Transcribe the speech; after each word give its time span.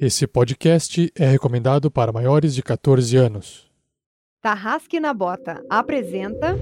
Esse 0.00 0.26
podcast 0.26 1.12
é 1.14 1.26
recomendado 1.26 1.90
para 1.90 2.10
maiores 2.10 2.54
de 2.54 2.62
14 2.62 3.18
anos. 3.18 3.66
Tarrasque 4.40 4.98
na 4.98 5.12
Bota 5.12 5.62
apresenta 5.68 6.58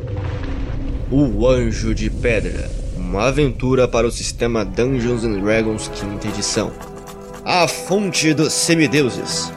O 1.08 1.46
Anjo 1.46 1.95
de 1.95 2.11
Pedra, 2.11 2.69
uma 2.96 3.29
aventura 3.29 3.87
para 3.87 4.09
o 4.09 4.11
sistema 4.11 4.64
Dungeons 4.64 5.22
Dragons 5.22 5.87
quinta 5.87 6.27
edição. 6.27 6.72
A 7.45 7.69
fonte 7.69 8.35
dos 8.35 8.53
semideuses. 8.53 9.53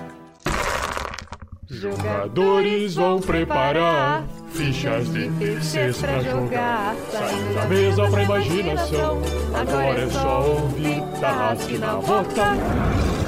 Jogadores 1.68 2.94
vão 2.94 3.20
preparar 3.20 4.28
fichas 4.52 5.12
de 5.12 5.28
terceiros 5.40 5.98
pra 5.98 6.20
jogar. 6.22 6.96
Saindo 7.12 7.56
da 7.56 7.66
mesa 7.66 8.12
pra 8.12 8.24
imaginação. 8.24 9.22
Agora 9.56 10.02
é 10.02 10.10
só 10.12 10.52
ouvir 10.52 11.02
Tarrasque 11.20 11.80
na 11.80 11.96
Bota. 11.96 13.21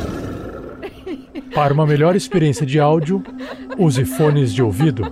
Para 1.54 1.74
uma 1.74 1.86
melhor 1.86 2.16
experiência 2.16 2.66
de 2.66 2.80
áudio, 2.80 3.24
use 3.78 4.06
fones 4.06 4.54
de 4.54 4.62
ouvido. 4.62 5.04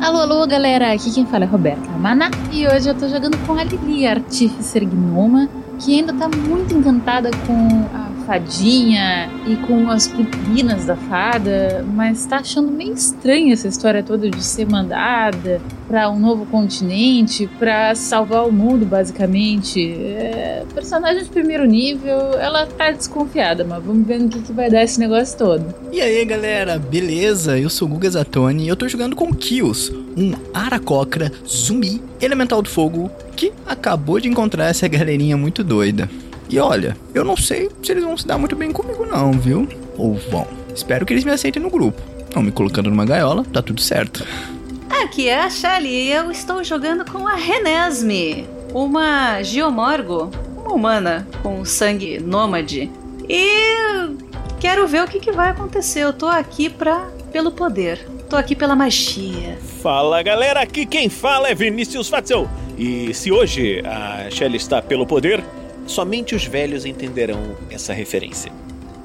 Alô, 0.00 0.18
alô, 0.18 0.46
galera! 0.46 0.92
Aqui 0.92 1.12
quem 1.12 1.24
fala 1.26 1.44
é 1.44 1.46
Roberta 1.46 1.88
Mana 1.92 2.30
e 2.52 2.66
hoje 2.66 2.88
eu 2.88 2.94
tô 2.94 3.08
jogando 3.08 3.36
com 3.46 3.54
a 3.54 3.64
Lili, 3.64 4.06
a 4.06 4.14
Gnoma, 4.14 5.48
que 5.78 5.98
ainda 5.98 6.12
tá 6.12 6.28
muito 6.28 6.74
encantada 6.74 7.30
com 7.46 7.86
a 7.96 8.11
fadinha 8.22 9.30
e 9.46 9.56
com 9.56 9.90
as 9.90 10.08
purpurinas 10.08 10.86
da 10.86 10.96
fada, 10.96 11.84
mas 11.94 12.24
tá 12.24 12.38
achando 12.38 12.70
meio 12.70 12.94
estranha 12.94 13.52
essa 13.52 13.68
história 13.68 14.02
toda 14.02 14.30
de 14.30 14.42
ser 14.42 14.68
mandada 14.68 15.60
para 15.88 16.08
um 16.10 16.18
novo 16.18 16.46
continente, 16.46 17.46
para 17.58 17.94
salvar 17.94 18.46
o 18.46 18.52
mundo, 18.52 18.86
basicamente. 18.86 19.92
É, 19.92 20.64
personagem 20.74 21.22
de 21.22 21.28
primeiro 21.28 21.64
nível, 21.64 22.32
ela 22.38 22.66
tá 22.66 22.90
desconfiada, 22.90 23.64
mas 23.64 23.82
vamos 23.84 24.06
ver 24.06 24.18
no 24.18 24.28
que, 24.28 24.40
que 24.40 24.52
vai 24.52 24.70
dar 24.70 24.82
esse 24.82 24.98
negócio 24.98 25.36
todo. 25.36 25.74
E 25.92 26.00
aí 26.00 26.24
galera, 26.24 26.78
beleza? 26.78 27.58
Eu 27.58 27.68
sou 27.68 27.86
o 27.86 27.90
Guga 27.90 28.08
Zatoni 28.10 28.64
e 28.64 28.68
eu 28.68 28.76
tô 28.76 28.88
jogando 28.88 29.14
com 29.14 29.32
Kills, 29.34 29.92
um 30.16 30.32
Aracocra 30.54 31.30
zumbi 31.46 32.00
elemental 32.20 32.62
do 32.62 32.68
fogo 32.68 33.10
que 33.36 33.52
acabou 33.66 34.20
de 34.20 34.28
encontrar 34.28 34.66
essa 34.66 34.86
galerinha 34.88 35.36
muito 35.36 35.62
doida. 35.64 36.08
E 36.52 36.58
olha, 36.58 36.94
eu 37.14 37.24
não 37.24 37.34
sei 37.34 37.70
se 37.82 37.92
eles 37.92 38.04
vão 38.04 38.14
se 38.14 38.26
dar 38.26 38.36
muito 38.36 38.54
bem 38.54 38.70
comigo 38.70 39.06
não, 39.06 39.32
viu? 39.32 39.66
Ou 39.96 40.12
vão. 40.12 40.46
Espero 40.74 41.06
que 41.06 41.14
eles 41.14 41.24
me 41.24 41.30
aceitem 41.30 41.62
no 41.62 41.70
grupo. 41.70 41.98
Não 42.34 42.42
me 42.42 42.52
colocando 42.52 42.90
numa 42.90 43.06
gaiola, 43.06 43.42
tá 43.50 43.62
tudo 43.62 43.80
certo. 43.80 44.26
Aqui 45.02 45.30
é 45.30 45.40
a 45.40 45.48
Shelly 45.48 45.88
e 45.88 46.12
eu 46.12 46.30
estou 46.30 46.62
jogando 46.62 47.10
com 47.10 47.26
a 47.26 47.36
Renesme, 47.36 48.46
uma 48.74 49.42
Geomorgo, 49.42 50.30
uma 50.54 50.74
humana 50.74 51.26
com 51.42 51.64
sangue 51.64 52.20
nômade. 52.20 52.90
E 53.26 54.14
quero 54.60 54.86
ver 54.86 55.04
o 55.04 55.08
que, 55.08 55.20
que 55.20 55.32
vai 55.32 55.48
acontecer. 55.48 56.00
Eu 56.00 56.12
tô 56.12 56.26
aqui 56.26 56.68
pra, 56.68 57.08
pelo 57.32 57.50
poder. 57.50 58.06
Tô 58.28 58.36
aqui 58.36 58.54
pela 58.54 58.76
magia. 58.76 59.58
Fala 59.82 60.22
galera, 60.22 60.60
aqui 60.60 60.84
quem 60.84 61.08
fala 61.08 61.48
é 61.48 61.54
Vinícius 61.54 62.10
Fatzel. 62.10 62.46
E 62.76 63.14
se 63.14 63.32
hoje 63.32 63.82
a 63.86 64.30
Shelly 64.30 64.58
está 64.58 64.82
pelo 64.82 65.06
poder, 65.06 65.42
somente 65.86 66.34
os 66.34 66.44
velhos 66.44 66.84
entenderão 66.84 67.56
essa 67.70 67.92
referência. 67.92 68.52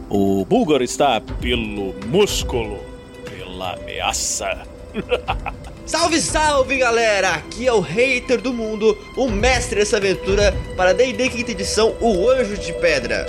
O 0.09 0.45
Bulgar 0.45 0.81
está 0.81 1.19
pelo 1.19 1.93
músculo, 2.05 2.79
pela 3.25 3.73
ameaça. 3.73 4.65
Salve, 5.85 6.19
salve 6.19 6.77
galera! 6.77 7.29
Aqui 7.35 7.65
é 7.65 7.71
o 7.71 7.79
hater 7.79 8.41
do 8.41 8.51
mundo, 8.51 8.97
o 9.15 9.29
mestre 9.29 9.79
dessa 9.79 9.95
aventura 9.95 10.53
para 10.75 10.93
D&D 10.93 11.29
quinta 11.29 11.51
edição, 11.51 11.95
o 12.01 12.29
Anjo 12.29 12.57
de 12.57 12.73
Pedra. 12.73 13.25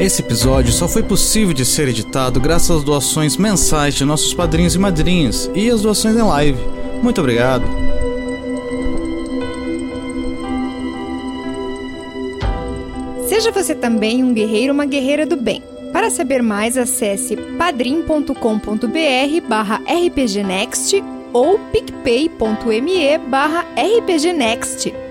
Esse 0.00 0.22
episódio 0.22 0.72
só 0.72 0.88
foi 0.88 1.02
possível 1.02 1.52
de 1.52 1.62
ser 1.62 1.86
editado 1.86 2.40
graças 2.40 2.70
às 2.70 2.82
doações 2.82 3.36
mensais 3.36 3.94
de 3.94 4.02
nossos 4.02 4.32
padrinhos 4.32 4.74
e 4.74 4.78
madrinhas 4.78 5.50
e 5.54 5.68
às 5.68 5.82
doações 5.82 6.16
em 6.16 6.22
live. 6.22 6.58
Muito 7.02 7.20
obrigado. 7.20 7.64
Seja 13.28 13.52
você 13.52 13.74
também 13.74 14.24
um 14.24 14.32
guerreiro 14.32 14.68
ou 14.68 14.74
uma 14.74 14.86
guerreira 14.86 15.26
do 15.26 15.36
bem. 15.36 15.62
Para 15.92 16.08
saber 16.08 16.42
mais, 16.42 16.78
acesse 16.78 17.36
padrim.com.br 17.58 18.34
barra 19.46 19.82
rpgnext 19.86 20.94
ou 21.30 21.58
picpay.me 21.58 23.18
barra 23.28 23.66
rpgnext. 23.76 25.09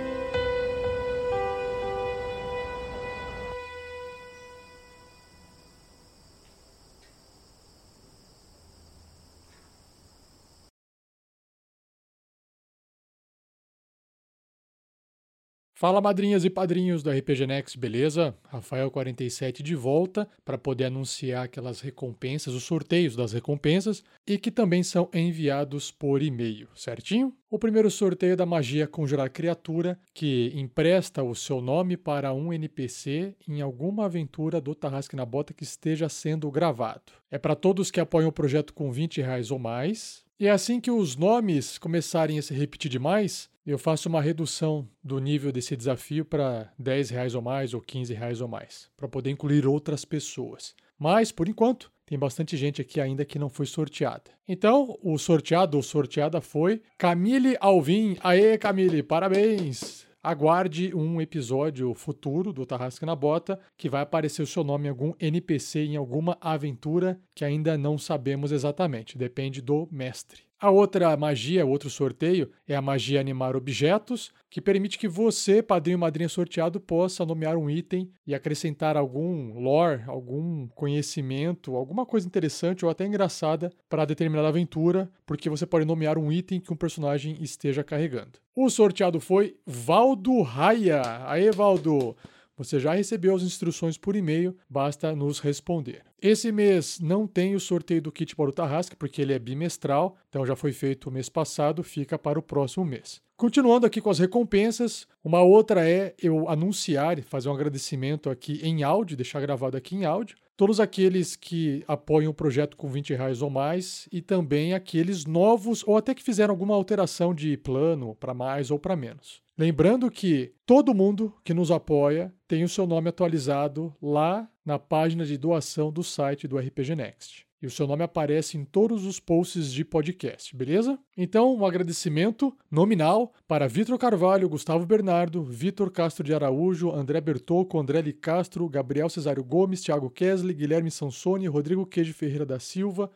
Fala 15.80 16.02
madrinhas 16.02 16.44
e 16.44 16.50
padrinhos 16.50 17.02
do 17.02 17.10
RPG 17.10 17.48
Next, 17.48 17.80
beleza? 17.80 18.36
Rafael47 18.54 19.62
de 19.62 19.76
volta 19.76 20.28
para 20.44 20.58
poder 20.58 20.84
anunciar 20.84 21.46
aquelas 21.46 21.80
recompensas, 21.80 22.54
os 22.54 22.64
sorteios 22.64 23.16
das 23.16 23.32
recompensas 23.32 24.04
e 24.28 24.38
que 24.38 24.52
também 24.52 24.84
são 24.84 25.10
enviados 25.14 25.90
por 25.90 26.22
e-mail, 26.22 26.68
certinho? 26.76 27.34
O 27.50 27.58
primeiro 27.58 27.90
sorteio 27.90 28.34
é 28.34 28.36
da 28.36 28.46
magia 28.46 28.88
Conjurar 28.88 29.32
Criatura, 29.32 29.98
que 30.14 30.52
empresta 30.54 31.24
o 31.24 31.34
seu 31.34 31.62
nome 31.62 31.96
para 31.96 32.34
um 32.34 32.52
NPC 32.52 33.34
em 33.48 33.62
alguma 33.62 34.04
aventura 34.04 34.60
do 34.60 34.76
Tarrasque 34.76 35.16
na 35.16 35.26
Bota 35.26 35.54
que 35.54 35.64
esteja 35.64 36.10
sendo 36.10 36.52
gravado. 36.52 37.14
É 37.32 37.38
para 37.38 37.56
todos 37.56 37.90
que 37.90 38.02
apoiam 38.02 38.28
o 38.28 38.34
projeto 38.34 38.74
com 38.74 38.92
20 38.92 39.22
reais 39.22 39.50
ou 39.50 39.58
mais. 39.58 40.28
E 40.40 40.48
é 40.48 40.52
assim 40.52 40.80
que 40.80 40.90
os 40.90 41.18
nomes 41.18 41.78
começarem 41.78 42.40
a 42.40 42.42
se 42.42 42.54
repetir 42.54 42.90
demais, 42.90 43.50
eu 43.66 43.78
faço 43.78 44.08
uma 44.08 44.22
redução 44.22 44.88
do 45.04 45.20
nível 45.20 45.52
desse 45.52 45.76
desafio 45.76 46.24
para 46.24 46.72
10 46.80 47.10
reais 47.10 47.36
ou 47.36 47.42
mais 47.42 47.74
ou 47.74 47.82
15 47.82 48.14
reais 48.14 48.40
ou 48.40 48.48
mais, 48.48 48.90
para 48.96 49.10
poder 49.10 49.32
incluir 49.32 49.68
outras 49.68 50.06
pessoas. 50.06 50.74
Mas, 50.98 51.30
por 51.30 51.50
enquanto, 51.50 51.92
tem 52.06 52.18
bastante 52.18 52.56
gente 52.56 52.82
aqui 52.82 53.02
ainda 53.02 53.26
que 53.26 53.38
não 53.38 53.50
foi 53.50 53.66
sorteada. 53.66 54.32
Então, 54.48 54.98
o 55.04 55.18
sorteado 55.18 55.76
ou 55.76 55.84
sorteada 55.84 56.40
foi 56.40 56.82
Camille 56.98 57.58
Alvim. 57.60 58.16
Aê, 58.22 58.58
Camille, 58.58 59.04
parabéns! 59.04 60.09
Aguarde 60.22 60.94
um 60.94 61.22
episódio 61.22 61.94
futuro 61.94 62.52
do 62.52 62.66
Tarrasque 62.66 63.06
na 63.06 63.16
Bota 63.16 63.58
que 63.78 63.88
vai 63.88 64.02
aparecer 64.02 64.42
o 64.42 64.48
seu 64.48 64.66
nome 64.66 64.88
em 64.88 64.90
algum 64.90 65.14
NPC 65.18 65.86
em 65.86 65.96
alguma 65.96 66.38
aventura 66.42 67.18
que 67.34 67.46
ainda 67.46 67.78
não 67.78 67.98
sabemos 67.98 68.52
exatamente, 68.52 69.18
depende 69.18 69.62
do 69.62 69.88
mestre. 69.90 70.49
A 70.62 70.70
outra 70.70 71.16
magia, 71.16 71.66
o 71.66 71.70
outro 71.70 71.90
sorteio, 71.90 72.52
é 72.68 72.76
a 72.76 72.82
magia 72.82 73.22
animar 73.22 73.56
objetos, 73.56 74.30
que 74.50 74.60
permite 74.60 75.00
que 75.00 75.08
você, 75.08 75.64
padrinho 75.64 75.96
ou 75.96 76.02
madrinha 76.02 76.28
sorteado, 76.28 76.82
possa 76.82 77.26
nomear 77.26 77.56
um 77.56 77.70
item 77.70 78.12
e 78.28 78.36
acrescentar 78.36 78.98
algum 78.98 79.58
lore, 79.58 80.04
algum 80.06 80.68
conhecimento, 80.76 81.78
alguma 81.78 82.06
coisa 82.06 82.28
interessante 82.28 82.84
ou 82.84 82.92
até 82.92 83.06
engraçada 83.06 83.72
para 83.88 84.04
determinada 84.04 84.50
aventura, 84.50 85.10
porque 85.26 85.50
você 85.50 85.66
pode 85.66 85.86
nomear 85.86 86.18
um 86.18 86.30
item 86.30 86.60
que 86.60 86.74
um 86.74 86.76
personagem 86.76 87.38
esteja 87.40 87.82
carregando. 87.82 88.40
O 88.54 88.70
sorteado 88.70 89.22
foi 89.22 89.56
Valdo 89.66 90.42
Raia. 90.42 91.02
Aê, 91.26 91.52
Valdo! 91.52 92.18
Você 92.60 92.78
já 92.78 92.94
recebeu 92.94 93.34
as 93.34 93.42
instruções 93.42 93.98
por 93.98 94.18
e-mail, 94.18 94.54
basta 94.70 95.16
nos 95.16 95.40
responder. 95.40 96.02
Esse 96.22 96.52
mês 96.52 97.00
não 97.00 97.26
tem 97.26 97.56
o 97.56 97.60
sorteio 97.60 98.02
do 98.02 98.12
kit 98.12 98.36
para 98.36 98.50
o 98.50 98.52
Tarrasque, 98.52 98.98
porque 98.98 99.22
ele 99.22 99.32
é 99.32 99.40
bimestral, 99.40 100.18
então 100.28 100.46
já 100.46 100.58
foi 100.58 100.74
feito 100.74 101.08
o 101.08 101.12
mês 101.12 101.30
passado, 101.30 101.82
fica 101.82 102.20
para 102.20 102.38
o 102.38 102.42
próximo 102.44 102.84
mês. 102.84 103.22
Continuando 103.38 103.86
aqui 103.86 104.02
com 104.02 104.10
as 104.10 104.20
recompensas, 104.20 105.08
uma 105.24 105.42
outra 105.42 105.90
é 105.90 106.14
eu 106.22 106.50
anunciar 106.50 107.18
e 107.18 107.22
fazer 107.22 107.48
um 107.48 107.54
agradecimento 107.54 108.30
aqui 108.30 108.60
em 108.62 108.84
áudio, 108.84 109.16
deixar 109.16 109.40
gravado 109.40 109.78
aqui 109.78 109.96
em 109.96 110.04
áudio, 110.04 110.36
todos 110.58 110.82
aqueles 110.82 111.38
que 111.38 111.86
apoiam 111.88 112.32
o 112.32 112.34
projeto 112.34 112.76
com 112.76 112.90
20 112.90 113.14
reais 113.14 113.42
ou 113.42 113.50
mais 113.50 114.10
e 114.12 114.22
também 114.22 114.74
aqueles 114.74 115.26
novos 115.26 115.82
ou 115.88 115.96
até 115.96 116.14
que 116.14 116.22
fizeram 116.22 116.52
alguma 116.52 116.76
alteração 116.76 117.34
de 117.34 117.56
plano 117.56 118.14
para 118.16 118.34
mais 118.34 118.70
ou 118.70 118.78
para 118.78 118.98
menos. 118.98 119.42
Lembrando 119.60 120.10
que 120.10 120.54
todo 120.66 120.94
mundo 120.94 121.36
que 121.44 121.54
nos 121.54 121.70
apoia 121.70 122.34
tem 122.48 122.64
o 122.64 122.70
seu 122.70 122.88
nome 122.88 123.10
atualizado 123.10 123.94
lá 124.02 124.50
na 124.66 124.80
página 124.80 125.26
de 125.26 125.38
doação 125.38 125.92
do 125.92 126.02
site 126.02 126.48
do 126.48 126.58
RPG 126.58 126.96
Next. 126.96 127.46
e 127.62 127.68
o 127.68 127.70
seu 127.70 127.86
nome 127.86 128.02
aparece 128.02 128.58
em 128.58 128.64
todos 128.64 129.06
os 129.06 129.20
posts 129.20 129.74
de 129.74 129.84
podcast, 129.84 130.56
beleza? 130.56 130.98
Então, 131.18 131.54
um 131.54 131.66
agradecimento 131.66 132.56
nominal 132.72 133.34
para 133.46 133.68
Vitor 133.68 133.98
Carvalho, 133.98 134.48
Gustavo 134.48 134.86
Bernardo, 134.86 135.44
Vitor 135.44 135.92
Castro 135.92 136.24
de 136.24 136.34
Araújo, 136.34 136.90
André 136.92 137.20
Bertocco, 137.20 137.78
André 137.78 138.00
Li 138.00 138.14
Castro, 138.14 138.70
Gabriel 138.70 139.10
Cesário 139.10 139.44
Gomes, 139.44 139.82
Thiago 139.82 140.10
Kesley, 140.10 140.56
Guilherme 140.56 140.90
Sansoni, 140.90 141.48
Rodrigo 141.48 141.86
Queijo 141.86 142.14
Ferreira 142.14 142.46
da 142.46 142.62
Silva, 142.62 143.12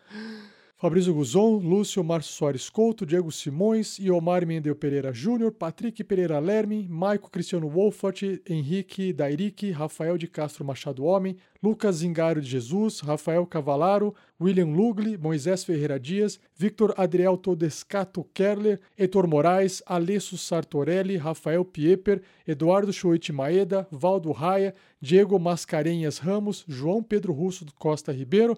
Fabrício 0.84 1.14
Guzon, 1.14 1.60
Lúcio 1.60 2.04
Márcio 2.04 2.34
Soares 2.34 2.70
Couto, 2.70 3.06
Diego 3.06 3.32
Simões, 3.32 3.98
Iomar 4.00 4.46
Mendel 4.46 4.76
Pereira 4.76 5.14
Júnior, 5.14 5.50
Patrick 5.50 6.04
Pereira 6.04 6.40
Lerme, 6.40 6.90
Maico 6.90 7.32
Cristiano 7.32 7.70
Wolfert, 7.70 8.42
Henrique 8.46 9.14
Dairique, 9.14 9.72
Rafael 9.72 10.18
de 10.18 10.28
Castro 10.28 10.66
Machado 10.66 11.06
Homem, 11.06 11.38
Lucas 11.64 11.96
Zingaro 11.96 12.42
de 12.42 12.50
Jesus, 12.50 13.00
Rafael 13.00 13.46
Cavalaro, 13.46 14.14
William 14.42 14.76
Lugli, 14.76 15.18
Moisés 15.18 15.64
Ferreira 15.64 15.98
Dias, 15.98 16.38
Victor 16.54 16.94
Adriel 16.98 17.38
Todescato 17.38 18.28
Kerler, 18.34 18.82
Heitor 19.00 19.26
Moraes, 19.26 19.82
Alessio 19.86 20.38
Sartorelli, 20.38 21.16
Rafael 21.16 21.64
Pieper, 21.64 22.22
Eduardo 22.46 22.92
Choite 22.92 23.32
Maeda, 23.32 23.88
Valdo 23.90 24.34
Raia, 24.34 24.76
Diego 25.00 25.40
Mascarenhas 25.40 26.18
Ramos, 26.18 26.66
João 26.68 27.02
Pedro 27.02 27.32
Russo 27.32 27.66
Costa 27.80 28.12
Ribeiro, 28.12 28.58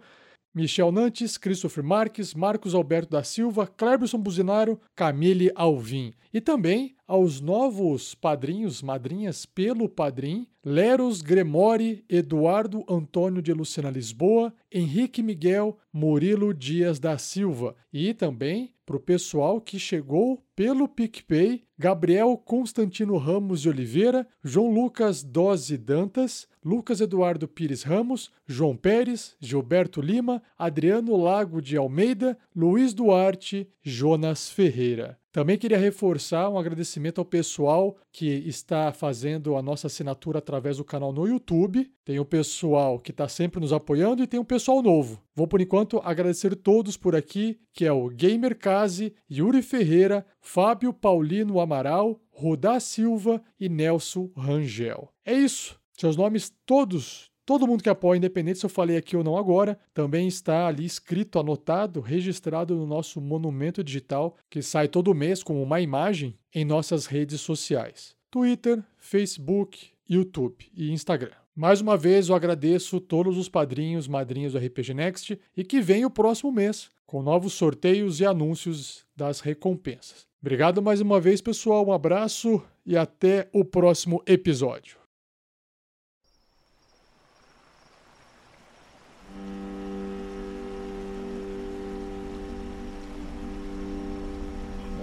Michel 0.56 0.90
Nantes, 0.90 1.38
Christopher 1.38 1.84
Marques, 1.84 2.34
Marcos 2.34 2.74
Alberto 2.74 3.12
da 3.12 3.26
Silva, 3.26 3.68
Cleberson 3.68 4.18
Buzinaro, 4.18 4.80
Camille 4.96 5.52
Alvim. 5.54 6.14
E 6.34 6.40
também 6.40 6.96
aos 7.06 7.42
novos 7.42 8.16
padrinhos, 8.16 8.82
madrinhas 8.82 9.46
pelo 9.46 9.90
padrim, 9.90 10.48
Leros 10.64 11.22
Gremori, 11.22 12.06
Eduardo 12.10 12.86
Antônio 12.90 13.42
de 13.42 13.54
Lucena 13.54 13.90
Lisboa, 13.90 14.54
Henrique 14.72 15.22
Miguel, 15.22 15.78
Murilo 15.92 16.54
Dias 16.54 17.00
da 17.00 17.18
Silva. 17.18 17.76
E 17.92 18.14
também 18.14 18.74
para 18.86 18.96
o 18.96 19.00
pessoal 19.00 19.60
que 19.60 19.78
chegou 19.78 20.44
pelo 20.56 20.88
PicPay, 20.88 21.64
Gabriel 21.78 22.38
Constantino 22.38 23.18
Ramos 23.18 23.62
de 23.62 23.70
Oliveira, 23.70 24.28
João 24.44 24.74
Lucas 24.74 25.24
Dose 25.24 25.78
Dantas, 25.78 26.48
Lucas 26.66 27.00
Eduardo 27.00 27.48
Pires 27.48 27.84
Ramos, 27.84 28.32
João 28.48 28.76
Pérez, 28.76 29.36
Gilberto 29.40 30.02
Lima, 30.02 30.42
Adriano 30.58 31.16
Lago 31.16 31.62
de 31.62 31.78
Almeida, 31.78 32.36
Luiz 32.56 32.92
Duarte, 32.92 33.70
Jonas 33.84 34.50
Ferreira. 34.50 35.20
Também 35.32 35.58
queria 35.58 35.78
reforçar 35.78 36.50
um 36.50 36.58
agradecimento 36.58 37.20
ao 37.20 37.26
pessoal 37.26 37.98
que 38.12 38.26
está 38.48 38.92
fazendo 38.92 39.58
a 39.58 39.62
nossa 39.62 39.88
assinatura 39.88 40.40
através 40.40 40.78
do 40.78 40.84
canal 40.84 41.12
no 41.12 41.28
YouTube. 41.28 41.92
Tem 42.04 42.20
o 42.20 42.26
pessoal 42.26 42.98
que 42.98 43.12
está 43.12 43.28
sempre 43.28 43.60
nos 43.60 43.74
apoiando 43.74 44.24
e 44.24 44.28
tem 44.28 44.40
um 44.40 44.46
pessoal 44.46 44.82
novo. 44.82 45.22
Vou, 45.36 45.46
por 45.46 45.62
enquanto, 45.62 46.02
agradecer 46.04 46.56
todos 46.56 46.98
por 46.98 47.16
aqui, 47.16 47.60
que 47.74 47.86
é 47.86 47.92
o 47.92 48.08
Gamer 48.08 48.58
Case, 48.58 49.14
Yuri 49.30 49.62
Ferreira, 49.62 50.26
Fábio 50.40 50.92
Paulino 50.92 51.60
Amaral, 51.60 52.20
Rudá 52.32 52.80
Silva 52.80 53.40
e 53.60 53.70
Nelson 53.70 54.32
Rangel. 54.36 55.10
É 55.26 55.34
isso. 55.34 55.78
Seus 55.98 56.16
nomes 56.16 56.54
todos 56.66 57.32
Todo 57.46 57.68
mundo 57.68 57.84
que 57.84 57.90
apoia, 57.90 58.18
independente 58.18 58.58
se 58.58 58.66
eu 58.66 58.70
falei 58.70 58.98
aqui 58.98 59.16
ou 59.16 59.24
não 59.24 59.38
agora, 59.38 59.78
também 59.94 60.28
está 60.28 60.66
ali 60.68 60.84
escrito, 60.84 61.38
anotado, 61.38 62.02
registrado 62.02 62.76
no 62.76 62.88
nosso 62.88 63.22
monumento 63.22 63.84
digital, 63.84 64.36
que 64.50 64.64
sai 64.64 64.88
todo 64.88 65.14
mês 65.14 65.44
com 65.44 65.62
uma 65.62 65.80
imagem 65.80 66.36
em 66.54 66.66
nossas 66.66 67.06
redes 67.06 67.40
sociais: 67.42 68.16
Twitter, 68.32 68.84
Facebook, 68.98 69.90
YouTube 70.10 70.66
e 70.76 70.92
Instagram. 70.92 71.36
Mais 71.56 71.82
uma 71.82 71.96
vez 71.96 72.30
eu 72.30 72.36
agradeço 72.36 73.00
todos 73.00 73.38
os 73.38 73.48
padrinhos, 73.48 74.08
madrinhas 74.08 74.54
do 74.54 74.58
RPG 74.58 74.96
Next 74.96 75.40
e 75.56 75.64
que 75.64 75.80
vem 75.80 76.04
o 76.04 76.10
próximo 76.10 76.52
mês 76.52 76.90
com 77.06 77.22
novos 77.22 77.54
sorteios 77.54 78.20
e 78.20 78.26
anúncios 78.26 79.06
das 79.16 79.40
recompensas. 79.40 80.26
Obrigado 80.42 80.82
mais 80.82 81.00
uma 81.00 81.22
vez, 81.22 81.42
pessoal. 81.42 81.88
Um 81.88 81.94
abraço 81.94 82.62
e 82.84 82.98
até 82.98 83.48
o 83.54 83.64
próximo 83.64 84.22
episódio. 84.26 85.05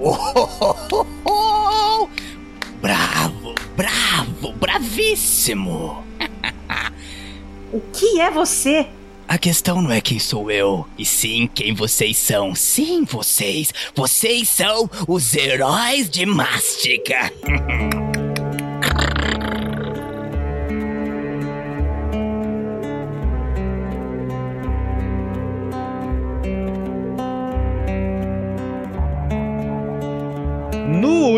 Oh, 0.04 2.08
bravo, 2.80 3.54
bravo, 3.76 4.52
bravíssimo! 4.54 6.04
o 7.72 7.80
que 7.92 8.20
é 8.20 8.28
você? 8.28 8.88
A 9.28 9.38
questão 9.38 9.80
não 9.80 9.92
é 9.92 10.00
quem 10.00 10.18
sou 10.18 10.50
eu, 10.50 10.84
e 10.98 11.04
sim 11.04 11.48
quem 11.54 11.72
vocês 11.72 12.16
são. 12.16 12.52
Sim, 12.52 13.04
vocês. 13.04 13.72
Vocês 13.94 14.48
são 14.48 14.90
os 15.06 15.36
heróis 15.36 16.10
de 16.10 16.26
Mástica. 16.26 17.32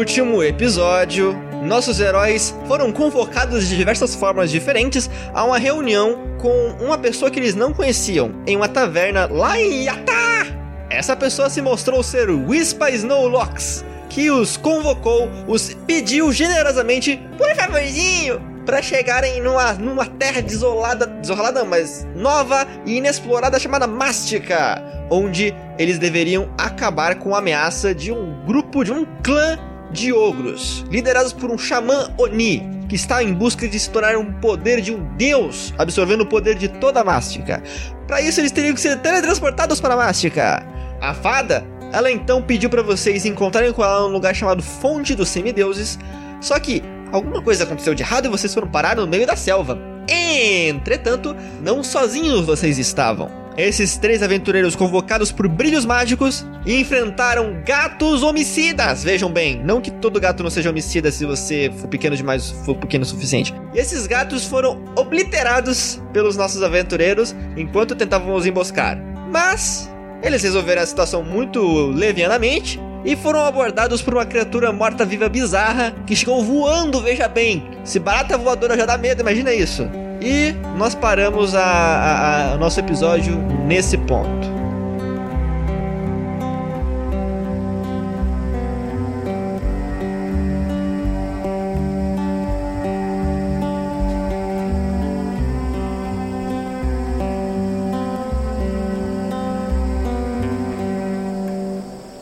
último 0.05 0.43
episódio, 0.43 1.33
nossos 1.63 1.99
heróis 1.99 2.55
foram 2.69 2.93
convocados 2.93 3.67
de 3.67 3.75
diversas 3.75 4.15
formas 4.15 4.51
diferentes 4.51 5.09
a 5.33 5.43
uma 5.45 5.57
reunião 5.57 6.37
com 6.39 6.77
uma 6.79 6.99
pessoa 6.99 7.31
que 7.31 7.41
eles 7.41 7.55
não 7.55 7.73
conheciam 7.73 8.31
em 8.47 8.55
uma 8.55 8.69
taverna 8.69 9.25
lá 9.25 9.59
em 9.59 9.85
Yatá. 9.85 10.47
Essa 10.91 11.17
pessoa 11.17 11.49
se 11.49 11.63
mostrou 11.63 12.03
ser 12.03 12.29
Wispa 12.29 12.91
Snowlocks, 12.91 13.83
que 14.11 14.31
os 14.31 14.59
convocou, 14.59 15.27
os 15.49 15.73
pediu 15.87 16.31
generosamente, 16.31 17.19
por 17.39 17.49
favorzinho, 17.57 18.43
para 18.67 18.83
chegarem 18.83 19.41
numa, 19.41 19.73
numa 19.73 20.05
terra 20.05 20.43
desolada, 20.43 21.07
desolada 21.07 21.65
mas 21.65 22.07
nova 22.15 22.67
e 22.85 22.99
inexplorada 22.99 23.59
chamada 23.59 23.87
Mástica, 23.87 24.85
onde 25.11 25.55
eles 25.79 25.99
deveriam 25.99 26.53
acabar 26.59 27.15
com 27.15 27.35
a 27.35 27.39
ameaça 27.39 27.95
de 27.95 28.13
um 28.13 28.45
grupo, 28.45 28.85
de 28.85 28.93
um 28.93 29.07
clã 29.23 29.59
de 29.95 30.13
ogros, 30.13 30.85
liderados 30.91 31.33
por 31.33 31.51
um 31.51 31.57
xamã 31.57 32.13
Oni, 32.19 32.69
que 32.89 32.97
está 32.97 33.23
em 33.23 33.33
busca 33.33 33.67
de 33.67 33.89
tornar 33.89 34.17
um 34.17 34.33
poder 34.41 34.81
de 34.81 34.93
um 34.93 35.03
deus, 35.17 35.73
absorvendo 35.79 36.23
o 36.23 36.27
poder 36.27 36.57
de 36.57 36.69
toda 36.69 37.01
a 37.01 37.05
Mástica. 37.05 37.63
Para 38.07 38.21
isso, 38.21 38.41
eles 38.41 38.51
teriam 38.51 38.75
que 38.75 38.81
ser 38.81 38.99
teletransportados 38.99 39.81
para 39.81 39.95
a 39.95 39.97
Mástica. 39.97 40.67
A 41.01 41.15
fada, 41.15 41.65
ela 41.93 42.11
então 42.11 42.43
pediu 42.43 42.69
para 42.69 42.83
vocês 42.83 43.25
encontrarem 43.25 43.73
com 43.73 43.85
ela 43.85 44.03
num 44.03 44.13
lugar 44.13 44.35
chamado 44.35 44.63
Fonte 44.63 45.15
dos 45.15 45.29
Semideuses, 45.29 45.97
só 46.41 46.59
que 46.59 46.83
alguma 47.13 47.41
coisa 47.41 47.63
aconteceu 47.63 47.95
de 47.95 48.03
errado 48.03 48.27
e 48.27 48.31
vocês 48.31 48.53
foram 48.53 48.67
parar 48.67 48.97
no 48.97 49.07
meio 49.07 49.27
da 49.27 49.37
selva. 49.37 49.79
Entretanto, 50.09 51.35
não 51.63 51.85
sozinhos 51.85 52.45
vocês 52.45 52.79
estavam. 52.79 53.44
Esses 53.57 53.97
três 53.97 54.21
aventureiros 54.21 54.75
convocados 54.75 55.31
por 55.31 55.47
brilhos 55.47 55.85
mágicos 55.85 56.45
enfrentaram 56.67 57.63
gatos 57.65 58.23
homicidas. 58.23 59.05
Vejam 59.05 59.31
bem, 59.31 59.63
não 59.65 59.81
que 59.81 59.93
todo 59.93 60.19
gato 60.19 60.43
não 60.43 60.51
seja 60.51 60.71
homicida 60.71 61.13
se 61.13 61.25
você 61.25 61.73
for 61.79 61.87
pequeno 61.87 62.17
demais, 62.17 62.51
for 62.65 62.75
pequeno 62.75 63.05
o 63.05 63.07
suficiente. 63.07 63.55
E 63.73 63.79
esses 63.79 64.09
gatos 64.09 64.45
foram 64.45 64.83
obliterados 64.97 66.03
pelos 66.13 66.37
nossos 66.37 66.65
aventureiros 66.65 67.35
enquanto 67.57 67.95
tentavam 67.95 68.35
os 68.35 68.45
emboscar. 68.45 68.99
Mas 69.31 69.89
eles 70.21 70.43
resolveram 70.43 70.83
a 70.83 70.87
situação 70.87 71.23
muito 71.23 71.61
levianamente 71.93 72.81
e 73.05 73.15
foram 73.15 73.45
abordados 73.45 74.03
por 74.03 74.15
uma 74.15 74.27
criatura 74.27 74.73
morta-viva 74.73 75.29
bizarra 75.29 75.95
que 76.07 76.17
chegou 76.17 76.43
voando, 76.43 77.01
veja 77.01 77.29
bem. 77.29 77.63
Se 77.85 78.01
barata 78.01 78.37
voadora 78.37 78.77
já 78.77 78.85
dá 78.85 78.99
medo, 78.99 79.21
imagina 79.21 79.53
isso. 79.55 79.89
E 80.25 80.53
nós 80.79 80.95
paramos 80.95 81.55
a, 81.55 82.53
o 82.55 82.59
nosso 82.59 82.81
episódio 82.81 83.37
nesse 83.67 83.99
ponto. 83.99 84.49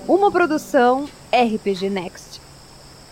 Uma 0.09 0.29
produção 0.33 1.09
RPG 1.33 1.89
Next. 1.89 2.41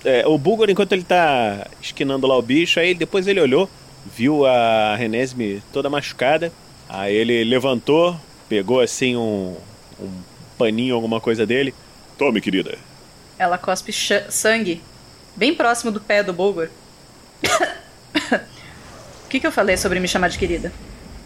É, 0.04 0.26
o 0.26 0.36
Bulgor, 0.36 0.68
enquanto 0.68 0.92
ele 0.94 1.04
tá 1.04 1.68
esquinando 1.80 2.26
lá 2.26 2.36
o 2.36 2.42
bicho, 2.42 2.80
aí 2.80 2.92
depois 2.92 3.28
ele 3.28 3.40
olhou 3.40 3.70
viu 4.04 4.46
a 4.46 4.94
Renesme 4.96 5.62
toda 5.72 5.90
machucada. 5.90 6.52
Aí 6.88 7.14
ele 7.14 7.44
levantou, 7.44 8.16
pegou 8.48 8.80
assim 8.80 9.16
um, 9.16 9.56
um 10.00 10.10
paninho, 10.58 10.94
alguma 10.94 11.20
coisa 11.20 11.46
dele. 11.46 11.74
Tome, 12.18 12.40
querida. 12.40 12.76
Ela 13.38 13.56
cospe 13.56 13.92
sangue, 14.28 14.82
bem 15.36 15.54
próximo 15.54 15.90
do 15.90 16.00
pé 16.00 16.22
do 16.22 16.32
Bulgur. 16.32 16.68
O 19.24 19.30
que, 19.30 19.38
que 19.38 19.46
eu 19.46 19.52
falei 19.52 19.76
sobre 19.76 20.00
me 20.00 20.08
chamar 20.08 20.28
de 20.28 20.36
querida? 20.36 20.72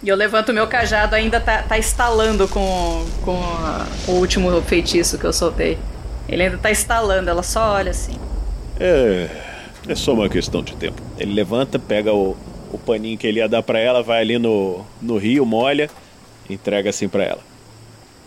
E 0.02 0.08
eu 0.10 0.14
levanto 0.14 0.52
meu 0.52 0.66
cajado, 0.66 1.14
ainda 1.14 1.40
tá, 1.40 1.62
tá 1.62 1.78
estalando 1.78 2.46
com, 2.46 3.06
com 3.24 3.38
a- 3.42 3.86
o 4.06 4.12
último 4.12 4.60
feitiço 4.60 5.16
que 5.18 5.24
eu 5.24 5.32
soltei. 5.32 5.78
Ele 6.28 6.42
ainda 6.42 6.58
tá 6.58 6.70
estalando, 6.70 7.30
ela 7.30 7.42
só 7.42 7.72
olha 7.72 7.90
assim. 7.92 8.12
É. 8.78 9.28
É 9.88 9.94
só 9.94 10.12
uma 10.12 10.28
questão 10.28 10.62
de 10.62 10.76
tempo. 10.76 11.00
Ele 11.18 11.32
levanta, 11.32 11.78
pega 11.78 12.12
o, 12.12 12.36
o 12.74 12.78
paninho 12.78 13.16
que 13.16 13.26
ele 13.26 13.38
ia 13.38 13.48
dar 13.48 13.62
pra 13.62 13.78
ela, 13.78 14.02
vai 14.02 14.20
ali 14.20 14.36
no, 14.36 14.84
no 15.00 15.16
rio, 15.16 15.46
molha, 15.46 15.88
entrega 16.50 16.90
assim 16.90 17.08
pra 17.08 17.22
ela. 17.22 17.40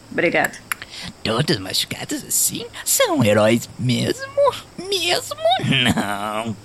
Obrigada. 0.09 0.53
Todos 1.21 1.57
machucados 1.57 2.23
assim 2.23 2.65
são 2.85 3.23
heróis 3.23 3.69
mesmo? 3.77 4.25
Mesmo? 4.89 5.35
Não. 5.93 6.55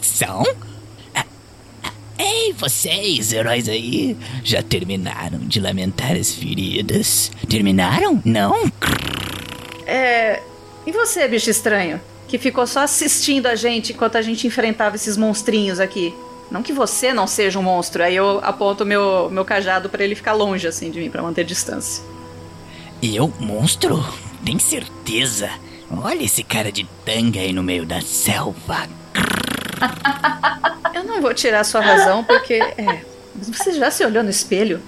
São? 0.00 0.42
Ah, 1.14 1.24
ah, 1.84 1.92
Ei, 2.18 2.54
vocês, 2.54 3.32
heróis 3.32 3.68
aí, 3.68 4.16
já 4.42 4.62
terminaram 4.62 5.38
de 5.40 5.60
lamentar 5.60 6.12
as 6.12 6.32
feridas? 6.32 7.30
Terminaram? 7.48 8.20
Não? 8.24 8.72
É. 9.86 10.40
E 10.86 10.90
você, 10.90 11.28
bicho 11.28 11.50
estranho? 11.50 12.00
Que 12.26 12.38
ficou 12.38 12.66
só 12.66 12.80
assistindo 12.80 13.46
a 13.46 13.54
gente 13.54 13.92
enquanto 13.92 14.16
a 14.16 14.22
gente 14.22 14.46
enfrentava 14.46 14.96
esses 14.96 15.18
monstrinhos 15.18 15.78
aqui. 15.78 16.14
Não 16.50 16.62
que 16.62 16.72
você 16.72 17.12
não 17.12 17.26
seja 17.26 17.58
um 17.58 17.62
monstro, 17.62 18.02
aí 18.02 18.14
eu 18.14 18.40
aponto 18.42 18.86
meu, 18.86 19.28
meu 19.30 19.44
cajado 19.44 19.88
pra 19.88 20.04
ele 20.04 20.14
ficar 20.14 20.32
longe 20.32 20.66
assim 20.66 20.90
de 20.90 21.00
mim, 21.00 21.10
pra 21.10 21.22
manter 21.22 21.44
distância. 21.44 22.04
Eu, 23.02 23.32
monstro? 23.40 24.04
Tem 24.44 24.58
certeza? 24.58 25.50
Olha 25.90 26.22
esse 26.22 26.42
cara 26.42 26.70
de 26.70 26.84
tanga 27.04 27.40
aí 27.40 27.52
no 27.52 27.62
meio 27.62 27.84
da 27.84 28.00
selva. 28.00 28.88
Eu 30.94 31.04
não 31.04 31.20
vou 31.20 31.34
tirar 31.34 31.64
sua 31.64 31.80
razão 31.80 32.24
porque. 32.24 32.54
É. 32.54 33.04
Você 33.34 33.72
já 33.72 33.90
se 33.90 34.04
olhou 34.04 34.22
no 34.22 34.30
espelho? 34.30 34.80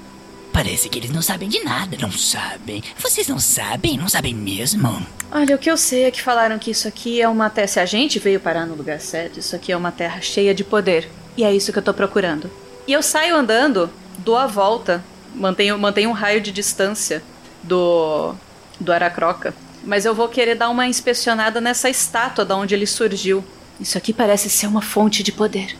Parece 0.53 0.89
que 0.89 0.99
eles 0.99 1.11
não 1.11 1.21
sabem 1.21 1.49
de 1.49 1.63
nada, 1.63 1.97
não 2.01 2.11
sabem. 2.11 2.83
Vocês 2.99 3.29
não 3.29 3.39
sabem? 3.39 3.99
Não 3.99 4.09
sabem 4.09 4.35
mesmo? 4.35 5.07
Olha, 5.31 5.55
o 5.55 5.59
que 5.59 5.71
eu 5.71 5.77
sei 5.77 6.05
é 6.05 6.11
que 6.11 6.23
falaram 6.23 6.59
que 6.59 6.71
isso 6.71 6.89
aqui 6.89 7.21
é 7.21 7.29
uma 7.29 7.51
terra. 7.51 7.67
Se 7.69 7.79
a 7.79 7.87
gente 7.87 8.19
veio 8.19 8.41
parar 8.41 8.67
no 8.67 8.75
lugar 8.75 9.01
certo, 9.01 9.39
isso 9.39 9.55
aqui 9.55 9.71
é 9.71 9.77
uma 9.77 9.93
terra 9.93 10.21
cheia 10.21 10.55
de 10.55 10.65
poder. 10.65 11.09
E 11.39 11.45
é 11.45 11.55
isso 11.55 11.73
que 11.73 11.79
eu 11.79 11.83
tô 11.83 11.95
procurando. 11.95 12.51
E 12.85 12.93
eu 12.93 13.01
saio 13.01 13.37
andando, 13.37 13.89
dou 14.19 14.37
a 14.37 14.49
volta, 14.49 15.05
mantenho, 15.33 15.79
mantenho 15.79 16.11
um 16.11 16.13
raio 16.13 16.41
de 16.41 16.51
distância 16.51 17.23
do. 17.63 18.35
do 18.81 18.93
Aracroca. 18.93 19.55
Mas 19.85 20.05
eu 20.05 20.13
vou 20.17 20.29
querer 20.29 20.57
dar 20.57 20.69
uma 20.69 20.89
inspecionada 20.89 21.61
nessa 21.61 21.89
estátua 21.89 22.45
da 22.45 22.57
onde 22.57 22.75
ele 22.75 22.87
surgiu. 22.87 23.45
Isso 23.79 23.97
aqui 23.97 24.13
parece 24.13 24.51
ser 24.51 24.67
uma 24.67 24.83
fonte 24.83 25.23
de 25.23 25.31
poder. 25.31 25.79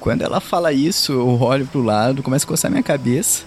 Quando 0.00 0.22
ela 0.22 0.40
fala 0.40 0.72
isso, 0.72 1.12
eu 1.12 1.42
olho 1.42 1.66
pro 1.68 1.80
lado, 1.80 2.20
começo 2.20 2.44
a 2.44 2.48
coçar 2.48 2.68
minha 2.68 2.82
cabeça. 2.82 3.44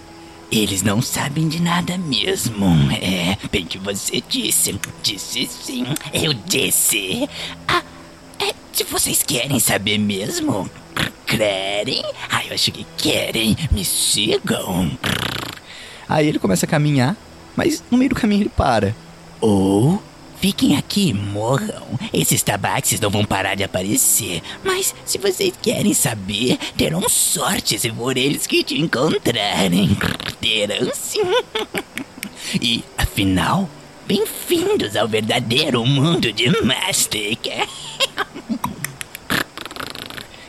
Eles 0.49 0.81
não 0.81 1.01
sabem 1.01 1.49
de 1.49 1.61
nada 1.61 1.97
mesmo. 1.97 2.65
É, 2.93 3.37
bem 3.51 3.65
que 3.65 3.77
você 3.77 4.23
disse. 4.25 4.79
Disse 5.03 5.47
sim. 5.47 5.85
Eu 6.13 6.33
disse. 6.33 7.27
Ah, 7.67 7.83
é, 8.41 8.53
se 8.73 8.83
vocês 8.83 9.23
querem 9.23 9.59
saber 9.59 9.97
mesmo. 9.97 10.69
Querem? 11.25 12.03
Ah, 12.29 12.45
eu 12.45 12.53
acho 12.53 12.71
que 12.71 12.85
querem. 12.97 13.55
Me 13.71 13.85
sigam. 13.85 14.91
Aí 16.09 16.27
ele 16.27 16.39
começa 16.39 16.65
a 16.65 16.69
caminhar, 16.69 17.15
mas 17.55 17.83
no 17.89 17.97
meio 17.97 18.09
do 18.09 18.15
caminho 18.15 18.43
ele 18.43 18.49
para. 18.49 18.95
Ou 19.39 20.01
fiquem 20.41 20.75
aqui 20.75 21.09
e 21.09 21.13
morram. 21.13 21.87
Esses 22.11 22.41
tabaxis 22.41 22.99
não 22.99 23.09
vão 23.09 23.23
parar 23.23 23.55
de 23.55 23.63
aparecer. 23.63 24.41
Mas 24.63 24.93
se 25.05 25.17
vocês 25.17 25.53
querem 25.61 25.93
saber, 25.93 26.57
terão 26.75 27.07
sorte 27.07 27.79
se 27.79 27.89
for 27.91 28.17
eles 28.17 28.47
que 28.47 28.63
te 28.63 28.79
encontrarem. 28.81 29.95
Terão 30.39 30.91
sim. 30.93 31.21
E 32.59 32.83
afinal, 32.97 33.69
bem-vindos 34.07 34.95
ao 34.95 35.07
verdadeiro 35.07 35.85
mundo 35.85 36.31
de 36.31 36.49
Mastic. 36.63 37.47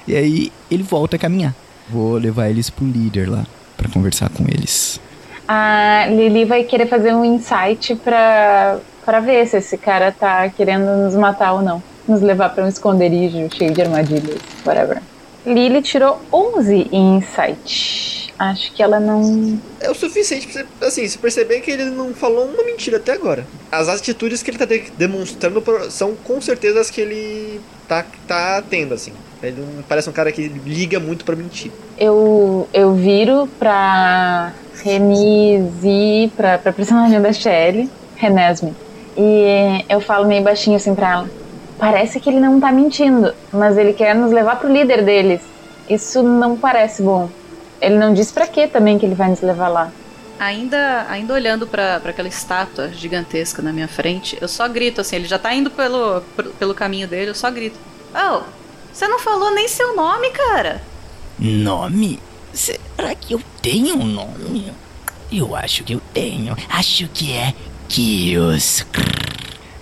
E 0.06 0.16
aí 0.16 0.52
ele 0.68 0.82
volta 0.82 1.14
a 1.14 1.18
caminhar. 1.18 1.54
Vou 1.88 2.14
levar 2.14 2.48
eles 2.50 2.68
pro 2.68 2.84
líder 2.84 3.30
lá 3.30 3.46
pra 3.76 3.88
conversar 3.88 4.28
com 4.30 4.42
eles. 4.48 5.00
A 5.46 6.06
Lili 6.10 6.44
vai 6.44 6.64
querer 6.64 6.86
fazer 6.86 7.14
um 7.14 7.24
insight 7.24 7.94
pra, 7.94 8.80
pra 9.04 9.20
ver 9.20 9.46
se 9.46 9.58
esse 9.58 9.78
cara 9.78 10.10
tá 10.10 10.50
querendo 10.50 11.04
nos 11.04 11.14
matar 11.14 11.52
ou 11.52 11.62
não. 11.62 11.80
Nos 12.06 12.20
levar 12.20 12.50
pra 12.50 12.64
um 12.64 12.68
esconderijo 12.68 13.48
cheio 13.56 13.72
de 13.72 13.80
armadilhas, 13.80 14.40
whatever. 14.66 15.00
Lili 15.44 15.82
tirou 15.82 16.20
11 16.32 16.88
em 16.92 17.16
insight. 17.16 18.32
Acho 18.38 18.72
que 18.72 18.82
ela 18.82 18.98
não. 18.98 19.58
É 19.80 19.90
o 19.90 19.94
suficiente 19.94 20.46
pra 20.48 20.62
você, 20.62 20.84
assim, 20.86 21.06
você 21.08 21.18
perceber 21.18 21.60
que 21.60 21.70
ele 21.70 21.84
não 21.86 22.12
falou 22.14 22.46
uma 22.46 22.62
mentira 22.64 22.96
até 22.96 23.12
agora. 23.12 23.46
As 23.70 23.88
atitudes 23.88 24.42
que 24.42 24.50
ele 24.50 24.58
tá 24.58 24.64
de- 24.64 24.90
demonstrando 24.96 25.62
são 25.90 26.14
com 26.16 26.40
certeza 26.40 26.80
as 26.80 26.90
que 26.90 27.00
ele 27.00 27.60
tá, 27.88 28.04
tá 28.26 28.62
tendo, 28.68 28.94
assim. 28.94 29.12
Ele 29.42 29.60
não 29.60 29.82
parece 29.82 30.08
um 30.08 30.12
cara 30.12 30.30
que 30.32 30.48
liga 30.48 30.98
muito 31.00 31.24
pra 31.24 31.36
mentir. 31.36 31.70
Eu, 31.98 32.68
eu 32.72 32.94
viro 32.94 33.48
pra 33.58 34.52
Renise, 34.82 36.30
pra, 36.36 36.58
pra 36.58 36.72
personagem 36.72 37.20
da 37.20 37.32
Shelly, 37.32 37.88
Renesme. 38.16 38.74
E 39.16 39.84
eu 39.88 40.00
falo 40.00 40.26
meio 40.26 40.42
baixinho 40.42 40.76
assim 40.76 40.94
pra 40.94 41.10
ela. 41.12 41.30
Parece 41.82 42.20
que 42.20 42.30
ele 42.30 42.38
não 42.38 42.60
tá 42.60 42.70
mentindo, 42.70 43.34
mas 43.52 43.76
ele 43.76 43.92
quer 43.92 44.14
nos 44.14 44.30
levar 44.30 44.54
pro 44.54 44.72
líder 44.72 45.04
deles. 45.04 45.40
Isso 45.90 46.22
não 46.22 46.56
parece 46.56 47.02
bom. 47.02 47.28
Ele 47.80 47.96
não 47.96 48.14
diz 48.14 48.30
pra 48.30 48.46
que 48.46 48.68
também 48.68 49.00
que 49.00 49.04
ele 49.04 49.16
vai 49.16 49.28
nos 49.28 49.40
levar 49.40 49.66
lá. 49.66 49.90
Ainda, 50.38 51.04
ainda 51.08 51.34
olhando 51.34 51.66
pra 51.66 51.98
pra 51.98 52.10
aquela 52.10 52.28
estátua 52.28 52.88
gigantesca 52.90 53.60
na 53.60 53.72
minha 53.72 53.88
frente, 53.88 54.38
eu 54.40 54.46
só 54.46 54.68
grito 54.68 55.00
assim, 55.00 55.16
ele 55.16 55.26
já 55.26 55.40
tá 55.40 55.52
indo 55.52 55.72
pelo, 55.72 56.20
pelo 56.56 56.72
caminho 56.72 57.08
dele, 57.08 57.30
eu 57.30 57.34
só 57.34 57.50
grito. 57.50 57.76
Oh, 58.14 58.42
você 58.92 59.08
não 59.08 59.18
falou 59.18 59.52
nem 59.52 59.66
seu 59.66 59.96
nome, 59.96 60.30
cara. 60.30 60.80
Nome? 61.36 62.20
Será 62.52 63.12
que 63.20 63.34
eu 63.34 63.42
tenho 63.60 63.96
um 63.96 64.04
nome? 64.04 64.72
Eu 65.32 65.56
acho 65.56 65.82
que 65.82 65.94
eu 65.94 66.00
tenho. 66.14 66.56
Acho 66.68 67.08
que 67.08 67.32
é 67.32 67.52
Kios. 67.88 68.86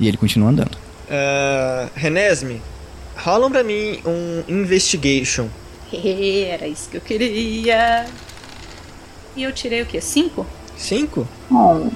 E 0.00 0.08
ele 0.08 0.16
continua 0.16 0.48
andando. 0.48 0.89
Uh, 1.10 1.90
Renesme, 1.96 2.62
rolam 3.16 3.50
pra 3.50 3.64
mim 3.64 4.00
um 4.06 4.44
investigation. 4.48 5.48
Era 5.92 6.68
isso 6.68 6.88
que 6.88 6.98
eu 6.98 7.00
queria. 7.00 8.06
E 9.34 9.42
eu 9.42 9.52
tirei 9.52 9.82
o 9.82 9.86
quê? 9.86 10.00
Cinco? 10.00 10.46
Cinco? 10.76 11.26
Oh, 11.50 11.88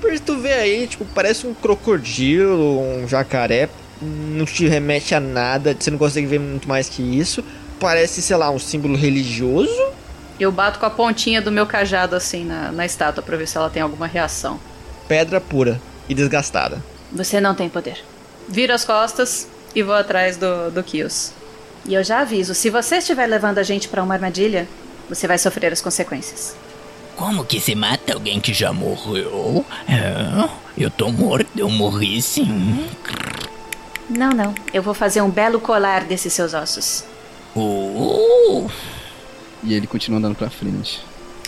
Por 0.00 0.18
tu 0.20 0.38
vê 0.38 0.54
aí, 0.54 0.86
tipo, 0.86 1.04
parece 1.14 1.46
um 1.46 1.52
crocodilo, 1.52 2.80
um 2.80 3.06
jacaré. 3.06 3.68
Não 4.00 4.44
te 4.44 4.66
remete 4.66 5.14
a 5.14 5.20
nada, 5.20 5.76
você 5.78 5.90
não 5.90 5.98
consegue 5.98 6.26
ver 6.26 6.40
muito 6.40 6.68
mais 6.68 6.88
que 6.88 7.02
isso. 7.02 7.44
Parece, 7.78 8.20
sei 8.22 8.36
lá, 8.36 8.50
um 8.50 8.58
símbolo 8.58 8.96
religioso. 8.96 9.92
Eu 10.40 10.50
bato 10.50 10.78
com 10.78 10.86
a 10.86 10.90
pontinha 10.90 11.40
do 11.40 11.52
meu 11.52 11.66
cajado 11.66 12.16
assim 12.16 12.44
na, 12.44 12.72
na 12.72 12.84
estátua 12.84 13.22
pra 13.22 13.36
ver 13.36 13.46
se 13.46 13.56
ela 13.56 13.70
tem 13.70 13.82
alguma 13.82 14.06
reação. 14.06 14.58
Pedra 15.06 15.40
pura 15.40 15.80
e 16.08 16.14
desgastada. 16.14 16.82
Você 17.12 17.40
não 17.40 17.54
tem 17.54 17.68
poder. 17.68 18.02
Viro 18.48 18.72
as 18.72 18.84
costas 18.84 19.46
e 19.74 19.82
vou 19.82 19.94
atrás 19.94 20.36
do, 20.36 20.70
do 20.70 20.82
Kios. 20.82 21.32
E 21.86 21.94
eu 21.94 22.04
já 22.04 22.20
aviso, 22.20 22.54
se 22.54 22.70
você 22.70 22.96
estiver 22.96 23.26
levando 23.26 23.58
a 23.58 23.62
gente 23.62 23.88
pra 23.88 24.02
uma 24.02 24.14
armadilha, 24.14 24.68
você 25.08 25.26
vai 25.26 25.38
sofrer 25.38 25.72
as 25.72 25.80
consequências. 25.80 26.54
Como 27.16 27.44
que 27.44 27.60
se 27.60 27.74
mata 27.74 28.14
alguém 28.14 28.40
que 28.40 28.52
já 28.54 28.72
morreu? 28.72 29.64
É, 29.88 30.48
eu 30.76 30.90
tô 30.90 31.10
morto, 31.10 31.48
eu 31.56 31.68
morri 31.68 32.22
sim. 32.22 32.88
Não, 34.08 34.30
não. 34.30 34.54
Eu 34.72 34.82
vou 34.82 34.94
fazer 34.94 35.20
um 35.22 35.30
belo 35.30 35.60
colar 35.60 36.04
desses 36.04 36.32
seus 36.32 36.54
ossos. 36.54 37.04
Uh, 37.54 38.70
E 39.62 39.74
ele 39.74 39.86
continua 39.86 40.18
andando 40.18 40.34
pra 40.36 40.50
frente. 40.50 41.00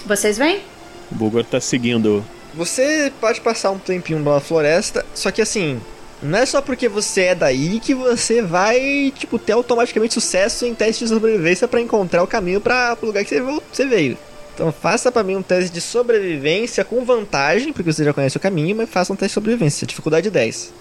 Vocês 0.07 0.37
vêm? 0.37 0.63
O 1.11 1.15
Bulgor 1.15 1.45
tá 1.45 1.61
seguindo. 1.61 2.25
Você 2.55 3.13
pode 3.21 3.41
passar 3.41 3.71
um 3.71 3.79
tempinho 3.79 4.21
na 4.21 4.39
floresta, 4.41 5.05
só 5.15 5.31
que 5.31 5.43
assim, 5.43 5.81
não 6.25 6.39
é 6.39 6.47
só 6.47 6.61
porque 6.63 6.89
você 6.89 7.23
é 7.23 7.35
daí 7.35 7.79
que 7.81 7.95
você 7.95 8.41
vai, 8.43 9.13
tipo, 9.17 9.39
ter 9.39 9.53
automaticamente 9.53 10.15
sucesso 10.15 10.65
em 10.67 10.75
teste 10.75 11.05
de 11.05 11.11
sobrevivência 11.11 11.69
pra 11.69 11.81
encontrar 11.81 12.23
o 12.23 12.27
caminho 12.27 12.61
para 12.61 12.97
o 13.01 13.07
lugar 13.07 13.23
que 13.25 13.31
você 13.31 13.41
vo- 13.41 13.63
você 13.73 13.87
veio. 13.87 14.17
Então 14.55 14.73
faça 14.73 15.11
pra 15.11 15.23
mim 15.25 15.35
um 15.37 15.43
teste 15.43 15.71
de 15.73 15.81
sobrevivência 15.81 16.85
com 16.85 17.05
vantagem, 17.05 17.73
porque 17.73 17.93
você 17.93 18.05
já 18.05 18.13
conhece 18.13 18.37
o 18.37 18.41
caminho, 18.41 18.77
mas 18.77 18.89
faça 18.89 19.13
um 19.13 19.17
teste 19.17 19.31
de 19.31 19.35
sobrevivência, 19.35 19.87
dificuldade 19.87 20.31
10. 20.31 20.73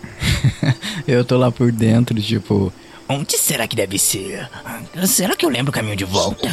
Eu 1.08 1.26
tô 1.26 1.38
lá 1.38 1.52
por 1.52 1.72
dentro, 1.72 2.20
tipo. 2.22 2.72
onde 3.10 3.38
será 3.38 3.68
que 3.68 3.76
deve 3.76 3.98
ser? 4.00 4.48
Será 5.08 5.36
que 5.36 5.46
eu 5.46 5.50
lembro 5.50 5.72
o 5.72 5.74
caminho 5.74 5.96
de 5.96 6.06
volta? 6.06 6.48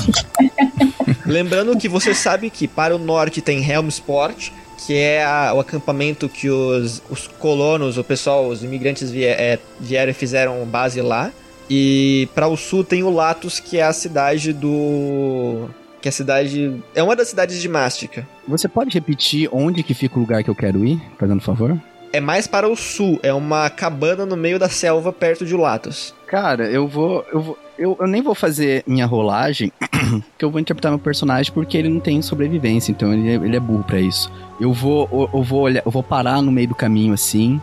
Lembrando 1.27 1.77
que 1.79 1.89
você 1.89 2.15
sabe 2.15 2.51
que 2.51 2.67
para 2.67 2.95
o 2.95 2.99
norte 2.99 3.41
tem 3.41 3.63
Helmsport, 3.69 4.51
que 4.87 4.95
é 4.95 5.25
a- 5.25 5.53
o 5.55 5.61
acampamento 5.61 6.29
que 6.29 6.49
os, 6.51 7.03
os 7.11 7.27
colonos, 7.27 7.99
o 7.99 8.05
pessoal, 8.05 8.47
os 8.49 8.63
imigrantes 8.65 9.11
vie- 9.11 9.25
é, 9.27 9.59
vieram 9.79 10.11
e 10.11 10.15
fizeram 10.15 10.65
base 10.65 11.01
lá. 11.01 11.31
E 11.69 12.29
para 12.35 12.49
o 12.49 12.57
sul 12.57 12.83
tem 12.83 13.03
o 13.03 13.11
Latus, 13.11 13.61
que 13.61 13.79
é 13.79 13.83
a 13.85 13.93
cidade 13.93 14.53
do 14.53 15.69
Que 16.01 16.09
é 16.09 16.11
a 16.11 16.13
cidade. 16.13 16.83
É 16.95 17.03
uma 17.03 17.15
das 17.15 17.29
cidades 17.29 17.61
de 17.61 17.69
Mástica. 17.69 18.27
Você 18.49 18.67
pode 18.69 18.91
repetir 18.95 19.49
onde 19.53 19.83
que 19.83 19.93
fica 19.95 20.17
o 20.17 20.21
lugar 20.21 20.43
que 20.43 20.49
eu 20.51 20.55
quero 20.55 20.85
ir, 20.85 21.01
fazendo 21.19 21.43
favor? 21.43 21.79
É 22.13 22.19
mais 22.21 22.47
para 22.49 22.69
o 22.69 22.75
sul, 22.77 23.21
é 23.23 23.33
uma 23.33 23.71
cabana 23.71 24.27
no 24.27 24.37
meio 24.37 24.59
da 24.59 24.69
selva 24.69 25.13
perto 25.13 25.47
de 25.47 25.55
Ulatos. 25.55 26.13
Cara, 26.27 26.65
eu 26.69 26.89
vou. 26.89 27.25
Eu, 27.33 27.41
vou, 27.41 27.59
eu, 27.79 27.97
eu 28.01 28.07
nem 28.07 28.21
vou 28.21 28.35
fazer 28.35 28.83
minha 28.87 29.07
rolagem, 29.07 29.73
que 30.37 30.45
eu 30.45 30.51
vou 30.51 30.61
interpretar 30.61 30.91
meu 30.91 30.99
personagem 30.99 31.53
porque 31.53 31.79
ele 31.79 31.89
não 31.89 32.01
tem 32.01 32.21
sobrevivência, 32.21 32.91
então 32.91 33.13
ele, 33.13 33.29
é- 33.31 33.35
ele 33.35 33.57
é 33.57 33.61
burro 33.61 33.85
pra 33.85 34.01
isso. 34.01 34.31
Eu 34.61 34.73
vou, 34.73 35.09
eu, 35.13 35.31
eu 35.39 35.43
vou 35.45 35.61
olhar, 35.63 35.83
eu 35.87 35.91
vou 35.91 36.03
parar 36.03 36.43
no 36.43 36.51
meio 36.51 36.69
do 36.69 36.75
caminho 36.75 37.15
assim. 37.15 37.61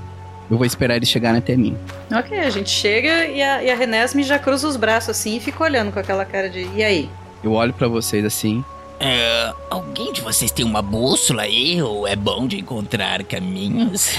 Eu 0.49 0.55
vou 0.57 0.65
esperar 0.65 0.95
eles 0.95 1.09
chegarem 1.09 1.39
até 1.39 1.57
mim. 1.57 1.77
Ok, 2.09 2.39
a 2.39 2.49
gente 2.49 2.69
chega 2.69 3.25
e 3.25 3.41
a, 3.41 3.61
e 3.63 3.69
a 3.69 3.75
Renesme 3.75 4.23
já 4.23 4.39
cruza 4.39 4.65
os 4.65 4.77
braços 4.77 5.09
assim 5.09 5.35
e 5.35 5.39
fica 5.41 5.61
olhando 5.61 5.91
com 5.91 5.99
aquela 5.99 6.23
cara 6.23 6.49
de. 6.49 6.65
E 6.73 6.81
aí? 6.81 7.09
Eu 7.43 7.51
olho 7.51 7.73
pra 7.73 7.89
vocês 7.89 8.23
assim. 8.23 8.63
É, 8.99 9.53
alguém 9.69 10.11
de 10.11 10.21
vocês 10.21 10.51
tem 10.51 10.65
uma 10.65 10.81
bússola 10.81 11.43
aí? 11.43 11.81
Ou 11.81 12.07
é 12.07 12.15
bom 12.15 12.47
de 12.47 12.59
encontrar 12.59 13.23
caminhos? 13.23 14.11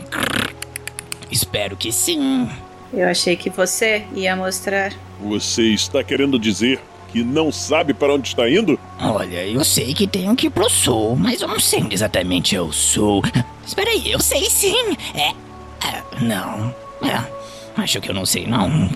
Espero 1.30 1.76
que 1.76 1.90
sim. 1.92 2.48
Eu 2.92 3.08
achei 3.08 3.36
que 3.36 3.50
você 3.50 4.04
ia 4.14 4.34
mostrar. 4.34 4.92
Você 5.20 5.62
está 5.62 6.02
querendo 6.02 6.38
dizer 6.38 6.80
que 7.12 7.22
não 7.22 7.50
sabe 7.50 7.94
para 7.94 8.14
onde 8.14 8.28
está 8.28 8.48
indo? 8.48 8.78
Olha, 9.00 9.46
eu 9.46 9.64
sei 9.64 9.94
que 9.94 10.06
tenho 10.06 10.34
que 10.36 10.46
ir 10.46 10.50
pro 10.50 10.68
sul, 10.68 11.16
mas 11.16 11.40
eu 11.40 11.48
não 11.48 11.60
sei 11.60 11.82
onde 11.82 11.94
exatamente 11.94 12.54
eu 12.54 12.72
sou. 12.72 13.22
Espera 13.66 13.90
aí, 13.90 14.10
eu 14.10 14.20
sei 14.20 14.48
sim. 14.50 14.96
É. 15.14 15.28
é, 15.86 16.02
não. 16.20 16.74
É, 17.02 17.22
acho 17.76 18.00
que 18.00 18.10
eu 18.10 18.14
não 18.14 18.26
sei 18.26 18.46
não. 18.46 18.90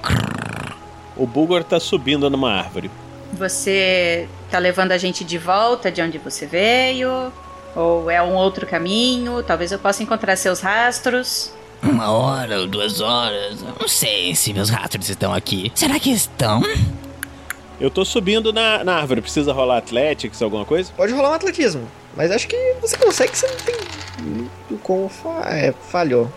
O 1.16 1.26
Bulgor 1.26 1.64
tá 1.64 1.78
subindo 1.80 2.28
numa 2.28 2.52
árvore. 2.52 2.90
Você 3.34 4.28
tá 4.52 4.58
levando 4.58 4.92
a 4.92 4.98
gente 4.98 5.24
de 5.24 5.38
volta 5.38 5.90
de 5.90 6.02
onde 6.02 6.18
você 6.18 6.46
veio? 6.46 7.32
Ou 7.74 8.10
é 8.10 8.22
um 8.22 8.34
outro 8.34 8.66
caminho? 8.66 9.42
Talvez 9.42 9.72
eu 9.72 9.78
possa 9.78 10.02
encontrar 10.02 10.36
seus 10.36 10.60
rastros. 10.60 11.52
Uma 11.82 12.10
hora 12.10 12.60
ou 12.60 12.66
duas 12.66 13.00
horas. 13.00 13.62
Não 13.62 13.88
sei 13.88 14.34
se 14.34 14.52
meus 14.52 14.68
rastros 14.68 15.08
estão 15.08 15.32
aqui. 15.32 15.72
Será 15.74 15.98
que 15.98 16.10
estão? 16.10 16.62
Eu 17.82 17.90
tô 17.90 18.04
subindo 18.04 18.52
na, 18.52 18.84
na 18.84 18.94
árvore. 18.94 19.20
Precisa 19.20 19.52
rolar 19.52 19.78
Athletics, 19.78 20.40
alguma 20.40 20.64
coisa? 20.64 20.92
Pode 20.96 21.12
rolar 21.12 21.30
um 21.30 21.34
atletismo, 21.34 21.82
mas 22.16 22.30
acho 22.30 22.46
que 22.46 22.56
você 22.80 22.96
consegue, 22.96 23.36
você 23.36 23.48
não 23.48 23.56
tem 23.56 23.74
muito 24.20 24.78
como 24.84 25.08
fa 25.08 25.48
é, 25.50 25.74
falhou. 25.90 26.30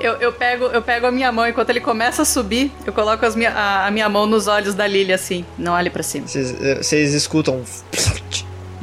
Eu, 0.00 0.14
eu, 0.14 0.32
pego, 0.32 0.64
eu 0.64 0.82
pego 0.82 1.06
a 1.06 1.12
minha 1.12 1.30
mão 1.30 1.46
enquanto 1.46 1.70
ele 1.70 1.80
começa 1.80 2.22
a 2.22 2.24
subir, 2.24 2.72
eu 2.84 2.92
coloco 2.92 3.24
as 3.24 3.36
minha, 3.36 3.50
a, 3.52 3.86
a 3.86 3.90
minha 3.92 4.08
mão 4.08 4.26
nos 4.26 4.48
olhos 4.48 4.74
da 4.74 4.88
Lily 4.88 5.12
assim. 5.12 5.44
Não 5.56 5.72
olhe 5.72 5.88
pra 5.88 6.02
cima. 6.02 6.26
Vocês 6.26 6.92
eh, 6.92 7.16
escutam 7.16 7.58
um 7.58 7.64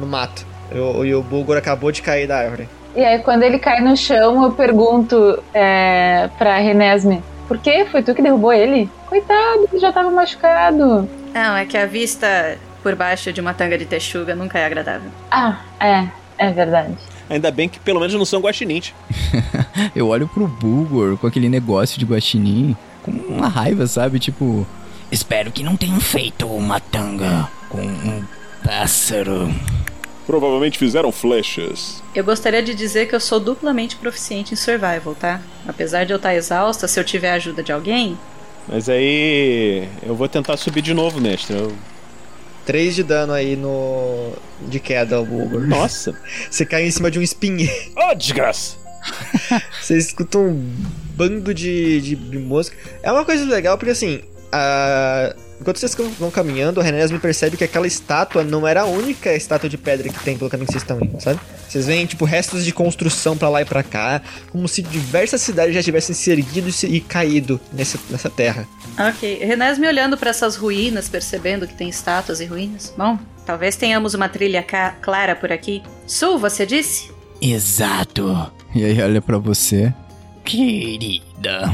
no 0.00 0.06
mato. 0.06 0.46
E 0.74 0.78
o, 0.78 1.04
e 1.04 1.14
o 1.14 1.22
Bulgor 1.22 1.58
acabou 1.58 1.92
de 1.92 2.00
cair 2.00 2.26
da 2.26 2.38
árvore. 2.38 2.66
E 2.94 3.04
aí, 3.04 3.18
quando 3.18 3.42
ele 3.42 3.58
cai 3.58 3.82
no 3.82 3.94
chão, 3.94 4.42
eu 4.42 4.52
pergunto 4.52 5.42
é, 5.52 6.30
pra 6.38 6.56
Renesme: 6.56 7.22
Por 7.46 7.58
quê? 7.58 7.86
Foi 7.90 8.02
tu 8.02 8.14
que 8.14 8.22
derrubou 8.22 8.52
ele? 8.52 8.90
Coitado, 9.06 9.68
ele 9.70 9.80
já 9.80 9.92
tava 9.92 10.10
machucado. 10.10 11.08
Não, 11.32 11.56
é 11.56 11.64
que 11.64 11.76
a 11.76 11.86
vista 11.86 12.58
por 12.82 12.94
baixo 12.94 13.32
de 13.32 13.40
uma 13.40 13.54
tanga 13.54 13.76
de 13.76 13.84
texuga 13.84 14.34
nunca 14.34 14.58
é 14.58 14.66
agradável. 14.66 15.10
Ah, 15.30 15.60
é, 15.80 16.06
é 16.38 16.50
verdade. 16.50 16.94
Ainda 17.28 17.50
bem 17.50 17.68
que 17.68 17.80
pelo 17.80 18.00
menos 18.00 18.14
não 18.14 18.24
são 18.24 18.40
guaxinins. 18.40 18.92
Eu 19.94 20.08
olho 20.08 20.28
pro 20.28 20.46
Bulgor 20.46 21.16
com 21.16 21.26
aquele 21.26 21.48
negócio 21.48 21.98
de 21.98 22.04
guaxinim 22.04 22.76
com 23.02 23.10
uma 23.10 23.48
raiva, 23.48 23.86
sabe? 23.86 24.18
Tipo, 24.18 24.66
Espero 25.10 25.52
que 25.52 25.62
não 25.62 25.76
tenham 25.76 26.00
feito 26.00 26.46
uma 26.46 26.80
tanga 26.80 27.48
com 27.68 27.80
um 27.80 28.24
pássaro. 28.64 29.48
Provavelmente 30.26 30.76
fizeram 30.78 31.12
flechas. 31.12 32.02
Eu 32.14 32.24
gostaria 32.24 32.62
de 32.62 32.74
dizer 32.74 33.06
que 33.08 33.14
eu 33.14 33.20
sou 33.20 33.38
duplamente 33.38 33.94
proficiente 33.96 34.52
em 34.54 34.56
survival, 34.56 35.14
tá? 35.14 35.40
Apesar 35.68 36.04
de 36.04 36.12
eu 36.12 36.16
estar 36.16 36.34
exausta, 36.34 36.88
se 36.88 36.98
eu 36.98 37.04
tiver 37.04 37.30
a 37.30 37.34
ajuda 37.34 37.62
de 37.62 37.70
alguém, 37.72 38.18
Mas 38.68 38.88
aí. 38.88 39.88
Eu 40.02 40.16
vou 40.16 40.28
tentar 40.28 40.56
subir 40.56 40.82
de 40.82 40.92
novo, 40.92 41.20
mestre. 41.20 41.54
Eu- 41.56 41.72
3 42.64 42.96
de 42.96 43.04
dano 43.04 43.32
aí 43.32 43.54
no. 43.54 44.32
de 44.62 44.80
queda, 44.80 45.20
o 45.20 45.24
Bulgor. 45.24 45.60
Nossa! 45.68 46.12
Você 46.50 46.66
cai 46.66 46.84
em 46.84 46.90
cima 46.90 47.08
de 47.08 47.16
um 47.20 47.22
espinheiro. 47.22 47.72
Ô, 47.96 48.12
desgraça! 48.18 48.74
Vocês 49.80 50.06
escutam 50.08 50.46
um 50.48 50.74
bando 51.14 51.54
de, 51.54 52.00
de, 52.00 52.16
de 52.16 52.38
mosca. 52.38 52.76
É 53.04 53.12
uma 53.12 53.24
coisa 53.24 53.44
legal 53.44 53.78
porque 53.78 53.92
assim. 53.92 54.20
a- 54.50 55.32
Enquanto 55.60 55.78
vocês 55.78 55.94
vão 56.18 56.30
caminhando, 56.30 56.80
a 56.80 56.82
Renesme 56.84 57.18
percebe 57.18 57.56
que 57.56 57.64
aquela 57.64 57.86
estátua 57.86 58.44
não 58.44 58.66
era 58.66 58.82
a 58.82 58.84
única 58.84 59.34
estátua 59.34 59.68
de 59.68 59.78
pedra 59.78 60.08
que 60.08 60.22
tem 60.22 60.36
pelo 60.36 60.50
caminho 60.50 60.66
que 60.66 60.72
vocês 60.72 60.82
estão 60.82 61.00
indo, 61.00 61.20
sabe? 61.20 61.40
Vocês 61.68 61.86
veem, 61.86 62.04
tipo, 62.06 62.24
restos 62.24 62.64
de 62.64 62.72
construção 62.72 63.36
pra 63.36 63.48
lá 63.48 63.62
e 63.62 63.64
pra 63.64 63.82
cá, 63.82 64.20
como 64.52 64.68
se 64.68 64.82
diversas 64.82 65.40
cidades 65.40 65.74
já 65.74 65.82
tivessem 65.82 66.14
se 66.14 66.30
erguido 66.30 66.70
e 66.84 67.00
caído 67.00 67.58
nesse, 67.72 67.98
nessa 68.10 68.28
terra. 68.30 68.68
Ok, 68.98 69.38
Renés 69.44 69.78
me 69.78 69.88
olhando 69.88 70.16
para 70.16 70.30
essas 70.30 70.56
ruínas, 70.56 71.08
percebendo 71.08 71.66
que 71.66 71.74
tem 71.74 71.88
estátuas 71.88 72.40
e 72.40 72.44
ruínas. 72.44 72.92
Bom, 72.96 73.18
talvez 73.44 73.76
tenhamos 73.76 74.14
uma 74.14 74.28
trilha 74.28 74.62
ca- 74.62 74.94
clara 75.02 75.34
por 75.34 75.50
aqui. 75.50 75.82
Sul, 76.06 76.38
você 76.38 76.64
disse? 76.66 77.10
Exato, 77.40 78.50
e 78.74 78.84
aí 78.84 79.00
olha 79.02 79.20
pra 79.22 79.38
você. 79.38 79.92
querida. 80.44 81.70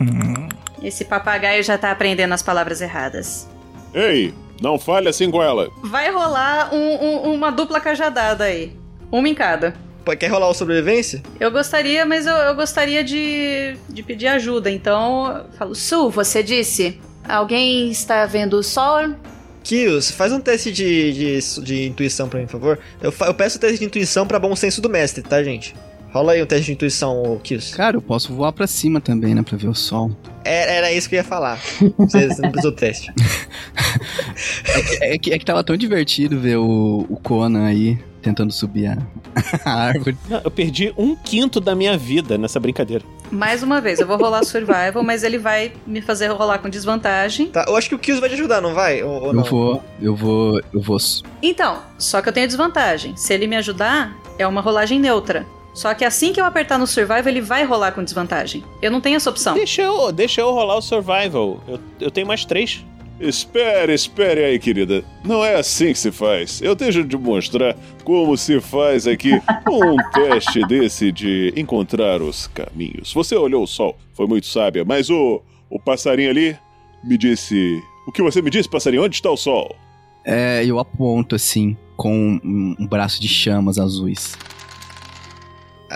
Esse 0.82 1.04
papagaio 1.04 1.62
já 1.62 1.76
tá 1.78 1.90
aprendendo 1.90 2.32
as 2.32 2.42
palavras 2.42 2.80
erradas. 2.80 3.48
Ei, 3.94 4.32
não 4.60 4.78
fale 4.78 5.08
assim 5.08 5.30
com 5.30 5.42
ela. 5.42 5.68
Vai 5.82 6.10
rolar 6.10 6.74
um- 6.74 7.04
um- 7.04 7.34
uma 7.34 7.50
dupla 7.50 7.80
cajadada 7.80 8.44
aí. 8.44 8.72
Uma 9.10 9.28
em 9.28 9.34
cada. 9.34 9.74
Quer 10.18 10.28
rolar 10.28 10.48
o 10.48 10.54
sobrevivência? 10.54 11.20
Eu 11.40 11.50
gostaria, 11.50 12.06
mas 12.06 12.26
eu, 12.26 12.34
eu 12.34 12.54
gostaria 12.54 13.02
de, 13.02 13.76
de 13.88 14.02
pedir 14.04 14.28
ajuda. 14.28 14.70
Então, 14.70 15.36
eu 15.38 15.52
falo, 15.58 15.74
Sul, 15.74 16.10
você 16.10 16.42
disse? 16.44 17.00
Alguém 17.28 17.90
está 17.90 18.24
vendo 18.24 18.54
o 18.54 18.62
sol? 18.62 19.14
Kios, 19.64 20.12
faz 20.12 20.30
um 20.32 20.38
teste 20.38 20.70
de, 20.70 21.12
de, 21.12 21.60
de 21.64 21.86
intuição 21.88 22.28
pra 22.28 22.38
mim, 22.38 22.46
por 22.46 22.52
favor. 22.52 22.78
Eu, 23.02 23.12
eu 23.26 23.34
peço 23.34 23.56
o 23.56 23.60
teste 23.60 23.80
de 23.80 23.84
intuição 23.84 24.24
pra 24.28 24.38
bom 24.38 24.54
senso 24.54 24.80
do 24.80 24.88
mestre, 24.88 25.22
tá, 25.24 25.42
gente? 25.42 25.74
Rola 26.16 26.32
aí 26.32 26.42
um 26.42 26.46
teste 26.46 26.64
de 26.64 26.72
intuição, 26.72 27.38
Kios. 27.42 27.74
Cara, 27.74 27.98
eu 27.98 28.00
posso 28.00 28.32
voar 28.32 28.50
pra 28.50 28.66
cima 28.66 29.02
também, 29.02 29.34
né? 29.34 29.42
Pra 29.42 29.54
ver 29.54 29.68
o 29.68 29.74
sol. 29.74 30.10
Era, 30.42 30.72
era 30.72 30.92
isso 30.92 31.10
que 31.10 31.14
eu 31.14 31.18
ia 31.18 31.24
falar. 31.24 31.60
Você 31.98 32.28
você 32.28 32.40
não 32.40 32.50
precisou 32.50 32.70
do 32.70 32.76
teste. 32.76 33.12
É 35.02 35.18
que, 35.18 35.30
é 35.34 35.38
que 35.38 35.44
tava 35.44 35.62
tão 35.62 35.76
divertido 35.76 36.40
ver 36.40 36.56
o, 36.56 37.04
o 37.06 37.20
Conan 37.22 37.66
aí 37.66 37.98
tentando 38.22 38.50
subir 38.50 38.86
a, 38.86 38.98
a 39.62 39.74
árvore. 39.74 40.16
Não, 40.26 40.40
eu 40.42 40.50
perdi 40.50 40.90
um 40.96 41.14
quinto 41.14 41.60
da 41.60 41.74
minha 41.74 41.98
vida 41.98 42.38
nessa 42.38 42.58
brincadeira. 42.58 43.04
Mais 43.30 43.62
uma 43.62 43.78
vez, 43.78 44.00
eu 44.00 44.06
vou 44.06 44.16
rolar 44.16 44.42
survival, 44.42 45.02
mas 45.02 45.22
ele 45.22 45.36
vai 45.36 45.70
me 45.86 46.00
fazer 46.00 46.28
rolar 46.28 46.60
com 46.60 46.70
desvantagem. 46.70 47.48
Tá, 47.48 47.66
eu 47.68 47.76
acho 47.76 47.90
que 47.90 47.94
o 47.94 47.98
Kios 47.98 48.20
vai 48.20 48.30
te 48.30 48.36
ajudar, 48.36 48.62
não 48.62 48.72
vai? 48.72 49.02
Ou, 49.02 49.20
ou 49.20 49.26
Eu 49.28 49.32
não? 49.34 49.44
vou, 49.44 49.84
eu 50.00 50.16
vou, 50.16 50.60
eu 50.72 50.80
vou. 50.80 50.96
Então, 51.42 51.82
só 51.98 52.22
que 52.22 52.28
eu 52.30 52.32
tenho 52.32 52.46
desvantagem. 52.46 53.14
Se 53.16 53.34
ele 53.34 53.46
me 53.46 53.56
ajudar, 53.56 54.16
é 54.38 54.46
uma 54.46 54.62
rolagem 54.62 54.98
neutra. 54.98 55.44
Só 55.76 55.92
que 55.92 56.06
assim 56.06 56.32
que 56.32 56.40
eu 56.40 56.46
apertar 56.46 56.78
no 56.78 56.86
survival, 56.86 57.28
ele 57.28 57.42
vai 57.42 57.62
rolar 57.62 57.92
com 57.92 58.02
desvantagem. 58.02 58.64
Eu 58.80 58.90
não 58.90 58.98
tenho 58.98 59.16
essa 59.16 59.28
opção. 59.28 59.52
Deixa 59.52 59.82
eu, 59.82 60.10
deixa 60.10 60.40
eu 60.40 60.50
rolar 60.50 60.78
o 60.78 60.80
survival. 60.80 61.62
Eu, 61.68 61.78
eu 62.00 62.10
tenho 62.10 62.26
mais 62.26 62.46
três. 62.46 62.82
Espere, 63.20 63.92
espere 63.92 64.42
aí, 64.42 64.58
querida. 64.58 65.04
Não 65.22 65.44
é 65.44 65.56
assim 65.56 65.92
que 65.92 65.98
se 65.98 66.10
faz. 66.10 66.62
Eu 66.62 66.74
deixo 66.74 67.04
de 67.04 67.18
mostrar 67.18 67.76
como 68.04 68.38
se 68.38 68.58
faz 68.58 69.06
aqui 69.06 69.32
um 69.70 69.96
teste 70.12 70.66
desse 70.66 71.12
de 71.12 71.52
encontrar 71.54 72.22
os 72.22 72.46
caminhos. 72.46 73.12
Você 73.12 73.36
olhou 73.36 73.62
o 73.62 73.66
sol, 73.66 73.98
foi 74.14 74.26
muito 74.26 74.46
sábia, 74.46 74.82
mas 74.82 75.10
o, 75.10 75.42
o 75.68 75.78
passarinho 75.78 76.30
ali 76.30 76.56
me 77.04 77.18
disse. 77.18 77.82
O 78.08 78.12
que 78.12 78.22
você 78.22 78.40
me 78.40 78.48
disse, 78.48 78.66
passarinho? 78.68 79.04
Onde 79.04 79.16
está 79.16 79.30
o 79.30 79.36
sol? 79.36 79.76
É, 80.24 80.64
eu 80.64 80.78
aponto 80.78 81.34
assim, 81.34 81.76
com 81.98 82.40
um, 82.42 82.74
um 82.78 82.86
braço 82.86 83.20
de 83.20 83.28
chamas 83.28 83.78
azuis. 83.78 84.38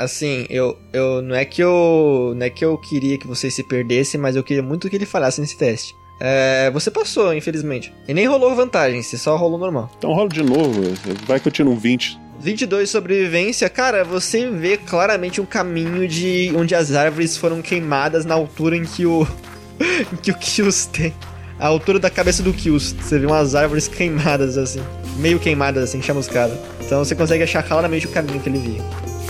Assim, 0.00 0.46
eu, 0.48 0.78
eu 0.92 1.20
não 1.20 1.34
é 1.34 1.44
que 1.44 1.62
eu 1.62 2.32
não 2.34 2.46
é 2.46 2.50
que 2.50 2.64
eu 2.64 2.78
queria 2.78 3.18
que 3.18 3.26
vocês 3.26 3.52
se 3.52 3.62
perdessem, 3.62 4.18
mas 4.18 4.34
eu 4.34 4.42
queria 4.42 4.62
muito 4.62 4.88
que 4.88 4.96
ele 4.96 5.04
falhasse 5.04 5.40
nesse 5.40 5.56
teste. 5.56 5.94
É, 6.18 6.70
você 6.70 6.90
passou, 6.90 7.34
infelizmente. 7.34 7.92
E 8.08 8.14
nem 8.14 8.26
rolou 8.26 8.54
vantagem, 8.54 9.02
você 9.02 9.18
só 9.18 9.36
rolou 9.36 9.58
normal. 9.58 9.90
Então 9.98 10.12
rola 10.12 10.28
de 10.28 10.42
novo. 10.42 10.82
Vai 11.26 11.38
que 11.38 11.48
eu 11.48 11.52
tiro 11.52 11.70
um 11.70 11.76
20. 11.76 12.18
22 12.40 12.88
sobrevivência, 12.88 13.68
cara, 13.68 14.02
você 14.02 14.50
vê 14.50 14.78
claramente 14.78 15.40
um 15.40 15.46
caminho 15.46 16.08
de 16.08 16.50
onde 16.56 16.74
as 16.74 16.92
árvores 16.92 17.36
foram 17.36 17.60
queimadas 17.60 18.24
na 18.24 18.34
altura 18.34 18.76
em 18.76 18.84
que 18.84 19.04
o 19.04 19.26
em 20.12 20.16
que 20.16 20.30
o 20.30 20.34
Kills 20.34 20.88
tem. 20.88 21.14
A 21.58 21.66
altura 21.66 21.98
da 21.98 22.08
cabeça 22.08 22.42
do 22.42 22.54
Kills. 22.54 22.94
Você 22.94 23.18
vê 23.18 23.26
umas 23.26 23.54
árvores 23.54 23.86
queimadas 23.86 24.56
assim, 24.56 24.82
meio 25.18 25.38
queimadas 25.38 25.84
assim, 25.84 26.00
chamuscadas. 26.00 26.58
Então 26.80 27.04
você 27.04 27.14
consegue 27.14 27.44
achar 27.44 27.62
claramente 27.62 28.06
o 28.06 28.10
caminho 28.10 28.40
que 28.40 28.48
ele 28.48 28.58
via. 28.58 28.82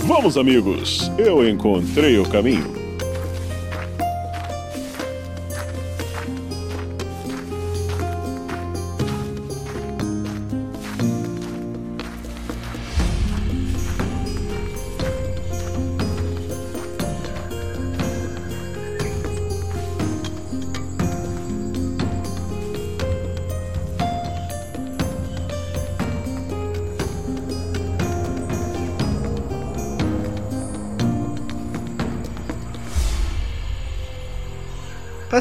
Vamos, 0.05 0.35
amigos. 0.35 1.11
Eu 1.17 1.47
encontrei 1.47 2.17
o 2.17 2.27
caminho. 2.27 2.90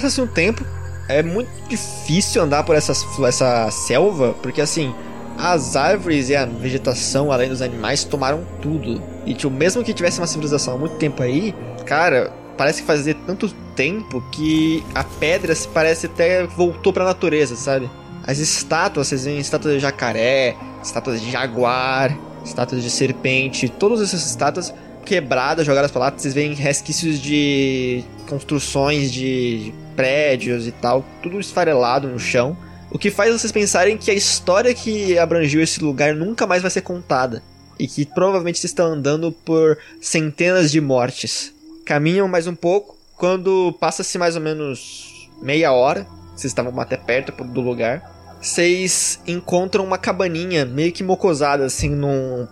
Passa-se 0.00 0.18
um 0.22 0.26
tempo, 0.26 0.64
é 1.10 1.22
muito 1.22 1.50
difícil 1.68 2.40
andar 2.40 2.62
por 2.62 2.74
essa, 2.74 2.92
essa 3.28 3.70
selva, 3.70 4.34
porque 4.40 4.62
assim, 4.62 4.94
as 5.36 5.76
árvores 5.76 6.30
e 6.30 6.36
a 6.36 6.46
vegetação, 6.46 7.30
além 7.30 7.50
dos 7.50 7.60
animais, 7.60 8.02
tomaram 8.02 8.46
tudo. 8.62 9.02
E 9.26 9.34
tipo, 9.34 9.52
mesmo 9.52 9.84
que 9.84 9.92
tivesse 9.92 10.18
uma 10.18 10.26
civilização 10.26 10.72
há 10.72 10.78
muito 10.78 10.96
tempo 10.96 11.22
aí, 11.22 11.54
cara, 11.84 12.32
parece 12.56 12.80
que 12.80 12.86
fazia 12.86 13.14
tanto 13.26 13.52
tempo 13.76 14.24
que 14.32 14.82
a 14.94 15.04
pedra 15.04 15.54
se 15.54 15.68
parece 15.68 16.06
até 16.06 16.46
voltou 16.46 16.94
pra 16.94 17.04
natureza, 17.04 17.54
sabe? 17.54 17.90
As 18.26 18.38
estátuas, 18.38 19.08
vocês 19.08 19.26
veem 19.26 19.38
estátuas 19.38 19.74
de 19.74 19.80
jacaré, 19.80 20.56
estátuas 20.82 21.20
de 21.20 21.30
jaguar, 21.30 22.16
estátuas 22.42 22.82
de 22.82 22.88
serpente, 22.88 23.68
todas 23.68 24.00
essas 24.00 24.24
estátuas 24.24 24.72
quebradas, 25.04 25.66
jogadas 25.66 25.90
pra 25.90 26.00
lá, 26.00 26.10
vocês 26.10 26.32
veem 26.32 26.54
resquícios 26.54 27.20
de 27.20 28.02
construções 28.26 29.12
de 29.12 29.74
prédios 30.00 30.66
e 30.66 30.72
tal, 30.72 31.04
tudo 31.22 31.38
esfarelado 31.38 32.08
no 32.08 32.18
chão. 32.18 32.56
O 32.90 32.98
que 32.98 33.10
faz 33.10 33.32
vocês 33.32 33.52
pensarem 33.52 33.98
que 33.98 34.10
a 34.10 34.14
história 34.14 34.74
que 34.74 35.18
abrangiu 35.18 35.62
esse 35.62 35.82
lugar 35.84 36.14
nunca 36.14 36.46
mais 36.46 36.62
vai 36.62 36.70
ser 36.70 36.80
contada. 36.80 37.42
E 37.78 37.86
que 37.86 38.06
provavelmente 38.06 38.58
vocês 38.58 38.70
estão 38.70 38.86
andando 38.86 39.30
por 39.30 39.76
centenas 40.00 40.72
de 40.72 40.80
mortes. 40.80 41.52
Caminham 41.84 42.26
mais 42.26 42.46
um 42.46 42.54
pouco, 42.54 42.96
quando 43.16 43.76
passa-se 43.78 44.16
mais 44.16 44.36
ou 44.36 44.42
menos 44.42 45.28
meia 45.42 45.72
hora, 45.72 46.06
vocês 46.34 46.50
estavam 46.50 46.78
até 46.80 46.96
perto 46.96 47.44
do 47.44 47.60
lugar, 47.60 48.02
vocês 48.40 49.20
encontram 49.26 49.84
uma 49.84 49.98
cabaninha 49.98 50.64
meio 50.64 50.92
que 50.92 51.04
mocosada, 51.04 51.64
assim, 51.64 51.90
num, 51.90 52.48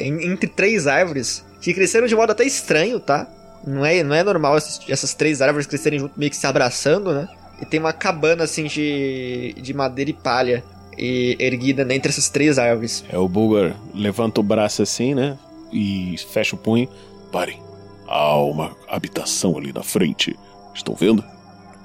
entre 0.00 0.48
três 0.48 0.86
árvores, 0.86 1.44
que 1.60 1.74
cresceram 1.74 2.06
de 2.06 2.16
modo 2.16 2.32
até 2.32 2.44
estranho, 2.44 2.98
tá? 2.98 3.28
Não 3.66 3.84
é, 3.84 4.02
não 4.02 4.14
é 4.14 4.22
normal 4.22 4.56
essas, 4.56 4.80
essas 4.88 5.14
três 5.14 5.42
árvores 5.42 5.66
crescerem 5.66 5.98
junto, 5.98 6.18
meio 6.18 6.30
que 6.30 6.36
se 6.36 6.46
abraçando, 6.46 7.12
né? 7.12 7.28
E 7.60 7.66
tem 7.66 7.80
uma 7.80 7.92
cabana 7.92 8.44
assim 8.44 8.64
de, 8.64 9.54
de 9.60 9.74
madeira 9.74 10.10
e 10.10 10.14
palha 10.14 10.64
e, 10.96 11.36
erguida 11.38 11.82
entre 11.94 12.10
essas 12.10 12.28
três 12.28 12.58
árvores. 12.58 13.04
É, 13.08 13.18
o 13.18 13.28
Bulgar 13.28 13.76
levanta 13.94 14.40
o 14.40 14.44
braço 14.44 14.82
assim, 14.82 15.14
né? 15.14 15.38
E 15.72 16.16
fecha 16.32 16.54
o 16.54 16.58
punho. 16.58 16.88
Parem. 17.32 17.60
Há 18.06 18.36
uma 18.36 18.76
habitação 18.88 19.58
ali 19.58 19.72
na 19.72 19.82
frente. 19.82 20.38
Estão 20.74 20.94
vendo? 20.94 21.22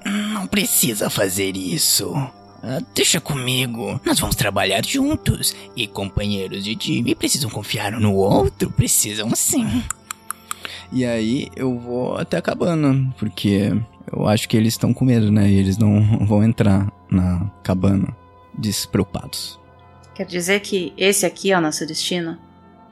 Não 0.06 0.48
precisa 0.48 1.10
fazer 1.10 1.58
isso. 1.58 2.14
Ah, 2.62 2.80
deixa 2.96 3.20
comigo. 3.20 4.00
Nós 4.06 4.20
vamos 4.20 4.36
trabalhar 4.36 4.86
juntos. 4.86 5.54
E 5.76 5.86
companheiros 5.86 6.64
de 6.64 6.76
time 6.76 7.14
precisam 7.14 7.50
confiar 7.50 7.94
um 7.94 8.00
no 8.00 8.14
outro. 8.14 8.72
Precisam 8.72 9.30
sim. 9.36 9.84
E 10.94 11.04
aí 11.04 11.50
eu 11.56 11.78
vou 11.78 12.16
até 12.16 12.38
a 12.38 12.42
cabana, 12.42 13.12
porque 13.18 13.74
eu 14.12 14.28
acho 14.28 14.48
que 14.48 14.56
eles 14.56 14.74
estão 14.74 14.94
com 14.94 15.04
medo, 15.04 15.32
né? 15.32 15.50
E 15.50 15.58
eles 15.58 15.78
não 15.78 16.02
vão 16.26 16.44
entrar 16.44 16.92
na 17.10 17.52
cabana 17.64 18.16
despreocupados. 18.58 19.60
Quer 20.14 20.28
dizer 20.28 20.60
que 20.60 20.94
esse 20.96 21.26
aqui 21.26 21.52
é 21.52 21.58
o 21.58 21.62
nosso 21.62 21.86
destino? 21.88 22.38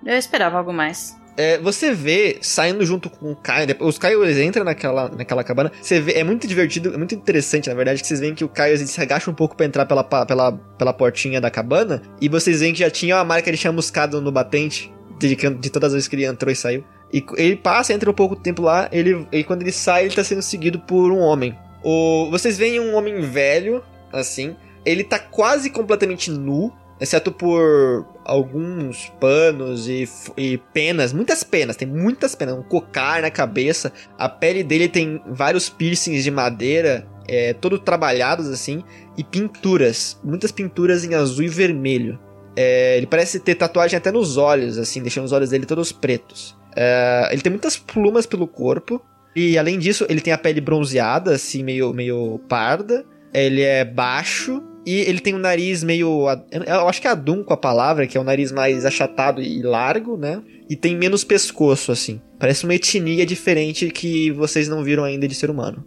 Eu 0.04 0.18
esperava 0.18 0.58
algo 0.58 0.74
mais. 0.74 1.16
É, 1.38 1.60
você 1.60 1.94
vê 1.94 2.40
saindo 2.42 2.86
junto 2.86 3.10
com 3.10 3.32
o 3.32 3.36
Caio, 3.36 3.68
os 3.80 3.98
Caio 3.98 4.24
eles 4.24 4.38
entram 4.38 4.66
naquela, 4.66 5.08
naquela 5.08 5.44
cabana, 5.44 5.72
você 5.82 6.02
vê, 6.02 6.14
é 6.14 6.24
muito 6.26 6.46
divertido, 6.46 6.94
é 6.94 6.98
muito 6.98 7.16
interessante 7.16 7.70
na 7.70 7.76
verdade, 7.76 8.02
que 8.02 8.08
vocês 8.08 8.20
veem 8.20 8.36
que 8.36 8.44
o 8.44 8.50
Caio 8.50 8.78
se 8.78 9.02
agacha 9.02 9.32
um 9.32 9.34
pouco 9.34 9.56
para 9.56 9.66
entrar 9.66 9.86
pela, 9.86 10.04
pela, 10.04 10.52
pela 10.52 10.92
portinha 10.92 11.40
da 11.40 11.50
cabana, 11.50 12.02
e 12.20 12.28
vocês 12.28 12.60
veem 12.60 12.74
que 12.74 12.80
já 12.80 12.90
tinha 12.90 13.16
uma 13.16 13.24
marca 13.24 13.50
de 13.50 13.58
chamuscado 13.58 14.20
no 14.20 14.30
batente, 14.30 14.94
de, 15.18 15.36
de 15.36 15.70
todas 15.70 15.88
as 15.88 15.94
vezes 15.94 16.08
que 16.10 16.16
ele 16.16 16.26
entrou 16.26 16.52
e 16.52 16.56
saiu. 16.56 16.84
E 17.14 17.24
ele 17.38 17.56
passa, 17.56 17.94
entra 17.94 18.10
um 18.10 18.14
pouco 18.14 18.36
de 18.36 18.42
tempo 18.42 18.62
lá, 18.62 18.88
ele, 18.92 19.28
e 19.32 19.44
quando 19.44 19.62
ele 19.62 19.72
sai, 19.72 20.06
ele 20.06 20.16
tá 20.16 20.24
sendo 20.24 20.42
seguido 20.42 20.80
por 20.80 21.12
um 21.12 21.20
homem. 21.20 21.58
O, 21.84 22.30
vocês 22.30 22.58
veem 22.58 22.80
um 22.80 22.96
homem 22.96 23.22
velho, 23.22 23.84
assim, 24.14 24.56
ele 24.86 25.04
tá 25.04 25.20
quase 25.20 25.70
completamente 25.70 26.32
nu, 26.32 26.72
exceto 27.00 27.32
por 27.32 28.06
alguns 28.24 29.12
panos 29.20 29.90
e, 29.90 30.08
e, 30.38 30.58
penas, 30.72 31.12
muitas 31.12 31.44
penas, 31.44 31.76
tem 31.76 31.88
muitas 31.88 32.36
penas, 32.36 32.56
um 32.56 32.62
cocar 32.62 33.22
na 33.22 33.32
cabeça. 33.32 33.92
A 34.18 34.30
pele 34.30 34.64
dele 34.64 34.88
tem 34.88 35.22
vários 35.28 35.68
piercings 35.68 36.24
de 36.24 36.30
madeira, 36.30 37.08
é, 37.28 37.54
todo 37.54 37.80
trabalhados 37.80 38.48
assim, 38.48 38.84
e 39.18 39.24
pinturas, 39.24 40.20
muitas 40.24 40.52
pinturas 40.52 41.04
em 41.04 41.16
azul 41.16 41.44
e 41.44 41.48
vermelho. 41.48 42.20
É, 42.56 42.98
ele 42.98 43.08
parece 43.08 43.40
ter 43.40 43.56
tatuagem 43.56 43.98
até 43.98 44.12
nos 44.12 44.38
olhos, 44.38 44.78
assim, 44.78 45.02
deixando 45.02 45.26
os 45.26 45.32
olhos 45.32 45.50
dele 45.50 45.66
todos 45.66 45.92
pretos. 45.92 46.56
É, 46.76 47.30
ele 47.32 47.42
tem 47.42 47.52
muitas 47.52 47.78
plumas 47.78 48.26
pelo 48.26 48.48
corpo. 48.48 49.02
E 49.36 49.58
além 49.58 49.80
disso, 49.80 50.06
ele 50.10 50.22
tem 50.22 50.34
a 50.34 50.38
pele 50.38 50.60
bronzeada, 50.60 51.34
assim, 51.34 51.64
meio, 51.64 51.94
meio 51.94 52.40
parda. 52.50 53.06
Ele 53.34 53.62
é 53.62 53.86
baixo. 53.86 54.62
E 54.86 55.02
ele 55.02 55.20
tem 55.20 55.36
um 55.36 55.40
nariz 55.40 55.84
meio. 55.84 56.26
Eu 56.52 56.88
acho 56.88 57.00
que 57.00 57.08
é 57.08 57.12
adunco 57.12 57.54
a 57.54 57.58
palavra, 57.58 58.08
que 58.08 58.18
é 58.18 58.22
um 58.22 58.24
nariz 58.24 58.52
mais 58.52 58.84
achatado 58.84 59.42
e 59.42 59.62
largo, 59.62 60.18
né? 60.18 60.42
E 60.70 60.76
tem 60.76 60.96
menos 60.96 61.24
pescoço, 61.24 61.92
assim. 61.92 62.20
Parece 62.40 62.64
uma 62.64 62.74
etnia 62.74 63.26
diferente 63.26 63.92
que 63.92 64.32
vocês 64.32 64.68
não 64.68 64.84
viram 64.84 65.04
ainda 65.04 65.28
de 65.28 65.36
ser 65.36 65.52
humano. 65.52 65.86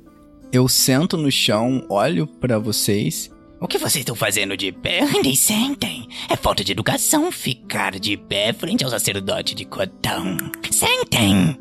Eu 0.52 0.68
sento 0.68 1.16
no 1.16 1.32
chão, 1.32 1.84
olho 1.88 2.28
para 2.28 2.58
vocês 2.60 3.33
o 3.64 3.66
que 3.66 3.78
vocês 3.78 4.02
estão 4.02 4.14
fazendo 4.14 4.58
de 4.58 4.70
pé? 4.70 5.00
Nem 5.22 5.34
sentem. 5.34 6.06
É 6.28 6.36
falta 6.36 6.62
de 6.62 6.72
educação 6.72 7.32
ficar 7.32 7.98
de 7.98 8.14
pé 8.14 8.52
frente 8.52 8.84
ao 8.84 8.90
sacerdote 8.90 9.54
de 9.54 9.64
Cotão. 9.64 10.36
Sentem! 10.70 11.58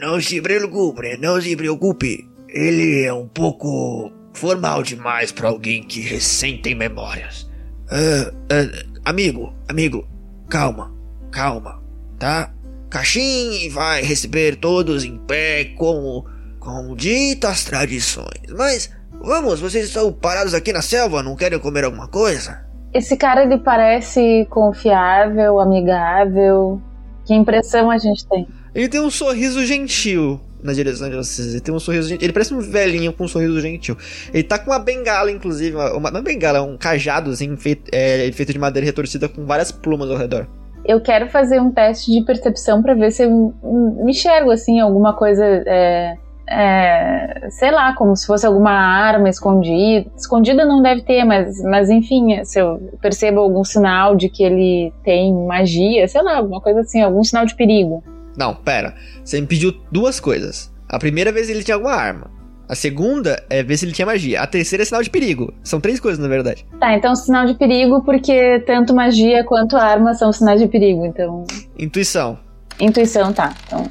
Não 0.00 0.20
se 0.20 0.42
preocupe, 0.42 1.16
não 1.18 1.40
se 1.40 1.56
preocupe. 1.56 2.28
Ele 2.48 3.04
é 3.04 3.12
um 3.12 3.28
pouco 3.28 4.12
formal 4.34 4.82
demais 4.82 5.30
para 5.30 5.48
alguém 5.48 5.84
que 5.84 6.00
recém 6.00 6.60
tem 6.60 6.74
memórias. 6.74 7.48
Uh, 7.92 8.34
uh, 8.52 9.00
amigo, 9.04 9.54
amigo, 9.68 10.04
calma, 10.48 10.92
calma, 11.30 11.80
tá? 12.18 12.52
Caixin 12.90 13.68
vai 13.70 14.02
receber 14.02 14.56
todos 14.56 15.04
em 15.04 15.16
pé 15.18 15.66
como, 15.76 16.26
como 16.58 16.96
ditas 16.96 17.64
tradições, 17.64 18.50
mas 18.56 18.90
Vamos, 19.20 19.60
vocês 19.60 19.86
estão 19.86 20.12
parados 20.12 20.54
aqui 20.54 20.72
na 20.72 20.80
selva, 20.80 21.22
não 21.22 21.34
querem 21.34 21.58
comer 21.58 21.84
alguma 21.84 22.06
coisa? 22.08 22.64
Esse 22.94 23.16
cara 23.16 23.42
ele 23.42 23.58
parece 23.58 24.46
confiável, 24.48 25.60
amigável. 25.60 26.80
Que 27.24 27.34
impressão 27.34 27.90
a 27.90 27.98
gente 27.98 28.26
tem? 28.26 28.46
Ele 28.74 28.88
tem 28.88 29.00
um 29.00 29.10
sorriso 29.10 29.64
gentil 29.66 30.40
na 30.62 30.72
direção 30.72 31.10
de 31.10 31.16
vocês. 31.16 31.48
Ele 31.48 31.60
tem 31.60 31.74
um 31.74 31.80
sorriso 31.80 32.08
gentil. 32.08 32.24
Ele 32.24 32.32
parece 32.32 32.54
um 32.54 32.60
velhinho 32.60 33.12
com 33.12 33.24
um 33.24 33.28
sorriso 33.28 33.60
gentil. 33.60 33.96
Ele 34.32 34.42
tá 34.42 34.58
com 34.58 34.70
uma 34.70 34.78
bengala, 34.78 35.30
inclusive. 35.30 35.76
Uma, 35.76 35.92
uma, 35.92 36.10
não 36.10 36.20
é 36.20 36.22
bengala, 36.22 36.58
é 36.58 36.62
um 36.62 36.76
cajado 36.78 37.30
assim, 37.30 37.54
feito, 37.56 37.90
é, 37.92 38.30
feito 38.32 38.52
de 38.52 38.58
madeira 38.58 38.86
retorcida 38.86 39.28
com 39.28 39.44
várias 39.44 39.70
plumas 39.70 40.10
ao 40.10 40.16
redor. 40.16 40.46
Eu 40.84 41.02
quero 41.02 41.28
fazer 41.28 41.60
um 41.60 41.70
teste 41.70 42.10
de 42.10 42.24
percepção 42.24 42.80
para 42.82 42.94
ver 42.94 43.10
se 43.10 43.24
eu 43.24 43.54
me 43.60 44.12
enxergo 44.12 44.50
assim, 44.50 44.80
alguma 44.80 45.12
coisa. 45.14 45.44
É 45.44 46.16
é, 46.50 47.48
sei 47.50 47.70
lá, 47.70 47.94
como 47.94 48.16
se 48.16 48.26
fosse 48.26 48.46
alguma 48.46 48.72
arma 48.72 49.28
escondida. 49.28 50.10
Escondida 50.16 50.64
não 50.64 50.82
deve 50.82 51.02
ter, 51.02 51.24
mas, 51.24 51.62
mas 51.62 51.90
enfim, 51.90 52.42
se 52.44 52.60
eu 52.60 52.78
percebo 53.00 53.40
algum 53.40 53.64
sinal 53.64 54.16
de 54.16 54.28
que 54.28 54.42
ele 54.42 54.92
tem 55.04 55.32
magia, 55.46 56.08
sei 56.08 56.22
lá, 56.22 56.36
alguma 56.36 56.60
coisa 56.60 56.80
assim, 56.80 57.02
algum 57.02 57.22
sinal 57.22 57.44
de 57.44 57.54
perigo. 57.54 58.02
Não, 58.36 58.54
pera. 58.54 58.94
Você 59.24 59.40
me 59.40 59.46
pediu 59.46 59.74
duas 59.90 60.20
coisas. 60.20 60.72
A 60.88 60.98
primeira 60.98 61.30
vez 61.30 61.50
ele 61.50 61.62
tinha 61.62 61.74
alguma 61.74 61.94
arma. 61.94 62.30
A 62.68 62.74
segunda 62.74 63.42
é 63.48 63.62
ver 63.62 63.76
se 63.78 63.86
ele 63.86 63.92
tinha 63.92 64.04
magia. 64.04 64.42
A 64.42 64.46
terceira 64.46 64.82
é 64.82 64.84
sinal 64.84 65.02
de 65.02 65.08
perigo. 65.08 65.54
São 65.64 65.80
três 65.80 65.98
coisas, 65.98 66.18
na 66.18 66.28
verdade. 66.28 66.66
Tá, 66.78 66.94
então 66.94 67.16
sinal 67.16 67.46
de 67.46 67.54
perigo, 67.54 68.02
porque 68.02 68.60
tanto 68.60 68.94
magia 68.94 69.42
quanto 69.42 69.76
arma 69.76 70.14
são 70.14 70.32
sinais 70.32 70.60
de 70.60 70.68
perigo, 70.68 71.04
então. 71.06 71.44
Intuição. 71.78 72.38
Intuição, 72.78 73.32
tá. 73.32 73.54
Então, 73.66 73.88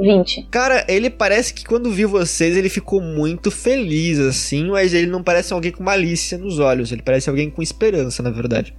20. 0.00 0.48
Cara, 0.50 0.84
ele 0.88 1.10
parece 1.10 1.52
que 1.52 1.64
quando 1.64 1.90
viu 1.90 2.08
vocês, 2.08 2.56
ele 2.56 2.68
ficou 2.68 3.00
muito 3.00 3.50
feliz, 3.50 4.18
assim, 4.18 4.70
mas 4.70 4.94
ele 4.94 5.06
não 5.06 5.22
parece 5.22 5.52
alguém 5.52 5.72
com 5.72 5.82
malícia 5.82 6.38
nos 6.38 6.58
olhos. 6.58 6.90
Ele 6.90 7.02
parece 7.02 7.28
alguém 7.28 7.50
com 7.50 7.62
esperança, 7.62 8.22
na 8.22 8.30
verdade. 8.30 8.76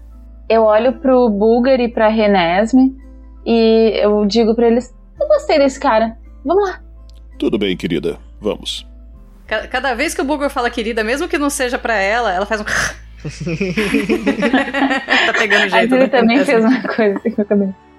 Eu 0.50 0.64
olho 0.64 0.94
pro 0.94 1.30
Bulgar 1.30 1.80
e 1.80 1.88
pra 1.88 2.10
Renesme 2.10 2.96
e 3.46 3.94
eu 4.02 4.26
digo 4.26 4.56
para 4.56 4.68
eles: 4.68 4.94
Eu 5.20 5.28
gostei 5.28 5.60
desse 5.60 5.80
cara. 5.80 6.18
Vamos 6.44 6.70
lá. 6.70 6.82
Tudo 7.40 7.58
bem, 7.58 7.78
querida. 7.78 8.18
Vamos. 8.40 8.88
Cada 9.48 9.94
vez 9.94 10.14
que 10.14 10.22
o 10.22 10.26
Bulgar 10.26 10.50
fala 10.50 10.70
querida, 10.70 11.04
mesmo 11.04 11.28
que 11.28 11.38
não 11.38 11.50
seja 11.50 11.78
para 11.78 11.96
ela, 11.96 12.34
ela 12.34 12.46
faz 12.46 12.62
um. 12.62 12.66
tá 15.26 15.34
pegando 15.38 15.70
jeito. 15.70 15.94
Ele 15.94 16.04
né? 16.04 16.10
também 16.10 16.46
fez 16.46 16.64
uma 16.64 16.82
coisa 16.84 17.18
assim 17.18 17.32
com 17.32 17.42
a 17.42 17.46
cabeça. 17.46 17.91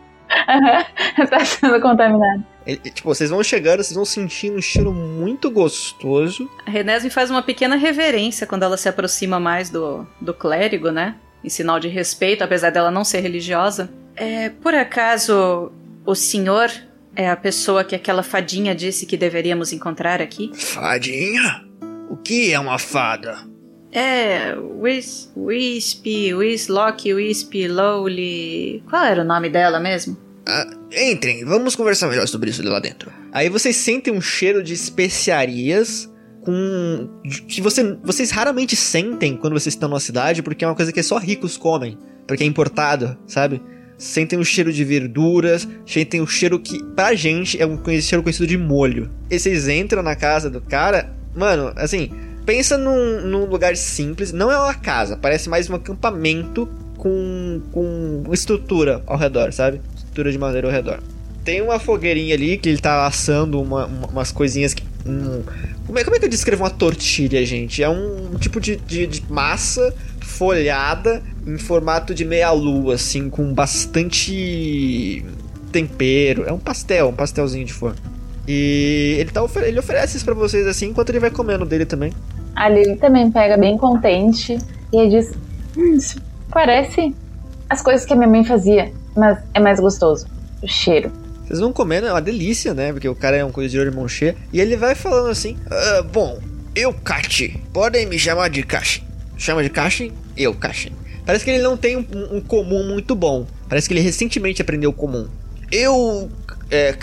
tá 1.29 1.45
sendo 1.45 1.81
contaminado. 1.81 2.45
E, 2.67 2.77
tipo, 2.77 3.09
vocês 3.09 3.31
vão 3.31 3.43
chegando, 3.43 3.83
vocês 3.83 3.95
vão 3.95 4.05
sentindo 4.05 4.57
um 4.57 4.63
cheiro 4.63 4.93
muito 4.93 5.51
gostoso. 5.51 6.49
A 6.67 6.71
Renés 6.71 7.03
me 7.03 7.11
faz 7.11 7.31
uma 7.31 7.43
pequena 7.43 7.77
reverência 7.77 8.47
quando 8.47 8.63
ela 8.63 8.77
se 8.77 8.89
aproxima 8.89 9.41
mais 9.41 9.69
do, 9.69 10.07
do 10.21 10.33
clérigo, 10.33 10.91
né? 10.91 11.17
Em 11.43 11.49
sinal 11.49 11.81
de 11.81 11.89
respeito, 11.89 12.45
apesar 12.45 12.71
dela 12.71 12.91
não 12.91 13.05
ser 13.05 13.21
religiosa. 13.21 13.91
É, 14.15 14.51
por 14.51 14.75
acaso, 14.75 15.73
o 16.07 16.15
senhor 16.15 16.71
é 17.17 17.29
a 17.29 17.37
pessoa 17.37 17.85
que 17.85 17.95
aquela 17.95 18.23
fadinha 18.23 18.75
disse 18.75 19.07
que 19.07 19.17
deveríamos 19.17 19.73
encontrar 19.73 20.21
aqui? 20.23 20.53
Fadinha? 20.55 21.65
O 22.09 22.17
que 22.17 22.53
é 22.53 22.61
uma 22.61 22.79
fada? 22.79 23.52
É. 23.93 24.57
Whis, 24.57 25.31
Wispy, 25.37 26.35
Wislock, 26.35 27.13
Wispy, 27.13 27.69
Lowly. 27.69 28.83
Qual 28.89 29.05
era 29.05 29.23
o 29.23 29.25
nome 29.25 29.51
dela 29.51 29.79
mesmo? 29.79 30.17
Ah, 30.47 30.67
entrem, 30.91 31.45
vamos 31.45 31.77
conversar 31.77 32.09
melhor 32.09 32.27
sobre 32.27 32.51
isso 32.51 32.63
lá 32.69 32.81
dentro. 32.81 33.13
Aí 33.31 33.49
vocês 33.49 33.77
sentem 33.77 34.13
um 34.13 34.21
cheiro 34.21 34.63
de 34.63 34.73
especiarias 34.73 36.11
com 36.45 37.09
que 37.47 37.61
você, 37.61 37.97
vocês 38.03 38.31
raramente 38.33 38.75
sentem 38.75 39.37
quando 39.37 39.53
vocês 39.53 39.75
estão 39.75 39.89
numa 39.89 40.01
cidade, 40.01 40.43
porque 40.43 40.65
é 40.65 40.69
uma 40.69 40.75
coisa 40.75 40.93
que 40.93 41.03
só 41.03 41.19
ricos 41.19 41.57
comem, 41.57 41.97
porque 42.27 42.43
é 42.43 42.47
importado, 42.47 43.17
sabe? 43.27 43.63
Sentem 43.97 44.37
o 44.37 44.45
cheiro 44.45 44.73
de 44.73 44.85
verduras, 44.85 45.69
sentem 45.87 46.21
o 46.21 46.27
cheiro 46.27 46.59
que 46.59 46.83
pra 46.97 47.15
gente 47.15 47.61
é 47.63 47.65
um 47.65 47.79
cheiro 48.01 48.23
conhecido 48.25 48.49
de 48.49 48.59
molho. 48.59 49.09
E 49.31 49.39
vocês 49.39 49.69
entram 49.69 50.03
na 50.03 50.17
casa 50.17 50.51
do 50.51 50.61
cara, 50.61 51.15
mano, 51.37 51.73
assim, 51.77 52.11
pensa 52.45 52.77
num, 52.77 53.21
num 53.23 53.45
lugar 53.45 53.77
simples, 53.77 54.33
não 54.33 54.51
é 54.51 54.59
uma 54.59 54.75
casa, 54.75 55.17
parece 55.17 55.49
mais 55.49 55.69
um 55.69 55.75
acampamento 55.75 56.69
com, 56.97 57.61
com 57.73 58.23
estrutura 58.33 59.03
ao 59.07 59.17
redor, 59.17 59.53
sabe? 59.53 59.81
Estrutura 59.95 60.31
de 60.31 60.39
madeira 60.39 60.69
ao 60.69 60.73
redor. 60.73 61.01
Tem 61.45 61.61
uma 61.61 61.81
fogueirinha 61.81 62.35
ali 62.35 62.57
que 62.57 62.69
ele 62.69 62.79
tá 62.79 63.05
assando 63.05 63.61
uma, 63.61 63.87
uma, 63.87 64.07
umas 64.07 64.31
coisinhas 64.31 64.73
que. 64.73 64.85
Um, 65.05 65.43
como, 65.85 65.99
é, 65.99 66.05
como 66.05 66.15
é 66.15 66.21
que 66.21 66.27
eu 66.27 66.31
descrevo 66.31 66.63
uma 66.63 66.71
tortilha, 66.71 67.45
gente? 67.45 67.83
É 67.83 67.89
um, 67.89 68.37
tipo 68.39 68.61
de, 68.61 68.77
de, 68.77 69.09
de 69.09 69.25
massa 69.29 69.93
folhada 70.21 71.21
em 71.45 71.59
formato 71.59 72.15
de 72.15 72.25
meia-lua, 72.25 72.95
assim, 72.95 73.29
com 73.29 73.53
bastante 73.53 75.25
tempero. 75.73 76.45
É 76.47 76.53
um 76.53 76.59
pastel, 76.59 77.09
um 77.09 77.15
pastelzinho 77.15 77.65
de 77.65 77.73
forno. 77.73 77.99
E 78.47 79.17
ele, 79.19 79.31
tá, 79.31 79.43
ele 79.65 79.79
oferece 79.79 80.17
isso 80.17 80.25
pra 80.25 80.35
vocês 80.35 80.67
assim, 80.67 80.87
enquanto 80.87 81.11
ele 81.11 81.21
vai 81.21 81.31
comendo 81.31 81.65
dele 81.65 81.85
também. 81.85 82.13
A 82.55 82.69
Lily 82.69 82.97
também 82.97 83.31
pega 83.31 83.57
bem 83.57 83.77
contente 83.77 84.59
e 84.93 85.09
diz: 85.09 85.33
hum, 85.77 85.95
Isso 85.95 86.21
parece 86.53 87.15
as 87.69 87.83
coisas 87.83 88.05
que 88.05 88.13
a 88.13 88.17
minha 88.17 88.29
mãe 88.29 88.45
fazia, 88.45 88.93
mas 89.17 89.39
é 89.55 89.59
mais 89.59 89.81
gostoso. 89.81 90.27
O 90.63 90.69
cheiro. 90.69 91.11
Vocês 91.45 91.59
vão 91.59 91.73
comendo, 91.73 92.07
é 92.07 92.13
uma 92.13 92.21
delícia, 92.21 92.73
né? 92.73 92.93
Porque 92.93 93.09
o 93.09 93.15
cara 93.15 93.37
é 93.37 93.45
um 93.45 93.51
cozinheiro 93.51 93.91
de 93.91 94.09
cheia. 94.09 94.37
E 94.53 94.61
ele 94.61 94.77
vai 94.77 94.95
falando 94.95 95.31
assim: 95.31 95.57
ah, 95.71 96.03
Bom, 96.03 96.39
eu 96.75 96.93
Kachi. 96.93 97.61
Podem 97.73 98.07
me 98.07 98.19
chamar 98.19 98.49
de 98.49 98.63
Kachi. 98.63 99.03
Chama 99.37 99.63
de 99.63 99.71
Kachi? 99.71 100.13
Eu, 100.37 100.55
Kachi. 100.55 100.93
Parece 101.25 101.45
que 101.45 101.51
ele 101.51 101.63
não 101.63 101.77
tem 101.77 101.97
um, 101.97 102.07
um, 102.33 102.41
comum 102.41 102.85
muito 102.85 103.15
bom. 103.15 103.47
Parece 103.69 103.89
que 103.89 103.95
ele 103.95 104.01
recentemente 104.01 104.61
aprendeu 104.61 104.91
o 104.91 104.93
comum. 104.93 105.27
Eu, 105.71 106.29
é, 106.71 106.95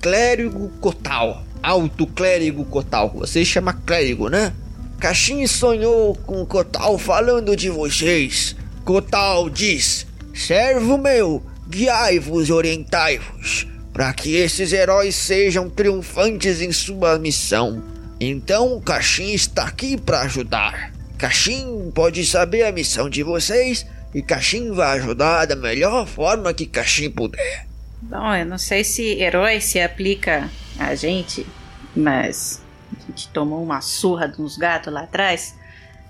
clérigo 0.00 0.68
Kotal. 0.80 1.43
Alto 1.64 2.06
clérigo 2.06 2.62
Kotal. 2.66 3.08
Você 3.16 3.42
chama 3.42 3.72
clérigo, 3.72 4.28
né? 4.28 4.52
Kachin 5.00 5.46
sonhou 5.46 6.14
com 6.14 6.44
Kotal 6.44 6.98
falando 6.98 7.56
de 7.56 7.70
vocês. 7.70 8.54
Kotal 8.84 9.48
diz: 9.48 10.06
Servo 10.34 10.98
meu, 10.98 11.42
guiai-vos 11.66 12.50
e 12.50 12.52
orientai-vos, 12.52 13.66
para 13.94 14.12
que 14.12 14.36
esses 14.36 14.74
heróis 14.74 15.14
sejam 15.14 15.70
triunfantes 15.70 16.60
em 16.60 16.70
sua 16.70 17.18
missão. 17.18 17.82
Então, 18.20 18.78
Kachin 18.82 19.32
está 19.32 19.64
aqui 19.64 19.96
para 19.96 20.20
ajudar. 20.20 20.92
Kachin 21.16 21.90
pode 21.94 22.26
saber 22.26 22.64
a 22.64 22.72
missão 22.72 23.08
de 23.08 23.22
vocês 23.22 23.86
e 24.14 24.20
Kachin 24.20 24.70
vai 24.72 24.98
ajudar 24.98 25.46
da 25.46 25.56
melhor 25.56 26.06
forma 26.06 26.52
que 26.52 26.66
Kachin 26.66 27.10
puder. 27.10 27.66
Bom, 28.02 28.34
eu 28.34 28.44
não 28.44 28.58
sei 28.58 28.84
se 28.84 29.18
herói 29.18 29.62
se 29.62 29.80
aplica 29.80 30.50
a 30.78 30.94
gente, 30.94 31.46
mas 31.94 32.62
a 32.96 33.06
gente 33.06 33.28
tomou 33.28 33.62
uma 33.62 33.80
surra 33.80 34.28
de 34.28 34.40
uns 34.40 34.56
gatos 34.56 34.92
lá 34.92 35.02
atrás. 35.02 35.58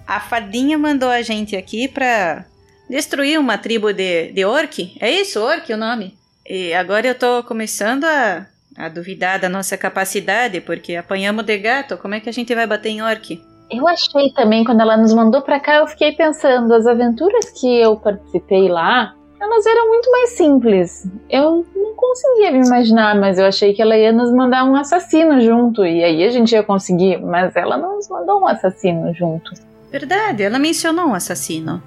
A 0.07 0.20
fadinha 0.20 0.79
mandou 0.79 1.09
a 1.09 1.22
gente 1.22 1.57
aqui 1.57 1.88
pra 1.88 2.44
destruir 2.88 3.38
uma 3.38 3.57
tribo 3.57 3.92
de, 3.92 4.33
de 4.33 4.44
orc. 4.44 4.96
É 5.00 5.11
isso, 5.11 5.40
orc 5.40 5.72
o 5.72 5.77
nome? 5.77 6.16
E 6.46 6.74
agora 6.74 7.07
eu 7.07 7.14
tô 7.14 7.42
começando 7.42 8.05
a, 8.05 8.46
a 8.77 8.88
duvidar 8.88 9.40
da 9.40 9.48
nossa 9.48 9.77
capacidade, 9.79 10.61
porque 10.61 10.94
apanhamos 10.94 11.44
de 11.44 11.57
gato, 11.59 11.96
como 11.96 12.14
é 12.14 12.20
que 12.20 12.29
a 12.29 12.33
gente 12.33 12.55
vai 12.55 12.66
bater 12.66 12.90
em 12.90 13.03
orc? 13.03 13.42
Eu 13.70 13.88
achei 13.88 14.31
também, 14.33 14.62
quando 14.62 14.83
ela 14.83 14.96
nos 14.96 15.12
mandou 15.14 15.40
pra 15.40 15.59
cá, 15.59 15.77
eu 15.77 15.87
fiquei 15.87 16.12
pensando, 16.12 16.72
as 16.74 16.87
aventuras 16.87 17.50
que 17.59 17.81
eu 17.81 17.96
participei 17.96 18.68
lá, 18.68 19.14
elas 19.44 19.66
eram 19.66 19.88
muito 19.88 20.11
mais 20.11 20.30
simples. 20.30 21.07
Eu 21.28 21.66
não 21.74 21.94
conseguia 21.94 22.50
me 22.50 22.66
imaginar, 22.66 23.18
mas 23.18 23.38
eu 23.38 23.46
achei 23.46 23.74
que 23.74 23.83
ela 23.83 23.96
ia 23.96 24.12
nos 24.12 24.33
mandar 24.33 24.64
um 24.64 24.74
assassino 24.74 25.40
junto, 25.40 25.85
e 25.85 26.02
aí 26.02 26.24
a 26.24 26.30
gente 26.30 26.52
ia 26.52 26.62
conseguir, 26.62 27.20
mas 27.20 27.54
ela 27.54 27.76
não 27.76 27.96
nos 27.96 28.09
mandou 28.09 28.40
um 28.40 28.46
assassino 28.46 29.12
junto. 29.14 29.52
Verdade, 29.90 30.42
ela 30.42 30.59
mencionou 30.59 31.07
um 31.07 31.14
assassino. 31.14 31.83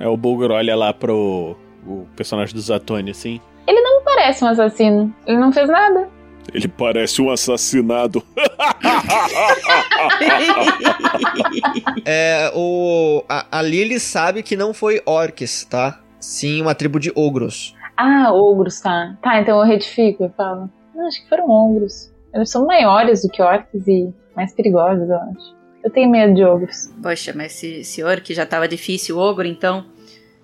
É, 0.00 0.08
o 0.08 0.16
Bulgur 0.16 0.50
olha 0.50 0.74
lá 0.74 0.92
pro 0.92 1.56
o 1.86 2.06
personagem 2.16 2.54
do 2.54 2.60
Zatoni, 2.60 3.10
assim. 3.10 3.40
Ele 3.66 3.80
não 3.80 3.98
me 3.98 4.04
parece 4.04 4.44
um 4.44 4.48
assassino, 4.48 5.14
ele 5.26 5.38
não 5.38 5.52
fez 5.52 5.68
nada. 5.68 6.08
Ele 6.52 6.66
parece 6.66 7.20
um 7.20 7.30
assassinado. 7.30 8.22
é, 12.06 12.50
o, 12.54 13.22
a, 13.28 13.58
a 13.58 13.62
Lily 13.62 14.00
sabe 14.00 14.42
que 14.42 14.56
não 14.56 14.72
foi 14.72 15.02
orcs, 15.04 15.66
tá? 15.68 16.00
Sim, 16.20 16.62
uma 16.62 16.74
tribo 16.74 16.98
de 16.98 17.12
ogros. 17.14 17.74
Ah, 17.96 18.32
ogros, 18.32 18.80
tá. 18.80 19.16
Tá, 19.22 19.40
então 19.40 19.58
eu 19.58 19.66
retifico, 19.66 20.24
eu 20.24 20.30
falo. 20.36 20.70
Acho 21.06 21.22
que 21.22 21.28
foram 21.28 21.48
ogros. 21.48 22.12
Eles 22.34 22.50
são 22.50 22.66
maiores 22.66 23.22
do 23.22 23.28
que 23.28 23.42
orcs 23.42 23.86
e 23.86 24.12
mais 24.36 24.52
perigosos, 24.54 25.08
eu 25.08 25.16
acho. 25.16 25.56
Eu 25.82 25.90
tenho 25.90 26.10
medo 26.10 26.34
de 26.34 26.44
ogros. 26.44 26.90
Poxa, 27.02 27.32
mas 27.34 27.52
se, 27.52 27.84
se 27.84 28.02
orc 28.02 28.34
já 28.34 28.44
tava 28.44 28.68
difícil, 28.68 29.18
ogro, 29.18 29.46
então. 29.46 29.86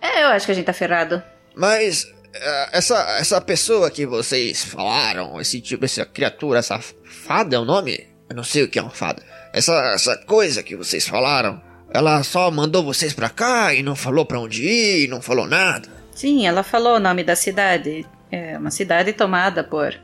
É, 0.01 0.25
eu 0.25 0.29
acho 0.29 0.47
que 0.47 0.53
a 0.53 0.55
gente 0.55 0.65
tá 0.65 0.73
ferrado. 0.73 1.23
Mas 1.55 2.05
uh, 2.05 2.69
essa, 2.73 2.97
essa 3.19 3.41
pessoa 3.41 3.91
que 3.91 4.07
vocês 4.07 4.65
falaram, 4.65 5.41
esse 5.41 5.61
tipo, 5.61 5.85
essa 5.85 6.05
criatura, 6.05 6.59
essa 6.59 6.79
fada 6.79 7.57
é 7.57 7.59
o 7.59 7.65
nome? 7.65 8.07
Eu 8.29 8.37
não 8.37 8.45
sei 8.45 8.63
o 8.63 8.69
que 8.69 8.79
é 8.79 8.83
uma 8.83 8.91
fada. 8.91 9.23
Essa, 9.53 9.93
essa 9.95 10.17
coisa 10.17 10.63
que 10.63 10.77
vocês 10.77 11.07
falaram, 11.07 11.61
ela 11.95 12.21
só 12.25 12.51
mandou 12.51 12.83
vocês 12.83 13.13
pra 13.13 13.31
cá 13.31 13.73
e 13.73 13.81
não 13.81 13.95
falou 13.95 14.27
pra 14.27 14.41
onde 14.41 14.67
ir, 14.67 15.09
não 15.09 15.23
falou 15.23 15.47
nada. 15.47 15.89
Sim, 16.13 16.45
ela 16.45 16.65
falou 16.65 16.97
o 16.97 17.01
nome 17.01 17.23
da 17.23 17.37
cidade. 17.37 18.05
É 18.33 18.59
uma 18.59 18.73
cidade 18.73 19.13
tomada 19.13 19.63
por 19.63 19.95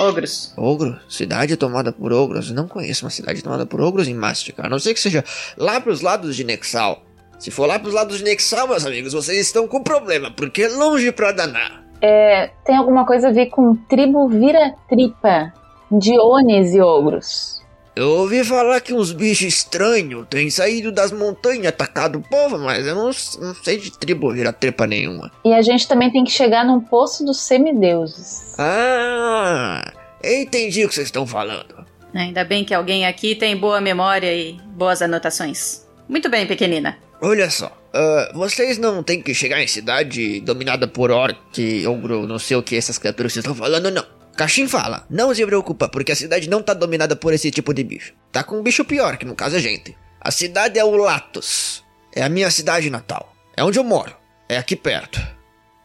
ogros. 0.00 0.52
Ogro? 0.56 0.98
Cidade 1.08 1.56
tomada 1.56 1.92
por 1.92 2.12
ogros? 2.12 2.50
Não 2.50 2.66
conheço 2.66 3.04
uma 3.04 3.10
cidade 3.10 3.42
tomada 3.42 3.64
por 3.64 3.80
ogros 3.80 4.08
em 4.08 4.14
Mastica. 4.14 4.66
A 4.66 4.68
não 4.68 4.80
ser 4.80 4.92
que 4.92 4.98
seja 4.98 5.24
lá 5.56 5.80
pros 5.80 6.00
lados 6.00 6.34
de 6.34 6.42
Nexal. 6.42 7.04
Se 7.38 7.52
for 7.52 7.66
lá 7.66 7.78
pros 7.78 7.94
lados 7.94 8.18
de 8.18 8.24
Nexal, 8.24 8.66
meus 8.66 8.84
amigos, 8.84 9.12
vocês 9.12 9.38
estão 9.38 9.68
com 9.68 9.84
problema, 9.84 10.32
porque 10.32 10.62
é 10.62 10.68
longe 10.68 11.12
pra 11.12 11.30
danar. 11.30 11.84
É, 12.02 12.50
tem 12.64 12.76
alguma 12.76 13.06
coisa 13.06 13.28
a 13.28 13.32
ver 13.32 13.46
com 13.46 13.76
tribo 13.88 14.28
vira-tripa, 14.28 15.52
Diones 15.92 16.74
e 16.74 16.80
ogros. 16.80 17.55
Eu 17.96 18.10
ouvi 18.10 18.44
falar 18.44 18.78
que 18.82 18.92
uns 18.92 19.10
bichos 19.10 19.48
estranhos 19.48 20.26
têm 20.28 20.50
saído 20.50 20.92
das 20.92 21.10
montanhas 21.10 21.64
e 21.64 21.66
atacado 21.66 22.18
o 22.18 22.22
povo, 22.22 22.58
mas 22.58 22.86
eu 22.86 22.94
não, 22.94 23.06
não 23.06 23.54
sei 23.64 23.78
de 23.78 23.90
tribo 23.90 24.30
vira 24.34 24.52
trepa 24.52 24.86
nenhuma. 24.86 25.32
E 25.42 25.54
a 25.54 25.62
gente 25.62 25.88
também 25.88 26.12
tem 26.12 26.22
que 26.22 26.30
chegar 26.30 26.62
num 26.62 26.78
poço 26.78 27.24
dos 27.24 27.40
semideuses. 27.40 28.54
Ah, 28.58 29.90
entendi 30.22 30.84
o 30.84 30.88
que 30.90 30.94
vocês 30.94 31.06
estão 31.06 31.26
falando. 31.26 31.86
Ainda 32.14 32.44
bem 32.44 32.66
que 32.66 32.74
alguém 32.74 33.06
aqui 33.06 33.34
tem 33.34 33.56
boa 33.56 33.80
memória 33.80 34.30
e 34.30 34.58
boas 34.74 35.00
anotações. 35.00 35.86
Muito 36.06 36.28
bem, 36.28 36.46
pequenina. 36.46 36.98
Olha 37.22 37.48
só, 37.48 37.66
uh, 37.68 38.38
vocês 38.38 38.76
não 38.76 39.02
têm 39.02 39.22
que 39.22 39.32
chegar 39.32 39.62
em 39.62 39.66
cidade 39.66 40.40
dominada 40.40 40.86
por 40.86 41.10
orc, 41.10 41.86
ogro, 41.86 42.26
não 42.26 42.38
sei 42.38 42.58
o 42.58 42.62
que 42.62 42.76
essas 42.76 42.98
criaturas 42.98 43.32
que 43.32 43.40
vocês 43.40 43.44
estão 43.50 43.54
falando, 43.54 43.90
não. 43.90 44.15
Kachin 44.36 44.68
fala: 44.68 45.06
Não 45.08 45.34
se 45.34 45.44
preocupa, 45.44 45.88
porque 45.88 46.12
a 46.12 46.16
cidade 46.16 46.48
não 46.48 46.62
tá 46.62 46.74
dominada 46.74 47.16
por 47.16 47.32
esse 47.32 47.50
tipo 47.50 47.72
de 47.72 47.82
bicho. 47.82 48.14
Tá 48.30 48.44
com 48.44 48.58
um 48.58 48.62
bicho 48.62 48.84
pior, 48.84 49.16
que 49.16 49.24
no 49.24 49.34
caso 49.34 49.56
é 49.56 49.60
gente. 49.60 49.96
A 50.20 50.30
cidade 50.30 50.78
é 50.78 50.84
o 50.84 50.96
Latos. 50.96 51.82
É 52.14 52.22
a 52.22 52.28
minha 52.28 52.50
cidade 52.50 52.90
natal. 52.90 53.34
É 53.56 53.64
onde 53.64 53.78
eu 53.78 53.84
moro. 53.84 54.14
É 54.48 54.58
aqui 54.58 54.76
perto. 54.76 55.20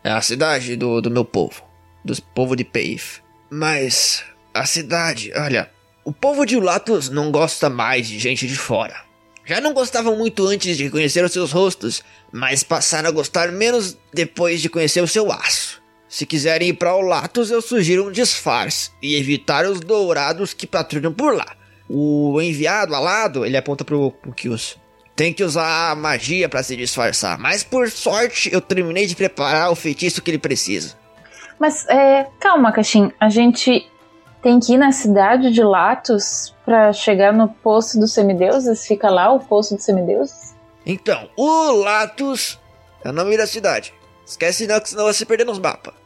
É 0.03 0.11
a 0.11 0.21
cidade 0.21 0.75
do, 0.75 1.01
do 1.01 1.09
meu 1.11 1.23
povo. 1.23 1.63
Dos 2.03 2.19
povo 2.19 2.55
de 2.55 2.63
Peif. 2.63 3.21
Mas 3.49 4.23
a 4.53 4.65
cidade, 4.65 5.31
olha, 5.35 5.69
o 6.03 6.11
povo 6.11 6.45
de 6.45 6.59
Latos 6.59 7.09
não 7.09 7.31
gosta 7.31 7.69
mais 7.69 8.07
de 8.07 8.17
gente 8.19 8.47
de 8.47 8.55
fora. 8.55 8.95
Já 9.45 9.59
não 9.59 9.73
gostavam 9.73 10.15
muito 10.15 10.47
antes 10.47 10.77
de 10.77 10.89
conhecer 10.89 11.23
os 11.23 11.31
seus 11.31 11.51
rostos, 11.51 12.03
mas 12.31 12.63
passaram 12.63 13.09
a 13.09 13.11
gostar 13.11 13.51
menos 13.51 13.97
depois 14.13 14.61
de 14.61 14.69
conhecer 14.69 15.01
o 15.01 15.07
seu 15.07 15.31
aço. 15.31 15.80
Se 16.11 16.25
quiserem 16.25 16.67
ir 16.67 16.73
para 16.73 16.93
Olatos, 16.93 17.49
eu 17.49 17.61
sugiro 17.61 18.05
um 18.05 18.11
disfarce 18.11 18.91
e 19.01 19.15
evitar 19.15 19.65
os 19.65 19.79
dourados 19.79 20.53
que 20.53 20.67
patrulham 20.67 21.13
por 21.13 21.33
lá. 21.33 21.55
O 21.89 22.41
enviado 22.41 22.93
alado, 22.93 23.45
ele 23.45 23.55
aponta 23.55 23.85
pro, 23.85 24.11
pro 24.11 24.33
Kios. 24.33 24.77
Tem 25.15 25.31
que 25.31 25.41
usar 25.41 25.95
magia 25.95 26.49
para 26.49 26.61
se 26.63 26.75
disfarçar, 26.75 27.39
mas 27.39 27.63
por 27.63 27.89
sorte 27.89 28.51
eu 28.51 28.59
terminei 28.59 29.07
de 29.07 29.15
preparar 29.15 29.71
o 29.71 29.75
feitiço 29.75 30.21
que 30.21 30.29
ele 30.29 30.37
precisa. 30.37 30.97
Mas 31.57 31.87
é, 31.87 32.27
calma, 32.41 32.73
Caixin, 32.73 33.13
a 33.17 33.29
gente 33.29 33.89
tem 34.41 34.59
que 34.59 34.73
ir 34.73 34.77
na 34.77 34.91
cidade 34.91 35.49
de 35.49 35.63
Latos 35.63 36.53
pra 36.65 36.91
chegar 36.91 37.31
no 37.31 37.47
poço 37.47 37.97
dos 37.97 38.11
semideuses? 38.11 38.85
Fica 38.85 39.09
lá 39.09 39.31
o 39.31 39.39
poço 39.39 39.75
dos 39.75 39.85
semideuses? 39.85 40.53
Então, 40.85 41.29
o 41.37 41.71
Latus 41.71 42.59
é 43.01 43.07
o 43.07 43.13
nome 43.13 43.37
da 43.37 43.47
cidade. 43.47 43.93
Esquece 44.25 44.67
não, 44.67 44.77
que 44.77 44.89
senão 44.89 45.05
vai 45.05 45.13
se 45.13 45.25
perder 45.25 45.45
nos 45.45 45.57
mapas. 45.57 46.00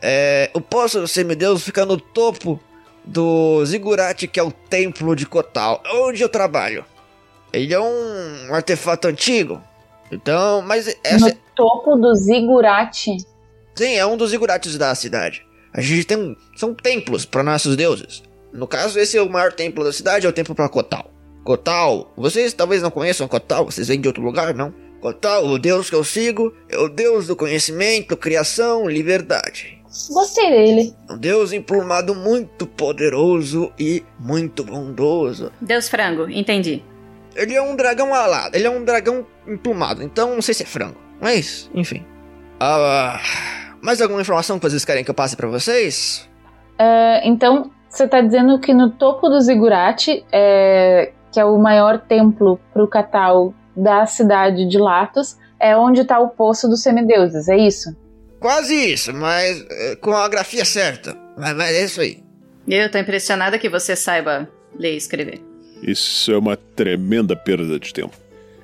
É, 0.00 0.50
o 0.54 0.60
Poço 0.60 1.00
do 1.00 1.08
Semideus 1.08 1.62
fica 1.62 1.84
no 1.84 1.96
topo 1.96 2.60
do 3.04 3.64
Zigurate, 3.64 4.28
que 4.28 4.38
é 4.38 4.42
o 4.42 4.52
templo 4.52 5.16
de 5.16 5.26
Kotal, 5.26 5.82
onde 5.94 6.22
eu 6.22 6.28
trabalho. 6.28 6.84
Ele 7.52 7.72
é 7.72 7.80
um 7.80 8.54
artefato 8.54 9.08
antigo. 9.08 9.60
Então, 10.12 10.62
mas 10.62 10.94
essa... 11.02 11.28
No 11.28 11.34
topo 11.54 11.96
do 11.96 12.14
Zigurate? 12.14 13.16
Sim, 13.74 13.94
é 13.94 14.06
um 14.06 14.16
dos 14.16 14.30
Zigurates 14.30 14.76
da 14.76 14.94
cidade. 14.94 15.46
A 15.72 15.80
gente 15.80 16.04
tem. 16.04 16.36
São 16.56 16.74
templos 16.74 17.24
para 17.24 17.42
nossos 17.42 17.76
deuses. 17.76 18.22
No 18.52 18.66
caso, 18.66 18.98
esse 18.98 19.16
é 19.16 19.22
o 19.22 19.28
maior 19.28 19.52
templo 19.52 19.84
da 19.84 19.92
cidade, 19.92 20.26
é 20.26 20.28
o 20.28 20.32
templo 20.32 20.54
para 20.54 20.68
Kotal. 20.68 21.10
Kotal, 21.44 22.12
vocês 22.16 22.52
talvez 22.52 22.82
não 22.82 22.90
conheçam 22.90 23.28
Kotal, 23.28 23.64
vocês 23.64 23.88
vêm 23.88 24.00
de 24.00 24.08
outro 24.08 24.22
lugar, 24.22 24.54
não? 24.54 24.74
Kotal, 25.00 25.46
o 25.46 25.58
deus 25.58 25.88
que 25.88 25.94
eu 25.94 26.02
sigo, 26.02 26.52
é 26.68 26.76
o 26.76 26.88
deus 26.88 27.26
do 27.26 27.36
conhecimento, 27.36 28.16
criação, 28.16 28.88
liberdade. 28.88 29.77
Gostei 30.10 30.50
dele. 30.50 30.94
Um 31.10 31.16
deus 31.16 31.52
emplumado 31.52 32.14
muito 32.14 32.66
poderoso 32.66 33.72
e 33.78 34.04
muito 34.18 34.62
bondoso. 34.64 35.50
Deus 35.60 35.88
frango, 35.88 36.28
entendi. 36.28 36.82
Ele 37.34 37.54
é 37.54 37.62
um 37.62 37.76
dragão 37.76 38.12
alado, 38.14 38.56
ele 38.56 38.66
é 38.66 38.70
um 38.70 38.84
dragão 38.84 39.26
emplumado, 39.46 40.02
então 40.02 40.34
não 40.34 40.42
sei 40.42 40.54
se 40.54 40.62
é 40.62 40.66
frango. 40.66 40.96
Mas, 41.20 41.70
enfim. 41.74 42.04
Ah, 42.60 43.20
mais 43.80 44.00
alguma 44.02 44.20
informação 44.20 44.58
que 44.58 44.68
vocês 44.68 44.84
querem 44.84 45.04
que 45.04 45.10
eu 45.10 45.14
passe 45.14 45.36
para 45.36 45.48
vocês? 45.48 46.28
Uh, 46.74 47.20
então, 47.24 47.70
você 47.88 48.06
tá 48.06 48.20
dizendo 48.20 48.58
que 48.58 48.74
no 48.74 48.90
topo 48.90 49.28
do 49.28 49.40
Zigurate, 49.40 50.24
é, 50.32 51.12
que 51.32 51.40
é 51.40 51.44
o 51.44 51.58
maior 51.58 51.98
templo 51.98 52.60
pro 52.72 52.88
Catal 52.88 53.54
da 53.76 54.06
cidade 54.06 54.68
de 54.68 54.78
Latos, 54.78 55.36
é 55.60 55.76
onde 55.76 56.04
tá 56.04 56.18
o 56.18 56.28
Poço 56.28 56.68
dos 56.68 56.82
Semideuses, 56.82 57.48
é 57.48 57.56
isso? 57.56 57.96
Quase 58.40 58.74
isso, 58.74 59.12
mas 59.12 59.64
é, 59.68 59.96
com 59.96 60.12
a 60.12 60.28
grafia 60.28 60.64
certa. 60.64 61.16
Mas, 61.36 61.56
mas 61.56 61.74
é 61.74 61.84
isso 61.84 62.00
aí. 62.00 62.22
Eu 62.66 62.90
tô 62.90 62.98
impressionada 62.98 63.58
que 63.58 63.68
você 63.68 63.96
saiba 63.96 64.48
ler 64.78 64.94
e 64.94 64.96
escrever. 64.96 65.40
Isso 65.82 66.32
é 66.32 66.38
uma 66.38 66.56
tremenda 66.56 67.34
perda 67.34 67.78
de 67.78 67.92
tempo. 67.92 68.14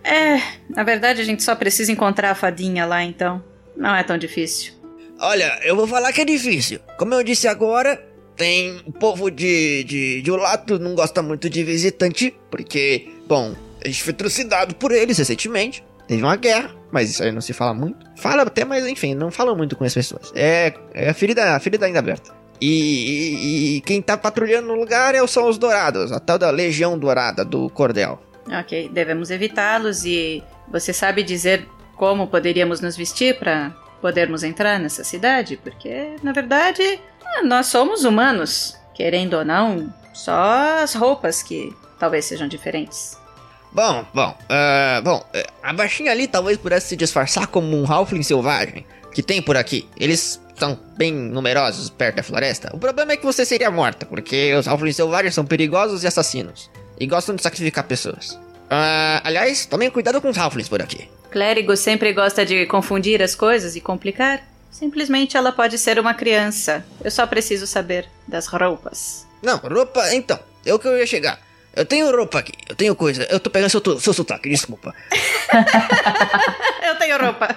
É, 0.03 0.37
na 0.69 0.83
verdade 0.83 1.21
a 1.21 1.25
gente 1.25 1.43
só 1.43 1.55
precisa 1.55 1.91
encontrar 1.91 2.31
a 2.31 2.35
fadinha 2.35 2.85
lá, 2.85 3.03
então. 3.03 3.43
Não 3.77 3.95
é 3.95 4.03
tão 4.03 4.19
difícil. 4.19 4.75
Olha, 5.19 5.59
eu 5.63 5.75
vou 5.75 5.87
falar 5.87 6.13
que 6.13 6.21
é 6.21 6.25
difícil. 6.25 6.81
Como 6.99 7.15
eu 7.15 7.25
disse 7.25 7.49
agora, 7.49 8.01
tem 8.37 8.81
o 8.85 8.93
povo 8.93 9.31
de, 9.31 9.85
de, 9.85 10.23
de 10.23 10.31
Olato 10.31 10.79
não 10.79 10.95
gosta 10.95 11.23
muito 11.23 11.49
de 11.49 11.65
visitante, 11.65 12.35
porque, 12.51 13.09
bom, 13.27 13.55
a 13.83 13.87
gente 13.89 14.03
foi 14.03 14.13
trucidado 14.13 14.75
por 14.75 14.93
eles 14.93 15.19
recentemente. 15.19 15.85
Teve 16.07 16.23
uma 16.23 16.37
guerra, 16.37 16.71
mas 16.93 17.11
isso 17.11 17.23
aí 17.23 17.33
não 17.33 17.41
se 17.41 17.53
fala 17.53 17.75
muito. 17.75 18.07
Fala 18.17 18.43
até, 18.43 18.65
mas 18.65 18.87
enfim, 18.87 19.15
não 19.15 19.31
fala 19.31 19.55
muito 19.55 19.77
com 19.77 19.85
as 19.85 19.95
pessoas. 19.95 20.33
É, 20.35 20.75
é 20.93 21.09
a 21.11 21.15
ferida, 21.15 21.55
a 21.57 21.61
ferida 21.61 21.87
ainda 21.87 21.99
aberta. 21.99 22.33
E, 22.61 22.69
e, 22.69 23.77
e, 23.77 23.81
quem 23.81 24.01
tá 24.01 24.17
patrulhando 24.17 24.69
no 24.69 24.75
lugar 24.75 25.15
é 25.15 25.27
são 25.27 25.49
os 25.49 25.59
dourados, 25.59 26.13
a 26.13 26.21
tal 26.21 26.39
da 26.39 26.51
Legião 26.51 26.99
Dourada 26.99 27.45
do 27.45 27.69
Cordel. 27.71 28.19
Ok, 28.47 28.91
devemos 28.93 29.31
evitá-los 29.31 30.05
e 30.05 30.43
você 30.69 30.93
sabe 30.93 31.23
dizer 31.23 31.67
como 31.97 32.27
poderíamos 32.27 32.81
nos 32.81 32.97
vestir 32.97 33.39
para 33.39 33.75
podermos 34.01 34.43
entrar 34.43 34.79
nessa 34.79 35.03
cidade? 35.03 35.57
Porque, 35.57 36.17
na 36.23 36.33
verdade, 36.33 37.01
nós 37.45 37.67
somos 37.67 38.05
humanos. 38.05 38.77
Querendo 38.95 39.35
ou 39.35 39.45
não, 39.45 39.93
só 40.13 40.81
as 40.83 40.95
roupas 40.95 41.43
que 41.43 41.75
talvez 41.99 42.27
sejam 42.27 42.47
diferentes. 42.47 43.19
Bom, 43.75 44.07
bom, 44.15 44.31
uh, 44.31 45.03
bom, 45.03 45.19
uh, 45.19 45.53
a 45.61 45.73
baixinha 45.73 46.13
ali 46.13 46.29
talvez 46.29 46.57
pudesse 46.57 46.91
se 46.91 46.97
disfarçar 46.97 47.49
como 47.49 47.77
um 47.77 47.91
halfling 47.91 48.23
selvagem 48.23 48.87
que 49.13 49.21
tem 49.21 49.43
por 49.43 49.57
aqui. 49.57 49.89
Eles 49.97 50.41
são 50.55 50.79
bem 50.97 51.13
numerosos 51.13 51.91
perto 51.91 52.17
da 52.17 52.23
floresta. 52.23 52.71
O 52.73 52.79
problema 52.79 53.13
é 53.13 53.17
que 53.17 53.25
você 53.25 53.45
seria 53.45 53.73
morta, 53.73 54.07
porque 54.07 54.55
os 54.55 54.69
halflings 54.69 54.95
selvagens 54.95 55.35
são 55.35 55.45
perigosos 55.45 56.05
e 56.05 56.07
assassinos. 56.07 56.71
E 57.01 57.07
gostam 57.07 57.35
de 57.35 57.43
sacrificar 57.43 57.83
pessoas. 57.85 58.31
Uh, 58.31 59.21
aliás, 59.25 59.67
tomem 59.67 59.91
cuidado 59.91 60.21
com 60.21 60.31
os 60.31 60.39
halflings 60.39 60.69
por 60.69 60.81
aqui. 60.81 61.09
Clérigo 61.33 61.77
sempre 61.77 62.13
gosta 62.13 62.47
de 62.47 62.67
confundir 62.67 63.21
as 63.21 63.35
coisas 63.35 63.75
e 63.75 63.81
complicar. 63.81 64.41
Simplesmente 64.71 65.37
ela 65.37 65.51
pode 65.51 65.79
ser 65.79 65.99
uma 65.99 66.15
criança. 66.15 66.85
Eu 67.03 67.11
só 67.11 67.27
preciso 67.27 67.67
saber 67.67 68.09
das 68.27 68.47
roupas. 68.47 69.27
Não, 69.43 69.57
roupa, 69.57 70.15
então. 70.15 70.39
É 70.65 70.73
o 70.73 70.79
que 70.79 70.87
eu 70.87 70.97
ia 70.97 71.07
chegar. 71.07 71.41
Eu 71.77 71.85
tenho 71.85 72.11
roupa 72.15 72.39
aqui, 72.39 72.53
eu 72.69 72.77
tenho 72.77 72.95
coisa. 72.95 73.27
Eu 73.31 73.41
tô 73.41 73.51
pegando 73.51 73.71
seu, 73.71 74.01
seu 74.01 74.13
sotaque, 74.13 74.49
desculpa. 74.49 74.95
eu 76.87 76.97
tenho 76.97 77.19
roupa. 77.19 77.49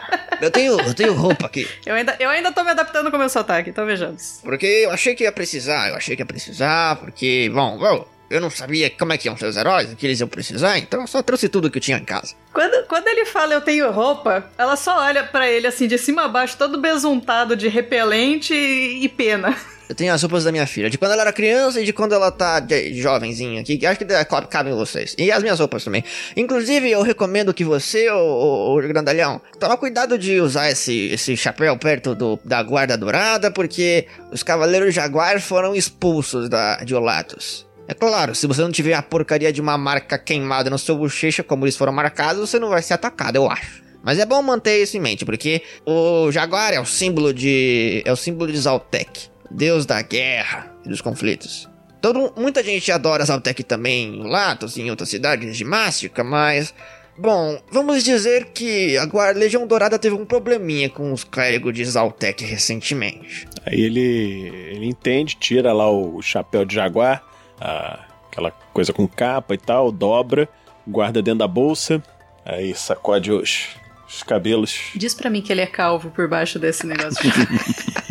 Eu 0.41 0.51
tenho, 0.51 0.79
eu 0.79 0.93
tenho 0.93 1.13
roupa 1.13 1.45
aqui. 1.45 1.67
Eu 1.85 1.95
ainda, 1.95 2.15
eu 2.19 2.29
ainda 2.29 2.51
tô 2.51 2.63
me 2.63 2.71
adaptando 2.71 3.09
com 3.11 3.17
o 3.17 3.19
meu 3.19 3.29
sotaque, 3.29 3.69
então 3.69 3.85
vejamos. 3.85 4.39
Porque 4.43 4.65
eu 4.65 4.91
achei 4.91 5.15
que 5.15 5.23
ia 5.23 5.31
precisar, 5.31 5.89
eu 5.89 5.95
achei 5.95 6.15
que 6.15 6.21
ia 6.21 6.25
precisar, 6.25 6.95
porque, 6.97 7.49
bom, 7.53 7.77
bom 7.77 8.17
eu 8.29 8.41
não 8.41 8.49
sabia 8.49 8.89
como 8.89 9.13
é 9.13 9.17
que 9.17 9.27
iam 9.27 9.37
seus 9.37 9.55
heróis, 9.55 9.91
o 9.91 9.95
que 9.95 10.05
eles 10.05 10.19
iam 10.19 10.27
precisar, 10.27 10.77
então 10.77 11.01
eu 11.01 11.07
só 11.07 11.21
trouxe 11.21 11.47
tudo 11.47 11.71
que 11.71 11.77
eu 11.77 11.81
tinha 11.81 11.97
em 11.97 12.03
casa. 12.03 12.35
Quando, 12.51 12.85
quando 12.87 13.07
ele 13.07 13.25
fala 13.25 13.53
eu 13.53 13.61
tenho 13.61 13.89
roupa, 13.91 14.51
ela 14.57 14.75
só 14.75 14.97
olha 14.99 15.23
para 15.23 15.49
ele 15.49 15.67
assim, 15.67 15.87
de 15.87 15.97
cima 15.97 16.25
a 16.25 16.27
baixo, 16.27 16.57
todo 16.57 16.77
besuntado 16.79 17.55
de 17.55 17.67
repelente 17.67 18.53
e, 18.53 19.03
e 19.03 19.09
pena. 19.09 19.55
Eu 19.89 19.95
tenho 19.95 20.13
as 20.13 20.21
roupas 20.21 20.43
da 20.43 20.51
minha 20.51 20.67
filha, 20.67 20.89
de 20.89 20.97
quando 20.97 21.13
ela 21.13 21.21
era 21.21 21.33
criança 21.33 21.79
e 21.79 21.85
de 21.85 21.93
quando 21.93 22.13
ela 22.13 22.29
tá 22.29 22.61
jovenzinha 22.93 23.63
que 23.63 23.85
acho 23.85 23.99
que 23.99 24.05
cabem 24.49 24.73
vocês. 24.73 25.15
E 25.17 25.31
as 25.31 25.41
minhas 25.41 25.59
roupas 25.59 25.83
também. 25.83 26.03
Inclusive, 26.35 26.89
eu 26.91 27.01
recomendo 27.01 27.53
que 27.53 27.63
você, 27.63 28.09
o, 28.09 28.81
grandalhão, 28.81 29.41
toma 29.59 29.77
cuidado 29.77 30.17
de 30.17 30.41
usar 30.41 30.69
esse, 30.69 31.09
esse 31.11 31.37
chapéu 31.37 31.77
perto 31.77 32.13
do, 32.13 32.39
da 32.43 32.61
guarda 32.61 32.97
dourada, 32.97 33.49
porque 33.49 34.07
os 34.31 34.43
cavaleiros 34.43 34.93
jaguar 34.93 35.39
foram 35.39 35.73
expulsos 35.73 36.49
da, 36.49 36.77
de 36.83 36.93
Olatos. 36.93 37.65
É 37.87 37.93
claro, 37.93 38.35
se 38.35 38.45
você 38.45 38.61
não 38.61 38.71
tiver 38.71 38.93
a 38.93 39.01
porcaria 39.01 39.53
de 39.53 39.61
uma 39.61 39.77
marca 39.77 40.17
queimada 40.17 40.69
no 40.69 40.77
seu 40.77 40.97
bochecha, 40.97 41.41
como 41.41 41.63
eles 41.63 41.77
foram 41.77 41.93
marcados, 41.93 42.49
você 42.49 42.59
não 42.59 42.69
vai 42.69 42.81
ser 42.81 42.93
atacado, 42.93 43.37
eu 43.37 43.49
acho. 43.49 43.81
Mas 44.03 44.19
é 44.19 44.25
bom 44.25 44.41
manter 44.41 44.81
isso 44.81 44.97
em 44.97 44.99
mente, 44.99 45.25
porque 45.25 45.61
o 45.85 46.29
jaguar 46.31 46.73
é 46.73 46.79
o 46.79 46.85
símbolo 46.85 47.33
de. 47.33 48.01
é 48.05 48.11
o 48.11 48.15
símbolo 48.15 48.51
de 48.51 48.57
Zaltek, 48.57 49.29
deus 49.49 49.85
da 49.85 50.01
guerra 50.01 50.71
e 50.85 50.89
dos 50.89 51.01
conflitos. 51.01 51.69
Todo, 52.01 52.33
muita 52.37 52.63
gente 52.63 52.91
adora 52.91 53.25
Zaltek 53.25 53.63
também 53.63 54.15
em 54.15 54.27
Latos 54.27 54.77
e 54.77 54.81
em 54.81 54.89
outras 54.89 55.09
cidades 55.09 55.57
de 55.57 55.63
Mástica, 55.63 56.23
mas. 56.23 56.73
Bom, 57.19 57.59
vamos 57.71 58.03
dizer 58.03 58.49
que 58.53 58.95
a 58.95 59.31
Legião 59.31 59.65
Dourada 59.65 59.97
teve 59.97 60.13
um 60.13 60.23
probleminha 60.23 60.87
com 60.87 61.11
os 61.11 61.23
clérigos 61.23 61.73
de 61.73 61.83
Zaltek 61.83 62.45
recentemente. 62.45 63.47
Aí 63.65 63.81
ele, 63.81 64.49
ele 64.71 64.85
entende, 64.85 65.35
tira 65.35 65.73
lá 65.73 65.89
o 65.89 66.21
chapéu 66.21 66.63
de 66.63 66.75
jaguar 66.75 67.23
a, 67.59 68.05
aquela 68.31 68.51
coisa 68.51 68.93
com 68.93 69.07
capa 69.07 69.55
e 69.55 69.57
tal, 69.57 69.91
dobra, 69.91 70.47
guarda 70.87 71.19
dentro 71.19 71.39
da 71.39 71.47
bolsa, 71.47 72.03
aí 72.45 72.75
sacode 72.75 73.31
os, 73.31 73.69
os 74.07 74.21
cabelos. 74.21 74.79
Diz 74.95 75.15
para 75.15 75.29
mim 75.29 75.41
que 75.41 75.51
ele 75.51 75.61
é 75.61 75.65
calvo 75.65 76.11
por 76.11 76.27
baixo 76.27 76.59
desse 76.59 76.85
negócio. 76.85 77.19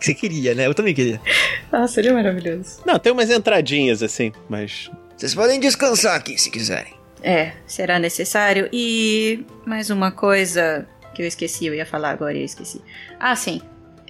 Você 0.00 0.14
queria, 0.14 0.54
né? 0.54 0.66
Eu 0.66 0.74
também 0.74 0.94
queria. 0.94 1.20
Ah, 1.70 1.86
seria 1.86 2.12
maravilhoso. 2.12 2.80
Não, 2.86 2.98
tem 2.98 3.12
umas 3.12 3.30
entradinhas 3.30 4.02
assim, 4.02 4.32
mas. 4.48 4.90
Vocês 5.16 5.34
podem 5.34 5.60
descansar 5.60 6.16
aqui 6.16 6.38
se 6.40 6.50
quiserem. 6.50 6.94
É, 7.22 7.52
será 7.66 7.98
necessário. 7.98 8.68
E 8.72 9.44
mais 9.66 9.90
uma 9.90 10.10
coisa 10.10 10.88
que 11.14 11.22
eu 11.22 11.26
esqueci, 11.26 11.66
eu 11.66 11.74
ia 11.74 11.84
falar 11.84 12.10
agora 12.10 12.32
e 12.32 12.40
eu 12.40 12.44
esqueci. 12.44 12.80
Ah, 13.18 13.36
sim. 13.36 13.60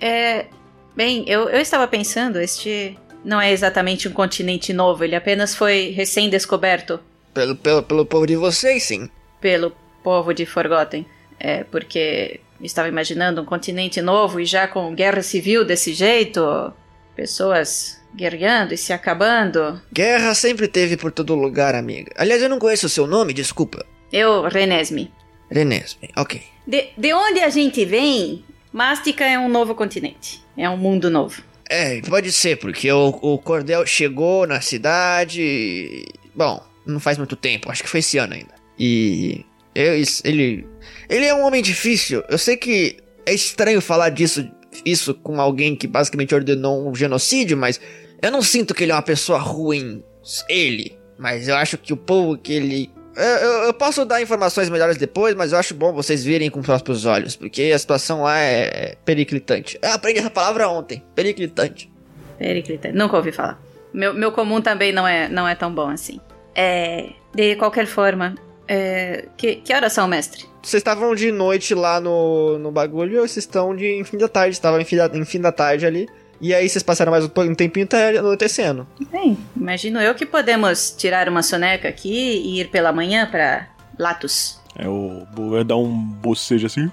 É. 0.00 0.46
Bem, 0.94 1.24
eu, 1.26 1.48
eu 1.48 1.60
estava 1.60 1.86
pensando, 1.88 2.40
este 2.40 2.96
não 3.24 3.40
é 3.40 3.52
exatamente 3.52 4.08
um 4.08 4.12
continente 4.12 4.72
novo, 4.72 5.04
ele 5.04 5.14
apenas 5.14 5.54
foi 5.54 5.90
recém-descoberto. 5.90 7.00
Pelo, 7.34 7.56
pelo, 7.56 7.82
pelo 7.82 8.06
povo 8.06 8.26
de 8.26 8.36
vocês, 8.36 8.84
sim. 8.84 9.08
Pelo 9.40 9.72
povo 10.02 10.32
de 10.32 10.46
Forgotten. 10.46 11.06
É, 11.38 11.64
porque 11.64 12.40
estava 12.62 12.88
imaginando 12.88 13.42
um 13.42 13.44
continente 13.44 14.00
novo 14.00 14.40
e 14.40 14.44
já 14.44 14.66
com 14.68 14.94
guerra 14.94 15.22
civil 15.22 15.64
desse 15.64 15.92
jeito, 15.94 16.72
pessoas 17.14 18.00
guerreando 18.14 18.74
e 18.74 18.76
se 18.76 18.92
acabando. 18.92 19.80
Guerra 19.92 20.34
sempre 20.34 20.68
teve 20.68 20.96
por 20.96 21.12
todo 21.12 21.34
lugar, 21.34 21.74
amiga. 21.74 22.12
Aliás, 22.16 22.42
eu 22.42 22.48
não 22.48 22.58
conheço 22.58 22.86
o 22.86 22.90
seu 22.90 23.06
nome, 23.06 23.32
desculpa. 23.32 23.84
Eu, 24.12 24.42
Renesme. 24.42 25.12
Renesme, 25.50 26.10
ok. 26.16 26.42
De, 26.66 26.88
de 26.96 27.12
onde 27.12 27.40
a 27.40 27.48
gente 27.48 27.84
vem, 27.84 28.44
Mástica 28.72 29.24
é 29.24 29.38
um 29.38 29.48
novo 29.48 29.74
continente. 29.74 30.42
É 30.56 30.68
um 30.68 30.76
mundo 30.76 31.10
novo. 31.10 31.42
É, 31.68 32.00
pode 32.02 32.32
ser, 32.32 32.56
porque 32.56 32.90
o, 32.90 33.08
o 33.08 33.38
Cordel 33.38 33.86
chegou 33.86 34.46
na 34.46 34.60
cidade. 34.60 36.04
Bom, 36.34 36.62
não 36.86 37.00
faz 37.00 37.18
muito 37.18 37.36
tempo, 37.36 37.70
acho 37.70 37.82
que 37.82 37.88
foi 37.88 38.00
esse 38.00 38.18
ano 38.18 38.34
ainda. 38.34 38.54
E. 38.78 39.44
Eu, 39.74 39.94
ele. 40.24 40.66
Ele 41.10 41.26
é 41.26 41.34
um 41.34 41.44
homem 41.44 41.60
difícil. 41.60 42.22
Eu 42.28 42.38
sei 42.38 42.56
que 42.56 42.96
é 43.26 43.34
estranho 43.34 43.82
falar 43.82 44.08
disso 44.08 44.48
isso 44.84 45.14
com 45.14 45.40
alguém 45.40 45.74
que 45.74 45.86
basicamente 45.86 46.34
ordenou 46.34 46.88
um 46.88 46.94
genocídio, 46.94 47.56
mas 47.56 47.80
Eu 48.22 48.30
não 48.30 48.42
sinto 48.42 48.74
que 48.74 48.84
ele 48.84 48.92
é 48.92 48.94
uma 48.94 49.00
pessoa 49.02 49.38
ruim, 49.38 50.04
ele, 50.46 50.98
mas 51.18 51.48
eu 51.48 51.56
acho 51.56 51.78
que 51.78 51.90
o 51.90 51.96
povo 51.96 52.36
que 52.36 52.52
ele. 52.52 52.90
Eu, 53.16 53.24
eu, 53.24 53.52
eu 53.64 53.74
posso 53.74 54.04
dar 54.04 54.20
informações 54.20 54.68
melhores 54.68 54.98
depois, 54.98 55.34
mas 55.34 55.52
eu 55.52 55.58
acho 55.58 55.74
bom 55.74 55.90
vocês 55.90 56.22
virem 56.22 56.50
com 56.50 56.60
os 56.60 56.66
próprios 56.66 57.06
olhos, 57.06 57.34
porque 57.34 57.72
a 57.74 57.78
situação 57.78 58.22
lá 58.22 58.38
é 58.38 58.94
periclitante. 59.06 59.78
Eu 59.80 59.92
aprendi 59.92 60.18
essa 60.18 60.30
palavra 60.30 60.68
ontem, 60.68 61.02
periclitante. 61.14 61.90
Periclitante, 62.38 62.94
nunca 62.94 63.16
ouvi 63.16 63.32
falar. 63.32 63.58
Meu, 63.92 64.12
meu 64.12 64.32
comum 64.32 64.60
também 64.60 64.92
não 64.92 65.08
é, 65.08 65.28
não 65.30 65.48
é 65.48 65.54
tão 65.54 65.74
bom 65.74 65.88
assim. 65.88 66.20
É. 66.54 67.08
De 67.34 67.56
qualquer 67.56 67.86
forma, 67.86 68.34
é, 68.72 69.24
que, 69.36 69.56
que 69.56 69.74
horas 69.74 69.92
são, 69.92 70.06
mestre? 70.06 70.46
Vocês 70.62 70.78
estavam 70.80 71.12
de 71.12 71.32
noite 71.32 71.74
lá 71.74 72.00
no, 72.00 72.56
no 72.56 72.70
bagulho 72.70 73.20
ou 73.20 73.26
vocês 73.26 73.38
estão 73.38 73.74
de 73.74 73.84
em 73.84 74.04
fim 74.04 74.16
da 74.16 74.28
tarde? 74.28 74.52
Estavam 74.52 74.80
em 74.80 74.84
fim 74.84 74.94
da, 74.94 75.06
em 75.06 75.24
fim 75.24 75.40
da 75.40 75.50
tarde 75.50 75.84
ali. 75.84 76.08
E 76.40 76.54
aí 76.54 76.68
vocês 76.68 76.80
passaram 76.80 77.10
mais 77.10 77.24
um 77.24 77.54
tempinho 77.54 77.84
tá 77.84 78.10
anoitecendo. 78.10 78.86
Bem, 79.10 79.36
imagino 79.56 80.00
eu 80.00 80.14
que 80.14 80.24
podemos 80.24 80.92
tirar 80.92 81.28
uma 81.28 81.42
soneca 81.42 81.88
aqui 81.88 82.12
e 82.12 82.60
ir 82.60 82.68
pela 82.68 82.92
manhã 82.92 83.26
pra 83.28 83.66
Latus. 83.98 84.60
É, 84.78 84.86
o 84.88 85.26
Boer 85.34 85.64
dá 85.64 85.76
um 85.76 85.92
bocejo 85.92 86.66
assim. 86.66 86.88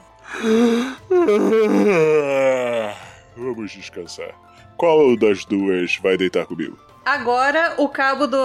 Vamos 3.38 3.72
descansar. 3.72 4.32
Qual 4.76 5.16
das 5.16 5.46
duas 5.46 5.96
vai 6.02 6.18
deitar 6.18 6.48
comigo? 6.48 6.76
Agora 7.06 7.76
o 7.78 7.88
cabo 7.88 8.26
do, 8.26 8.38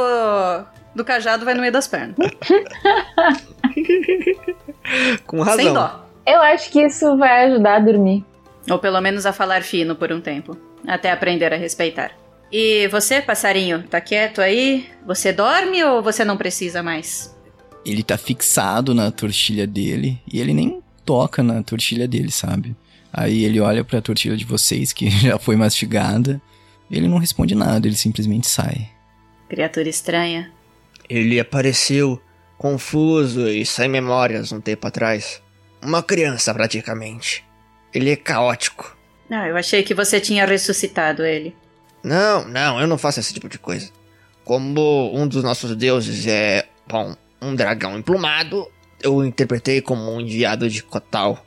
do 0.95 1.05
cajado 1.05 1.45
vai 1.45 1.55
no 1.55 1.61
meio 1.61 1.73
das 1.73 1.87
pernas. 1.89 2.17
Com 5.27 5.41
razão. 5.41 5.65
Sem 5.65 5.73
dó. 5.73 6.07
Eu 6.27 6.41
acho 6.41 6.71
que 6.71 6.83
isso 6.83 7.17
vai 7.17 7.47
ajudar 7.47 7.77
a 7.77 7.81
dormir. 7.81 8.25
Ou 8.71 8.79
pelo 8.79 9.01
menos 9.01 9.27
a 9.27 9.33
falar 9.33 9.63
fino 9.63 9.97
por 9.97 10.13
um 10.13 10.21
tempo. 10.21 10.57
Até 10.87 11.11
aprender 11.11 11.53
a 11.53 11.57
respeitar. 11.57 12.13
E 12.51 12.87
você, 12.89 13.21
passarinho, 13.21 13.83
tá 13.85 14.01
quieto 14.01 14.41
aí? 14.41 14.87
Você 15.07 15.33
dorme 15.33 15.83
ou 15.83 16.03
você 16.03 16.25
não 16.25 16.37
precisa 16.37 16.83
mais? 16.83 17.35
Ele 17.85 18.03
tá 18.03 18.19
fixado 18.19 18.95
na 18.95 19.11
tortilha 19.11 19.67
dele 19.67 20.21
e 20.31 20.41
ele 20.41 20.53
nem 20.53 20.83
toca 21.05 21.43
na 21.43 21.63
tortilha 21.63 22.07
dele, 22.07 22.31
sabe? 22.31 22.77
Aí 23.13 23.45
ele 23.45 23.59
olha 23.61 23.83
pra 23.85 24.01
tortilha 24.01 24.37
de 24.37 24.45
vocês, 24.45 24.93
que 24.93 25.09
já 25.11 25.39
foi 25.39 25.57
mastigada. 25.57 26.41
Ele 26.91 27.09
não 27.09 27.19
responde 27.19 27.55
nada, 27.55 27.87
ele 27.87 27.97
simplesmente 27.97 28.47
sai. 28.47 28.89
Criatura 29.49 29.89
estranha. 29.89 30.53
Ele 31.09 31.39
apareceu 31.39 32.21
confuso 32.57 33.49
e 33.49 33.67
sem 33.67 33.89
memórias 33.89 34.53
um 34.53 34.61
tempo 34.61 34.87
atrás. 34.87 35.43
Uma 35.83 36.03
criança, 36.03 36.55
praticamente. 36.55 37.45
Ele 37.93 38.11
é 38.11 38.17
caótico. 38.17 38.97
Não, 39.29 39.45
eu 39.47 39.57
achei 39.57 39.83
que 39.83 39.95
você 39.95 40.21
tinha 40.21 40.47
ressuscitado 40.47 41.25
ele. 41.25 41.57
Não, 42.03 42.47
não, 42.47 42.81
eu 42.81 42.87
não 42.87 42.99
faço 42.99 43.21
esse 43.21 43.33
tipo 43.33 43.49
de 43.49 43.59
coisa. 43.59 43.91
Como 44.45 45.11
um 45.15 45.27
dos 45.27 45.43
nossos 45.43 45.75
deuses 45.77 46.27
é, 46.27 46.67
bom, 46.87 47.17
um 47.41 47.55
dragão 47.55 47.99
emplumado, 47.99 48.71
eu 49.03 49.17
o 49.17 49.25
interpretei 49.25 49.81
como 49.81 50.11
um 50.13 50.21
enviado 50.21 50.69
de 50.69 50.83
Kotal. 50.83 51.45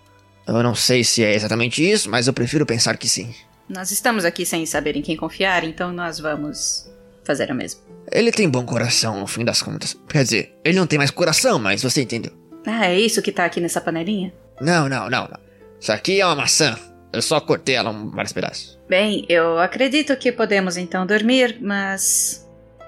Eu 0.47 0.61
não 0.61 0.75
sei 0.75 1.03
se 1.03 1.23
é 1.23 1.33
exatamente 1.33 1.89
isso, 1.89 2.09
mas 2.09 2.27
eu 2.27 2.33
prefiro 2.33 2.65
pensar 2.65 2.97
que 2.97 3.09
sim. 3.09 3.33
Nós 3.67 3.89
estamos 3.91 4.25
aqui 4.25 4.45
sem 4.45 4.65
saber 4.65 4.95
em 4.95 5.01
quem 5.01 5.17
confiar, 5.17 5.63
então 5.63 5.91
nós 5.91 6.19
vamos 6.19 6.89
fazer 7.23 7.51
o 7.51 7.55
mesmo. 7.55 7.94
Ele 8.11 8.31
tem 8.31 8.49
bom 8.49 8.65
coração, 8.65 9.19
no 9.19 9.27
fim 9.27 9.43
das 9.43 9.61
contas. 9.61 9.97
Quer 10.07 10.23
dizer, 10.23 10.55
ele 10.63 10.77
não 10.77 10.87
tem 10.87 10.97
mais 10.97 11.11
coração, 11.11 11.59
mas 11.59 11.81
você 11.81 12.01
entendeu. 12.01 12.31
Ah, 12.65 12.87
é 12.87 12.99
isso 12.99 13.21
que 13.21 13.31
tá 13.31 13.45
aqui 13.45 13.59
nessa 13.59 13.81
panelinha? 13.81 14.33
Não, 14.59 14.87
não, 14.89 15.09
não, 15.09 15.27
não. 15.27 15.39
Isso 15.79 15.91
aqui 15.91 16.19
é 16.19 16.25
uma 16.25 16.35
maçã. 16.35 16.77
Eu 17.11 17.21
só 17.21 17.39
cortei 17.39 17.75
ela 17.75 17.91
em 17.91 18.09
vários 18.09 18.33
pedaços. 18.33 18.79
Bem, 18.89 19.25
eu 19.29 19.57
acredito 19.59 20.15
que 20.17 20.31
podemos 20.31 20.77
então 20.77 21.05
dormir, 21.05 21.57
mas. 21.61 22.47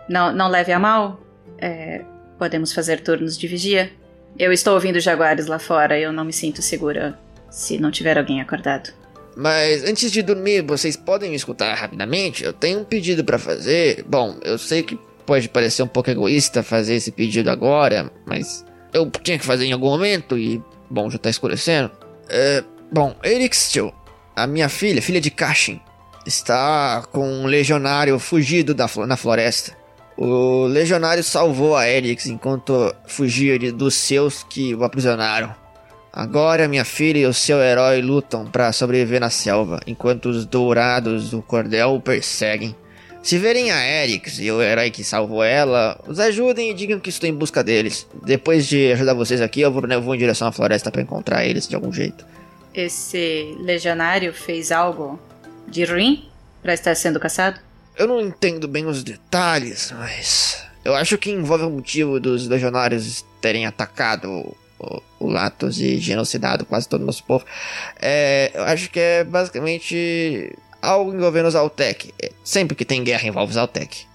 Não, 0.09 0.33
não 0.33 0.49
leve 0.49 0.71
a 0.71 0.79
mal. 0.79 1.19
É, 1.59 2.03
podemos 2.37 2.73
fazer 2.73 3.01
turnos 3.01 3.37
de 3.37 3.47
vigia. 3.47 3.91
Eu 4.37 4.51
estou 4.51 4.73
ouvindo 4.73 4.99
jaguares 4.99 5.47
lá 5.47 5.59
fora, 5.59 5.99
eu 5.99 6.11
não 6.11 6.25
me 6.25 6.33
sinto 6.33 6.61
segura 6.61 7.17
se 7.49 7.79
não 7.79 7.89
tiver 7.89 8.17
alguém 8.17 8.41
acordado. 8.41 8.91
Mas 9.35 9.83
antes 9.83 10.11
de 10.11 10.21
dormir, 10.21 10.61
vocês 10.61 10.95
podem 10.95 11.29
me 11.29 11.35
escutar 11.35 11.73
rapidamente? 11.75 12.43
Eu 12.43 12.53
tenho 12.53 12.79
um 12.79 12.83
pedido 12.83 13.23
para 13.23 13.37
fazer. 13.37 14.03
Bom, 14.07 14.37
eu 14.43 14.57
sei 14.57 14.83
que 14.83 14.99
pode 15.27 15.49
parecer 15.49 15.83
um 15.83 15.87
pouco 15.87 16.09
egoísta 16.09 16.63
fazer 16.63 16.95
esse 16.95 17.11
pedido 17.11 17.51
agora, 17.51 18.09
mas 18.25 18.65
eu 18.93 19.11
tinha 19.21 19.37
que 19.37 19.45
fazer 19.45 19.65
em 19.65 19.73
algum 19.73 19.89
momento 19.89 20.37
e, 20.37 20.63
bom, 20.89 21.09
já 21.09 21.17
tá 21.19 21.29
escurecendo. 21.29 21.91
É, 22.29 22.63
bom, 22.91 23.13
Erixtil, 23.21 23.93
a 24.35 24.47
minha 24.47 24.69
filha, 24.69 25.01
filha 25.01 25.19
de 25.19 25.29
Kashin, 25.29 25.81
está 26.25 27.03
com 27.11 27.27
um 27.27 27.45
legionário 27.45 28.17
fugido 28.17 28.73
da, 28.73 28.89
na 29.05 29.17
floresta. 29.17 29.75
O 30.17 30.65
legionário 30.65 31.23
salvou 31.23 31.75
a 31.75 31.87
Erix 31.87 32.25
enquanto 32.25 32.95
fugia 33.05 33.71
dos 33.71 33.93
seus 33.93 34.43
que 34.43 34.73
o 34.73 34.83
aprisionaram. 34.83 35.53
Agora 36.11 36.67
minha 36.67 36.85
filha 36.85 37.19
e 37.19 37.25
o 37.27 37.33
seu 37.33 37.59
herói 37.59 38.01
lutam 38.01 38.47
para 38.47 38.71
sobreviver 38.71 39.19
na 39.19 39.29
selva, 39.29 39.79
enquanto 39.85 40.29
os 40.29 40.45
dourados 40.45 41.29
do 41.29 41.43
cordel 41.43 41.93
o 41.93 42.01
perseguem. 42.01 42.75
Se 43.23 43.37
verem 43.37 43.71
a 43.71 44.03
Erix 44.03 44.39
e 44.39 44.49
o 44.51 44.61
herói 44.61 44.89
que 44.89 45.03
salvou 45.03 45.43
ela, 45.43 45.99
os 46.07 46.19
ajudem 46.19 46.71
e 46.71 46.73
digam 46.73 46.99
que 46.99 47.09
estou 47.09 47.27
em 47.29 47.33
busca 47.33 47.63
deles. 47.63 48.07
Depois 48.23 48.65
de 48.67 48.91
ajudar 48.93 49.13
vocês 49.13 49.41
aqui, 49.41 49.61
eu 49.61 49.71
vou, 49.71 49.83
eu 49.85 50.01
vou 50.01 50.15
em 50.15 50.17
direção 50.17 50.47
à 50.47 50.51
floresta 50.51 50.91
para 50.91 51.01
encontrar 51.01 51.45
eles 51.45 51.67
de 51.67 51.75
algum 51.75 51.91
jeito. 51.91 52.25
Esse 52.73 53.55
legionário 53.59 54.33
fez 54.33 54.71
algo 54.71 55.19
de 55.67 55.83
ruim 55.83 56.29
para 56.61 56.73
estar 56.73 56.95
sendo 56.95 57.19
caçado? 57.19 57.59
Eu 57.97 58.07
não 58.07 58.21
entendo 58.21 58.67
bem 58.67 58.85
os 58.85 59.03
detalhes, 59.03 59.91
mas 59.97 60.63
eu 60.85 60.95
acho 60.95 61.17
que 61.17 61.31
envolve 61.31 61.65
o 61.65 61.69
motivo 61.69 62.19
dos 62.19 62.47
legionários 62.47 63.25
terem 63.41 63.65
atacado 63.65 64.55
o, 64.79 65.01
o 65.19 65.27
Latos 65.27 65.79
e 65.79 65.97
genocidado 65.97 66.65
quase 66.65 66.87
todo 66.87 67.01
o 67.01 67.05
nosso 67.05 67.23
povo. 67.23 67.45
É, 67.99 68.51
eu 68.53 68.63
acho 68.63 68.89
que 68.89 68.99
é 68.99 69.23
basicamente 69.23 70.55
algo 70.81 71.13
envolvendo 71.13 71.47
os 71.47 71.55
Altec. 71.55 72.13
É, 72.21 72.31
sempre 72.43 72.75
que 72.75 72.85
tem 72.85 73.03
guerra 73.03 73.27
envolve 73.27 73.51
os 73.51 73.57
Altec. 73.57 74.05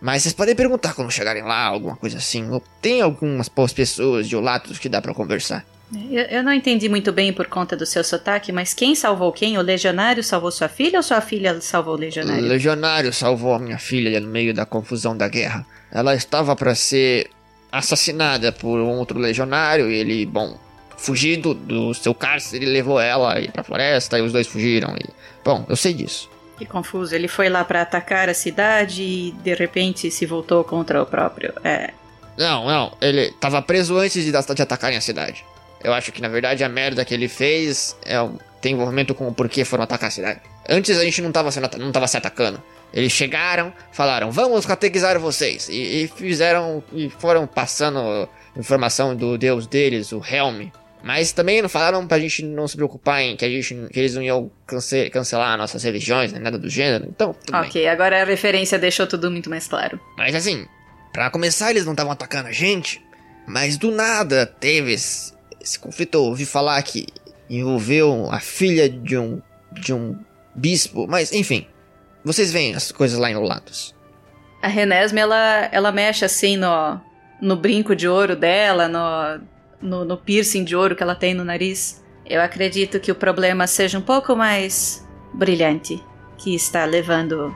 Mas 0.00 0.22
vocês 0.22 0.34
podem 0.34 0.54
perguntar 0.54 0.94
quando 0.94 1.10
chegarem 1.10 1.42
lá, 1.42 1.64
alguma 1.64 1.96
coisa 1.96 2.18
assim. 2.18 2.50
Ou 2.50 2.62
tem 2.82 3.00
algumas 3.00 3.48
boas 3.48 3.72
pessoas 3.72 4.28
de 4.28 4.36
Olatos 4.36 4.78
que 4.78 4.88
dá 4.88 5.00
para 5.00 5.14
conversar. 5.14 5.64
Eu, 6.10 6.24
eu, 6.24 6.42
não 6.42 6.52
entendi 6.52 6.88
muito 6.88 7.12
bem 7.12 7.32
por 7.32 7.46
conta 7.46 7.76
do 7.76 7.86
seu 7.86 8.02
sotaque, 8.02 8.50
mas 8.50 8.74
quem 8.74 8.94
salvou 8.94 9.32
quem? 9.32 9.56
O 9.58 9.62
legionário 9.62 10.22
salvou 10.22 10.50
sua 10.50 10.68
filha 10.68 10.98
ou 10.98 11.02
sua 11.02 11.20
filha 11.20 11.60
salvou 11.60 11.94
o 11.94 11.98
legionário? 11.98 12.42
O 12.42 12.48
legionário 12.48 13.12
salvou 13.12 13.54
a 13.54 13.58
minha 13.58 13.78
filha 13.78 14.18
no 14.20 14.28
meio 14.28 14.52
da 14.52 14.66
confusão 14.66 15.16
da 15.16 15.28
guerra. 15.28 15.64
Ela 15.90 16.14
estava 16.14 16.56
para 16.56 16.74
ser 16.74 17.30
assassinada 17.70 18.50
por 18.50 18.80
um 18.80 18.98
outro 18.98 19.18
legionário 19.18 19.90
e 19.90 19.94
ele, 19.94 20.26
bom, 20.26 20.58
fugido 21.04 21.54
do 21.54 21.92
seu 21.94 22.14
cárcere, 22.14 22.64
ele 22.64 22.72
levou 22.72 22.98
ela 22.98 23.34
aí 23.34 23.48
pra 23.48 23.62
floresta 23.62 24.18
e 24.18 24.22
os 24.22 24.32
dois 24.32 24.46
fugiram. 24.46 24.96
E, 24.96 25.04
bom, 25.44 25.64
eu 25.68 25.76
sei 25.76 25.92
disso. 25.92 26.30
Que 26.56 26.64
confuso. 26.64 27.14
Ele 27.14 27.28
foi 27.28 27.48
lá 27.48 27.64
para 27.64 27.82
atacar 27.82 28.28
a 28.28 28.34
cidade 28.34 29.02
e 29.02 29.32
de 29.42 29.54
repente 29.54 30.10
se 30.10 30.24
voltou 30.24 30.64
contra 30.64 31.02
o 31.02 31.06
próprio. 31.06 31.52
É. 31.62 31.90
Não, 32.38 32.66
não. 32.66 32.96
Ele 33.00 33.30
tava 33.32 33.60
preso 33.60 33.96
antes 33.98 34.24
de, 34.24 34.30
de 34.30 34.62
atacarem 34.62 34.96
a 34.96 35.00
cidade. 35.00 35.44
Eu 35.82 35.92
acho 35.92 36.10
que 36.10 36.22
na 36.22 36.28
verdade 36.28 36.64
a 36.64 36.68
merda 36.68 37.04
que 37.04 37.12
ele 37.12 37.28
fez 37.28 37.96
é, 38.06 38.16
tem 38.60 38.72
envolvimento 38.72 39.14
com 39.14 39.28
o 39.28 39.34
porquê 39.34 39.64
foram 39.64 39.84
atacar 39.84 40.08
a 40.08 40.12
cidade. 40.12 40.40
Antes 40.66 40.96
a 40.96 41.04
gente 41.04 41.20
não 41.20 41.30
tava, 41.30 41.50
sendo, 41.50 41.68
não 41.78 41.92
tava 41.92 42.08
se 42.08 42.16
atacando. 42.16 42.62
Eles 42.92 43.12
chegaram, 43.12 43.72
falaram, 43.92 44.30
vamos 44.30 44.64
catequizar 44.64 45.18
vocês. 45.18 45.68
E, 45.68 46.04
e 46.04 46.08
fizeram, 46.08 46.82
e 46.92 47.10
foram 47.10 47.46
passando 47.46 48.28
informação 48.56 49.14
do 49.14 49.36
deus 49.36 49.66
deles, 49.66 50.12
o 50.12 50.22
Helm. 50.24 50.68
Mas 51.04 51.32
também 51.32 51.60
não 51.60 51.68
falaram 51.68 52.06
pra 52.06 52.18
gente 52.18 52.42
não 52.42 52.66
se 52.66 52.76
preocupar 52.76 53.20
em 53.20 53.36
que, 53.36 53.44
a 53.44 53.48
gente, 53.48 53.74
que 53.92 54.00
eles 54.00 54.14
não 54.14 54.22
iam 54.22 54.50
cance 54.66 55.10
cancelar 55.10 55.56
nossas 55.58 55.82
religiões, 55.84 56.32
nem 56.32 56.40
nada 56.40 56.58
do 56.58 56.68
gênero. 56.70 57.06
Então, 57.08 57.36
Ok, 57.52 57.82
bem. 57.82 57.88
agora 57.90 58.22
a 58.22 58.24
referência 58.24 58.78
deixou 58.78 59.06
tudo 59.06 59.30
muito 59.30 59.50
mais 59.50 59.68
claro. 59.68 60.00
Mas 60.16 60.34
assim, 60.34 60.66
para 61.12 61.28
começar, 61.30 61.70
eles 61.70 61.84
não 61.84 61.92
estavam 61.92 62.10
atacando 62.12 62.48
a 62.48 62.52
gente. 62.52 63.04
Mas 63.46 63.76
do 63.76 63.90
nada 63.90 64.46
teve 64.46 64.92
esse, 64.94 65.34
esse 65.60 65.78
conflito. 65.78 66.14
Eu 66.14 66.22
ouvi 66.24 66.46
falar 66.46 66.82
que 66.82 67.06
envolveu 67.50 68.28
a 68.30 68.40
filha 68.40 68.88
de 68.88 69.18
um, 69.18 69.42
de 69.72 69.92
um 69.92 70.18
bispo. 70.54 71.06
Mas 71.06 71.30
enfim, 71.32 71.66
vocês 72.24 72.50
veem 72.50 72.74
as 72.74 72.90
coisas 72.90 73.18
lá 73.18 73.30
em 73.30 73.36
Olatos. 73.36 73.94
A 74.62 74.68
Renesme, 74.68 75.20
ela, 75.20 75.68
ela 75.70 75.92
mexe 75.92 76.24
assim 76.24 76.56
no, 76.56 76.98
no 77.42 77.54
brinco 77.56 77.94
de 77.94 78.08
ouro 78.08 78.34
dela, 78.34 78.88
no, 78.88 79.44
no, 79.80 80.04
no 80.04 80.16
piercing 80.16 80.64
de 80.64 80.74
ouro 80.74 80.96
que 80.96 81.02
ela 81.02 81.14
tem 81.14 81.34
no 81.34 81.44
nariz. 81.44 82.02
Eu 82.26 82.40
acredito 82.40 82.98
que 83.00 83.12
o 83.12 83.14
problema 83.14 83.66
seja 83.66 83.98
um 83.98 84.02
pouco 84.02 84.34
mais 84.34 85.06
brilhante, 85.32 86.02
que 86.38 86.54
está 86.54 86.84
levando 86.84 87.54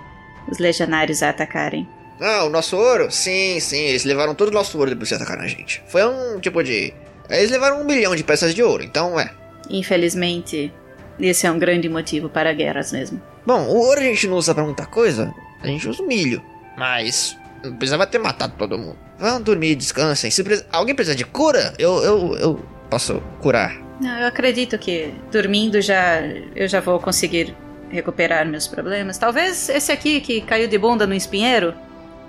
os 0.51 0.59
legionários 0.59 1.23
a 1.23 1.31
atacarem. 1.31 1.89
Ah, 2.21 2.45
o 2.45 2.51
nosso 2.51 2.77
ouro? 2.77 3.11
Sim, 3.11 3.61
sim, 3.61 3.81
eles 3.81 4.05
levaram 4.05 4.35
todo 4.35 4.49
o 4.49 4.53
nosso 4.53 4.77
ouro 4.77 4.91
depois 4.91 5.09
de 5.09 5.15
atacar 5.15 5.39
a 5.39 5.47
gente. 5.47 5.83
Foi 5.89 6.05
um 6.05 6.41
tipo 6.41 6.63
de. 6.63 6.93
Eles 7.31 7.51
levaram 7.51 7.81
um 7.81 7.85
milhão 7.85 8.17
de 8.17 8.25
peças 8.25 8.55
de 8.55 8.63
ouro, 8.63 8.83
então 8.83 9.19
é. 9.19 9.31
Infelizmente, 9.71 10.73
esse 11.21 11.47
é 11.47 11.51
um 11.51 11.59
grande 11.59 11.89
motivo 11.89 12.29
para 12.29 12.53
guerras 12.53 12.93
mesmo. 12.93 13.23
Bom, 13.47 13.63
o 13.69 13.77
ouro 13.77 14.01
a 14.01 14.05
gente 14.05 14.27
não 14.27 14.37
usa 14.37 14.55
pra 14.55 14.65
muita 14.65 14.87
coisa. 14.87 15.33
A 15.63 15.67
gente 15.67 15.89
usa 15.89 16.03
o 16.03 16.07
milho. 16.07 16.43
Mas 16.77 17.37
não 17.65 17.77
precisava 17.77 18.07
ter 18.07 18.19
matado 18.19 18.55
todo 18.59 18.79
mundo. 18.79 18.97
Vão 19.19 19.41
dormir, 19.43 19.75
descansem. 19.75 20.31
Se 20.31 20.43
precisa- 20.45 20.67
alguém 20.73 20.95
precisa 20.95 21.17
de 21.17 21.25
cura, 21.25 21.75
eu, 21.79 21.97
eu, 22.03 22.35
eu 22.37 22.65
posso 22.91 23.21
curar. 23.41 23.77
Não, 24.01 24.19
eu 24.21 24.27
acredito 24.29 24.79
que 24.79 25.13
dormindo 25.33 25.81
já 25.81 26.21
eu 26.55 26.69
já 26.69 26.81
vou 26.81 27.01
conseguir 27.01 27.55
recuperar 27.91 28.47
meus 28.47 28.67
problemas. 28.67 29.19
Talvez 29.19 29.69
esse 29.69 29.91
aqui 29.91 30.21
que 30.21 30.41
caiu 30.43 30.69
de 30.69 30.79
bunda 30.79 31.07
no 31.07 31.15
espinheiro, 31.15 31.75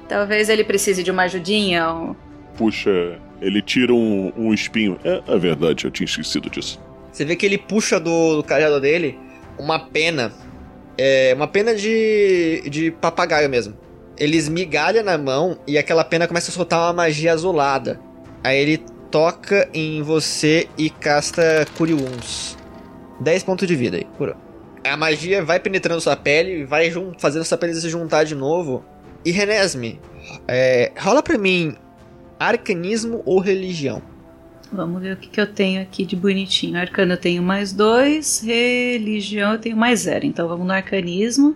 talvez 0.07 0.49
ele 0.49 0.63
precise 0.63 1.03
de 1.03 1.11
uma 1.11 1.23
ajudinha. 1.23 1.91
um- 1.93 2.15
Puxa, 2.57 3.19
ele 3.41 3.61
tira 3.61 3.93
um, 3.93 4.33
um 4.35 4.53
espinho. 4.53 4.99
É, 5.03 5.21
é 5.27 5.37
verdade, 5.37 5.85
eu 5.85 5.91
tinha 5.91 6.05
esquecido 6.05 6.49
disso. 6.49 6.79
Você 7.11 7.23
vê 7.25 7.35
que 7.35 7.45
ele 7.45 7.57
puxa 7.57 7.99
do, 7.99 8.37
do 8.37 8.43
cajado 8.43 8.79
dele 8.81 9.17
uma 9.57 9.79
pena. 9.79 10.31
É 10.97 11.33
uma 11.35 11.47
pena 11.47 11.73
de, 11.75 12.63
de 12.69 12.91
papagaio 12.91 13.49
mesmo. 13.49 13.75
Ele 14.19 14.37
esmigalha 14.37 15.01
na 15.01 15.17
mão 15.17 15.57
e 15.65 15.77
aquela 15.77 16.03
pena 16.03 16.27
começa 16.27 16.51
a 16.51 16.53
soltar 16.53 16.79
uma 16.79 16.93
magia 16.93 17.31
azulada. 17.31 17.99
Aí 18.43 18.57
ele 18.57 18.77
toca 19.09 19.69
em 19.73 20.01
você 20.01 20.67
e 20.77 20.89
casta 20.89 21.65
Curiuns. 21.77 22.57
10 23.19 23.43
pontos 23.43 23.67
de 23.67 23.75
vida 23.75 23.97
aí, 23.97 24.05
curou. 24.17 24.35
A 24.83 24.95
magia 24.95 25.43
vai 25.43 25.59
penetrando 25.59 26.01
sua 26.01 26.15
pele, 26.15 26.65
vai 26.65 26.91
fazendo 27.17 27.43
sua 27.43 27.57
pele 27.57 27.73
se 27.73 27.89
juntar 27.89 28.23
de 28.23 28.35
novo. 28.35 28.83
E 29.25 29.31
Renesme, 29.31 29.99
é, 30.47 30.91
rola 30.97 31.21
pra 31.21 31.37
mim 31.37 31.75
arcanismo 32.39 33.21
ou 33.25 33.39
religião. 33.39 34.01
Vamos 34.71 35.01
ver 35.01 35.13
o 35.13 35.17
que, 35.17 35.27
que 35.27 35.41
eu 35.41 35.51
tenho 35.51 35.81
aqui 35.81 36.05
de 36.05 36.15
bonitinho. 36.15 36.79
Arcano 36.79 37.13
eu 37.13 37.17
tenho 37.17 37.43
mais 37.43 37.73
dois, 37.73 38.41
religião 38.41 39.53
eu 39.53 39.59
tenho 39.59 39.75
mais 39.75 40.01
zero. 40.01 40.25
Então 40.25 40.47
vamos 40.47 40.65
no 40.65 40.71
arcanismo. 40.71 41.55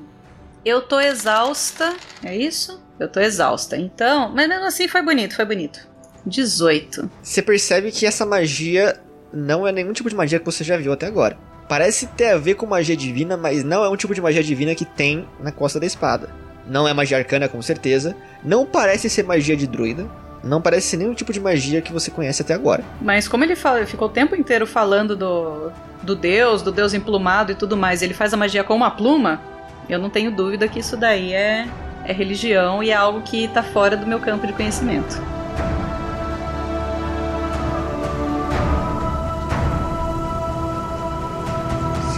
Eu 0.66 0.82
tô 0.82 1.00
exausta, 1.00 1.94
é 2.24 2.36
isso? 2.36 2.82
Eu 2.98 3.10
tô 3.10 3.20
exausta. 3.20 3.76
Então, 3.76 4.30
mas 4.34 4.48
mesmo 4.48 4.66
assim 4.66 4.88
foi 4.88 5.02
bonito, 5.02 5.36
foi 5.36 5.44
bonito. 5.44 5.80
18. 6.26 7.10
Você 7.22 7.42
percebe 7.42 7.92
que 7.92 8.06
essa 8.06 8.26
magia 8.26 8.98
não 9.34 9.68
é 9.68 9.74
nenhum 9.74 9.92
tipo 9.92 10.10
de 10.10 10.16
magia 10.16 10.40
que 10.40 10.46
você 10.46 10.64
já 10.64 10.78
viu 10.78 10.94
até 10.94 11.06
agora. 11.06 11.38
Parece 11.68 12.08
ter 12.08 12.30
a 12.30 12.38
ver 12.38 12.56
com 12.56 12.66
magia 12.66 12.96
divina, 12.96 13.36
mas 13.36 13.64
não 13.64 13.84
é 13.84 13.90
um 13.90 13.98
tipo 13.98 14.16
de 14.16 14.22
magia 14.22 14.44
divina 14.44 14.74
que 14.74 14.86
tem 14.86 15.28
na 15.42 15.52
costa 15.52 15.82
da 15.82 15.86
espada. 15.86 16.30
Não 16.66 16.88
é 16.88 16.94
magia 16.94 17.18
arcana, 17.18 17.50
com 17.50 17.62
certeza. 17.62 18.16
Não 18.42 18.66
parece 18.66 19.10
ser 19.10 19.24
magia 19.24 19.58
de 19.58 19.68
druida. 19.68 20.10
Não 20.42 20.62
parece 20.62 20.88
ser 20.88 20.98
nenhum 20.98 21.14
tipo 21.14 21.34
de 21.34 21.42
magia 21.42 21.82
que 21.82 21.92
você 21.92 22.10
conhece 22.10 22.42
até 22.42 22.54
agora. 22.54 22.84
Mas 23.02 23.28
como 23.28 23.44
ele 23.44 23.56
fala, 23.56 23.80
ele 23.80 23.88
ficou 23.88 24.08
o 24.08 24.12
tempo 24.12 24.36
inteiro 24.36 24.66
falando 24.66 25.16
do, 25.16 25.72
do 26.02 26.16
deus, 26.16 26.62
do 26.62 26.72
deus 26.72 26.94
emplumado 26.94 27.52
e 27.52 27.56
tudo 27.56 27.76
mais, 27.76 28.02
ele 28.02 28.14
faz 28.14 28.34
a 28.34 28.38
magia 28.38 28.64
com 28.64 28.76
uma 28.76 28.92
pluma, 28.92 29.42
eu 29.90 30.00
não 30.00 30.10
tenho 30.10 30.32
dúvida 30.32 30.68
que 30.68 30.80
isso 30.80 30.96
daí 30.98 31.34
é, 31.34 31.68
é 32.06 32.14
religião 32.14 32.84
e 32.84 32.90
é 32.90 32.94
algo 32.94 33.22
que 33.22 33.48
tá 33.48 33.62
fora 33.62 33.98
do 33.98 34.06
meu 34.08 34.20
campo 34.20 34.48
de 34.48 34.54
conhecimento. 34.54 35.22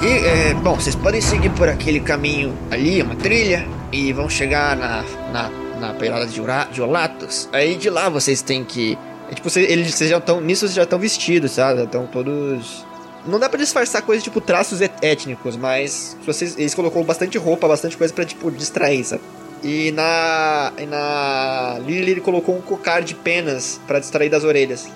E, 0.05 0.07
é, 0.07 0.53
bom, 0.53 0.76
vocês 0.76 0.95
podem 0.95 1.20
seguir 1.20 1.49
por 1.49 1.68
aquele 1.68 1.99
caminho 1.99 2.55
ali, 2.70 3.01
uma 3.01 3.16
trilha, 3.16 3.68
e 3.91 4.13
vão 4.13 4.30
chegar 4.30 4.76
na, 4.78 5.03
na, 5.34 5.49
na 5.80 5.93
peirada 5.95 6.28
de, 6.28 6.39
Ura, 6.39 6.68
de 6.72 6.80
Olatos. 6.80 7.49
Aí 7.51 7.76
de 7.76 7.89
lá 7.89 8.07
vocês 8.07 8.43
têm 8.43 8.63
que. 8.63 8.95
É, 9.32 9.34
tipo, 9.34 9.49
eles 9.57 9.97
já 9.97 10.18
estão. 10.18 10.39
Nisso 10.39 10.61
vocês 10.61 10.76
já 10.76 10.84
estão 10.84 10.99
vestidos, 10.99 11.53
sabe? 11.53 11.82
Estão 11.82 12.05
todos. 12.05 12.84
Não 13.28 13.39
dá 13.39 13.49
pra 13.49 13.57
disfarçar 13.59 14.01
coisas 14.03 14.23
tipo 14.23 14.39
traços 14.39 14.80
étnicos, 15.01 15.55
mas 15.57 16.15
vocês, 16.26 16.55
eles 16.57 16.76
colocou 16.76 17.03
bastante 17.03 17.38
roupa, 17.38 17.67
bastante 17.67 17.97
coisa 17.97 18.13
pra, 18.13 18.23
tipo, 18.26 18.51
distrair, 18.51 19.03
sabe? 19.03 19.21
E 19.63 19.91
na. 19.91 20.71
E 20.78 20.86
na. 20.86 21.80
Lily 21.86 22.11
ele 22.11 22.21
colocou 22.21 22.55
um 22.55 22.61
cocar 22.61 23.01
de 23.01 23.15
penas 23.15 23.80
pra 23.88 23.99
distrair 23.99 24.30
das 24.30 24.43
orelhas. 24.43 24.88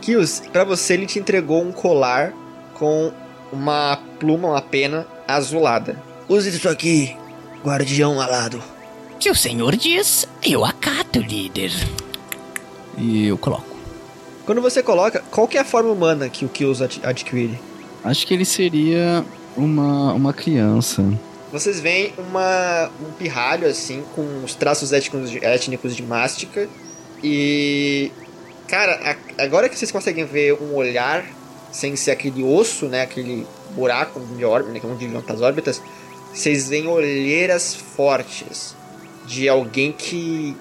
Kills, 0.00 0.42
pra 0.50 0.62
você 0.64 0.94
ele 0.94 1.06
te 1.06 1.18
entregou 1.18 1.62
um 1.62 1.72
colar 1.72 2.32
com 2.74 3.12
uma 3.52 3.98
pluma, 4.20 4.48
uma 4.50 4.62
pena 4.62 5.06
azulada. 5.26 5.96
Use 6.28 6.48
isso 6.50 6.68
aqui, 6.68 7.16
guardião 7.64 8.20
alado. 8.20 8.62
Se 9.20 9.30
o 9.30 9.34
senhor 9.34 9.76
diz, 9.76 10.26
eu 10.42 10.64
acato, 10.64 11.20
líder. 11.20 11.72
E 12.98 13.26
eu 13.26 13.38
coloco. 13.38 13.72
Quando 14.44 14.60
você 14.60 14.82
coloca, 14.82 15.22
qual 15.30 15.46
que 15.46 15.56
é 15.56 15.60
a 15.60 15.64
forma 15.64 15.90
humana 15.90 16.28
que 16.28 16.44
o 16.44 16.48
Kills 16.48 16.82
ad- 16.82 17.00
adquire? 17.04 17.58
Acho 18.04 18.26
que 18.26 18.34
ele 18.34 18.44
seria 18.44 19.24
uma, 19.56 20.12
uma 20.12 20.32
criança. 20.32 21.02
Vocês 21.52 21.78
veem 21.80 22.12
uma, 22.18 22.90
um 23.00 23.12
pirralho 23.12 23.66
assim, 23.66 24.02
com 24.14 24.42
os 24.44 24.54
traços 24.54 24.92
étnicos 24.92 25.30
de, 25.30 25.44
étnicos 25.44 25.94
de 25.94 26.02
mástica. 26.02 26.68
E. 27.22 28.10
Cara, 28.66 28.98
a- 29.04 29.42
agora 29.44 29.68
que 29.68 29.78
vocês 29.78 29.92
conseguem 29.92 30.24
ver 30.24 30.54
um 30.54 30.74
olhar 30.74 31.24
sem 31.70 31.94
ser 31.94 32.10
aquele 32.12 32.42
osso, 32.42 32.86
né? 32.86 33.02
Aquele 33.02 33.46
buraco 33.76 34.18
de 34.36 34.44
órbita, 34.44 34.72
né, 34.72 34.80
que 34.80 34.86
é 34.86 34.88
onde 34.88 35.06
vão 35.08 35.22
as 35.26 35.40
órbitas. 35.40 35.82
Vocês 36.32 36.68
veem 36.68 36.86
olheiras 36.86 37.74
fortes 37.74 38.74
de 39.26 39.48
alguém 39.48 39.92
que 39.92 40.56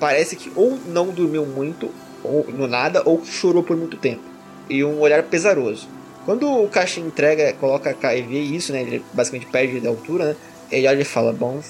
parece 0.00 0.34
que 0.34 0.50
ou 0.56 0.76
não 0.88 1.06
dormiu 1.10 1.46
muito, 1.46 1.90
ou 2.24 2.44
no 2.52 2.66
nada, 2.66 3.02
ou 3.04 3.18
que 3.18 3.30
chorou 3.30 3.62
por 3.62 3.76
muito 3.76 3.96
tempo. 3.96 4.22
E 4.68 4.82
um 4.82 4.98
olhar 4.98 5.22
pesaroso. 5.22 5.86
Quando 6.24 6.48
o 6.48 6.68
Caixa 6.68 7.00
entrega, 7.00 7.52
coloca 7.54 7.92
cá 7.94 8.14
e 8.14 8.56
isso, 8.56 8.72
né? 8.72 8.82
Ele 8.82 9.04
basicamente 9.12 9.46
perde 9.50 9.80
de 9.80 9.86
altura, 9.86 10.24
né? 10.26 10.36
Ele 10.70 10.86
olha 10.86 11.00
e 11.02 11.04
fala: 11.04 11.32
Bom, 11.32 11.60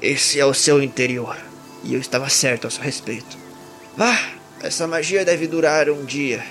Esse 0.00 0.38
é 0.40 0.44
o 0.44 0.52
seu 0.52 0.82
interior. 0.82 1.36
E 1.84 1.94
eu 1.94 2.00
estava 2.00 2.28
certo 2.28 2.66
a 2.66 2.70
seu 2.70 2.82
respeito. 2.82 3.38
Vá, 3.96 4.18
essa 4.62 4.86
magia 4.86 5.24
deve 5.24 5.46
durar 5.46 5.88
um 5.90 6.04
dia. 6.04 6.42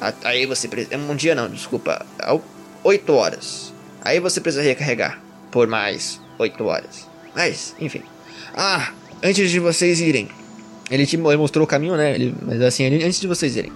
a- 0.00 0.12
aí 0.24 0.46
você 0.46 0.68
precisa. 0.68 0.96
Um 0.96 1.16
dia 1.16 1.34
não, 1.34 1.48
desculpa. 1.48 2.04
ao- 2.20 2.42
Oito 2.84 3.12
horas. 3.14 3.72
Aí 4.02 4.20
você 4.20 4.40
precisa 4.40 4.62
recarregar 4.62 5.20
por 5.50 5.66
mais 5.66 6.20
oito 6.38 6.64
horas. 6.64 7.08
Mas, 7.34 7.74
enfim. 7.80 8.02
Ah, 8.54 8.92
antes 9.22 9.50
de 9.50 9.58
vocês 9.58 10.00
irem. 10.00 10.28
Ele 10.90 11.04
te 11.04 11.16
mostrou 11.16 11.64
o 11.64 11.66
caminho, 11.66 11.96
né? 11.96 12.14
Ele- 12.14 12.34
mas 12.40 12.60
assim, 12.62 12.84
antes 13.02 13.20
de 13.20 13.26
vocês 13.26 13.56
irem. 13.56 13.72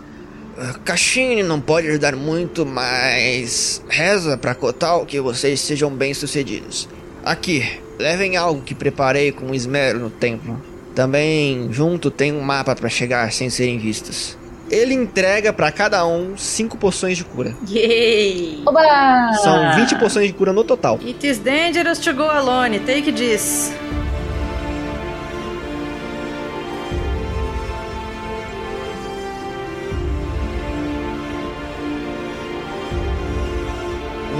Caixine 0.85 1.43
não 1.43 1.61
pode 1.61 1.89
ajudar 1.89 2.15
muito, 2.17 2.65
mas 2.65 3.83
reza 3.89 4.37
pra 4.37 4.55
Kotal 4.55 5.05
que 5.07 5.21
vocês 5.21 5.61
sejam 5.61 5.91
bem-sucedidos. 5.91 6.89
Aqui, 7.25 7.65
levem 7.99 8.37
algo 8.37 8.63
que 8.63 8.75
preparei 8.75 9.33
com 9.33 9.55
esmero 9.55 9.99
no 9.99 10.11
templo. 10.11 10.61
Também 10.95 11.69
junto 11.73 12.11
tem 12.11 12.33
um 12.33 12.41
mapa 12.41 12.75
pra 12.75 12.89
chegar 12.89 13.33
sem 13.33 13.49
serem 13.49 13.79
vistos. 13.79 14.37
Ele 14.71 14.95
entrega 14.95 15.53
pra 15.53 15.71
cada 15.71 16.07
um 16.07 16.37
cinco 16.37 16.79
poções 16.79 17.19
de 17.19 17.25
cura. 17.25 17.55
Yay! 17.69 18.63
Oba! 18.67 19.33
São 19.43 19.77
20 19.77 19.99
poções 19.99 20.29
de 20.29 20.33
cura 20.33 20.53
no 20.53 20.65
total. 20.65 20.99
It 21.05 21.27
is 21.27 21.39
dangerous 21.39 21.99
to 21.99 22.15
go 22.15 22.23
alone, 22.23 22.79
take 22.81 23.13
this. 23.13 23.73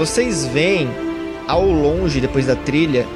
Vocês 0.03 0.45
veem 0.45 0.89
ao 1.47 1.63
longe, 1.65 2.19
depois 2.19 2.45
da 2.45 2.57
trilha, 2.57 3.07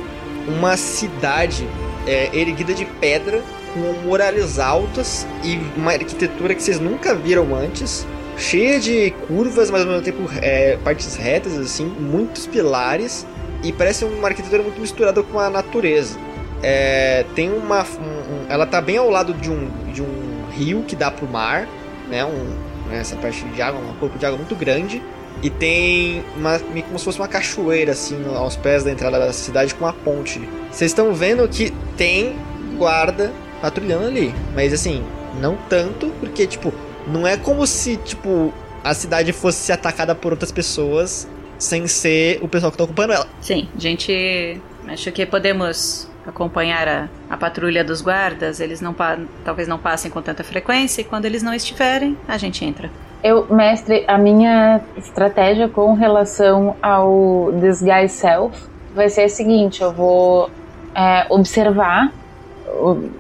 uma 0.48 0.78
cidade 0.78 1.68
é, 2.08 2.30
erguida 2.34 2.74
de 2.74 2.86
pedra, 2.86 3.44
com 3.74 4.08
muralhas 4.08 4.58
altas 4.58 5.28
e 5.44 5.60
uma 5.76 5.92
arquitetura 5.92 6.56
que 6.56 6.64
vocês 6.64 6.80
nunca 6.80 7.14
viram 7.14 7.54
antes, 7.54 8.08
cheia 8.38 8.80
de 8.80 9.12
curvas, 9.28 9.70
mas 9.70 9.82
ao 9.82 9.88
mesmo 9.88 10.02
tempo 10.02 10.30
é, 10.42 10.78
partes 10.78 11.18
retas, 11.18 11.58
assim, 11.58 11.84
muitos 12.00 12.48
pilares, 12.48 13.28
e 13.62 13.74
parece 13.74 14.06
uma 14.06 14.30
arquitetura 14.30 14.64
muito 14.64 14.80
misturada 14.80 15.22
com 15.22 15.38
a 15.42 15.50
natureza. 15.50 16.18
É, 16.64 17.26
tem 17.36 17.52
uma. 17.52 17.84
um- 17.84 17.84
um- 17.84 18.46
ela 18.48 18.66
tá 18.66 18.80
bem 18.80 18.96
ao 18.96 19.10
lado 19.10 19.34
de 19.34 19.52
um, 19.52 19.68
de 19.92 20.02
um 20.02 20.46
rio 20.56 20.84
que 20.88 20.96
dá 20.96 21.12
pro 21.12 21.28
mar, 21.28 21.68
né? 22.10 22.24
Um, 22.24 22.94
essa 22.94 23.18
parte 23.18 23.44
de 23.44 23.62
água, 23.62 23.82
um 23.82 23.94
corpo 24.00 24.18
de 24.18 24.26
água 24.26 24.38
muito 24.38 24.56
grande. 24.56 25.04
E 25.42 25.50
tem 25.50 26.24
uma, 26.36 26.60
como 26.60 26.98
se 26.98 27.06
fosse 27.06 27.20
uma 27.20 27.28
cachoeira, 27.28 27.92
assim, 27.92 28.18
aos 28.36 28.56
pés 28.56 28.84
da 28.84 28.92
entrada 28.92 29.20
da 29.20 29.32
cidade 29.32 29.74
com 29.76 29.86
uma 29.86 29.94
ponte. 29.94 30.40
Vocês 30.72 30.92
estão 30.92 31.14
vendo 31.14 31.48
que 31.48 31.72
tem 31.96 32.36
guarda 32.78 33.32
patrulhando 33.62 34.08
ali. 34.08 34.34
Mas 34.54 34.74
assim, 34.74 35.04
não 35.40 35.58
tanto, 35.70 36.12
porque, 36.20 36.48
tipo, 36.48 36.74
não 37.08 37.28
é 37.28 37.38
como 37.38 37.66
se, 37.66 37.98
tipo, 37.98 38.54
a 38.84 38.94
cidade 38.94 39.34
fosse 39.34 39.72
atacada 39.72 40.16
por 40.16 40.32
outras 40.32 40.52
pessoas 40.52 41.28
sem 41.58 41.88
ser 41.88 42.40
o 42.42 42.48
pessoal 42.48 42.72
que 42.72 42.78
tá 42.78 42.84
ocupando 42.84 43.14
ela. 43.14 43.28
Sim, 43.42 43.68
gente. 43.78 44.60
Acho 44.88 45.12
que 45.12 45.26
podemos 45.26 46.08
acompanhar 46.26 46.88
a, 46.88 47.10
a 47.30 47.38
patrulha 47.38 47.84
dos 47.84 48.02
guardas. 48.02 48.60
Eles 48.60 48.80
não 48.80 48.96
talvez 49.44 49.68
não 49.68 49.78
passem 49.78 50.10
com 50.10 50.22
tanta 50.22 50.44
frequência 50.44 51.02
e 51.02 51.04
quando 51.04 51.26
eles 51.26 51.44
não 51.44 51.54
estiverem, 51.54 52.18
a 52.28 52.38
gente 52.38 52.64
entra. 52.64 52.90
Eu, 53.24 53.48
mestre, 53.50 54.04
a 54.08 54.18
minha 54.18 54.82
estratégia 54.96 55.68
com 55.68 55.94
relação 55.94 56.76
ao 56.82 57.52
Disguise 57.54 58.10
Self 58.10 58.64
vai 58.94 59.10
ser 59.10 59.24
a 59.24 59.30
seguinte: 59.30 59.82
eu 59.82 59.92
vou 59.92 60.50
é, 60.96 61.26
observar 61.30 62.12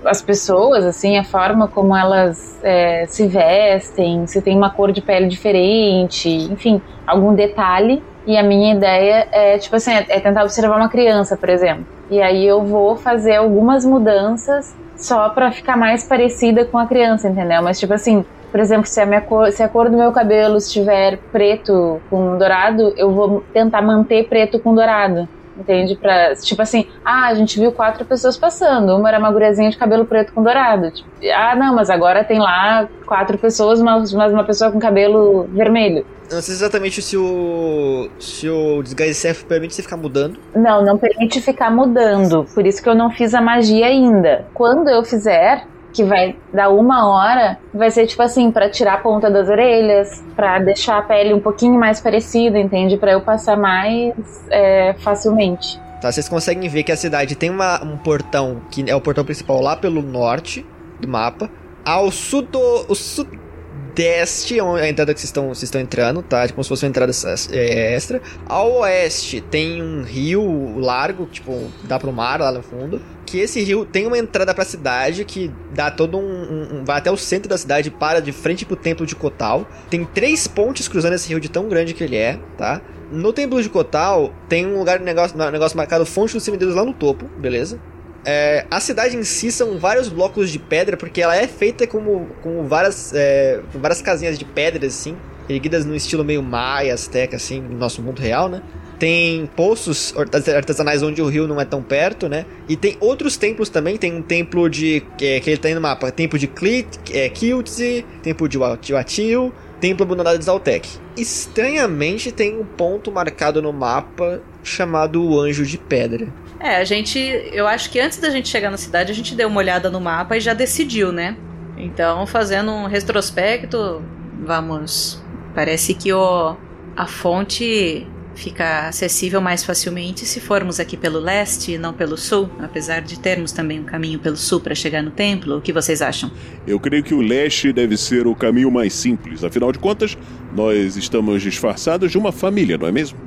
as 0.05 0.21
pessoas, 0.21 0.85
assim, 0.85 1.17
a 1.17 1.23
forma 1.23 1.67
como 1.67 1.95
elas 1.95 2.59
é, 2.63 3.05
se 3.07 3.27
vestem, 3.27 4.27
se 4.27 4.41
tem 4.41 4.55
uma 4.55 4.69
cor 4.69 4.91
de 4.91 5.01
pele 5.01 5.27
diferente, 5.27 6.29
enfim, 6.29 6.81
algum 7.05 7.33
detalhe. 7.33 8.03
E 8.25 8.37
a 8.37 8.43
minha 8.43 8.75
ideia 8.75 9.27
é, 9.31 9.57
tipo 9.57 9.75
assim, 9.77 9.91
é 9.93 10.05
é 10.09 10.19
tentar 10.19 10.43
observar 10.43 10.75
uma 10.77 10.89
criança, 10.89 11.37
por 11.37 11.49
exemplo. 11.49 11.85
E 12.09 12.21
aí 12.21 12.45
eu 12.45 12.63
vou 12.63 12.97
fazer 12.97 13.35
algumas 13.35 13.85
mudanças 13.85 14.75
só 14.97 15.29
pra 15.29 15.51
ficar 15.51 15.77
mais 15.77 16.03
parecida 16.03 16.65
com 16.65 16.77
a 16.77 16.85
criança, 16.85 17.29
entendeu? 17.29 17.61
Mas 17.61 17.79
tipo 17.79 17.93
assim, 17.93 18.25
por 18.51 18.59
exemplo, 18.59 18.85
se 18.85 18.99
a, 18.99 19.05
minha 19.05 19.21
cor, 19.21 19.51
se 19.51 19.61
a 19.61 19.67
cor 19.67 19.89
do 19.89 19.97
meu 19.97 20.11
cabelo 20.11 20.57
estiver 20.57 21.17
preto 21.31 22.01
com 22.09 22.37
dourado, 22.37 22.93
eu 22.97 23.11
vou 23.11 23.43
tentar 23.53 23.81
manter 23.81 24.27
preto 24.27 24.59
com 24.59 24.73
dourado. 24.73 25.27
Entende? 25.57 25.95
Pra, 25.95 26.35
tipo 26.35 26.61
assim, 26.61 26.85
ah, 27.03 27.27
a 27.27 27.33
gente 27.33 27.59
viu 27.59 27.71
quatro 27.71 28.05
pessoas 28.05 28.37
passando. 28.37 28.95
Uma 28.95 29.09
era 29.09 29.17
uma 29.17 29.31
guriazinha 29.31 29.71
de 29.71 29.77
cabelo 29.77 30.05
preto 30.05 30.31
com 30.31 30.43
dourado. 30.43 30.91
Tipo, 30.91 31.09
ah, 31.33 31.55
não, 31.55 31.73
mas 31.73 31.89
agora 31.89 32.23
tem 32.23 32.37
lá 32.37 32.87
quatro 33.07 33.39
pessoas, 33.39 33.81
mas, 33.81 34.13
mas 34.13 34.31
uma 34.31 34.43
pessoa 34.43 34.71
com 34.71 34.77
cabelo 34.77 35.47
vermelho. 35.51 36.05
Não 36.31 36.41
sei 36.41 36.53
exatamente 36.53 37.01
se 37.01 37.17
o. 37.17 38.09
se 38.19 38.47
o 38.47 38.83
Disguise 38.83 39.15
Self 39.15 39.45
permite 39.45 39.73
você 39.73 39.81
ficar 39.81 39.97
mudando. 39.97 40.37
Não, 40.53 40.83
não 40.83 40.97
permite 40.97 41.41
ficar 41.41 41.71
mudando. 41.71 42.45
Por 42.53 42.65
isso 42.65 42.83
que 42.83 42.89
eu 42.89 42.95
não 42.95 43.09
fiz 43.09 43.33
a 43.33 43.41
magia 43.41 43.87
ainda. 43.87 44.45
Quando 44.53 44.89
eu 44.89 45.03
fizer, 45.03 45.65
que 45.97 46.03
vai 46.03 46.35
dar 46.53 46.69
uma 46.69 47.09
hora, 47.09 47.57
vai 47.73 47.89
ser 47.89 48.05
tipo 48.05 48.21
assim, 48.21 48.51
pra 48.51 48.69
tirar 48.69 48.93
a 48.93 48.97
ponta 48.99 49.31
das 49.31 49.49
orelhas, 49.49 50.23
pra 50.35 50.59
deixar 50.59 50.99
a 50.99 51.01
pele 51.01 51.33
um 51.33 51.39
pouquinho 51.39 51.73
mais 51.73 51.99
parecida, 51.99 52.59
entende? 52.59 52.97
Pra 52.97 53.13
eu 53.13 53.21
passar 53.21 53.57
mais 53.57 54.13
é, 54.51 54.93
facilmente. 54.99 55.81
Tá, 55.99 56.11
vocês 56.11 56.29
conseguem 56.29 56.69
ver 56.69 56.83
que 56.83 56.91
a 56.91 56.95
cidade 56.95 57.35
tem 57.35 57.49
uma, 57.49 57.83
um 57.83 57.97
portão, 57.97 58.61
que 58.69 58.87
é 58.87 58.95
o 58.95 59.01
portão 59.01 59.25
principal 59.25 59.59
lá 59.59 59.75
pelo 59.75 60.03
norte 60.03 60.63
do 61.01 61.07
mapa. 61.07 61.49
Ao 61.83 62.11
sudo, 62.11 62.59
o 62.87 62.93
sudeste, 62.93 64.61
onde 64.61 64.81
é 64.81 64.85
a 64.85 64.89
entrada 64.89 65.15
que 65.15 65.19
vocês 65.19 65.29
estão, 65.29 65.47
vocês 65.47 65.63
estão 65.63 65.81
entrando, 65.81 66.21
tá? 66.21 66.47
Como 66.49 66.61
se 66.63 66.69
fosse 66.69 66.85
uma 66.85 66.89
entrada 66.89 67.11
é, 67.51 67.95
extra. 67.95 68.21
Ao 68.47 68.71
oeste 68.81 69.41
tem 69.41 69.81
um 69.81 70.03
rio 70.03 70.77
largo, 70.77 71.25
tipo, 71.25 71.71
dá 71.85 71.97
pro 71.97 72.13
mar 72.13 72.39
lá 72.39 72.51
no 72.51 72.61
fundo. 72.61 73.01
Que 73.27 73.39
esse 73.39 73.61
rio 73.61 73.85
tem 73.85 74.07
uma 74.07 74.17
entrada 74.17 74.53
pra 74.53 74.63
cidade 74.63 75.25
que 75.25 75.51
dá 75.75 75.91
todo 75.91 76.17
um, 76.17 76.21
um- 76.21 76.79
um- 76.79 76.85
vai 76.85 76.97
até 76.97 77.11
o 77.11 77.17
centro 77.17 77.49
da 77.49 77.57
cidade 77.57 77.91
para 77.91 78.21
de 78.21 78.31
frente 78.31 78.65
pro 78.65 78.75
templo 78.77 79.05
de 79.05 79.15
Kotal. 79.15 79.67
Tem 79.89 80.05
três 80.05 80.47
pontes 80.47 80.87
cruzando 80.87 81.13
esse 81.13 81.27
rio 81.27 81.39
de 81.39 81.49
tão 81.49 81.67
grande 81.67 81.93
que 81.93 82.03
ele 82.03 82.15
é, 82.15 82.39
tá? 82.57 82.81
No 83.11 83.33
templo 83.33 83.61
de 83.61 83.67
Kotal 83.69 84.33
tem 84.47 84.65
um 84.65 84.79
lugar, 84.79 85.01
negócio, 85.01 85.37
negócio 85.51 85.75
marcado 85.77 86.05
Fonte 86.05 86.33
dos 86.35 86.43
Semideuses 86.43 86.73
lá 86.75 86.85
no 86.85 86.93
topo, 86.93 87.25
beleza? 87.37 87.77
É, 88.25 88.65
a 88.71 88.79
cidade 88.79 89.15
em 89.17 89.23
si 89.23 89.51
são 89.51 89.77
vários 89.77 90.07
blocos 90.09 90.49
de 90.49 90.57
pedra, 90.59 90.95
porque 90.97 91.21
ela 91.21 91.35
é 91.35 91.47
feita 91.47 91.85
como, 91.85 92.27
como 92.41 92.63
várias, 92.63 93.13
é, 93.13 93.59
com 93.73 93.79
várias 93.79 94.01
casinhas 94.01 94.39
de 94.39 94.45
pedras, 94.45 94.93
assim, 94.93 95.15
erguidas 95.49 95.85
no 95.85 95.95
estilo 95.95 96.23
meio 96.25 96.41
maia, 96.43 96.93
azteca, 96.93 97.35
assim, 97.37 97.61
no 97.61 97.77
nosso 97.77 98.01
mundo 98.01 98.21
real, 98.21 98.49
né? 98.49 98.61
Tem 98.99 99.45
poços 99.55 100.13
artes- 100.17 100.49
artesanais 100.49 101.03
onde 101.03 101.21
o 101.21 101.27
rio 101.27 101.47
não 101.47 101.61
é 101.61 101.65
tão 101.65 101.83
perto, 101.83 102.27
né? 102.27 102.45
E 102.67 102.75
tem 102.75 102.97
outros 102.99 103.37
templos 103.37 103.69
também. 103.69 103.95
Tem 103.97 104.13
um 104.15 104.21
templo 104.23 104.67
de. 104.69 105.03
é, 105.21 105.39
que 105.39 105.49
ele 105.49 105.57
tá 105.57 105.67
aí 105.67 105.75
no 105.75 105.81
mapa: 105.81 106.11
Templo 106.11 106.37
de 106.39 106.47
Klit, 106.47 106.87
é, 107.13 107.29
Kiltze, 107.29 108.03
Templo 108.23 108.49
de 108.49 108.57
Wat- 108.57 108.81
de 108.81 108.93
Watil, 108.93 109.53
Templo 109.79 110.03
Abandonado 110.03 110.39
de 110.39 110.45
Zaltek. 110.45 110.89
Estranhamente, 111.15 112.31
tem 112.31 112.57
um 112.59 112.65
ponto 112.65 113.11
marcado 113.11 113.61
no 113.61 113.71
mapa 113.71 114.41
chamado 114.63 115.23
o 115.23 115.39
Anjo 115.39 115.63
de 115.65 115.77
Pedra. 115.77 116.27
É, 116.59 116.77
a 116.77 116.83
gente. 116.83 117.19
Eu 117.53 117.67
acho 117.67 117.91
que 117.91 117.99
antes 117.99 118.17
da 118.17 118.29
gente 118.31 118.49
chegar 118.49 118.71
na 118.71 118.77
cidade, 118.77 119.11
a 119.11 119.15
gente 119.15 119.35
deu 119.35 119.47
uma 119.47 119.59
olhada 119.59 119.91
no 119.91 120.01
mapa 120.01 120.35
e 120.35 120.39
já 120.39 120.53
decidiu, 120.55 121.11
né? 121.11 121.37
Então, 121.77 122.25
fazendo 122.25 122.71
um 122.71 122.87
retrospecto, 122.87 124.01
vamos. 124.43 125.21
Parece 125.53 125.93
que 125.93 126.11
o, 126.11 126.55
a 126.95 127.05
fonte 127.05 128.07
fica 128.37 128.87
acessível 128.87 129.41
mais 129.41 129.63
facilmente 129.63 130.25
se 130.25 130.39
formos 130.39 130.79
aqui 130.79 130.95
pelo 130.95 131.19
leste 131.19 131.73
e 131.73 131.77
não 131.77 131.91
pelo 131.91 132.15
sul, 132.15 132.49
apesar 132.59 133.01
de 133.01 133.19
termos 133.19 133.51
também 133.51 133.79
um 133.79 133.83
caminho 133.83 134.19
pelo 134.19 134.37
sul 134.37 134.59
para 134.59 134.75
chegar 134.75 135.01
no 135.01 135.11
templo. 135.11 135.57
O 135.57 135.61
que 135.61 135.73
vocês 135.73 136.01
acham? 136.01 136.31
Eu 136.65 136.79
creio 136.79 137.03
que 137.03 137.13
o 137.13 137.21
leste 137.21 137.73
deve 137.73 137.97
ser 137.97 138.27
o 138.27 138.35
caminho 138.35 138.71
mais 138.71 138.93
simples. 138.93 139.43
Afinal 139.43 139.71
de 139.71 139.79
contas, 139.79 140.17
nós 140.55 140.95
estamos 140.95 141.41
disfarçados 141.41 142.11
de 142.11 142.17
uma 142.17 142.31
família, 142.31 142.77
não 142.77 142.87
é 142.87 142.91
mesmo? 142.91 143.17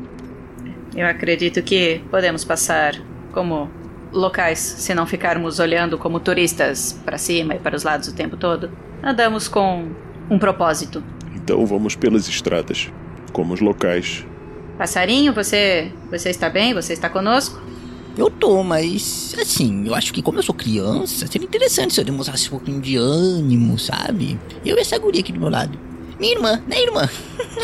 Eu 0.96 1.06
acredito 1.06 1.60
que 1.62 2.00
podemos 2.10 2.44
passar 2.44 2.94
como 3.32 3.70
locais 4.12 4.58
se 4.58 4.94
não 4.94 5.06
ficarmos 5.06 5.58
olhando 5.58 5.98
como 5.98 6.20
turistas 6.20 6.98
para 7.04 7.18
cima 7.18 7.54
e 7.54 7.58
para 7.58 7.76
os 7.76 7.82
lados 7.82 8.08
o 8.08 8.14
tempo 8.14 8.36
todo. 8.36 8.70
Andamos 9.02 9.48
com 9.48 9.88
um 10.28 10.38
propósito. 10.38 11.02
Então 11.34 11.64
vamos 11.66 11.96
pelas 11.96 12.28
estradas, 12.28 12.92
como 13.32 13.54
os 13.54 13.60
locais. 13.60 14.26
Passarinho, 14.80 15.34
você, 15.34 15.92
você 16.10 16.30
está 16.30 16.48
bem? 16.48 16.72
Você 16.72 16.94
está 16.94 17.10
conosco? 17.10 17.60
Eu 18.16 18.30
tô, 18.30 18.62
mas 18.62 19.36
assim, 19.38 19.86
eu 19.86 19.94
acho 19.94 20.10
que 20.10 20.22
como 20.22 20.38
eu 20.38 20.42
sou 20.42 20.54
criança, 20.54 21.26
seria 21.26 21.46
interessante 21.46 21.92
se 21.92 22.00
eu 22.00 22.04
demonstrasse 22.06 22.46
um 22.46 22.52
pouquinho 22.52 22.80
de 22.80 22.96
ânimo, 22.96 23.78
sabe? 23.78 24.40
Eu 24.64 24.78
e 24.78 24.80
essa 24.80 24.98
guria 24.98 25.20
aqui 25.20 25.32
do 25.32 25.38
meu 25.38 25.50
lado. 25.50 25.78
Minha 26.18 26.32
irmã, 26.32 26.62
né, 26.66 26.80
irmã? 26.80 27.06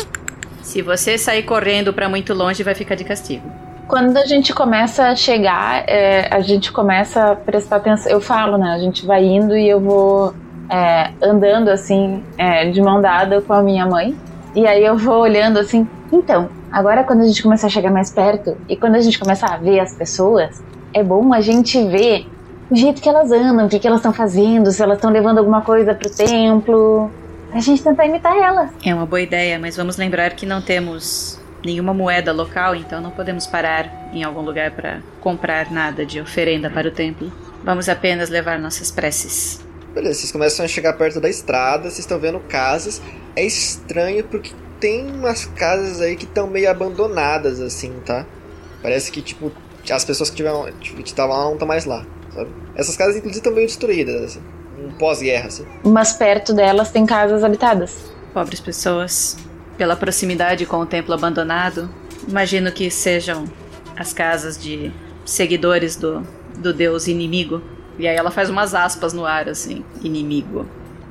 Se 0.61 0.83
você 0.83 1.17
sair 1.17 1.41
correndo 1.41 1.91
para 1.91 2.07
muito 2.07 2.35
longe, 2.35 2.61
vai 2.61 2.75
ficar 2.75 2.93
de 2.93 3.03
castigo. 3.03 3.51
Quando 3.87 4.15
a 4.15 4.25
gente 4.27 4.53
começa 4.53 5.07
a 5.07 5.15
chegar, 5.15 5.89
é, 5.89 6.27
a 6.31 6.41
gente 6.41 6.71
começa 6.71 7.31
a 7.31 7.35
prestar 7.35 7.77
atenção. 7.77 8.11
Eu 8.11 8.21
falo, 8.21 8.59
né? 8.59 8.69
A 8.73 8.77
gente 8.77 9.07
vai 9.07 9.25
indo 9.25 9.57
e 9.57 9.67
eu 9.67 9.79
vou 9.79 10.35
é, 10.69 11.09
andando 11.19 11.69
assim, 11.69 12.23
é, 12.37 12.69
de 12.69 12.79
mão 12.79 13.01
dada 13.01 13.41
com 13.41 13.53
a 13.53 13.63
minha 13.63 13.87
mãe. 13.87 14.15
E 14.55 14.67
aí 14.67 14.85
eu 14.85 14.95
vou 14.95 15.19
olhando 15.19 15.57
assim. 15.57 15.87
Então, 16.11 16.49
agora 16.71 17.03
quando 17.03 17.21
a 17.21 17.25
gente 17.25 17.43
começar 17.43 17.67
a 17.67 17.69
chegar 17.69 17.91
mais 17.91 18.11
perto 18.11 18.57
e 18.69 18.75
quando 18.75 18.95
a 18.95 18.99
gente 18.99 19.19
começar 19.19 19.53
a 19.53 19.57
ver 19.57 19.79
as 19.79 19.93
pessoas, 19.93 20.61
é 20.93 21.03
bom 21.03 21.33
a 21.33 21.41
gente 21.41 21.83
ver 21.87 22.25
o 22.69 22.75
jeito 22.75 23.01
que 23.01 23.09
elas 23.09 23.31
andam, 23.31 23.65
o 23.65 23.69
que, 23.69 23.79
que 23.79 23.87
elas 23.87 23.99
estão 23.99 24.13
fazendo, 24.13 24.71
se 24.71 24.81
elas 24.81 24.97
estão 24.97 25.09
levando 25.09 25.37
alguma 25.37 25.61
coisa 25.61 25.93
pro 25.93 26.09
templo. 26.09 27.09
A 27.51 27.59
gente 27.59 27.81
tentar 27.81 28.05
imitar 28.05 28.35
elas. 28.35 28.71
É 28.85 28.93
uma 28.93 29.05
boa 29.05 29.21
ideia, 29.21 29.57
mas 29.57 29.77
vamos 29.77 29.97
lembrar 29.97 30.31
que 30.31 30.45
não 30.45 30.61
temos 30.61 31.39
nenhuma 31.63 31.93
moeda 31.93 32.31
local, 32.31 32.75
então 32.75 33.01
não 33.01 33.11
podemos 33.11 33.47
parar 33.47 34.09
em 34.13 34.23
algum 34.23 34.41
lugar 34.41 34.71
para 34.71 34.99
comprar 35.21 35.71
nada 35.71 36.05
de 36.05 36.19
oferenda 36.19 36.69
para 36.69 36.87
o 36.87 36.91
templo. 36.91 37.31
Vamos 37.63 37.89
apenas 37.89 38.29
levar 38.29 38.59
nossas 38.59 38.91
preces. 38.91 39.65
Beleza, 39.93 40.19
vocês 40.19 40.31
começam 40.31 40.63
a 40.63 40.67
chegar 40.67 40.93
perto 40.93 41.19
da 41.19 41.29
estrada, 41.29 41.83
vocês 41.83 41.99
estão 41.99 42.19
vendo 42.19 42.39
casas. 42.39 43.01
É 43.35 43.45
estranho 43.45 44.23
porque 44.25 44.51
tem 44.79 45.07
umas 45.09 45.45
casas 45.45 46.01
aí 46.01 46.15
que 46.15 46.25
estão 46.25 46.47
meio 46.47 46.69
abandonadas, 46.69 47.59
assim, 47.59 47.93
tá? 48.05 48.25
Parece 48.81 49.11
que, 49.11 49.21
tipo, 49.21 49.51
as 49.89 50.05
pessoas 50.05 50.29
que 50.29 50.35
tiveram, 50.35 50.65
que 50.79 51.01
estavam 51.03 51.35
lá 51.35 51.45
não 51.45 51.53
estão 51.53 51.67
mais 51.67 51.85
lá, 51.85 52.05
sabe? 52.33 52.49
Essas 52.75 52.95
casas, 52.95 53.15
inclusive, 53.15 53.39
estão 53.39 53.53
meio 53.53 53.67
destruídas, 53.67 54.23
assim. 54.23 54.41
Um 54.79 54.91
pós-guerra, 54.91 55.47
assim. 55.47 55.65
Mas 55.83 56.13
perto 56.13 56.53
delas 56.53 56.91
tem 56.91 57.05
casas 57.05 57.43
habitadas. 57.43 58.11
Pobres 58.33 58.59
pessoas, 58.59 59.35
pela 59.77 59.95
proximidade 59.95 60.65
com 60.65 60.77
o 60.77 60.85
templo 60.85 61.13
abandonado, 61.13 61.89
imagino 62.27 62.71
que 62.71 62.91
sejam 62.91 63.45
as 63.95 64.13
casas 64.13 64.57
de 64.57 64.91
seguidores 65.25 65.95
do, 65.95 66.21
do 66.57 66.73
deus 66.73 67.07
inimigo. 67.07 67.61
E 67.97 68.07
aí 68.07 68.15
ela 68.15 68.29
faz 68.29 68.49
umas 68.49 68.75
aspas 68.75 69.13
no 69.13 69.25
ar, 69.25 69.49
assim, 69.49 69.83
inimigo. 70.03 70.67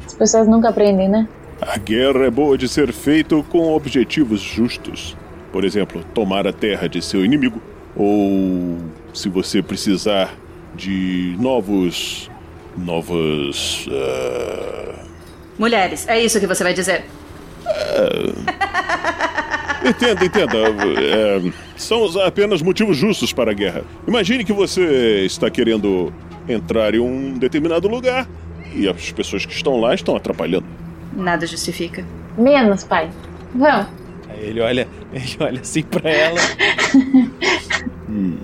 As 0.07 0.15
pessoas 0.15 0.47
nunca 0.47 0.69
aprendem, 0.69 1.09
né? 1.09 1.29
A 1.61 1.79
guerra 1.79 2.27
é 2.27 2.31
boa 2.31 2.59
de 2.59 2.69
ser 2.69 2.93
feita 2.93 3.43
com 3.45 3.73
objetivos 3.75 4.41
justos. 4.41 5.17
Por 5.53 5.65
exemplo, 5.65 6.05
tomar 6.13 6.47
a 6.47 6.53
terra 6.53 6.87
de 6.87 7.01
seu 7.01 7.25
inimigo. 7.25 7.61
Ou, 7.97 8.77
se 9.15 9.29
você 9.29 9.63
precisar 9.63 10.35
de 10.75 11.35
novos. 11.39 12.31
novos. 12.77 13.89
ah, 13.91 15.05
Mulheres, 15.59 16.07
é 16.07 16.23
isso 16.23 16.39
que 16.39 16.47
você 16.47 16.63
vai 16.63 16.75
dizer. 16.75 17.05
Entenda, 19.85 20.25
entenda. 20.25 20.59
é, 20.59 21.53
são 21.77 22.21
apenas 22.21 22.61
motivos 22.61 22.97
justos 22.97 23.33
para 23.33 23.53
a 23.53 23.55
guerra. 23.55 23.83
Imagine 24.07 24.45
que 24.45 24.53
você 24.53 25.25
está 25.25 25.49
querendo 25.49 26.13
entrar 26.49 26.95
em 26.95 26.99
um 26.99 27.39
determinado 27.39 27.89
lugar 27.89 28.29
e 28.75 28.87
as 28.89 29.11
pessoas 29.13 29.47
que 29.47 29.53
estão 29.55 29.81
lá 29.81 29.95
estão 29.95 30.15
atrapalhando. 30.15 30.67
Nada 31.17 31.47
justifica. 31.47 32.05
Menos, 32.37 32.85
pai. 32.85 33.11
Vamos. 33.55 33.87
Aí 34.29 34.49
ele 34.49 34.61
olha, 34.61 34.87
ele 35.13 35.37
olha 35.41 35.61
assim 35.61 35.83
pra 35.83 36.11
ela. 36.11 36.41
Hum, 38.09 38.39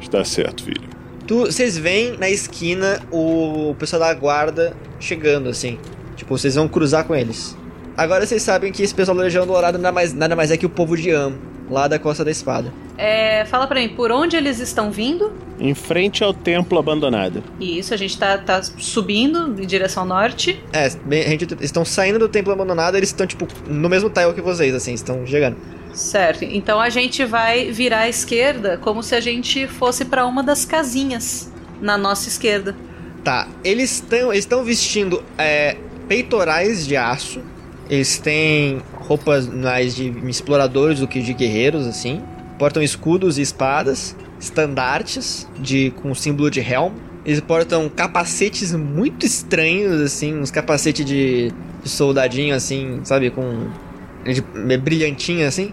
está 0.00 0.24
certo, 0.24 0.64
filho. 0.64 0.88
Tu, 1.26 1.38
vocês 1.38 1.76
veem 1.76 2.16
na 2.16 2.30
esquina 2.30 2.98
o 3.12 3.74
pessoal 3.78 4.00
da 4.00 4.14
guarda 4.14 4.74
chegando, 4.98 5.50
assim. 5.50 5.78
Tipo, 6.16 6.36
vocês 6.36 6.54
vão 6.54 6.66
cruzar 6.66 7.04
com 7.04 7.14
eles. 7.14 7.56
Agora 7.96 8.26
vocês 8.26 8.42
sabem 8.42 8.72
que 8.72 8.82
esse 8.82 8.94
pessoal 8.94 9.16
da 9.16 9.22
Legião 9.24 9.46
Dourada 9.46 9.76
nada 9.76 9.92
mais, 9.92 10.14
nada 10.14 10.34
mais 10.34 10.50
é 10.50 10.56
que 10.56 10.66
o 10.66 10.70
povo 10.70 10.96
de 10.96 11.10
Am. 11.10 11.34
lá 11.70 11.86
da 11.86 11.98
Costa 11.98 12.24
da 12.24 12.30
Espada. 12.30 12.72
É, 12.96 13.44
fala 13.46 13.66
pra 13.66 13.80
mim, 13.80 13.88
por 13.88 14.12
onde 14.12 14.36
eles 14.36 14.60
estão 14.60 14.90
vindo? 14.90 15.32
Em 15.58 15.74
frente 15.74 16.22
ao 16.22 16.32
templo 16.32 16.78
abandonado. 16.78 17.42
Isso, 17.60 17.92
a 17.92 17.96
gente 17.96 18.16
tá, 18.18 18.38
tá 18.38 18.62
subindo 18.62 19.60
em 19.60 19.66
direção 19.66 20.04
ao 20.04 20.08
norte. 20.08 20.62
É, 20.72 20.86
a 20.86 21.28
gente 21.28 21.44
eles 21.44 21.64
estão 21.64 21.84
saindo 21.84 22.18
do 22.18 22.28
templo 22.28 22.52
abandonado, 22.52 22.96
eles 22.96 23.08
estão 23.08 23.26
tipo 23.26 23.48
no 23.68 23.88
mesmo 23.88 24.10
tile 24.10 24.32
que 24.32 24.40
vocês, 24.40 24.74
assim, 24.74 24.94
estão 24.94 25.26
chegando. 25.26 25.56
Certo, 25.92 26.44
então 26.44 26.80
a 26.80 26.88
gente 26.88 27.24
vai 27.24 27.70
virar 27.70 28.00
à 28.00 28.08
esquerda 28.08 28.78
como 28.78 29.02
se 29.02 29.14
a 29.14 29.20
gente 29.20 29.68
fosse 29.68 30.04
pra 30.04 30.26
uma 30.26 30.42
das 30.42 30.64
casinhas 30.64 31.52
na 31.80 31.96
nossa 31.96 32.28
esquerda. 32.28 32.74
Tá, 33.22 33.48
eles 33.62 33.92
estão 33.94 34.32
eles 34.32 34.44
estão 34.44 34.64
vestindo 34.64 35.22
é, 35.38 35.76
peitorais 36.08 36.86
de 36.86 36.96
aço. 36.96 37.40
Eles 37.88 38.18
têm 38.18 38.80
roupas 38.94 39.46
mais 39.46 39.94
de 39.94 40.08
exploradores 40.28 41.00
do 41.00 41.06
que 41.06 41.20
de 41.20 41.32
guerreiros, 41.32 41.86
assim. 41.86 42.22
Portam 42.58 42.82
escudos 42.82 43.38
e 43.38 43.42
espadas, 43.42 44.16
estandartes 44.38 45.48
de 45.58 45.90
com 46.02 46.14
símbolo 46.14 46.50
de 46.50 46.60
Helm. 46.60 46.92
Eles 47.24 47.40
portam 47.40 47.88
capacetes 47.88 48.72
muito 48.74 49.24
estranhos, 49.24 50.00
assim, 50.00 50.38
uns 50.38 50.50
capacetes 50.50 51.04
de, 51.04 51.50
de 51.82 51.88
soldadinho, 51.88 52.54
assim, 52.54 53.00
sabe, 53.02 53.30
com 53.30 53.68
de, 54.24 54.42
brilhantinho, 54.76 55.46
assim. 55.46 55.72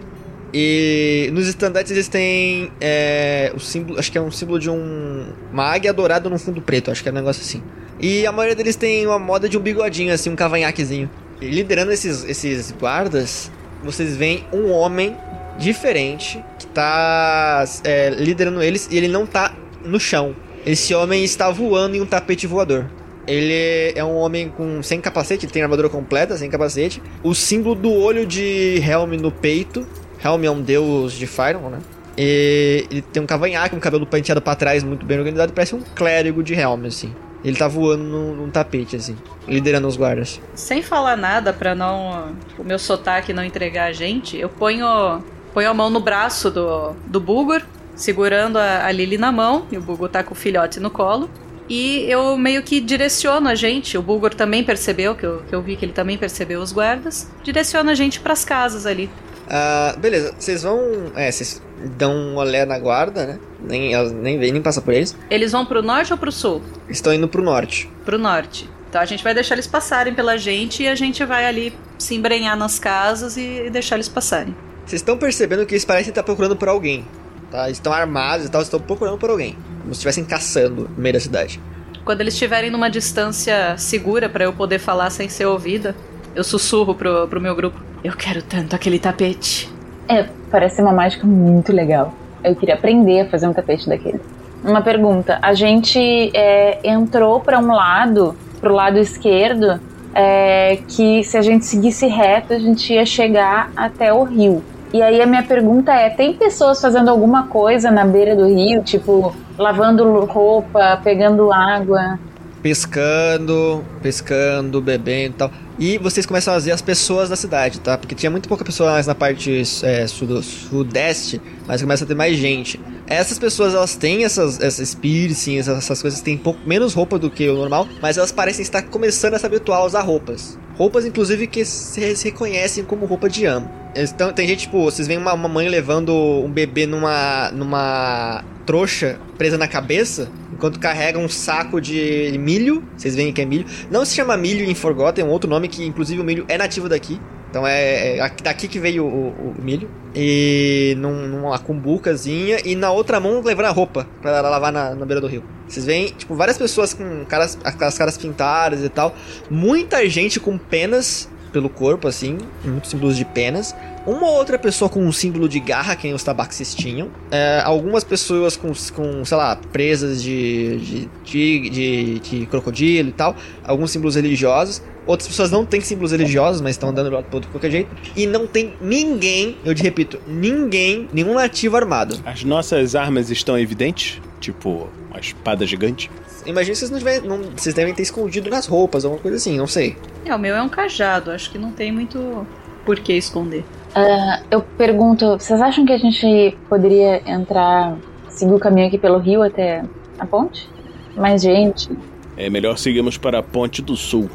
E 0.54 1.30
nos 1.32 1.48
estandartes 1.48 1.92
eles 1.92 2.08
têm 2.08 2.70
é, 2.80 3.52
o 3.54 3.60
símbolo, 3.60 3.98
acho 3.98 4.12
que 4.12 4.18
é 4.18 4.20
um 4.20 4.30
símbolo 4.30 4.58
de 4.58 4.68
um 4.68 5.26
uma 5.50 5.64
águia 5.64 5.92
dourada 5.92 6.28
no 6.28 6.38
fundo 6.38 6.60
preto, 6.60 6.90
acho 6.90 7.02
que 7.02 7.08
é 7.08 7.12
um 7.12 7.14
negócio 7.14 7.42
assim. 7.42 7.62
E 7.98 8.26
a 8.26 8.32
maioria 8.32 8.54
deles 8.54 8.76
tem 8.76 9.06
uma 9.06 9.18
moda 9.18 9.48
de 9.48 9.56
um 9.56 9.60
bigodinho, 9.60 10.12
assim, 10.12 10.28
um 10.28 10.36
cavanhaquezinho. 10.36 11.08
E 11.40 11.48
liderando 11.48 11.92
esses, 11.92 12.24
esses 12.24 12.72
guardas, 12.72 13.50
vocês 13.82 14.16
veem 14.16 14.44
um 14.52 14.70
homem 14.70 15.16
diferente 15.58 16.42
que 16.58 16.66
tá 16.68 17.64
é, 17.84 18.10
liderando 18.10 18.62
eles 18.62 18.88
e 18.90 18.96
ele 18.96 19.08
não 19.08 19.26
tá 19.26 19.54
no 19.84 19.98
chão. 19.98 20.34
Esse 20.64 20.94
homem 20.94 21.24
está 21.24 21.50
voando 21.50 21.96
em 21.96 22.00
um 22.00 22.06
tapete 22.06 22.46
voador. 22.46 22.88
Ele 23.26 23.92
é 23.94 24.04
um 24.04 24.16
homem 24.16 24.48
com 24.48 24.82
sem 24.82 25.00
capacete, 25.00 25.46
ele 25.46 25.52
tem 25.52 25.62
armadura 25.62 25.88
completa, 25.88 26.36
sem 26.36 26.50
capacete. 26.50 27.02
O 27.22 27.34
símbolo 27.34 27.74
do 27.74 27.92
olho 27.92 28.26
de 28.26 28.80
Helm 28.84 29.12
no 29.12 29.30
peito. 29.30 29.86
Helm 30.24 30.44
é 30.44 30.50
um 30.50 30.60
deus 30.60 31.12
de 31.12 31.26
Fyron, 31.26 31.70
né? 31.70 31.78
E 32.16 32.86
ele 32.90 33.02
tem 33.02 33.22
um 33.22 33.26
cavanhaque, 33.26 33.74
um 33.74 33.80
cabelo 33.80 34.06
penteado 34.06 34.42
para 34.42 34.54
trás, 34.54 34.82
muito 34.82 35.06
bem 35.06 35.18
organizado, 35.18 35.52
parece 35.52 35.74
um 35.74 35.80
clérigo 35.80 36.42
de 36.42 36.54
Helm, 36.54 36.84
assim. 36.86 37.14
Ele 37.44 37.56
tá 37.56 37.66
voando 37.66 38.04
num, 38.04 38.34
num, 38.36 38.50
tapete, 38.50 38.94
assim, 38.94 39.16
liderando 39.48 39.88
os 39.88 39.96
guardas. 39.96 40.40
Sem 40.54 40.80
falar 40.80 41.16
nada 41.16 41.52
para 41.52 41.74
não. 41.74 42.36
o 42.56 42.62
meu 42.62 42.78
sotaque 42.78 43.32
não 43.32 43.44
entregar 43.44 43.86
a 43.86 43.92
gente, 43.92 44.36
eu 44.36 44.48
ponho, 44.48 45.22
ponho 45.52 45.70
a 45.70 45.74
mão 45.74 45.90
no 45.90 46.00
braço 46.00 46.50
do, 46.50 46.92
do 47.06 47.20
Bulgur, 47.20 47.62
segurando 47.94 48.58
a, 48.58 48.86
a 48.86 48.92
Lily 48.92 49.18
na 49.18 49.30
mão, 49.30 49.66
e 49.70 49.76
o 49.76 49.80
Bulgur 49.80 50.08
tá 50.08 50.22
com 50.22 50.32
o 50.32 50.36
filhote 50.36 50.80
no 50.80 50.90
colo. 50.90 51.30
E 51.68 52.04
eu 52.08 52.36
meio 52.36 52.62
que 52.62 52.80
direciono 52.80 53.48
a 53.48 53.54
gente, 53.54 53.96
o 53.96 54.02
Bulgur 54.02 54.34
também 54.34 54.64
percebeu, 54.64 55.14
que 55.14 55.24
eu, 55.24 55.42
que 55.48 55.54
eu 55.54 55.62
vi 55.62 55.76
que 55.76 55.84
ele 55.84 55.92
também 55.92 56.18
percebeu 56.18 56.60
os 56.60 56.72
guardas, 56.72 57.30
direciono 57.42 57.90
a 57.90 57.94
gente 57.94 58.20
para 58.20 58.32
as 58.32 58.44
casas 58.44 58.84
ali. 58.84 59.08
Uh, 59.46 59.98
beleza, 59.98 60.34
vocês 60.38 60.62
vão. 60.62 61.12
É, 61.14 61.30
vocês 61.30 61.60
dão 61.98 62.14
um 62.14 62.36
olé 62.36 62.64
na 62.64 62.78
guarda, 62.78 63.26
né? 63.26 63.38
Nem, 63.60 63.92
nem 64.12 64.38
vem, 64.38 64.52
nem 64.52 64.62
passa 64.62 64.80
por 64.80 64.94
eles. 64.94 65.16
Eles 65.28 65.52
vão 65.52 65.66
pro 65.66 65.82
norte 65.82 66.12
ou 66.12 66.18
pro 66.18 66.32
sul? 66.32 66.62
Estão 66.88 67.12
indo 67.12 67.28
pro 67.28 67.42
norte. 67.42 67.90
Pro 68.04 68.18
norte. 68.18 68.68
Então 68.88 69.00
a 69.00 69.04
gente 69.04 69.24
vai 69.24 69.34
deixar 69.34 69.54
eles 69.54 69.66
passarem 69.66 70.14
pela 70.14 70.36
gente 70.36 70.82
e 70.82 70.88
a 70.88 70.94
gente 70.94 71.24
vai 71.24 71.46
ali 71.46 71.74
se 71.98 72.14
embrenhar 72.14 72.56
nas 72.56 72.78
casas 72.78 73.36
e 73.36 73.68
deixar 73.70 73.96
eles 73.96 74.08
passarem. 74.08 74.54
Vocês 74.84 75.00
estão 75.00 75.16
percebendo 75.16 75.64
que 75.64 75.74
eles 75.74 75.84
parecem 75.84 76.10
estar 76.10 76.22
procurando 76.22 76.56
por 76.56 76.68
alguém. 76.68 77.04
Tá? 77.50 77.66
Eles 77.66 77.78
estão 77.78 77.92
armados 77.92 78.46
e 78.46 78.50
tal, 78.50 78.62
estão 78.62 78.80
procurando 78.80 79.18
por 79.18 79.30
alguém. 79.30 79.56
Como 79.80 79.94
se 79.94 79.98
estivessem 79.98 80.24
caçando 80.24 80.88
no 80.94 81.02
meio 81.02 81.14
da 81.14 81.20
cidade. 81.20 81.60
Quando 82.04 82.20
eles 82.20 82.34
estiverem 82.34 82.70
numa 82.70 82.90
distância 82.90 83.76
segura 83.76 84.28
para 84.28 84.44
eu 84.44 84.52
poder 84.52 84.78
falar 84.78 85.10
sem 85.10 85.28
ser 85.28 85.46
ouvida, 85.46 85.94
eu 86.34 86.42
sussurro 86.42 86.94
pro, 86.94 87.28
pro 87.28 87.40
meu 87.40 87.54
grupo. 87.54 87.80
Eu 88.02 88.14
quero 88.14 88.42
tanto 88.42 88.74
aquele 88.74 88.98
tapete. 88.98 89.70
É, 90.08 90.28
parece 90.50 90.82
uma 90.82 90.92
mágica 90.92 91.26
muito 91.26 91.72
legal. 91.72 92.12
Eu 92.42 92.56
queria 92.56 92.74
aprender 92.74 93.20
a 93.20 93.28
fazer 93.28 93.46
um 93.46 93.52
tapete 93.52 93.88
daquele. 93.88 94.20
Uma 94.64 94.82
pergunta: 94.82 95.38
a 95.40 95.54
gente 95.54 96.30
é, 96.34 96.80
entrou 96.82 97.40
para 97.40 97.58
um 97.58 97.68
lado, 97.68 98.34
pro 98.60 98.74
lado 98.74 98.98
esquerdo, 98.98 99.80
é, 100.14 100.78
que 100.88 101.22
se 101.22 101.36
a 101.36 101.42
gente 101.42 101.64
seguisse 101.64 102.06
reto, 102.06 102.52
a 102.52 102.58
gente 102.58 102.92
ia 102.92 103.06
chegar 103.06 103.70
até 103.76 104.12
o 104.12 104.24
rio. 104.24 104.62
E 104.92 105.00
aí 105.00 105.22
a 105.22 105.26
minha 105.26 105.42
pergunta 105.42 105.92
é: 105.92 106.10
tem 106.10 106.34
pessoas 106.34 106.80
fazendo 106.80 107.08
alguma 107.08 107.46
coisa 107.46 107.90
na 107.90 108.04
beira 108.04 108.36
do 108.36 108.46
rio, 108.46 108.82
tipo 108.82 109.34
lavando 109.58 110.24
roupa, 110.26 111.00
pegando 111.02 111.52
água? 111.52 112.18
Pescando, 112.62 113.82
pescando, 114.00 114.80
bebendo 114.80 115.34
e 115.34 115.38
tal. 115.38 115.50
E 115.78 115.98
vocês 115.98 116.24
começam 116.24 116.54
a 116.54 116.58
ver 116.58 116.70
as 116.70 116.82
pessoas 116.82 117.28
da 117.28 117.34
cidade, 117.34 117.80
tá? 117.80 117.98
Porque 117.98 118.14
tinha 118.14 118.30
muito 118.30 118.48
pouca 118.48 118.64
pessoa 118.64 118.92
mais 118.92 119.06
na 119.06 119.16
parte 119.16 119.62
é, 119.82 120.06
sud 120.06 120.42
sudeste, 120.44 121.40
mas 121.66 121.82
começa 121.82 122.04
a 122.04 122.06
ter 122.06 122.14
mais 122.14 122.36
gente. 122.36 122.78
Essas 123.06 123.38
pessoas, 123.38 123.74
elas 123.74 123.96
têm 123.96 124.24
essas, 124.24 124.60
essas 124.60 124.94
piercings, 124.94 125.66
essas 125.66 126.00
coisas, 126.00 126.20
têm 126.20 126.38
pouco 126.38 126.60
menos 126.64 126.94
roupa 126.94 127.18
do 127.18 127.28
que 127.28 127.48
o 127.48 127.56
normal, 127.56 127.88
mas 128.00 128.16
elas 128.16 128.30
parecem 128.30 128.62
estar 128.62 128.82
começando 128.82 129.34
a 129.34 129.38
se 129.38 129.46
habituar 129.46 129.80
a 129.80 129.84
usar 129.84 130.02
roupas. 130.02 130.56
Roupas, 130.82 131.06
inclusive, 131.06 131.46
que 131.46 131.64
se, 131.64 132.24
reconhecem 132.24 132.82
como 132.82 133.06
roupa 133.06 133.28
de 133.30 133.46
amo. 133.46 133.70
Então, 133.94 134.32
tem 134.32 134.48
gente, 134.48 134.62
tipo, 134.62 134.82
vocês 134.82 135.06
veem 135.06 135.16
uma, 135.16 135.32
uma 135.32 135.48
mãe 135.48 135.68
levando 135.68 136.12
um 136.12 136.50
bebê 136.50 136.86
numa, 136.86 137.52
numa 137.52 138.42
trouxa 138.66 139.16
presa 139.38 139.56
na 139.56 139.68
cabeça, 139.68 140.28
enquanto 140.52 140.80
carrega 140.80 141.20
um 141.20 141.28
saco 141.28 141.80
de 141.80 142.36
milho. 142.36 142.82
Vocês 142.96 143.14
veem 143.14 143.32
que 143.32 143.40
é 143.40 143.44
milho. 143.44 143.64
Não 143.92 144.04
se 144.04 144.16
chama 144.16 144.36
milho 144.36 144.68
em 144.68 144.74
Forgotten, 144.74 145.24
é 145.24 145.24
um 145.24 145.30
outro 145.30 145.48
nome 145.48 145.68
que, 145.68 145.84
inclusive, 145.84 146.20
o 146.20 146.24
milho 146.24 146.44
é 146.48 146.58
nativo 146.58 146.88
daqui. 146.88 147.20
Então 147.52 147.66
é, 147.66 148.16
é 148.16 148.30
daqui 148.42 148.66
que 148.66 148.80
veio 148.80 149.04
o, 149.04 149.28
o, 149.28 149.54
milho. 149.58 149.90
E 150.14 150.94
num, 150.98 151.28
numa 151.28 151.58
cumbucazinha. 151.58 152.56
E 152.64 152.74
na 152.74 152.90
outra 152.90 153.20
mão 153.20 153.42
levando 153.42 153.66
a 153.66 153.70
roupa 153.70 154.08
pra 154.22 154.40
lavar 154.40 154.72
na, 154.72 154.94
na 154.94 155.04
beira 155.04 155.20
do 155.20 155.26
rio. 155.26 155.44
Vocês 155.68 155.84
veem, 155.84 156.06
tipo, 156.06 156.34
várias 156.34 156.56
pessoas 156.56 156.94
com 156.94 157.26
caras, 157.26 157.58
aquelas 157.62 157.98
caras 157.98 158.16
pintadas 158.16 158.82
e 158.82 158.88
tal. 158.88 159.14
Muita 159.50 160.08
gente 160.08 160.40
com 160.40 160.56
penas 160.56 161.28
pelo 161.52 161.68
corpo, 161.68 162.08
assim, 162.08 162.38
muitos 162.64 162.90
símbolos 162.90 163.18
de 163.18 163.26
penas. 163.26 163.76
Uma 164.06 164.30
outra 164.30 164.58
pessoa 164.58 164.88
com 164.88 165.00
um 165.04 165.12
símbolo 165.12 165.46
de 165.46 165.60
garra, 165.60 165.94
que 165.94 166.10
os 166.12 166.24
tabaxis 166.24 166.74
tinham. 166.74 167.10
É, 167.30 167.60
algumas 167.62 168.02
pessoas 168.02 168.56
com, 168.56 168.72
com, 168.94 169.24
sei 169.26 169.36
lá, 169.36 169.56
presas 169.70 170.22
de, 170.22 170.78
de, 170.78 171.08
de, 171.22 171.70
de, 171.70 172.18
de 172.18 172.46
crocodilo 172.46 173.10
e 173.10 173.12
tal. 173.12 173.36
Alguns 173.62 173.90
símbolos 173.90 174.16
religiosos. 174.16 174.82
Outras 175.06 175.28
pessoas 175.28 175.50
não 175.50 175.66
têm 175.66 175.80
símbolos 175.80 176.12
religiosos, 176.12 176.60
mas 176.60 176.72
estão 176.72 176.90
andando 176.90 177.10
do 177.10 177.40
de 177.40 177.46
qualquer 177.48 177.70
jeito. 177.70 177.90
E 178.16 178.26
não 178.26 178.46
tem 178.46 178.74
ninguém, 178.80 179.56
eu 179.64 179.74
te 179.74 179.82
repito, 179.82 180.18
ninguém, 180.26 181.08
nenhum 181.12 181.34
nativo 181.34 181.76
armado. 181.76 182.20
As 182.24 182.44
nossas 182.44 182.94
armas 182.94 183.30
estão 183.30 183.58
evidentes? 183.58 184.20
Tipo, 184.40 184.88
uma 185.10 185.20
espada 185.20 185.66
gigante? 185.66 186.10
Imagina 186.46 186.74
se 186.74 186.80
vocês 186.80 186.90
não 186.90 186.98
tiverem. 186.98 187.28
Não, 187.28 187.38
vocês 187.56 187.74
devem 187.74 187.94
ter 187.94 188.02
escondido 188.02 188.50
nas 188.50 188.66
roupas, 188.66 189.04
alguma 189.04 189.20
coisa 189.20 189.36
assim, 189.36 189.56
não 189.56 189.66
sei. 189.66 189.96
É, 190.24 190.34
o 190.34 190.38
meu 190.38 190.54
é 190.54 190.62
um 190.62 190.68
cajado, 190.68 191.30
acho 191.30 191.50
que 191.50 191.58
não 191.58 191.72
tem 191.72 191.92
muito 191.92 192.46
por 192.84 192.98
que 192.98 193.12
esconder. 193.12 193.64
Uh, 193.94 194.44
eu 194.50 194.62
pergunto, 194.76 195.38
vocês 195.38 195.60
acham 195.60 195.84
que 195.84 195.92
a 195.92 195.98
gente 195.98 196.56
poderia 196.68 197.22
entrar, 197.30 197.96
seguir 198.28 198.54
o 198.54 198.58
caminho 198.58 198.86
aqui 198.86 198.98
pelo 198.98 199.18
rio 199.18 199.42
até 199.42 199.84
a 200.18 200.26
ponte? 200.26 200.68
Mais 201.16 201.42
gente? 201.42 201.90
É 202.36 202.48
melhor 202.48 202.78
seguirmos 202.78 203.18
para 203.18 203.38
a 203.38 203.42
ponte 203.42 203.82
do 203.82 203.94
sul, 203.94 204.30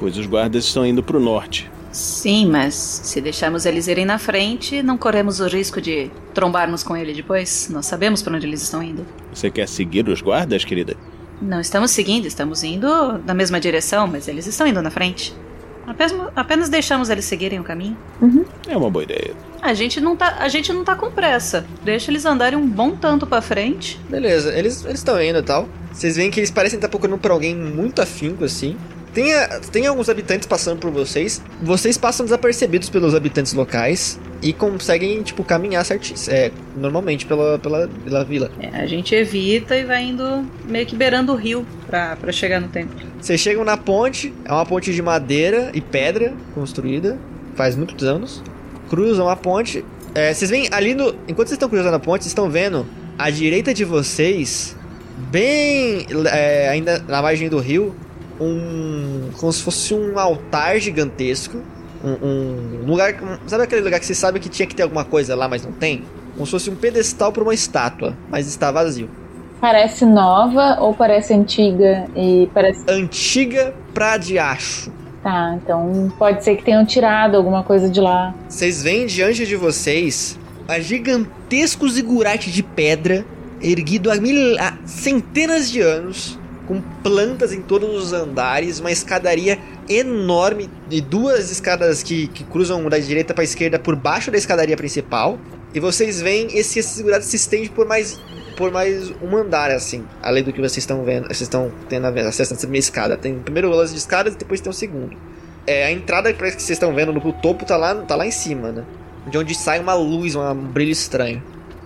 pois 0.00 0.16
os 0.16 0.26
guardas 0.26 0.64
estão 0.64 0.84
indo 0.84 1.02
para 1.02 1.18
o 1.18 1.20
norte. 1.20 1.70
Sim, 1.92 2.46
mas 2.46 2.74
se 2.74 3.20
deixarmos 3.20 3.66
eles 3.66 3.86
irem 3.86 4.06
na 4.06 4.18
frente, 4.18 4.82
não 4.82 4.96
corremos 4.96 5.40
o 5.40 5.46
risco 5.46 5.80
de 5.80 6.10
trombarmos 6.32 6.82
com 6.82 6.96
ele 6.96 7.12
depois. 7.12 7.68
Nós 7.70 7.84
sabemos 7.84 8.22
para 8.22 8.34
onde 8.34 8.46
eles 8.46 8.62
estão 8.62 8.82
indo. 8.82 9.04
Você 9.34 9.50
quer 9.50 9.68
seguir 9.68 10.08
os 10.08 10.22
guardas, 10.22 10.64
querida? 10.64 10.96
Não 11.42 11.60
estamos 11.60 11.90
seguindo, 11.90 12.26
estamos 12.26 12.62
indo 12.62 12.86
na 13.26 13.34
mesma 13.34 13.60
direção, 13.60 14.06
mas 14.06 14.26
eles 14.26 14.46
estão 14.46 14.66
indo 14.66 14.80
na 14.80 14.90
frente. 14.90 15.34
Apenas, 15.86 16.14
apenas 16.36 16.68
deixamos 16.68 17.10
eles 17.10 17.24
seguirem 17.24 17.58
o 17.58 17.64
caminho. 17.64 17.96
Uhum. 18.22 18.44
É 18.68 18.76
uma 18.76 18.88
boa 18.88 19.02
ideia. 19.02 19.34
A 19.60 19.74
gente 19.74 20.00
não 20.00 20.16
tá, 20.16 20.36
a 20.38 20.48
gente 20.48 20.72
não 20.72 20.84
tá 20.84 20.94
com 20.94 21.10
pressa. 21.10 21.66
Deixa 21.82 22.10
eles 22.10 22.24
andarem 22.24 22.58
um 22.58 22.66
bom 22.66 22.92
tanto 22.92 23.26
para 23.26 23.42
frente. 23.42 24.00
Beleza, 24.08 24.56
eles 24.56 24.84
estão 24.84 25.20
indo 25.20 25.40
e 25.40 25.42
tal. 25.42 25.68
Vocês 25.92 26.16
veem 26.16 26.30
que 26.30 26.40
eles 26.40 26.50
parecem 26.50 26.76
estar 26.76 26.88
procurando 26.88 27.18
por 27.18 27.32
alguém 27.32 27.54
muito 27.56 28.00
afinco 28.00 28.44
assim. 28.44 28.76
Tem, 29.12 29.32
tem 29.72 29.86
alguns 29.86 30.08
habitantes 30.08 30.46
passando 30.46 30.78
por 30.78 30.90
vocês. 30.90 31.42
Vocês 31.62 31.98
passam 31.98 32.24
desapercebidos 32.24 32.88
pelos 32.88 33.14
habitantes 33.14 33.52
locais 33.52 34.20
e 34.40 34.52
conseguem, 34.52 35.22
tipo, 35.22 35.42
caminhar 35.42 35.84
certinho, 35.84 36.18
é, 36.28 36.50
normalmente 36.76 37.26
pela, 37.26 37.58
pela, 37.58 37.88
pela 38.04 38.24
vila. 38.24 38.50
É, 38.60 38.68
a 38.68 38.86
gente 38.86 39.14
evita 39.14 39.76
e 39.76 39.84
vai 39.84 40.04
indo 40.04 40.46
meio 40.64 40.86
que 40.86 40.94
beirando 40.94 41.32
o 41.32 41.36
rio 41.36 41.66
pra, 41.86 42.16
pra 42.16 42.30
chegar 42.32 42.60
no 42.60 42.68
templo. 42.68 42.96
Vocês 43.20 43.40
chegam 43.40 43.64
na 43.64 43.76
ponte, 43.76 44.32
é 44.44 44.52
uma 44.52 44.64
ponte 44.64 44.92
de 44.94 45.02
madeira 45.02 45.70
e 45.74 45.80
pedra 45.80 46.32
construída, 46.54 47.18
faz 47.54 47.74
muitos 47.74 48.04
anos. 48.06 48.42
Cruzam 48.88 49.28
a 49.28 49.36
ponte 49.36 49.84
É, 50.14 50.32
vocês 50.34 50.50
veem 50.50 50.68
ali 50.72 50.94
no. 50.94 51.14
Enquanto 51.28 51.48
vocês 51.48 51.52
estão 51.52 51.68
cruzando 51.68 51.94
a 51.94 52.00
ponte, 52.00 52.24
vocês 52.24 52.30
estão 52.30 52.50
vendo 52.50 52.86
à 53.18 53.30
direita 53.30 53.72
de 53.74 53.84
vocês, 53.84 54.76
bem 55.30 56.06
é, 56.32 56.68
ainda 56.68 56.98
na 57.06 57.20
margem 57.22 57.48
do 57.48 57.58
rio, 57.58 57.94
um. 58.40 59.30
como 59.38 59.52
se 59.52 59.62
fosse 59.62 59.94
um 59.94 60.18
altar 60.18 60.78
gigantesco. 60.78 61.58
Um, 62.02 62.82
um 62.82 62.86
lugar. 62.86 63.14
Sabe 63.46 63.64
aquele 63.64 63.82
lugar 63.82 64.00
que 64.00 64.06
você 64.06 64.14
sabe 64.14 64.40
que 64.40 64.48
tinha 64.48 64.66
que 64.66 64.74
ter 64.74 64.82
alguma 64.82 65.04
coisa 65.04 65.34
lá, 65.34 65.48
mas 65.48 65.64
não 65.64 65.72
tem? 65.72 66.04
Como 66.34 66.46
se 66.46 66.52
fosse 66.52 66.70
um 66.70 66.76
pedestal 66.76 67.30
para 67.30 67.42
uma 67.42 67.52
estátua, 67.52 68.16
mas 68.30 68.46
está 68.46 68.70
vazio. 68.70 69.10
Parece 69.60 70.06
nova 70.06 70.78
ou 70.80 70.94
parece 70.94 71.34
antiga 71.34 72.06
e 72.16 72.48
parece. 72.54 72.82
Antiga 72.88 73.74
pra 73.92 74.16
diacho. 74.16 74.90
Tá, 75.22 75.58
então 75.62 76.10
pode 76.18 76.42
ser 76.42 76.56
que 76.56 76.64
tenham 76.64 76.84
tirado 76.86 77.36
alguma 77.36 77.62
coisa 77.62 77.90
de 77.90 78.00
lá. 78.00 78.34
Vocês 78.48 78.82
veem 78.82 79.04
diante 79.04 79.46
de 79.46 79.54
vocês 79.54 80.38
a 80.66 80.80
gigantesco 80.80 81.86
zigurate 81.88 82.50
de 82.50 82.62
pedra 82.62 83.26
erguido 83.60 84.10
há, 84.10 84.16
mil, 84.16 84.58
há 84.58 84.78
centenas 84.86 85.70
de 85.70 85.82
anos, 85.82 86.38
com 86.70 86.80
plantas 87.02 87.52
em 87.52 87.60
todos 87.60 88.00
os 88.00 88.12
andares, 88.12 88.78
uma 88.78 88.92
escadaria 88.92 89.58
enorme 89.88 90.70
e 90.88 91.00
duas 91.00 91.50
escadas 91.50 92.00
que, 92.00 92.28
que 92.28 92.44
cruzam 92.44 92.88
da 92.88 92.96
direita 92.96 93.34
para 93.34 93.42
esquerda 93.42 93.76
por 93.76 93.96
baixo 93.96 94.30
da 94.30 94.38
escadaria 94.38 94.76
principal. 94.76 95.36
E 95.74 95.80
vocês 95.80 96.22
veem 96.22 96.46
esse, 96.56 96.78
esse 96.78 96.94
zigurate 96.94 97.24
se 97.24 97.34
estende 97.34 97.68
por 97.70 97.88
mais 97.88 98.20
por 98.56 98.70
mais 98.70 99.10
um 99.20 99.36
andar, 99.36 99.72
assim, 99.72 100.04
além 100.22 100.44
do 100.44 100.52
que 100.52 100.60
vocês 100.60 100.78
estão 100.78 101.02
vendo, 101.02 101.24
vocês 101.24 101.40
estão 101.40 101.72
tendo 101.88 102.06
acesso 102.06 102.54
nessa 102.54 102.68
minha 102.68 102.78
escada. 102.78 103.16
Tem 103.16 103.36
o 103.36 103.40
primeiro 103.40 103.68
lance 103.68 103.92
de 103.92 103.98
escadas 103.98 104.34
e 104.34 104.38
depois 104.38 104.60
tem 104.60 104.70
o 104.70 104.72
segundo. 104.72 105.16
É, 105.66 105.86
a 105.86 105.90
entrada 105.90 106.32
que 106.32 106.38
vocês 106.40 106.70
estão 106.70 106.94
vendo 106.94 107.12
no 107.12 107.32
topo 107.32 107.64
tá 107.64 107.76
lá, 107.76 107.96
tá 107.96 108.14
lá 108.14 108.26
em 108.26 108.30
cima, 108.30 108.70
né? 108.70 108.84
De 109.26 109.36
onde 109.36 109.56
sai 109.56 109.80
uma 109.80 109.94
luz, 109.94 110.36
um 110.36 110.54
brilho 110.54 110.92
estranho. 110.92 111.42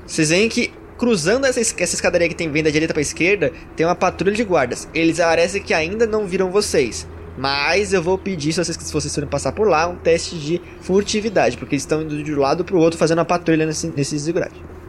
Vocês 0.07 0.29
veem 0.29 0.47
que 0.47 0.75
cruzando 0.97 1.47
essa, 1.47 1.61
essa 1.61 1.95
escadaria 1.95 2.29
que 2.29 2.35
tem 2.35 2.51
vem 2.51 2.63
da 2.63 2.71
direita 2.71 2.95
para 2.95 3.03
esquerda, 3.03 3.53
tem 3.77 3.85
uma 3.87 3.95
patrulha 3.95 4.35
de 4.35 4.45
guardas. 4.45 4.89
Eles 4.95 5.19
parecem 5.19 5.63
que 5.63 5.75
ainda 5.75 6.07
não 6.07 6.27
viram 6.27 6.51
vocês. 6.51 7.07
Mas 7.37 7.93
eu 7.93 8.01
vou 8.01 8.17
pedir, 8.17 8.53
se 8.53 8.65
vocês, 8.65 8.79
se 8.81 8.93
vocês 8.93 9.13
forem 9.13 9.29
passar 9.29 9.53
por 9.53 9.67
lá, 9.67 9.89
um 9.89 9.97
teste 9.97 10.39
de 10.39 10.61
furtividade, 10.81 11.57
porque 11.57 11.75
eles 11.75 11.83
estão 11.83 12.03
indo 12.03 12.23
de 12.23 12.33
um 12.33 12.39
lado 12.39 12.65
pro 12.65 12.79
outro 12.79 12.99
fazendo 12.99 13.21
a 13.21 13.25
patrulha 13.25 13.67
nesse, 13.67 13.89
nesse. 13.89 14.33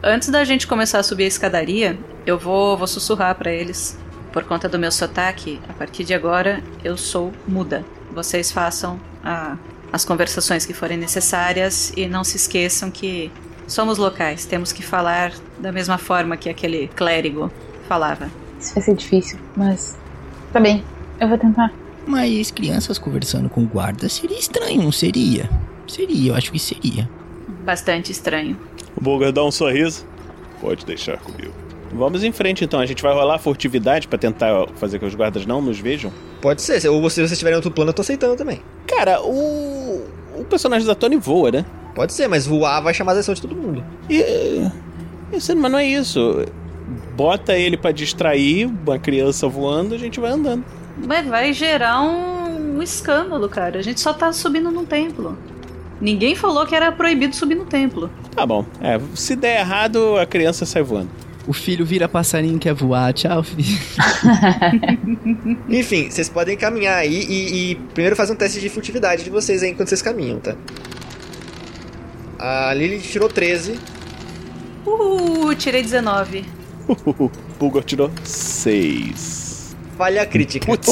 Antes 0.02 0.28
da 0.28 0.44
gente 0.44 0.66
começar 0.66 1.00
a 1.00 1.02
subir 1.02 1.24
a 1.24 1.26
escadaria, 1.26 1.98
eu 2.24 2.38
vou, 2.38 2.76
vou 2.76 2.86
sussurrar 2.86 3.34
para 3.34 3.50
eles. 3.50 3.98
Por 4.32 4.44
conta 4.44 4.68
do 4.68 4.78
meu 4.78 4.92
sotaque, 4.92 5.60
a 5.68 5.72
partir 5.72 6.04
de 6.04 6.14
agora 6.14 6.62
eu 6.84 6.96
sou 6.96 7.32
muda. 7.48 7.84
Vocês 8.14 8.52
façam 8.52 9.00
a, 9.24 9.56
as 9.92 10.04
conversações 10.04 10.64
que 10.64 10.72
forem 10.72 10.96
necessárias 10.96 11.92
e 11.96 12.06
não 12.06 12.22
se 12.22 12.36
esqueçam 12.36 12.90
que 12.90 13.32
somos 13.66 13.98
locais, 13.98 14.44
temos 14.44 14.72
que 14.72 14.82
falar 14.82 15.32
da 15.58 15.72
mesma 15.72 15.98
forma 15.98 16.36
que 16.36 16.48
aquele 16.48 16.88
clérigo 16.88 17.50
falava. 17.88 18.30
Isso 18.60 18.74
vai 18.74 18.82
ser 18.82 18.94
difícil, 18.94 19.38
mas 19.56 19.96
tá 20.52 20.60
bem, 20.60 20.84
eu 21.20 21.28
vou 21.28 21.38
tentar. 21.38 21.72
Mas 22.06 22.50
crianças 22.50 22.98
conversando 22.98 23.48
com 23.48 23.64
guardas 23.64 24.12
seria 24.12 24.38
estranho, 24.38 24.82
não 24.82 24.92
seria? 24.92 25.50
Seria, 25.88 26.30
eu 26.30 26.34
acho 26.34 26.52
que 26.52 26.58
seria. 26.58 27.08
Bastante 27.64 28.12
estranho. 28.12 28.56
O 28.96 29.00
Bulgar 29.00 29.32
dá 29.32 29.44
um 29.44 29.50
sorriso. 29.50 30.06
Pode 30.60 30.86
deixar 30.86 31.18
comigo. 31.18 31.52
Vamos 31.92 32.22
em 32.24 32.32
frente 32.32 32.64
então. 32.64 32.80
A 32.80 32.86
gente 32.86 33.02
vai 33.02 33.12
rolar 33.12 33.38
furtividade 33.38 34.08
para 34.08 34.18
tentar 34.18 34.68
fazer 34.76 34.98
com 34.98 35.06
que 35.06 35.08
os 35.08 35.14
guardas 35.14 35.46
não 35.46 35.62
nos 35.62 35.78
vejam? 35.78 36.12
Pode 36.40 36.62
ser. 36.62 36.86
Ou 36.88 37.10
se 37.10 37.26
vocês 37.26 37.38
tiverem 37.38 37.56
outro 37.56 37.70
plano, 37.70 37.90
eu 37.90 37.94
tô 37.94 38.02
aceitando 38.02 38.36
também. 38.36 38.60
Cara, 38.86 39.20
o. 39.22 39.75
O 40.38 40.44
personagem 40.44 40.86
da 40.86 40.94
Tony 40.94 41.16
voa, 41.16 41.50
né? 41.50 41.64
Pode 41.94 42.12
ser, 42.12 42.28
mas 42.28 42.46
voar 42.46 42.80
vai 42.80 42.92
chamar 42.92 43.12
a 43.12 43.14
atenção 43.14 43.34
de 43.34 43.42
todo 43.42 43.56
mundo. 43.56 43.82
E. 44.08 44.22
Isso, 45.32 45.56
mas 45.56 45.72
não 45.72 45.78
é 45.78 45.86
isso. 45.86 46.44
Bota 47.16 47.54
ele 47.54 47.76
para 47.76 47.90
distrair 47.90 48.66
uma 48.66 48.98
criança 48.98 49.48
voando, 49.48 49.94
a 49.94 49.98
gente 49.98 50.20
vai 50.20 50.30
andando. 50.30 50.64
Mas 50.96 51.26
vai 51.26 51.52
gerar 51.52 52.02
um, 52.02 52.76
um 52.76 52.82
escândalo, 52.82 53.48
cara. 53.48 53.78
A 53.78 53.82
gente 53.82 54.00
só 54.00 54.12
tá 54.12 54.32
subindo 54.32 54.70
num 54.70 54.84
templo. 54.84 55.36
Ninguém 56.00 56.34
falou 56.34 56.66
que 56.66 56.74
era 56.74 56.92
proibido 56.92 57.34
subir 57.34 57.54
no 57.54 57.64
templo. 57.64 58.10
Tá 58.34 58.44
bom. 58.44 58.64
É, 58.80 59.00
se 59.14 59.34
der 59.34 59.60
errado, 59.60 60.18
a 60.18 60.26
criança 60.26 60.66
sai 60.66 60.82
voando. 60.82 61.08
O 61.46 61.52
filho 61.52 61.86
vira 61.86 62.08
passarinho 62.08 62.58
quer 62.58 62.74
voar. 62.74 63.12
Tchau, 63.12 63.42
filho. 63.42 63.78
Enfim, 65.68 66.10
vocês 66.10 66.28
podem 66.28 66.56
caminhar 66.56 66.96
aí 66.96 67.14
e, 67.14 67.70
e 67.70 67.74
primeiro 67.94 68.16
fazer 68.16 68.32
um 68.32 68.36
teste 68.36 68.60
de 68.60 68.68
furtividade 68.68 69.22
de 69.22 69.30
vocês 69.30 69.62
aí 69.62 69.70
enquanto 69.70 69.88
vocês 69.88 70.02
caminham, 70.02 70.40
tá? 70.40 70.56
A 72.38 72.74
Lily 72.74 73.00
tirou 73.00 73.28
13. 73.28 73.78
Uhul, 74.84 75.54
tirei 75.54 75.82
19. 75.82 76.44
O 76.88 77.30
Bulgar 77.58 77.84
tirou 77.84 78.10
6. 78.24 79.45
Falha 79.96 80.26
crítica. 80.26 80.66
Putz. 80.66 80.86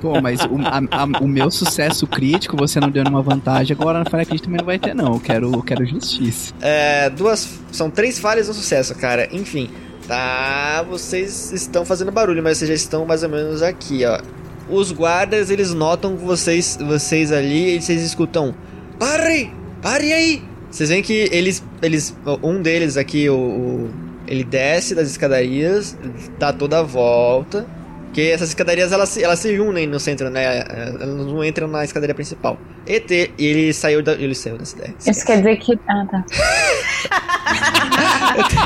Pô, 0.00 0.20
mas 0.20 0.40
o, 0.40 0.58
a- 0.64 1.02
a- 1.02 1.22
o 1.22 1.28
meu 1.28 1.50
sucesso 1.50 2.06
crítico 2.06 2.56
você 2.56 2.80
não 2.80 2.90
deu 2.90 3.04
nenhuma 3.04 3.22
vantagem, 3.22 3.74
agora 3.78 4.00
na 4.00 4.04
falha 4.10 4.24
crítica 4.24 4.46
também 4.46 4.58
não 4.58 4.66
vai 4.66 4.78
ter, 4.78 4.94
não. 4.94 5.14
Eu 5.14 5.20
quero, 5.20 5.52
eu 5.54 5.62
quero 5.62 5.86
justiça. 5.86 6.52
É, 6.60 7.08
duas. 7.10 7.58
São 7.70 7.88
três 7.90 8.18
falhas 8.18 8.48
e 8.48 8.50
um 8.50 8.54
sucesso, 8.54 8.94
cara. 8.96 9.28
Enfim, 9.32 9.70
tá. 10.08 10.84
Vocês 10.88 11.52
estão 11.52 11.84
fazendo 11.84 12.10
barulho, 12.10 12.42
mas 12.42 12.58
vocês 12.58 12.68
já 12.68 12.74
estão 12.74 13.06
mais 13.06 13.22
ou 13.22 13.28
menos 13.28 13.62
aqui, 13.62 14.04
ó. 14.04 14.20
Os 14.68 14.90
guardas, 14.90 15.50
eles 15.50 15.72
notam 15.74 16.16
vocês, 16.16 16.78
vocês 16.80 17.30
ali 17.30 17.76
e 17.76 17.80
vocês 17.82 18.02
escutam. 18.02 18.54
Pare! 18.98 19.52
Pare 19.82 20.12
aí! 20.12 20.42
Vocês 20.70 20.88
veem 20.88 21.02
que 21.02 21.28
eles. 21.30 21.62
eles 21.80 22.16
um 22.42 22.60
deles 22.60 22.96
aqui, 22.96 23.28
o, 23.28 23.36
o- 23.36 23.90
ele 24.26 24.42
desce 24.42 24.94
das 24.94 25.08
escadarias, 25.10 25.96
dá 26.38 26.50
toda 26.52 26.78
a 26.80 26.82
volta. 26.82 27.66
Porque 28.14 28.30
essas 28.30 28.50
escadarias 28.50 28.92
elas, 28.92 29.08
se- 29.08 29.24
elas 29.24 29.40
se 29.40 29.58
unem 29.58 29.88
no 29.88 29.98
centro, 29.98 30.30
né? 30.30 30.64
Elas 31.00 31.26
não 31.26 31.44
entram 31.44 31.66
na 31.66 31.82
escadaria 31.82 32.14
principal. 32.14 32.56
ET, 32.86 33.10
ele 33.36 33.72
saiu 33.72 34.04
da. 34.04 34.12
Ele 34.12 34.36
saiu 34.36 34.56
da 34.56 34.64
cidade. 34.64 34.94
Isso 35.04 35.26
quer 35.26 35.38
dizer 35.38 35.56
que. 35.56 35.76
Ah, 35.88 36.06
tá. 36.08 36.24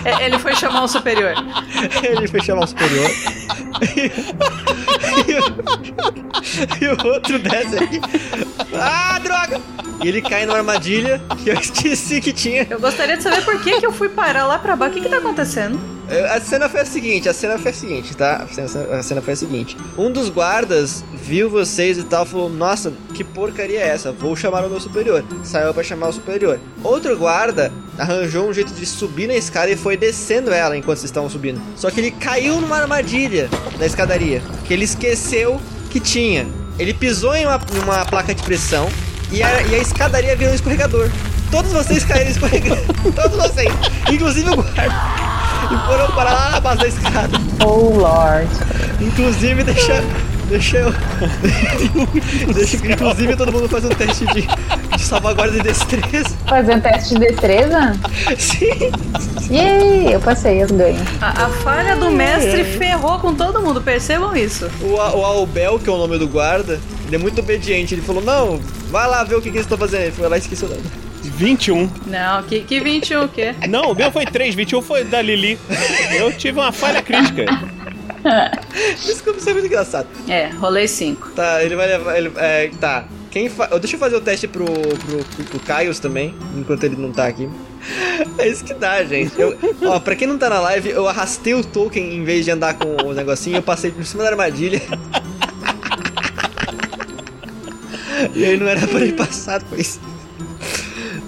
É, 0.04 0.26
Ele 0.26 0.38
foi 0.38 0.54
chamar 0.54 0.84
o 0.84 0.88
superior. 0.88 1.32
ele 2.02 2.28
foi 2.28 2.40
chamar 2.40 2.64
o 2.64 2.66
superior. 2.66 3.10
e, 6.80 6.86
o, 6.86 7.12
outro 7.12 7.38
desce 7.38 7.76
aqui. 7.76 8.00
Ah, 8.74 9.18
droga! 9.18 9.60
E 10.02 10.08
ele 10.08 10.22
cai 10.22 10.46
numa 10.46 10.58
armadilha 10.58 11.20
que 11.42 11.50
eu 11.50 11.54
esqueci 11.58 12.20
que 12.20 12.32
tinha. 12.32 12.66
Eu 12.68 12.80
gostaria 12.80 13.16
de 13.16 13.22
saber 13.22 13.44
por 13.44 13.60
que, 13.60 13.80
que 13.80 13.86
eu 13.86 13.92
fui 13.92 14.08
parar 14.08 14.46
lá 14.46 14.58
pra 14.58 14.76
baixo. 14.76 14.92
O 14.92 14.94
que, 14.96 15.02
que 15.04 15.08
tá 15.08 15.18
acontecendo? 15.18 15.78
A 16.30 16.40
cena 16.40 16.70
foi 16.70 16.80
a 16.80 16.84
seguinte, 16.86 17.28
a 17.28 17.34
cena 17.34 17.58
foi 17.58 17.70
a 17.70 17.74
seguinte, 17.74 18.16
tá? 18.16 18.36
A 18.36 18.48
cena, 18.48 18.96
a 18.98 19.02
cena 19.02 19.20
foi 19.20 19.34
a 19.34 19.36
seguinte. 19.36 19.76
Um 19.96 20.10
dos 20.10 20.30
guardas 20.30 21.04
viu 21.12 21.50
vocês 21.50 21.98
e 21.98 22.02
tal, 22.02 22.24
falou, 22.24 22.48
nossa, 22.48 22.90
que 23.12 23.22
porcaria 23.22 23.78
é 23.78 23.88
essa? 23.88 24.10
Vou 24.10 24.34
chamar 24.34 24.64
o 24.64 24.70
meu 24.70 24.80
superior. 24.80 25.22
Saiu 25.44 25.74
pra 25.74 25.82
chamar 25.82 26.08
o 26.08 26.12
superior. 26.14 26.58
Outro 26.82 27.14
guarda 27.18 27.70
arranjou 27.98 28.48
um 28.48 28.54
jeito 28.54 28.72
de 28.72 28.86
subir 28.86 29.26
na 29.26 29.34
escada 29.34 29.70
e 29.70 29.76
foi 29.76 29.98
descendo 29.98 30.50
ela 30.50 30.74
enquanto 30.74 30.96
vocês 30.98 31.10
estavam 31.10 31.28
subindo. 31.28 31.60
Só 31.76 31.90
que 31.90 32.00
ele 32.00 32.10
caiu 32.12 32.58
numa 32.58 32.78
armadilha 32.78 33.50
da 33.78 33.84
escadaria, 33.84 34.40
que 34.64 34.72
ele 34.72 34.84
esqueceu 34.84 35.60
que 35.88 36.00
tinha. 36.00 36.46
Ele 36.78 36.94
pisou 36.94 37.34
em 37.34 37.46
uma, 37.46 37.60
em 37.74 37.78
uma 37.80 38.04
placa 38.04 38.34
de 38.34 38.42
pressão 38.42 38.88
e 39.30 39.42
a, 39.42 39.62
e 39.62 39.74
a 39.74 39.78
escadaria 39.78 40.36
virou 40.36 40.52
um 40.52 40.54
escorregador. 40.54 41.10
Todos 41.50 41.72
vocês 41.72 42.04
caíram 42.04 42.30
escorregando. 42.30 42.82
Todos 43.14 43.36
vocês. 43.36 43.72
Inclusive 44.10 44.50
o 44.50 44.56
guarda. 44.56 45.28
E 45.64 45.86
foram 45.86 46.06
parar 46.14 46.32
lá 46.32 46.50
na 46.50 46.60
base 46.60 46.80
da 46.80 46.88
escada. 46.88 47.38
Oh, 47.64 47.98
Lord. 47.98 48.48
Inclusive, 49.00 49.64
deixa. 49.64 50.02
Deixa 50.48 50.78
eu. 50.78 50.92
deixa, 52.54 52.76
inclusive, 52.76 53.36
todo 53.36 53.52
mundo 53.52 53.68
faz 53.68 53.84
um 53.84 53.90
teste 53.90 54.24
de, 54.26 54.46
de 54.96 55.02
salvaguarda 55.02 55.52
de 55.58 55.62
destreza. 55.62 56.36
Fazer 56.46 56.74
um 56.74 56.80
teste 56.80 57.14
de 57.14 57.20
destreza? 57.20 57.92
Sim. 58.38 58.90
Yay, 59.50 60.14
eu 60.14 60.20
passei, 60.20 60.62
eu 60.62 60.68
ganho. 60.68 61.00
A, 61.20 61.44
a 61.44 61.48
falha 61.50 61.96
do 61.96 62.10
mestre 62.10 62.64
ferrou 62.64 63.18
com 63.18 63.34
todo 63.34 63.60
mundo, 63.60 63.82
percebam 63.82 64.34
isso. 64.34 64.70
O, 64.80 64.94
o 64.94 65.24
Albel, 65.24 65.78
que 65.78 65.88
é 65.88 65.92
o 65.92 65.98
nome 65.98 66.18
do 66.18 66.26
guarda, 66.26 66.80
ele 67.06 67.16
é 67.16 67.18
muito 67.18 67.40
obediente. 67.40 67.94
Ele 67.94 68.02
falou: 68.02 68.22
Não, 68.22 68.58
vai 68.90 69.06
lá 69.06 69.22
ver 69.24 69.34
o 69.34 69.42
que, 69.42 69.50
que 69.50 69.56
eles 69.56 69.66
estão 69.66 69.76
fazendo. 69.76 70.02
Ele 70.02 70.12
foi 70.12 70.28
lá 70.28 70.36
e 70.36 70.40
esqueceu 70.40 70.68
nada. 70.68 70.82
21. 71.22 71.90
Não, 72.06 72.42
que, 72.42 72.60
que 72.60 72.80
21 72.80 73.24
o 73.24 73.28
quê? 73.28 73.54
Não, 73.68 73.92
o 73.92 73.94
meu 73.94 74.10
foi 74.10 74.24
3, 74.24 74.54
21 74.54 74.82
foi 74.82 75.04
da 75.04 75.20
Lili. 75.20 75.58
Eu 76.18 76.32
tive 76.32 76.58
uma 76.58 76.72
falha 76.72 77.02
crítica. 77.02 77.44
Desculpa, 79.04 79.38
isso 79.38 79.50
é 79.50 79.52
muito 79.52 79.66
engraçado. 79.66 80.08
É, 80.28 80.48
rolei 80.48 80.88
5. 80.88 81.30
Tá, 81.30 81.62
ele 81.62 81.76
vai 81.76 81.86
levar. 81.86 82.16
Ele, 82.16 82.32
é, 82.36 82.70
tá. 82.80 83.04
Quem 83.30 83.48
fa... 83.48 83.66
Deixa 83.78 83.96
eu 83.96 84.00
fazer 84.00 84.16
o 84.16 84.20
teste 84.20 84.48
pro, 84.48 84.64
pro, 84.64 85.24
pro, 85.24 85.44
pro 85.44 85.60
Caios 85.60 85.98
também, 85.98 86.34
enquanto 86.56 86.84
ele 86.84 86.96
não 86.96 87.12
tá 87.12 87.26
aqui. 87.26 87.48
É 88.36 88.48
isso 88.48 88.64
que 88.64 88.74
dá, 88.74 89.04
gente. 89.04 89.40
Eu, 89.40 89.56
ó, 89.82 90.00
pra 90.00 90.16
quem 90.16 90.26
não 90.26 90.36
tá 90.36 90.50
na 90.50 90.58
live, 90.60 90.90
eu 90.90 91.08
arrastei 91.08 91.54
o 91.54 91.62
token 91.62 92.16
em 92.16 92.24
vez 92.24 92.44
de 92.44 92.50
andar 92.50 92.74
com 92.74 92.96
o 93.04 93.12
negocinho, 93.12 93.56
eu 93.56 93.62
passei 93.62 93.92
por 93.92 94.04
cima 94.04 94.24
da 94.24 94.30
armadilha. 94.30 94.82
e 98.34 98.44
aí 98.44 98.56
não 98.56 98.66
era 98.66 98.86
pra 98.86 99.00
ele 99.00 99.12
passar, 99.12 99.62
pois. 99.68 100.00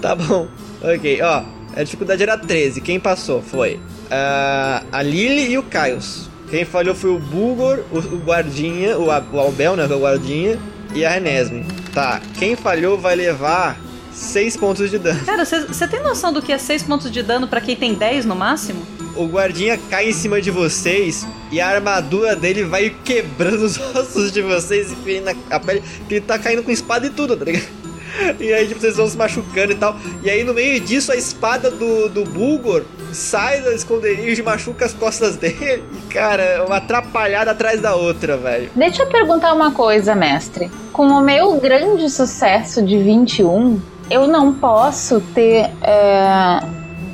Tá 0.01 0.15
bom. 0.15 0.49
Ok, 0.83 1.21
ó. 1.23 1.45
A 1.77 1.83
dificuldade 1.83 2.23
era 2.23 2.37
13. 2.37 2.81
Quem 2.81 2.99
passou 2.99 3.43
foi 3.43 3.79
ah, 4.11 4.83
a 4.91 5.03
Lily 5.03 5.53
e 5.53 5.59
o 5.59 5.63
Kaios. 5.63 6.30
Quem 6.51 6.65
falhou 6.65 6.95
foi 6.95 7.11
o 7.11 7.19
Bulgor, 7.19 7.79
o, 7.93 7.99
o 7.99 8.19
Guardinha, 8.19 8.99
o, 8.99 9.07
o 9.07 9.41
Albel, 9.41 9.77
né? 9.77 9.87
é 9.89 9.95
O 9.95 10.01
Guardinha, 10.01 10.59
e 10.93 11.05
a 11.05 11.11
Renesme. 11.11 11.65
Tá, 11.95 12.21
quem 12.39 12.57
falhou 12.57 12.99
vai 12.99 13.15
levar 13.15 13.79
6 14.13 14.57
pontos 14.57 14.91
de 14.91 14.99
dano. 14.99 15.25
Cara, 15.25 15.45
você 15.45 15.87
tem 15.87 16.03
noção 16.03 16.33
do 16.33 16.43
que 16.43 16.53
é 16.53 16.59
6 16.59 16.83
pontos 16.83 17.11
de 17.11 17.23
dano 17.23 17.47
pra 17.47 17.61
quem 17.61 17.77
tem 17.77 17.95
10 17.95 18.25
no 18.25 18.35
máximo? 18.35 18.85
O 19.17 19.27
guardinha 19.27 19.79
cai 19.89 20.09
em 20.09 20.13
cima 20.13 20.41
de 20.41 20.51
vocês 20.51 21.27
e 21.51 21.61
a 21.61 21.69
armadura 21.69 22.35
dele 22.35 22.65
vai 22.65 22.91
quebrando 23.05 23.65
os 23.65 23.79
ossos 23.95 24.33
de 24.33 24.43
vocês 24.43 24.91
e 24.91 24.97
ferindo 24.97 25.31
a 25.31 25.57
a 25.57 25.61
pele, 25.61 25.83
que 26.09 26.15
ele 26.15 26.21
tá 26.21 26.39
caindo 26.39 26.63
com 26.63 26.71
espada 26.71 27.07
e 27.07 27.11
tudo, 27.11 27.37
tá 27.37 27.45
ligado? 27.45 27.80
E 28.41 28.53
aí, 28.53 28.67
tipo, 28.67 28.81
vocês 28.81 28.97
vão 28.97 29.07
se 29.07 29.17
machucando 29.17 29.73
e 29.73 29.75
tal. 29.75 29.97
E 30.23 30.31
aí, 30.31 30.45
no 30.45 30.55
meio 30.55 30.81
disso, 30.81 31.13
a 31.13 31.17
espada 31.17 31.71
do, 31.71 32.09
do 32.09 32.25
Bulgor 32.25 32.85
sai 33.13 33.61
do 33.61 33.71
esconderijo 33.71 34.41
e 34.41 34.45
machuca 34.45 34.85
as 34.85 34.93
costas 34.93 35.37
dele. 35.37 35.83
Cara, 36.11 36.43
é 36.43 36.63
uma 36.63 36.77
atrapalhada 36.77 37.51
atrás 37.51 37.81
da 37.81 37.95
outra, 37.95 38.37
velho. 38.37 38.71
Deixa 38.75 39.03
eu 39.03 39.07
perguntar 39.07 39.53
uma 39.53 39.73
coisa, 39.73 40.15
mestre. 40.15 40.71
Com 40.93 41.07
o 41.07 41.21
meu 41.21 41.57
grande 41.61 42.09
sucesso 42.11 42.83
de 42.83 42.99
21, 42.99 43.81
eu 44.11 44.27
não 44.27 44.53
posso 44.53 45.21
ter 45.35 45.71
é, 45.83 46.61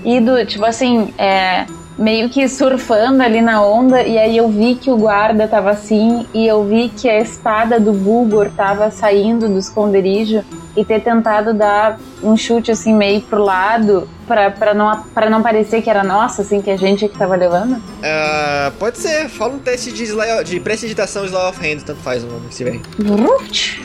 ido, 0.04 0.44
tipo 0.46 0.64
assim, 0.64 1.12
é, 1.18 1.66
meio 1.98 2.28
que 2.28 2.46
surfando 2.48 3.22
ali 3.22 3.40
na 3.40 3.62
onda, 3.62 4.02
e 4.02 4.18
aí 4.18 4.36
eu 4.36 4.48
vi 4.48 4.74
que 4.74 4.90
o 4.90 4.96
guarda 4.96 5.48
tava 5.48 5.70
assim, 5.70 6.26
e 6.34 6.46
eu 6.46 6.64
vi 6.64 6.88
que 6.88 7.08
a 7.08 7.20
espada 7.20 7.80
do 7.80 7.92
Bulgor 7.92 8.50
tava 8.56 8.90
saindo 8.90 9.48
do 9.48 9.58
esconderijo, 9.58 10.44
e 10.76 10.84
ter 10.84 11.00
tentado 11.00 11.54
dar 11.54 11.98
um 12.22 12.36
chute 12.36 12.70
assim 12.70 12.94
meio 12.94 13.22
pro 13.22 13.42
lado, 13.42 14.06
pra, 14.26 14.50
pra, 14.50 14.74
não, 14.74 15.02
pra 15.14 15.30
não 15.30 15.42
parecer 15.42 15.80
que 15.80 15.88
era 15.88 16.04
nossa, 16.04 16.42
assim, 16.42 16.60
que 16.60 16.70
a 16.70 16.76
gente 16.76 17.08
que 17.08 17.16
tava 17.16 17.34
levando. 17.34 17.82
Ah, 18.02 18.70
pode 18.78 18.98
ser, 18.98 19.28
fala 19.30 19.54
um 19.54 19.58
teste 19.58 19.90
de, 19.90 20.06
de 20.44 20.60
prestidigitação 20.60 21.24
Slaw 21.24 21.48
of 21.48 21.60
Hand, 21.66 21.80
tanto 21.86 22.00
faz 22.00 22.22
o 22.22 22.26
nome 22.26 22.48
que 22.48 22.54
se 22.54 22.64
vem. 22.64 22.82
Vrut. 22.98 23.80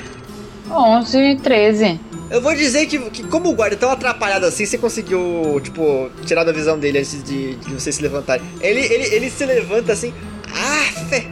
11, 0.70 1.40
13. 1.42 2.00
Eu 2.32 2.40
vou 2.42 2.56
dizer 2.56 2.86
que, 2.86 2.98
que 3.10 3.24
como 3.28 3.50
o 3.50 3.54
guarda 3.54 3.76
é 3.76 3.78
tão 3.78 3.92
atrapalhado 3.92 4.46
assim, 4.46 4.66
você 4.66 4.78
conseguiu, 4.78 5.60
tipo, 5.62 6.10
tirar 6.26 6.46
da 6.46 6.54
visão 6.54 6.80
dele 6.80 7.00
antes 7.00 7.22
de, 7.22 7.56
de 7.56 7.74
vocês 7.74 7.98
se 7.98 8.02
levantarem. 8.02 8.42
Ele, 8.62 8.80
ele, 8.80 9.16
ele 9.16 9.30
se 9.30 9.46
levanta 9.46 9.92
assim, 9.92 10.14
af, 10.48 11.30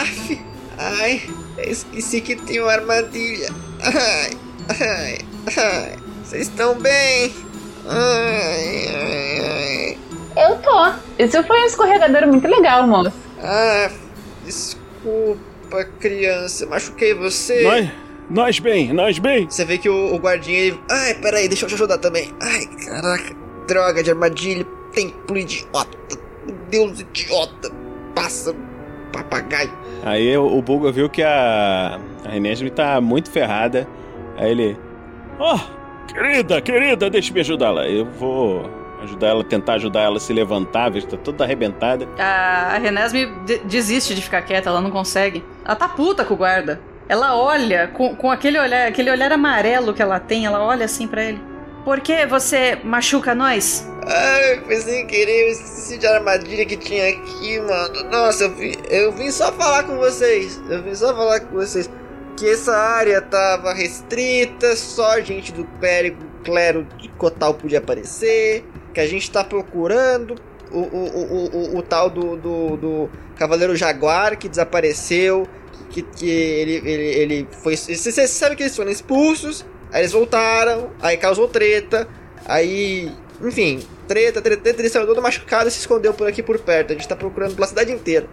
af, 0.00 0.40
ai, 0.76 1.22
esqueci 1.58 2.20
que 2.20 2.34
tem 2.34 2.60
uma 2.60 2.72
armadilha. 2.72 3.50
Ai, 3.80 4.30
ai, 4.68 5.18
ai, 5.56 5.98
vocês 6.24 6.48
estão 6.48 6.74
bem? 6.74 7.32
Ai, 7.88 8.88
ai, 8.96 9.40
ai. 9.46 9.98
Eu 10.48 10.56
tô. 10.58 10.92
Isso 11.22 11.40
foi 11.44 11.62
um 11.62 11.66
escorregador 11.66 12.26
muito 12.26 12.48
legal, 12.48 12.84
moço. 12.88 13.12
Ah, 13.40 13.88
desculpa, 14.44 15.84
criança, 16.00 16.66
machuquei 16.66 17.14
você. 17.14 17.62
Nós, 17.62 17.90
nós 18.32 18.58
bem, 18.58 18.92
nós 18.92 19.18
bem. 19.18 19.48
Você 19.48 19.64
vê 19.64 19.78
que 19.78 19.88
o, 19.88 20.14
o 20.14 20.18
guardinha 20.18 20.58
ele. 20.58 20.80
Ai, 20.90 21.14
peraí, 21.14 21.48
deixa 21.48 21.64
eu 21.64 21.68
te 21.68 21.74
ajudar 21.74 21.98
também. 21.98 22.30
Ai, 22.40 22.66
caraca, 22.84 23.34
droga 23.68 24.02
de 24.02 24.10
armadilha, 24.10 24.66
templo 24.92 25.36
idiota. 25.36 25.98
Deus 26.70 27.00
idiota, 27.00 27.70
pássaro, 28.14 28.56
papagaio. 29.12 29.70
Aí 30.04 30.36
o, 30.36 30.46
o 30.58 30.62
Bulga 30.62 30.90
viu 30.90 31.08
que 31.08 31.22
a, 31.22 32.00
a 32.24 32.28
Renesme 32.28 32.70
tá 32.70 33.00
muito 33.00 33.30
ferrada. 33.30 33.86
Aí 34.36 34.50
ele. 34.50 34.76
Ó, 35.38 35.58
querida, 36.08 36.60
querida, 36.60 37.08
deixa 37.10 37.30
eu 37.30 37.34
me 37.34 37.40
ajudá-la. 37.40 37.86
Eu 37.88 38.06
vou 38.06 38.68
ajudar 39.02 39.28
ela, 39.28 39.44
tentar 39.44 39.74
ajudar 39.74 40.00
ela 40.02 40.16
a 40.16 40.20
se 40.20 40.32
levantar, 40.32 40.90
ver 40.90 41.02
que 41.02 41.08
tá 41.08 41.16
toda 41.16 41.44
arrebentada. 41.44 42.08
A, 42.18 42.74
a 42.74 42.78
Renesme 42.78 43.26
de- 43.44 43.58
desiste 43.58 44.14
de 44.14 44.22
ficar 44.22 44.42
quieta, 44.42 44.68
ela 44.70 44.80
não 44.80 44.90
consegue. 44.90 45.44
Ela 45.64 45.76
tá 45.76 45.88
puta 45.88 46.24
com 46.24 46.34
o 46.34 46.36
guarda. 46.36 46.80
Ela 47.12 47.36
olha 47.36 47.88
com, 47.88 48.16
com 48.16 48.30
aquele 48.30 48.58
olhar, 48.58 48.88
aquele 48.88 49.10
olhar 49.10 49.30
amarelo 49.30 49.92
que 49.92 50.00
ela 50.00 50.18
tem, 50.18 50.46
ela 50.46 50.64
olha 50.64 50.86
assim 50.86 51.06
pra 51.06 51.22
ele. 51.22 51.38
Por 51.84 52.00
que 52.00 52.24
você 52.24 52.78
machuca 52.82 53.34
nós? 53.34 53.86
Ai, 54.06 54.62
foi 54.64 54.76
sem 54.76 55.06
querer, 55.06 55.42
eu 55.42 55.52
esqueci 55.52 55.98
de 55.98 56.06
armadilha 56.06 56.64
que 56.64 56.74
tinha 56.74 57.10
aqui, 57.10 57.60
mano. 57.60 58.10
Nossa, 58.10 58.44
eu 58.44 58.54
vim, 58.54 58.72
eu 58.88 59.12
vim 59.12 59.30
só 59.30 59.52
falar 59.52 59.82
com 59.82 59.98
vocês. 59.98 60.58
Eu 60.70 60.82
vim 60.82 60.94
só 60.94 61.14
falar 61.14 61.40
com 61.40 61.54
vocês 61.54 61.90
que 62.34 62.48
essa 62.48 62.74
área 62.74 63.20
tava 63.20 63.74
restrita, 63.74 64.74
só 64.74 65.20
gente 65.20 65.52
do 65.52 65.66
clérigo, 65.78 66.24
clero 66.42 66.86
de 66.96 67.10
Cotal 67.10 67.52
podia 67.52 67.80
aparecer. 67.80 68.64
Que 68.94 69.00
a 69.00 69.06
gente 69.06 69.30
tá 69.30 69.44
procurando 69.44 70.34
o, 70.70 70.78
o, 70.78 71.08
o, 71.08 71.74
o, 71.74 71.76
o 71.76 71.82
tal 71.82 72.08
do, 72.08 72.38
do, 72.38 72.76
do 72.78 73.10
Cavaleiro 73.36 73.76
Jaguar 73.76 74.38
que 74.38 74.48
desapareceu. 74.48 75.46
Que, 75.92 76.02
que 76.02 76.28
ele, 76.28 76.82
ele, 76.88 77.04
ele 77.04 77.48
foi. 77.62 77.76
Você 77.76 78.26
sabe 78.26 78.56
que 78.56 78.62
eles 78.64 78.74
foram 78.74 78.90
expulsos, 78.90 79.64
aí 79.92 80.00
eles 80.00 80.12
voltaram, 80.12 80.90
aí 81.00 81.16
causou 81.16 81.46
treta, 81.46 82.08
aí 82.46 83.12
enfim, 83.42 83.80
treta, 84.06 84.40
treta, 84.40 84.62
treta, 84.62 84.80
ele 84.80 84.88
saiu 84.88 85.06
todo 85.06 85.20
machucado 85.20 85.68
e 85.68 85.70
se 85.70 85.80
escondeu 85.80 86.14
por 86.14 86.28
aqui 86.28 86.42
por 86.42 86.58
perto. 86.58 86.92
A 86.92 86.94
gente 86.94 87.08
tá 87.08 87.16
procurando 87.16 87.54
pela 87.54 87.66
cidade 87.66 87.92
inteira. 87.92 88.26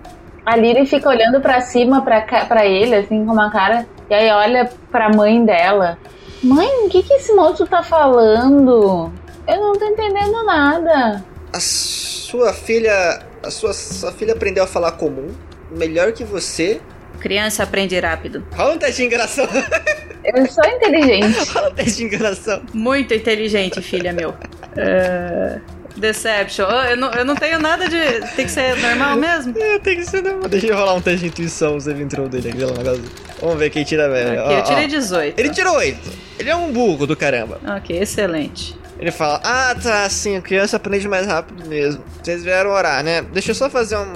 A 0.46 0.56
Lily 0.56 0.86
fica 0.86 1.10
olhando 1.10 1.42
pra 1.42 1.62
cima, 1.62 2.02
pra 2.02 2.66
ele, 2.66 2.96
assim, 2.96 3.26
com 3.26 3.34
uma 3.34 3.52
cara. 3.52 3.88
E 4.10 4.14
aí 4.14 4.32
olha 4.32 4.70
pra 4.92 5.10
mãe 5.10 5.44
dela. 5.44 5.98
Mãe, 6.44 6.68
o 6.86 6.90
que 6.90 7.04
que 7.04 7.14
esse 7.14 7.34
moço 7.34 7.68
tá 7.68 7.84
falando? 7.84 9.12
Eu 9.48 9.60
não 9.60 9.74
tô 9.74 9.86
entendendo 9.86 10.44
nada. 10.46 11.24
A 11.52 11.60
sua 11.60 12.54
filha. 12.54 13.22
A 13.44 13.52
sua, 13.52 13.74
sua 13.74 14.12
filha 14.12 14.34
aprendeu 14.34 14.64
a 14.64 14.68
falar 14.68 14.94
comum. 14.94 15.30
Melhor 15.72 16.12
que 16.14 16.24
você. 16.24 16.82
Criança 17.20 17.64
aprende 17.64 18.00
rápido. 18.00 18.46
Rola 18.56 18.74
um 18.76 18.78
teste 18.78 18.98
de 19.02 19.08
enganação. 19.08 19.48
Eu 20.24 20.46
sou 20.48 20.64
inteligente. 20.66 21.38
Rola 21.54 21.70
um 21.70 21.74
teste 21.74 21.98
de 21.98 22.04
enganação. 22.04 22.62
Muito 22.74 23.14
inteligente, 23.14 23.82
filha 23.82 24.12
meu. 24.14 24.34
É, 24.78 25.60
Deception. 25.98 26.66
Oh, 26.70 26.82
Eu 26.86 26.98
não, 26.98 27.12
eu 27.12 27.26
não 27.26 27.36
tenho 27.36 27.60
nada 27.60 27.88
de. 27.88 28.00
Tem 28.36 28.46
que 28.46 28.52
ser 28.52 28.76
normal 28.78 29.16
mesmo? 29.18 29.54
É, 29.58 29.80
tem 29.80 29.96
que 29.98 30.06
ser 30.06 30.22
normal. 30.22 30.48
Deixa 30.48 30.68
eu 30.68 30.76
rolar 30.78 30.94
um 30.94 31.02
teste 31.02 31.22
de 31.22 31.28
intuição, 31.28 31.76
o 31.76 31.82
save 31.82 32.02
intro 32.04 32.28
dele 32.30 32.50
aqui. 32.50 32.60
lá 32.64 32.72
no 32.72 32.78
negócio. 32.78 33.04
Vamos 33.42 33.58
ver 33.58 33.70
quem 33.70 33.84
tira 33.84 34.10
velho. 34.10 34.44
Aqui, 34.44 34.54
eu 34.54 34.64
tirei 34.64 34.88
18. 34.88 35.40
Ele 35.40 35.50
tirou 35.50 35.76
8. 35.76 36.00
Ele 36.38 36.50
é 36.50 36.56
um 36.56 36.72
burro 36.72 37.06
do 37.08 37.16
caramba. 37.18 37.60
Ok, 37.78 37.98
excelente. 37.98 38.78
Ele 39.00 39.12
fala: 39.12 39.42
Ah, 39.44 39.76
tá, 39.82 40.08
sim, 40.10 40.38
a 40.38 40.42
criança 40.42 40.78
aprende 40.78 41.08
mais 41.08 41.26
rápido 41.26 41.68
mesmo. 41.68 42.04
Vocês 42.22 42.44
vieram 42.44 42.70
orar, 42.72 43.04
né? 43.04 43.22
Deixa 43.22 43.52
eu 43.52 43.56
só 43.56 43.70
fazer 43.70 43.98
um, 43.98 44.14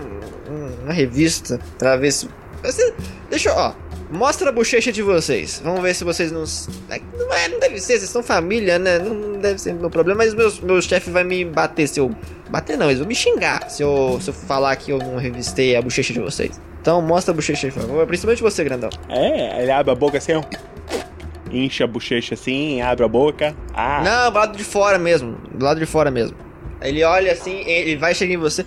um- 0.50 0.84
uma 0.84 0.94
revista 0.94 1.60
pra 1.80 1.96
ver 1.98 2.12
se. 2.12 2.30
Você, 2.64 2.94
deixa 3.30 3.50
eu, 3.50 3.56
ó. 3.56 3.74
Mostra 4.12 4.50
a 4.50 4.52
bochecha 4.52 4.92
de 4.92 5.02
vocês. 5.02 5.60
Vamos 5.64 5.82
ver 5.82 5.96
se 5.96 6.04
vocês 6.04 6.32
não. 6.32 6.44
é, 6.90 7.02
Não, 7.18 7.34
é, 7.34 7.48
não 7.48 7.60
deve 7.60 7.80
ser, 7.80 7.98
vocês 7.98 8.10
são 8.12 8.22
família, 8.22 8.78
né? 8.78 9.00
Não, 9.00 9.14
não 9.14 9.40
deve 9.40 9.60
ser 9.60 9.74
meu 9.74 9.90
problema, 9.90 10.20
mas 10.24 10.36
meus, 10.36 10.60
meu 10.60 10.80
chefe 10.84 11.10
vai 11.10 11.24
me 11.24 11.44
bater 11.44 11.88
se 11.88 12.00
eu. 12.00 12.12
Bater 12.50 12.78
não, 12.78 12.86
eles 12.88 13.00
vão 13.00 13.08
me 13.08 13.16
xingar 13.16 13.68
se 13.72 13.82
eu, 13.82 14.20
se 14.22 14.30
eu 14.30 14.34
falar 14.34 14.76
que 14.76 14.92
eu 14.92 15.00
não 15.00 15.16
revistei 15.18 15.76
a 15.76 15.82
bochecha 15.82 16.14
de 16.14 16.20
vocês. 16.20 16.62
Então 16.80 17.02
mostra 17.02 17.32
a 17.32 17.36
bochecha, 17.36 17.68
por 17.72 17.82
favor. 17.82 18.06
Principalmente 18.06 18.44
você, 18.44 18.64
grandão. 18.64 18.90
É, 19.10 19.64
ele 19.64 19.72
abre 19.72 19.92
a 19.92 19.96
boca 19.96 20.20
assim, 20.20 20.34
ó. 20.34 20.44
Incha 21.52 21.86
a 21.86 21.88
bochecha 21.88 22.36
assim, 22.36 22.82
abre 22.82 23.04
a 23.06 23.08
boca. 23.08 23.56
Ah, 23.74 24.02
Não, 24.04 24.32
do 24.32 24.38
lado 24.38 24.58
de 24.58 24.64
fora 24.64 25.00
mesmo. 25.00 25.38
Do 25.52 25.66
lado 25.66 25.80
de 25.80 25.86
fora 25.88 26.12
mesmo. 26.12 26.38
Ele 26.82 27.04
olha 27.04 27.32
assim, 27.32 27.64
ele 27.66 27.96
vai 27.96 28.14
chegar 28.14 28.34
em 28.34 28.38
você. 28.38 28.64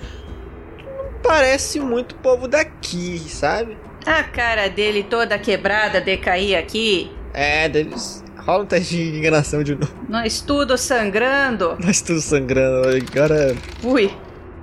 Não 0.79 1.21
parece 1.23 1.79
muito 1.79 2.15
povo 2.17 2.49
daqui, 2.49 3.21
sabe? 3.29 3.77
A 4.07 4.23
cara 4.23 4.69
dele 4.69 5.03
toda 5.03 5.39
quebrada 5.39 6.01
de 6.01 6.17
cair 6.17 6.55
aqui. 6.57 7.11
É, 7.35 7.69
deles. 7.69 8.23
Rola 8.39 8.63
um 8.63 8.67
teste 8.67 8.95
de 8.95 9.19
enganação 9.19 9.63
de 9.65 9.75
novo. 9.75 9.93
Nós 10.09 10.41
tudo 10.41 10.79
sangrando. 10.79 11.77
Nós 11.85 12.01
tudo 12.01 12.21
sangrando. 12.21 12.89
Agora. 13.11 13.57
Ui, 13.83 14.11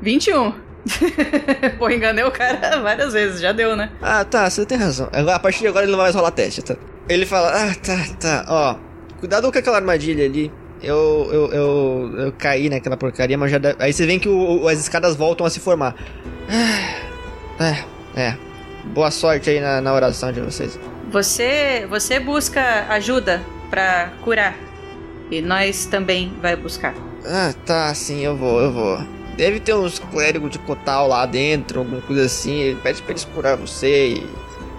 21. 0.02 0.54
Pô, 1.78 1.90
enganei 1.90 2.24
o 2.24 2.32
cara 2.32 2.80
várias 2.82 3.14
vezes, 3.14 3.42
já 3.42 3.52
deu, 3.52 3.76
né? 3.76 3.90
Ah, 4.02 4.24
tá, 4.24 4.50
você 4.50 4.66
tem 4.66 4.78
razão. 4.78 5.10
A 5.12 5.40
partir 5.40 5.60
de 5.60 5.68
agora 5.68 5.84
ele 5.86 5.92
não 5.92 5.98
vai 5.98 6.06
mais 6.08 6.16
rolar 6.16 6.32
teste, 6.32 6.62
tá? 6.62 6.76
Ele 7.10 7.26
fala, 7.26 7.50
ah, 7.50 7.76
tá, 7.76 7.98
tá, 8.20 8.46
ó. 8.48 8.76
Cuidado 9.20 9.52
com 9.52 9.58
aquela 9.58 9.78
armadilha 9.78 10.26
ali. 10.26 10.52
Eu, 10.82 11.30
eu, 11.32 11.52
eu, 11.54 12.14
eu 12.20 12.32
caí 12.34 12.70
naquela 12.70 12.98
porcaria, 12.98 13.38
mas 13.38 13.52
já. 13.52 13.58
Aí 13.80 13.92
você 13.94 14.06
vê 14.06 14.20
que 14.20 14.28
o- 14.28 14.64
o- 14.64 14.68
as 14.68 14.80
escadas 14.80 15.16
voltam 15.16 15.46
a 15.46 15.50
se 15.50 15.60
formar. 15.62 15.96
Ah, 16.50 17.76
É, 18.16 18.22
é. 18.22 18.38
Boa 18.86 19.12
sorte 19.12 19.50
aí 19.50 19.60
na, 19.60 19.82
na 19.82 19.94
oração 19.94 20.32
de 20.32 20.42
vocês. 20.42 20.78
Você, 21.12 21.86
você 21.90 22.20
busca 22.20 22.86
ajuda 22.90 23.42
pra 23.70 24.12
curar. 24.24 24.56
E 25.32 25.42
nós 25.42 25.86
também 25.86 26.34
vai 26.42 26.56
buscar. 26.56 26.94
Ah, 27.26 27.54
tá, 27.66 27.94
sim, 27.94 28.24
eu 28.24 28.36
vou, 28.36 28.60
eu 28.62 28.72
vou. 28.72 29.00
Deve 29.38 29.60
ter 29.60 29.74
uns 29.74 30.00
clérigos 30.00 30.52
de 30.52 30.60
cotal 30.60 31.08
lá 31.08 31.26
dentro, 31.26 31.80
alguma 31.80 32.02
coisa 32.02 32.26
assim. 32.26 32.60
Ele 32.60 32.80
pede 32.82 33.02
pra 33.02 33.12
eles 33.12 33.26
curar 33.26 33.58
você 33.58 34.10
e 34.16 34.28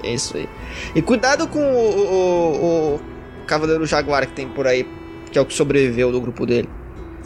é 0.05 0.15
isso 0.15 0.37
aí. 0.37 0.49
E 0.95 1.03
cuidado 1.03 1.49
com 1.49 1.59
o, 1.59 1.89
o, 1.89 2.95
o 2.97 3.01
Cavaleiro 3.47 3.87
Jaguar 3.87 4.27
que 4.27 4.33
tem 4.33 4.49
por 4.49 4.67
aí, 4.67 4.87
que 5.33 5.39
é 5.39 5.41
o 5.41 5.47
que 5.47 5.55
sobreviveu 5.55 6.13
do 6.13 6.21
grupo 6.21 6.45
dele. 6.47 6.69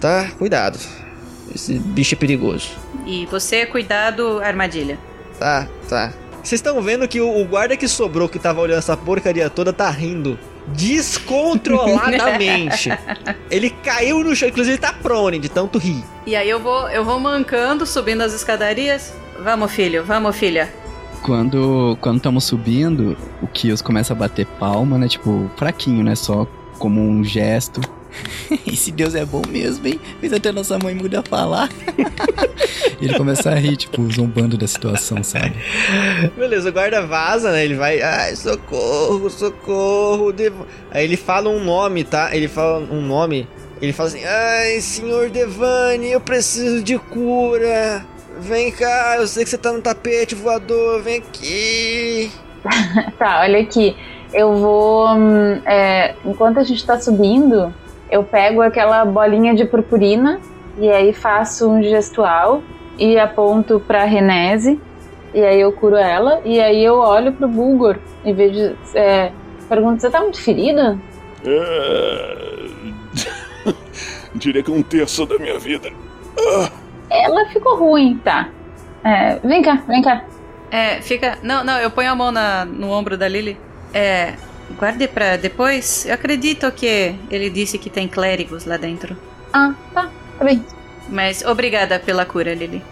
Tá? 0.01 0.31
Cuidado. 0.39 0.79
Esse 1.55 1.79
bicho 1.79 2.15
é 2.15 2.19
perigoso. 2.19 2.71
E 3.07 3.27
você, 3.27 3.67
cuidado, 3.67 4.39
armadilha. 4.41 4.99
Tá, 5.39 5.67
tá. 5.89 6.13
Vocês 6.43 6.61
estão 6.61 6.81
vendo 6.81 7.09
que 7.09 7.21
o 7.21 7.39
o 7.39 7.45
guarda 7.45 7.77
que 7.77 7.87
sobrou, 7.87 8.29
que 8.29 8.39
tava 8.39 8.61
olhando 8.61 8.79
essa 8.79 8.97
porcaria 8.97 9.49
toda, 9.49 9.73
tá 9.73 9.89
rindo 9.91 10.39
descontroladamente. 10.69 12.91
ele 13.51 13.71
caiu 13.71 14.23
no 14.23 14.35
chão, 14.35 14.49
inclusive 14.49 14.75
ele 14.75 14.81
tá 14.81 14.93
prone 14.93 15.39
de 15.39 15.49
tanto 15.49 15.79
rir. 15.79 16.03
E 16.27 16.37
aí 16.37 16.49
eu 16.49 16.61
vou, 16.61 16.89
eu 16.91 17.05
vou 17.05 17.19
mancando, 17.21 17.87
subindo 17.87 18.23
as 18.23 18.35
escadarias. 18.35 19.15
Vamos, 19.43 19.73
filho, 19.73 20.05
vamos, 20.05 20.37
filha. 20.37 20.73
Quando 21.23 21.97
quando 22.01 22.19
estamos 22.19 22.45
subindo, 22.45 23.17
o 23.43 23.47
Kios 23.47 23.83
começa 23.83 24.13
a 24.13 24.17
bater 24.17 24.47
palma, 24.47 24.99
né? 24.99 25.09
Tipo, 25.09 25.51
fraquinho, 25.57 26.05
né? 26.05 26.15
Só 26.15 26.47
como 26.79 27.01
um 27.01 27.25
gesto. 27.25 27.81
Esse 28.67 28.91
Deus 28.91 29.15
é 29.15 29.25
bom 29.25 29.43
mesmo, 29.49 29.87
hein? 29.87 30.01
Fez 30.21 30.33
até 30.33 30.53
nossa 30.53 30.79
mãe 30.79 30.95
muda 30.95 31.21
a 31.21 31.23
falar. 31.23 31.69
ele 33.01 33.17
começa 33.17 33.51
a 33.51 33.55
rir, 33.55 33.77
tipo, 33.77 34.11
zombando 34.11 34.57
da 34.57 34.67
situação, 34.67 35.23
sabe? 35.23 35.55
Beleza, 36.37 36.71
o 36.71 36.73
guarda 36.73 37.07
vaza, 37.07 37.53
né? 37.53 37.65
Ele 37.65 37.75
vai, 37.75 38.01
ai, 38.01 38.35
socorro, 38.37 39.29
socorro. 39.31 40.33
devo-" 40.33 40.67
Aí 40.91 41.05
ele 41.05 41.17
fala 41.17 41.49
um 41.49 41.63
nome, 41.63 42.05
tá? 42.05 42.35
Ele 42.35 42.49
fala 42.49 42.79
um 42.79 43.01
nome. 43.01 43.47
Ele 43.81 43.93
fala 43.93 44.09
assim: 44.09 44.25
Ai, 44.25 44.81
senhor 44.81 45.31
Devane, 45.31 46.11
eu 46.11 46.21
preciso 46.21 46.83
de 46.83 46.99
cura. 46.99 48.05
Vem 48.41 48.71
cá, 48.71 49.17
eu 49.19 49.27
sei 49.27 49.45
que 49.45 49.51
você 49.51 49.59
tá 49.59 49.73
no 49.73 49.81
tapete 49.81 50.35
voador, 50.35 51.03
vem 51.03 51.19
aqui. 51.19 52.31
Tá, 53.19 53.41
olha 53.41 53.61
aqui. 53.61 53.97
Eu 54.33 54.57
vou. 54.57 55.09
hum, 55.09 55.61
é, 55.65 56.15
enquanto 56.25 56.59
a 56.59 56.63
gente 56.63 56.85
tá 56.85 57.01
subindo, 57.01 57.73
eu 58.11 58.23
pego 58.25 58.63
aquela 58.63 59.05
bolinha 59.05 59.55
de 59.55 59.65
purpurina 59.65 60.41
e 60.79 60.91
aí 60.91 61.13
faço 61.13 61.69
um 61.69 61.83
gestual 61.83 62.63
e 62.99 63.19
aponto 63.19 63.81
pra 63.81 64.05
Renese. 64.05 64.81
E 65.35 65.43
aí 65.43 65.61
eu 65.61 65.73
curo 65.73 65.97
ela. 65.97 66.41
E 66.45 66.61
aí 66.61 66.83
eu 66.83 66.99
olho 66.99 67.33
pro 67.33 67.49
Bulgor 67.49 67.99
e 68.25 68.33
vejo. 68.33 68.77
É, 68.95 69.31
pergunto: 69.69 70.01
Você 70.01 70.11
tá 70.11 70.21
muito 70.21 70.41
ferida? 70.41 70.99
É... 71.45 72.37
Diria 74.35 74.63
que 74.63 74.71
um 74.71 74.83
terço 74.83 75.27
da 75.27 75.39
minha 75.39 75.59
vida. 75.59 75.91
Ela 77.11 77.47
ficou 77.47 77.77
ruim, 77.77 78.19
tá. 78.25 78.49
É, 79.05 79.37
vem 79.37 79.63
cá, 79.63 79.83
vem 79.87 80.03
cá. 80.03 80.25
É, 80.71 81.01
fica. 81.01 81.39
Não, 81.43 81.65
não, 81.65 81.79
eu 81.79 81.91
ponho 81.91 82.11
a 82.11 82.15
mão 82.15 82.31
na, 82.31 82.65
no 82.65 82.91
ombro 82.91 83.17
da 83.17 83.29
Lily. 83.29 83.59
É. 83.93 84.35
Guarde 84.77 85.09
pra 85.09 85.37
depois. 85.37 86.07
Eu 86.07 86.15
acredito 86.15 86.71
que 86.73 87.15
ele 87.31 87.51
disse 87.51 87.79
que 87.79 87.89
tem 87.89 88.07
clérigos 88.07 88.65
lá 88.65 88.77
dentro. 88.77 89.17
Ah, 89.53 89.75
tá, 89.95 90.11
tá 90.39 90.45
bem. 90.45 90.65
Mas 91.09 91.43
obrigada 91.43 91.99
pela 91.99 92.25
cura, 92.25 92.55
Lily. 92.55 92.83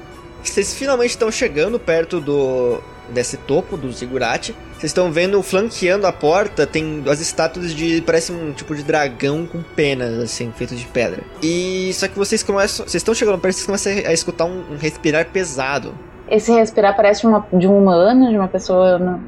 Vocês 0.42 0.74
finalmente 0.74 1.10
estão 1.10 1.30
chegando 1.30 1.78
perto 1.78 2.20
do 2.20 2.80
desse 3.08 3.36
topo 3.36 3.76
do 3.76 3.90
zigurate. 3.92 4.54
Vocês 4.72 4.90
estão 4.90 5.10
vendo 5.10 5.42
flanqueando 5.42 6.06
a 6.06 6.12
porta, 6.12 6.66
tem 6.66 7.04
as 7.08 7.20
estátuas 7.20 7.74
de 7.74 8.00
parece 8.02 8.32
um 8.32 8.52
tipo 8.52 8.74
de 8.74 8.82
dragão 8.82 9.46
com 9.46 9.62
penas 9.62 10.18
assim, 10.18 10.52
feito 10.54 10.74
de 10.74 10.84
pedra. 10.86 11.22
E 11.42 11.92
só 11.94 12.08
que 12.08 12.18
vocês 12.18 12.42
começam, 12.42 12.84
vocês 12.84 12.96
estão 12.96 13.14
chegando 13.14 13.38
perto, 13.38 13.54
vocês 13.54 13.66
começam 13.66 13.92
a 13.92 14.12
escutar 14.12 14.44
um, 14.44 14.72
um 14.72 14.76
respirar 14.76 15.26
pesado. 15.26 15.94
Esse 16.28 16.52
respirar 16.52 16.96
parece 16.96 17.20
de, 17.20 17.26
uma, 17.28 17.46
de 17.52 17.66
um 17.66 17.78
humano, 17.78 18.28
de 18.30 18.36
uma 18.36 18.48
pessoa. 18.48 18.98
Não. 18.98 19.20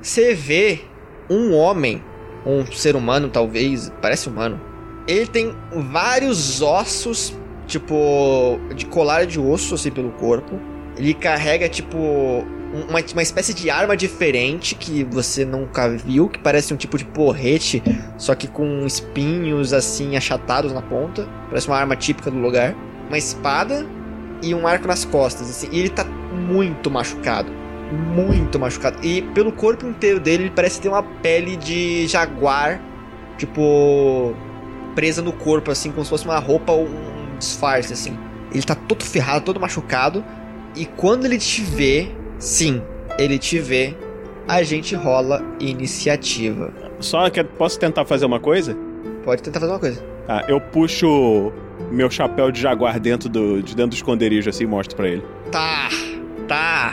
Você 0.00 0.34
vê 0.34 0.82
um 1.28 1.54
homem, 1.54 2.02
um 2.44 2.64
ser 2.66 2.96
humano 2.96 3.28
talvez, 3.28 3.92
parece 4.00 4.28
humano. 4.28 4.60
Ele 5.06 5.26
tem 5.26 5.54
vários 5.90 6.60
ossos, 6.62 7.32
tipo, 7.66 8.58
de 8.74 8.86
colar 8.86 9.26
de 9.26 9.38
osso 9.38 9.74
assim 9.74 9.90
pelo 9.90 10.10
corpo. 10.12 10.58
Ele 10.96 11.14
carrega 11.14 11.68
tipo 11.68 11.96
uma, 12.88 13.00
uma 13.12 13.22
espécie 13.22 13.54
de 13.54 13.70
arma 13.70 13.96
diferente 13.96 14.74
que 14.74 15.04
você 15.04 15.44
nunca 15.44 15.88
viu, 15.88 16.28
que 16.28 16.38
parece 16.38 16.74
um 16.74 16.76
tipo 16.76 16.98
de 16.98 17.04
porrete, 17.04 17.82
só 18.18 18.34
que 18.34 18.48
com 18.48 18.84
espinhos 18.86 19.72
assim 19.72 20.16
achatados 20.16 20.72
na 20.72 20.82
ponta. 20.82 21.28
Parece 21.48 21.68
uma 21.68 21.76
arma 21.76 21.96
típica 21.96 22.30
do 22.30 22.38
lugar. 22.38 22.74
Uma 23.08 23.18
espada 23.18 23.86
e 24.42 24.54
um 24.54 24.66
arco 24.66 24.88
nas 24.88 25.04
costas, 25.04 25.48
assim. 25.48 25.68
E 25.70 25.78
ele 25.78 25.90
tá 25.90 26.04
muito 26.04 26.90
machucado. 26.90 27.50
Muito 27.92 28.58
machucado. 28.58 28.98
E 29.02 29.22
pelo 29.22 29.52
corpo 29.52 29.86
inteiro 29.86 30.18
dele, 30.18 30.44
ele 30.44 30.52
parece 30.54 30.80
ter 30.80 30.88
uma 30.88 31.02
pele 31.02 31.56
de 31.56 32.06
jaguar, 32.06 32.80
tipo, 33.38 34.34
presa 34.94 35.22
no 35.22 35.32
corpo, 35.32 35.70
assim, 35.70 35.90
como 35.90 36.04
se 36.04 36.10
fosse 36.10 36.24
uma 36.24 36.38
roupa 36.38 36.72
ou 36.72 36.86
um 36.86 37.36
disfarce, 37.38 37.92
assim. 37.92 38.18
Ele 38.52 38.62
tá 38.62 38.74
todo 38.74 39.04
ferrado, 39.04 39.44
todo 39.44 39.60
machucado. 39.60 40.24
E 40.74 40.84
quando 40.84 41.24
ele 41.24 41.38
te 41.38 41.62
vê, 41.62 42.08
sim, 42.38 42.82
ele 43.18 43.38
te 43.38 43.58
vê, 43.58 43.94
a 44.48 44.62
gente 44.62 44.94
rola 44.94 45.44
iniciativa. 45.60 46.72
Só 47.00 47.28
que 47.30 47.42
posso 47.42 47.78
tentar 47.78 48.04
fazer 48.04 48.26
uma 48.26 48.40
coisa? 48.40 48.76
Pode 49.24 49.42
tentar 49.42 49.60
fazer 49.60 49.72
uma 49.72 49.78
coisa. 49.78 50.02
Tá, 50.26 50.44
eu 50.48 50.60
puxo 50.60 51.52
meu 51.90 52.10
chapéu 52.10 52.50
de 52.50 52.60
jaguar 52.60 52.98
dentro 52.98 53.28
do, 53.28 53.62
de 53.62 53.74
dentro 53.74 53.90
do 53.90 53.94
esconderijo 53.94 54.48
assim 54.48 54.64
e 54.64 54.66
mostro 54.66 54.96
pra 54.96 55.08
ele. 55.08 55.22
Tá, 55.50 55.88
tá. 56.48 56.92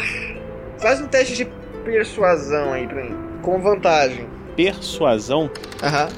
Faz 0.83 0.99
um 1.01 1.07
teste 1.07 1.35
de 1.35 1.45
persuasão 1.85 2.73
aí 2.73 2.85
pra 2.85 3.01
mim. 3.03 3.15
Com 3.41 3.59
vantagem. 3.61 4.27
Persuasão? 4.55 5.49
Aham. 5.81 6.09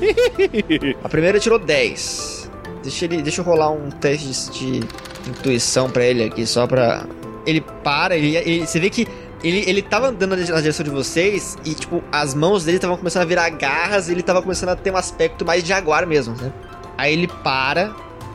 A 1.02 1.08
primeira 1.08 1.38
tirou 1.40 1.58
10. 1.58 2.50
Deixa, 2.82 3.04
ele, 3.04 3.20
deixa 3.22 3.40
eu 3.40 3.44
rolar 3.44 3.70
um 3.72 3.90
teste 3.90 4.50
de, 4.52 4.78
de 4.80 4.86
intuição 5.30 5.90
pra 5.90 6.04
ele 6.04 6.22
aqui, 6.24 6.46
só 6.46 6.64
pra. 6.66 7.04
Ele 7.44 7.60
para, 7.82 8.16
ele, 8.16 8.36
ele- 8.36 8.66
você 8.66 8.78
vê 8.78 8.88
que 8.88 9.06
ele, 9.42 9.64
ele 9.66 9.82
tava 9.82 10.08
andando 10.08 10.36
na 10.36 10.60
direção 10.60 10.84
de 10.84 10.90
vocês 10.90 11.56
e, 11.64 11.74
tipo, 11.74 12.02
as 12.12 12.34
mãos 12.34 12.64
dele 12.64 12.76
estavam 12.76 12.96
começando 12.96 13.22
a 13.22 13.26
virar 13.26 13.48
garras 13.50 14.08
e 14.08 14.12
ele 14.12 14.22
tava 14.22 14.40
começando 14.42 14.68
a 14.70 14.76
ter 14.76 14.92
um 14.92 14.96
aspecto 14.96 15.44
mais 15.44 15.62
de 15.62 15.68
jaguar 15.70 16.06
mesmo, 16.06 16.34
né? 16.40 16.52
Aí 16.96 17.12
ele 17.14 17.26
para, 17.26 17.92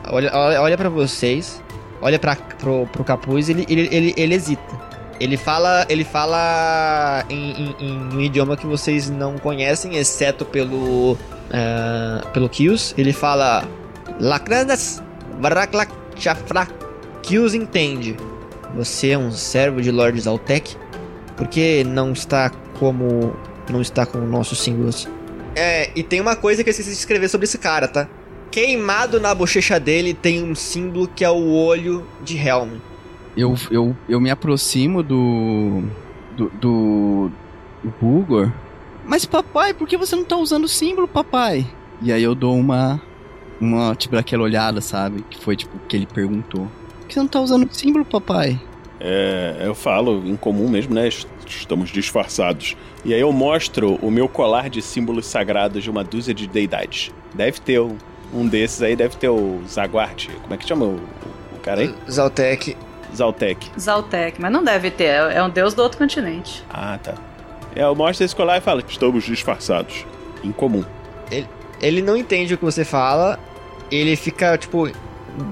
olha, 0.08 0.30
olha, 0.34 0.60
olha 0.62 0.76
pra 0.76 0.88
vocês, 0.88 1.62
olha 2.02 2.18
pra, 2.18 2.36
pro, 2.36 2.86
pro 2.92 3.02
capuz 3.04 3.48
e 3.48 3.52
ele, 3.52 3.66
ele, 3.68 3.88
ele, 3.92 4.14
ele 4.16 4.34
hesita. 4.34 4.93
Ele 5.20 5.36
fala, 5.36 5.86
ele 5.88 6.04
fala 6.04 7.24
em, 7.30 7.50
em- 7.50 7.76
em 7.78 7.98
um 8.16 8.20
idioma 8.20 8.56
que 8.56 8.66
vocês 8.66 9.08
não 9.08 9.38
conhecem, 9.38 9.96
exceto 9.96 10.44
pelo 10.44 11.16
ah, 11.52 12.26
pelo 12.32 12.48
Kios. 12.48 12.94
Ele 12.98 13.12
fala 13.12 13.64
Lacranas 14.20 15.02
Varaklak 15.40 15.92
Chafra. 16.16 16.66
Kios 17.22 17.54
entende. 17.54 18.16
Você 18.76 19.10
é 19.10 19.18
um 19.18 19.30
servo 19.30 19.80
de 19.80 19.90
Lord 19.90 20.20
Zaltek? 20.20 20.76
Por 21.36 21.46
que 21.48 21.84
não 21.84 22.12
está 22.12 22.50
como 22.78 23.34
não 23.70 23.80
está 23.80 24.04
com 24.04 24.18
nossos 24.18 24.58
símbolos? 24.60 25.08
É, 25.56 25.90
e 25.94 26.02
tem 26.02 26.20
uma 26.20 26.34
coisa 26.34 26.62
que 26.64 26.68
eu 26.68 26.72
esqueci 26.72 26.90
de 26.90 26.96
escrever 26.96 27.28
sobre 27.28 27.44
esse 27.44 27.56
cara, 27.58 27.86
tá? 27.86 28.08
Queimado 28.50 29.20
na 29.20 29.34
bochecha 29.34 29.78
dele 29.80 30.12
tem 30.12 30.42
um 30.42 30.54
símbolo 30.54 31.06
que 31.08 31.24
é 31.24 31.30
o 31.30 31.52
olho 31.52 32.06
de 32.22 32.36
Helm. 32.36 32.78
Eu, 33.36 33.54
eu, 33.70 33.96
eu 34.08 34.20
me 34.20 34.30
aproximo 34.30 35.02
do. 35.02 35.82
do. 36.36 36.50
do. 36.50 37.30
do 37.82 37.90
Bulgor. 38.00 38.50
Mas 39.06 39.24
papai, 39.24 39.74
por 39.74 39.86
que 39.88 39.96
você 39.96 40.16
não 40.16 40.24
tá 40.24 40.36
usando 40.36 40.64
o 40.64 40.68
símbolo, 40.68 41.06
papai? 41.08 41.66
E 42.00 42.12
aí 42.12 42.22
eu 42.22 42.34
dou 42.34 42.54
uma. 42.56 43.00
uma. 43.60 43.94
tipo 43.94 44.16
aquela 44.16 44.42
olhada, 44.44 44.80
sabe? 44.80 45.24
Que 45.28 45.38
foi 45.38 45.56
tipo 45.56 45.78
que 45.88 45.96
ele 45.96 46.06
perguntou. 46.06 46.68
Por 47.00 47.08
que 47.08 47.14
você 47.14 47.20
não 47.20 47.28
tá 47.28 47.40
usando 47.40 47.68
o 47.68 47.74
símbolo, 47.74 48.04
papai? 48.04 48.58
É, 49.00 49.62
eu 49.64 49.74
falo 49.74 50.22
em 50.24 50.36
comum 50.36 50.68
mesmo, 50.68 50.94
né? 50.94 51.08
Est- 51.08 51.26
Estamos 51.46 51.90
disfarçados. 51.90 52.74
E 53.04 53.12
aí 53.12 53.20
eu 53.20 53.30
mostro 53.30 53.98
o 54.00 54.10
meu 54.10 54.26
colar 54.26 54.70
de 54.70 54.80
símbolos 54.80 55.26
sagrados 55.26 55.82
de 55.84 55.90
uma 55.90 56.02
dúzia 56.02 56.32
de 56.32 56.46
deidades. 56.46 57.12
Deve 57.34 57.60
ter 57.60 57.78
um, 57.80 57.98
um 58.32 58.46
desses 58.48 58.80
aí, 58.80 58.96
deve 58.96 59.16
ter 59.16 59.28
o 59.28 59.60
Zaguarte. 59.68 60.30
Como 60.40 60.54
é 60.54 60.56
que 60.56 60.66
chama 60.66 60.86
o, 60.86 60.94
o 61.54 61.58
cara 61.62 61.82
aí? 61.82 61.94
Zaltek. 62.10 62.74
Zaltek. 63.14 63.70
Zaltek, 63.78 64.40
mas 64.40 64.50
não 64.50 64.62
deve 64.62 64.90
ter, 64.90 65.04
é 65.04 65.34
é 65.34 65.42
um 65.42 65.50
deus 65.50 65.74
do 65.74 65.82
outro 65.82 65.98
continente. 65.98 66.64
Ah, 66.70 66.98
tá. 67.02 67.14
É, 67.74 67.82
eu 67.82 67.94
mostro 67.94 68.24
esse 68.24 68.34
colar 68.34 68.58
e 68.58 68.60
falo, 68.60 68.82
estamos 68.86 69.24
disfarçados. 69.24 70.06
Em 70.42 70.52
comum. 70.52 70.84
Ele, 71.30 71.48
ele 71.80 72.02
não 72.02 72.16
entende 72.16 72.54
o 72.54 72.58
que 72.58 72.64
você 72.64 72.84
fala. 72.84 73.38
Ele 73.90 74.14
fica, 74.16 74.56
tipo, 74.56 74.90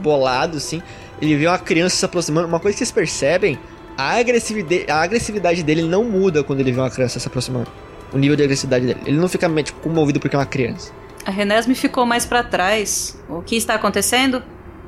bolado, 0.02 0.58
assim. 0.58 0.82
Ele 1.20 1.36
vê 1.36 1.46
uma 1.46 1.58
criança 1.58 1.96
se 1.96 2.04
aproximando. 2.04 2.46
Uma 2.46 2.60
coisa 2.60 2.74
que 2.74 2.78
vocês 2.78 2.92
percebem: 2.92 3.58
a 3.96 4.18
agressividade, 4.18 4.90
a 4.90 5.02
agressividade 5.02 5.62
dele 5.62 5.82
não 5.82 6.04
muda 6.04 6.44
quando 6.44 6.60
ele 6.60 6.72
vê 6.72 6.80
uma 6.80 6.90
criança 6.90 7.18
se 7.18 7.26
aproximando. 7.26 7.68
O 8.12 8.18
nível 8.18 8.36
de 8.36 8.42
agressividade 8.42 8.86
dele. 8.86 9.00
Ele 9.06 9.16
não 9.16 9.28
fica 9.28 9.48
tipo, 9.62 9.80
comovido 9.80 10.20
porque 10.20 10.36
é 10.36 10.38
uma 10.38 10.46
criança. 10.46 10.92
A 11.24 11.30
Renesme 11.30 11.74
ficou 11.74 12.04
mais 12.04 12.26
pra 12.26 12.42
trás. 12.42 13.18
O 13.28 13.40
que 13.40 13.56
está 13.56 13.74
acontecendo? 13.74 14.42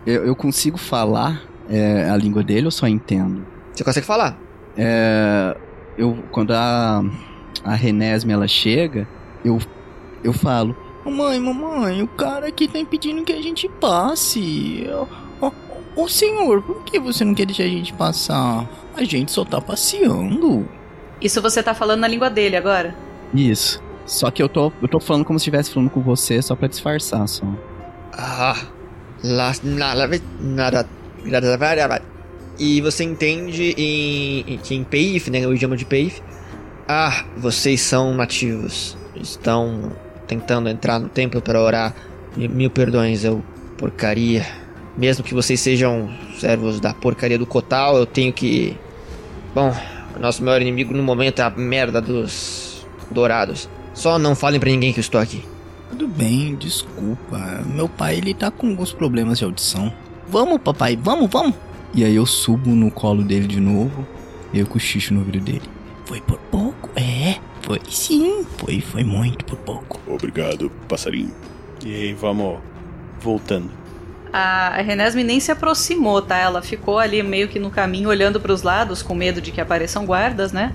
Eu, 0.07 0.27
eu 0.27 0.37
consigo 0.37 0.77
falar 0.77 1.43
é, 1.69 2.09
a 2.11 2.17
língua 2.17 2.43
dele 2.43 2.67
ou 2.67 2.71
só 2.71 2.87
entendo? 2.87 3.47
Você 3.73 3.85
consegue 3.85 4.07
falar? 4.07 4.39
É, 4.77 5.57
eu, 5.97 6.19
quando 6.31 6.53
a, 6.53 7.03
a 7.65 7.75
Renesme 7.75 8.33
ela 8.33 8.49
chega, 8.49 9.09
eu, 9.45 9.59
eu 10.23 10.33
falo: 10.33 10.77
Mamãe, 11.05 11.39
mamãe, 11.39 12.03
o 12.03 12.09
cara 12.09 12.49
aqui 12.49 12.67
tá 12.67 12.79
impedindo 12.79 13.25
que 13.25 13.33
a 13.33 13.43
gente 13.43 13.69
passe. 13.69 14.87
Ô, 15.41 15.53
ô, 15.97 16.09
senhor, 16.09 16.63
por 16.63 16.83
que 16.85 16.99
você 16.99 17.25
não 17.25 17.35
quer 17.35 17.47
deixar 17.47 17.65
a 17.65 17.69
gente 17.69 17.93
passar? 17.93 18.69
A 18.97 19.05
gente 19.05 19.31
só 19.33 19.45
tá 19.45 19.61
passeando. 19.61 20.69
Isso 21.21 21.43
você 21.43 21.63
tá 21.63 21.75
falando 21.75 22.01
na 22.01 22.09
língua 22.09 22.31
dele 22.31 22.57
agora? 22.57 22.95
Isso. 23.33 23.83
Só 24.07 24.31
que 24.31 24.43
eu 24.43 24.49
tô, 24.49 24.73
eu 24.83 24.89
tô 24.89 25.01
falando 25.01 25.25
como 25.25 25.39
se 25.39 25.45
estivesse 25.45 25.73
falando 25.73 25.91
com 25.91 26.01
você 26.01 26.41
só 26.43 26.55
pra 26.55 26.69
disfarçar, 26.69 27.27
só. 27.27 27.47
Ah, 28.13 28.57
lá, 29.23 29.53
nada, 29.63 30.07
nada, 30.07 30.21
nada, 30.41 30.89
E 32.59 32.81
você 32.81 33.03
entende 33.03 33.75
em, 33.77 34.59
que 34.59 34.75
em 34.75 34.85
Peif, 34.85 35.31
né, 35.31 35.47
o 35.47 35.55
idioma 35.55 35.77
de 35.77 35.85
Peif, 35.85 36.23
ah, 36.87 37.25
vocês 37.37 37.81
são 37.81 38.15
nativos, 38.15 38.97
estão 39.17 39.93
tentando 40.27 40.69
entrar 40.69 40.99
no 40.99 41.09
templo 41.09 41.41
para 41.41 41.61
orar. 41.61 41.95
Mil 42.37 42.71
perdões, 42.71 43.25
eu 43.25 43.43
porcaria. 43.79 44.47
Mesmo 44.97 45.25
que 45.25 45.35
vocês 45.35 45.59
sejam 45.61 46.11
servos 46.39 46.81
da 46.81 46.95
porcaria 46.95 47.39
do 47.39 47.47
Kotal, 47.47 47.97
eu 47.97 48.07
tenho 48.07 48.33
que. 48.33 48.77
Bom, 49.55 49.75
o 50.17 50.21
nosso 50.21 50.43
maior 50.45 50.61
inimigo 50.61 50.95
no 50.95 51.03
momento 51.03 51.41
é 51.41 51.43
a 51.43 51.51
merda 51.51 52.01
dos 52.01 52.87
dourados. 53.11 53.69
Só 53.93 54.19
não 54.19 54.35
falem 54.35 54.61
para 54.61 54.71
ninguém 54.71 54.93
que 54.93 54.99
eu 54.99 55.03
estou 55.03 55.21
aqui. 55.21 55.45
Tudo 55.91 56.09
bem, 56.09 56.57
desculpa. 56.57 57.39
Meu 57.67 57.89
pai, 57.89 58.17
ele 58.17 58.35
tá 58.35 58.51
com 58.51 58.69
alguns 58.69 58.93
problemas 58.93 59.39
de 59.39 59.45
audição. 59.45 59.93
Vamos, 60.29 60.61
papai, 60.61 60.97
vamos, 61.01 61.31
vamos. 61.31 61.55
E 61.95 62.05
aí 62.05 62.17
eu 62.17 62.27
subo 62.27 62.71
no 62.71 62.91
colo 62.91 63.23
dele 63.23 63.47
de 63.47 63.61
novo 63.61 64.07
e 64.53 64.59
eu 64.59 64.67
cochicho 64.67 65.15
no 65.15 65.21
ouvido 65.21 65.41
dele. 65.41 65.63
Foi 66.07 66.21
por 66.21 66.39
pouco, 66.39 66.91
é. 66.97 67.37
Foi 67.63 67.81
sim, 67.89 68.45
foi, 68.59 68.81
foi 68.81 69.05
muito 69.05 69.45
por 69.45 69.57
pouco. 69.59 70.01
Obrigado, 70.07 70.71
passarinho. 70.89 71.33
E 71.85 71.95
aí, 71.95 72.13
vamos 72.13 72.59
voltando. 73.21 73.71
A 74.33 74.83
Renesme 74.83 75.23
nem 75.23 75.39
se 75.39 75.53
aproximou, 75.53 76.21
tá? 76.21 76.37
Ela 76.37 76.61
ficou 76.61 76.99
ali 76.99 77.23
meio 77.23 77.47
que 77.47 77.59
no 77.61 77.71
caminho 77.71 78.09
olhando 78.09 78.41
para 78.41 78.53
os 78.53 78.63
lados 78.63 79.01
com 79.01 79.15
medo 79.15 79.41
de 79.41 79.53
que 79.53 79.61
apareçam 79.61 80.05
guardas, 80.05 80.53
né? 80.53 80.75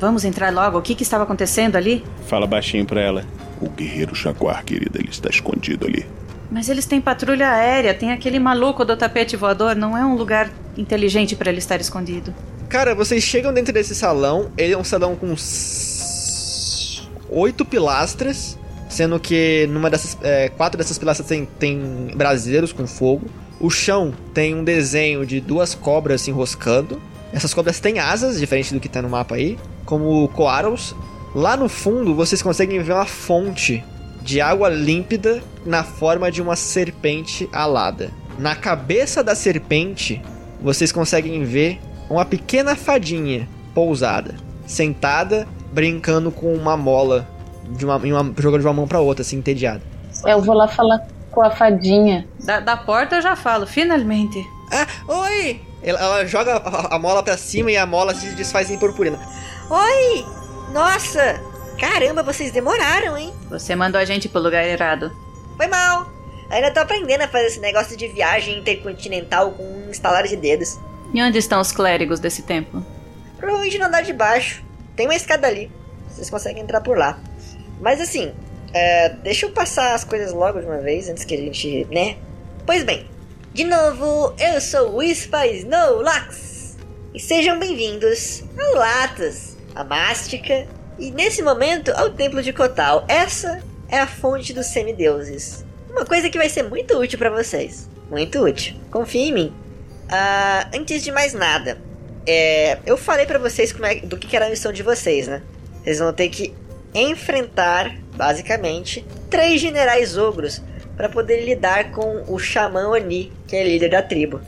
Vamos 0.00 0.24
entrar 0.24 0.52
logo. 0.52 0.78
O 0.78 0.82
que, 0.82 0.94
que 0.94 1.02
estava 1.02 1.24
acontecendo 1.24 1.76
ali? 1.76 2.02
Fala 2.26 2.46
baixinho 2.46 2.86
pra 2.86 3.00
ela. 3.00 3.24
O 3.60 3.68
guerreiro 3.68 4.14
jaguar, 4.14 4.64
querida, 4.64 4.98
ele 4.98 5.10
está 5.10 5.28
escondido 5.28 5.86
ali. 5.86 6.06
Mas 6.52 6.68
eles 6.68 6.84
têm 6.84 7.00
patrulha 7.00 7.50
aérea, 7.50 7.94
tem 7.94 8.12
aquele 8.12 8.38
maluco 8.38 8.84
do 8.84 8.94
tapete 8.94 9.36
voador, 9.36 9.74
não 9.74 9.96
é 9.96 10.04
um 10.04 10.14
lugar 10.14 10.50
inteligente 10.76 11.34
para 11.34 11.48
ele 11.50 11.60
estar 11.60 11.80
escondido. 11.80 12.34
Cara, 12.68 12.94
vocês 12.94 13.24
chegam 13.24 13.54
dentro 13.54 13.72
desse 13.72 13.94
salão, 13.94 14.50
ele 14.58 14.74
é 14.74 14.78
um 14.78 14.84
salão 14.84 15.16
com 15.16 15.34
oito 17.30 17.64
pilastras, 17.64 18.58
sendo 18.86 19.18
que 19.18 19.66
numa 19.70 19.88
dessas 19.88 20.18
é, 20.20 20.50
quatro 20.50 20.76
dessas 20.76 20.98
pilastras 20.98 21.26
tem, 21.26 21.48
tem 21.58 22.12
braseiros 22.14 22.70
com 22.70 22.86
fogo. 22.86 23.24
O 23.58 23.70
chão 23.70 24.12
tem 24.34 24.54
um 24.54 24.62
desenho 24.62 25.24
de 25.24 25.40
duas 25.40 25.74
cobras 25.74 26.20
se 26.20 26.30
enroscando. 26.30 27.00
Essas 27.32 27.54
cobras 27.54 27.80
têm 27.80 27.98
asas, 27.98 28.38
diferente 28.38 28.74
do 28.74 28.80
que 28.80 28.90
tá 28.90 29.00
no 29.00 29.08
mapa 29.08 29.36
aí, 29.36 29.58
como 29.86 30.28
coarals. 30.28 30.94
Lá 31.34 31.56
no 31.56 31.66
fundo, 31.66 32.14
vocês 32.14 32.42
conseguem 32.42 32.82
ver 32.82 32.92
uma 32.92 33.06
fonte 33.06 33.82
de 34.22 34.40
água 34.40 34.68
límpida 34.68 35.42
na 35.64 35.84
forma 35.84 36.30
de 36.30 36.40
uma 36.40 36.56
serpente 36.56 37.48
alada. 37.52 38.10
Na 38.38 38.54
cabeça 38.54 39.22
da 39.22 39.34
serpente, 39.34 40.22
vocês 40.60 40.92
conseguem 40.92 41.44
ver 41.44 41.80
uma 42.08 42.24
pequena 42.24 42.74
fadinha 42.76 43.48
pousada, 43.74 44.34
sentada, 44.66 45.46
brincando 45.72 46.30
com 46.30 46.54
uma 46.54 46.76
mola, 46.76 47.28
de 47.70 47.84
uma, 47.84 47.96
uma, 47.96 48.34
jogando 48.38 48.60
de 48.60 48.66
uma 48.66 48.72
mão 48.72 48.86
para 48.86 49.00
outra, 49.00 49.22
assim, 49.22 49.36
entediada. 49.36 49.82
Eu 50.26 50.40
vou 50.40 50.54
lá 50.54 50.68
falar 50.68 51.06
com 51.30 51.42
a 51.42 51.50
fadinha. 51.50 52.28
Da, 52.44 52.60
da 52.60 52.76
porta 52.76 53.16
eu 53.16 53.22
já 53.22 53.34
falo, 53.34 53.66
finalmente. 53.66 54.44
Ah, 54.70 54.86
oi! 55.08 55.60
Ela, 55.82 56.00
ela 56.00 56.26
joga 56.26 56.56
a, 56.56 56.96
a 56.96 56.98
mola 56.98 57.22
para 57.22 57.36
cima 57.36 57.70
e 57.70 57.76
a 57.76 57.86
mola 57.86 58.14
se 58.14 58.28
desfaz 58.34 58.70
em 58.70 58.78
purpurina. 58.78 59.18
Oi! 59.70 60.24
Nossa! 60.72 61.40
Caramba, 61.78 62.22
vocês 62.22 62.52
demoraram, 62.52 63.16
hein? 63.16 63.32
Você 63.50 63.74
mandou 63.74 64.00
a 64.00 64.04
gente 64.04 64.28
pro 64.28 64.40
lugar 64.40 64.64
errado. 64.64 65.10
Foi 65.56 65.66
mal. 65.66 66.10
Ainda 66.50 66.70
tô 66.70 66.80
aprendendo 66.80 67.22
a 67.22 67.28
fazer 67.28 67.46
esse 67.46 67.60
negócio 67.60 67.96
de 67.96 68.08
viagem 68.08 68.58
intercontinental 68.58 69.52
com 69.52 69.62
um 69.64 69.90
instalar 69.90 70.24
de 70.24 70.36
dedos. 70.36 70.78
E 71.12 71.22
onde 71.22 71.38
estão 71.38 71.60
os 71.60 71.72
clérigos 71.72 72.20
desse 72.20 72.42
templo? 72.42 72.84
Provavelmente 73.38 73.78
no 73.78 73.86
andar 73.86 74.02
de 74.02 74.12
baixo. 74.12 74.62
Tem 74.94 75.06
uma 75.06 75.14
escada 75.14 75.46
ali. 75.46 75.70
Vocês 76.08 76.28
conseguem 76.28 76.62
entrar 76.62 76.80
por 76.80 76.96
lá. 76.96 77.18
Mas 77.80 78.00
assim, 78.00 78.32
é, 78.72 79.08
deixa 79.08 79.46
eu 79.46 79.50
passar 79.50 79.94
as 79.94 80.04
coisas 80.04 80.32
logo 80.32 80.60
de 80.60 80.66
uma 80.66 80.78
vez, 80.78 81.08
antes 81.08 81.24
que 81.24 81.34
a 81.34 81.38
gente, 81.38 81.86
né? 81.90 82.16
Pois 82.64 82.84
bem, 82.84 83.06
de 83.52 83.64
novo, 83.64 84.34
eu 84.38 84.60
sou 84.60 84.94
o 84.94 85.02
Ispa 85.02 85.46
Snowlax. 85.46 86.76
E 87.14 87.20
sejam 87.20 87.58
bem-vindos 87.58 88.44
ao 88.58 88.74
Latas, 88.74 89.56
a 89.74 89.84
Mástica 89.84 90.66
e 91.02 91.10
nesse 91.10 91.42
momento 91.42 91.90
ao 91.96 92.10
Templo 92.10 92.40
de 92.40 92.52
Kotal. 92.52 93.04
Essa 93.08 93.60
é 93.88 93.98
a 93.98 94.06
fonte 94.06 94.52
dos 94.52 94.66
semideuses. 94.66 95.64
Uma 95.90 96.06
coisa 96.06 96.30
que 96.30 96.38
vai 96.38 96.48
ser 96.48 96.62
muito 96.62 96.96
útil 96.96 97.18
para 97.18 97.28
vocês. 97.28 97.88
Muito 98.08 98.38
útil. 98.38 98.76
Confie 98.88 99.28
em 99.28 99.32
mim. 99.32 99.54
Uh, 100.04 100.78
antes 100.78 101.02
de 101.02 101.10
mais 101.10 101.34
nada, 101.34 101.76
é, 102.24 102.78
eu 102.86 102.96
falei 102.96 103.26
para 103.26 103.40
vocês 103.40 103.74
é, 103.82 103.96
do 104.06 104.16
que 104.16 104.34
era 104.36 104.46
a 104.46 104.50
missão 104.50 104.72
de 104.72 104.84
vocês, 104.84 105.26
né? 105.26 105.42
Vocês 105.82 105.98
vão 105.98 106.12
ter 106.12 106.28
que 106.28 106.54
enfrentar, 106.94 107.96
basicamente, 108.14 109.04
três 109.28 109.60
generais 109.60 110.16
ogros 110.16 110.62
para 110.96 111.08
poder 111.08 111.44
lidar 111.44 111.90
com 111.90 112.22
o 112.28 112.38
Xamã 112.38 112.90
Oni, 112.90 113.32
que 113.48 113.56
é 113.56 113.64
líder 113.64 113.88
da 113.88 114.02
tribo. 114.02 114.40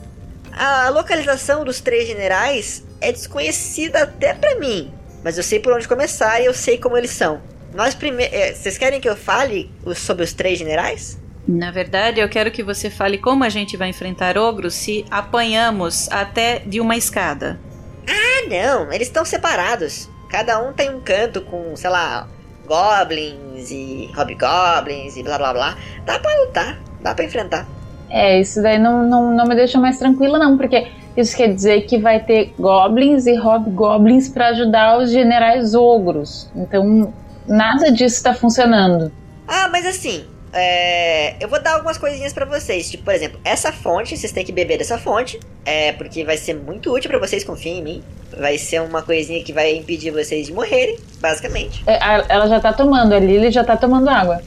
A 0.53 0.87
localização 0.87 1.65
dos 1.65 1.81
três 1.81 2.07
generais 2.07 2.81
é 3.01 3.11
desconhecida 3.11 4.03
até 4.03 4.33
para 4.33 4.55
mim, 4.55 4.93
mas 5.25 5.37
eu 5.37 5.43
sei 5.43 5.59
por 5.59 5.73
onde 5.73 5.87
começar 5.87 6.39
e 6.39 6.45
eu 6.45 6.53
sei 6.53 6.77
como 6.77 6.95
eles 6.95 7.09
são. 7.09 7.41
Nós 7.73 7.95
primeiro, 7.95 8.31
é, 8.31 8.53
vocês 8.53 8.77
querem 8.77 9.01
que 9.01 9.09
eu 9.09 9.15
fale 9.15 9.71
sobre 9.95 10.23
os 10.23 10.31
três 10.33 10.59
generais? 10.59 11.19
Na 11.47 11.71
verdade, 11.71 12.19
eu 12.19 12.29
quero 12.29 12.51
que 12.51 12.61
você 12.61 12.91
fale 12.91 13.17
como 13.17 13.43
a 13.43 13.49
gente 13.49 13.75
vai 13.75 13.89
enfrentar 13.89 14.37
ogros 14.37 14.75
se 14.75 15.03
apanhamos 15.09 16.07
até 16.11 16.59
de 16.59 16.79
uma 16.79 16.95
escada. 16.95 17.59
Ah, 18.07 18.47
não, 18.47 18.93
eles 18.93 19.07
estão 19.07 19.25
separados. 19.25 20.07
Cada 20.29 20.61
um 20.61 20.71
tem 20.73 20.91
um 20.91 20.99
canto 20.99 21.41
com, 21.41 21.75
sei 21.75 21.89
lá, 21.89 22.27
goblins 22.67 23.71
e 23.71 24.11
hobgoblins 24.15 25.17
e 25.17 25.23
blá 25.23 25.39
blá 25.39 25.53
blá. 25.53 25.77
Dá 26.05 26.19
pra 26.19 26.39
lutar, 26.41 26.79
dá 27.01 27.15
pra 27.15 27.25
enfrentar. 27.25 27.67
É, 28.11 28.39
isso 28.39 28.61
daí 28.61 28.77
não, 28.77 29.01
não, 29.09 29.35
não 29.35 29.45
me 29.45 29.55
deixa 29.55 29.79
mais 29.79 29.97
tranquila, 29.97 30.37
não, 30.37 30.55
porque 30.55 30.87
isso 31.21 31.35
quer 31.35 31.53
dizer 31.53 31.81
que 31.81 31.97
vai 31.97 32.19
ter 32.19 32.53
goblins 32.59 33.25
e 33.25 33.35
hobgoblins 33.35 34.29
para 34.29 34.49
ajudar 34.49 34.97
os 34.97 35.11
generais 35.11 35.73
ogros. 35.73 36.49
Então, 36.55 37.13
nada 37.47 37.91
disso 37.91 38.15
está 38.15 38.33
funcionando. 38.33 39.11
Ah, 39.47 39.69
mas 39.71 39.85
assim, 39.85 40.25
é, 40.57 41.35
eu 41.39 41.49
vou 41.49 41.61
dar 41.61 41.73
algumas 41.73 41.97
coisinhas 41.97 42.31
para 42.31 42.45
vocês. 42.45 42.89
Tipo, 42.89 43.03
por 43.03 43.13
exemplo, 43.13 43.39
essa 43.43 43.73
fonte, 43.73 44.17
vocês 44.17 44.31
têm 44.31 44.45
que 44.45 44.53
beber 44.53 44.77
dessa 44.77 44.97
fonte. 44.97 45.37
É, 45.65 45.91
porque 45.91 46.23
vai 46.23 46.37
ser 46.37 46.53
muito 46.53 46.93
útil 46.93 47.09
para 47.09 47.19
vocês, 47.19 47.43
confiem 47.43 47.79
em 47.79 47.83
mim. 47.83 48.03
Vai 48.39 48.57
ser 48.57 48.81
uma 48.81 49.01
coisinha 49.01 49.43
que 49.43 49.51
vai 49.51 49.75
impedir 49.75 50.11
vocês 50.11 50.47
de 50.47 50.53
morrerem, 50.53 50.97
basicamente. 51.19 51.83
É, 51.85 51.99
ela 52.29 52.47
já 52.47 52.59
tá 52.59 52.71
tomando, 52.71 53.13
a 53.13 53.19
Lily 53.19 53.51
já 53.51 53.63
tá 53.63 53.75
tomando 53.75 54.09
água. 54.09 54.41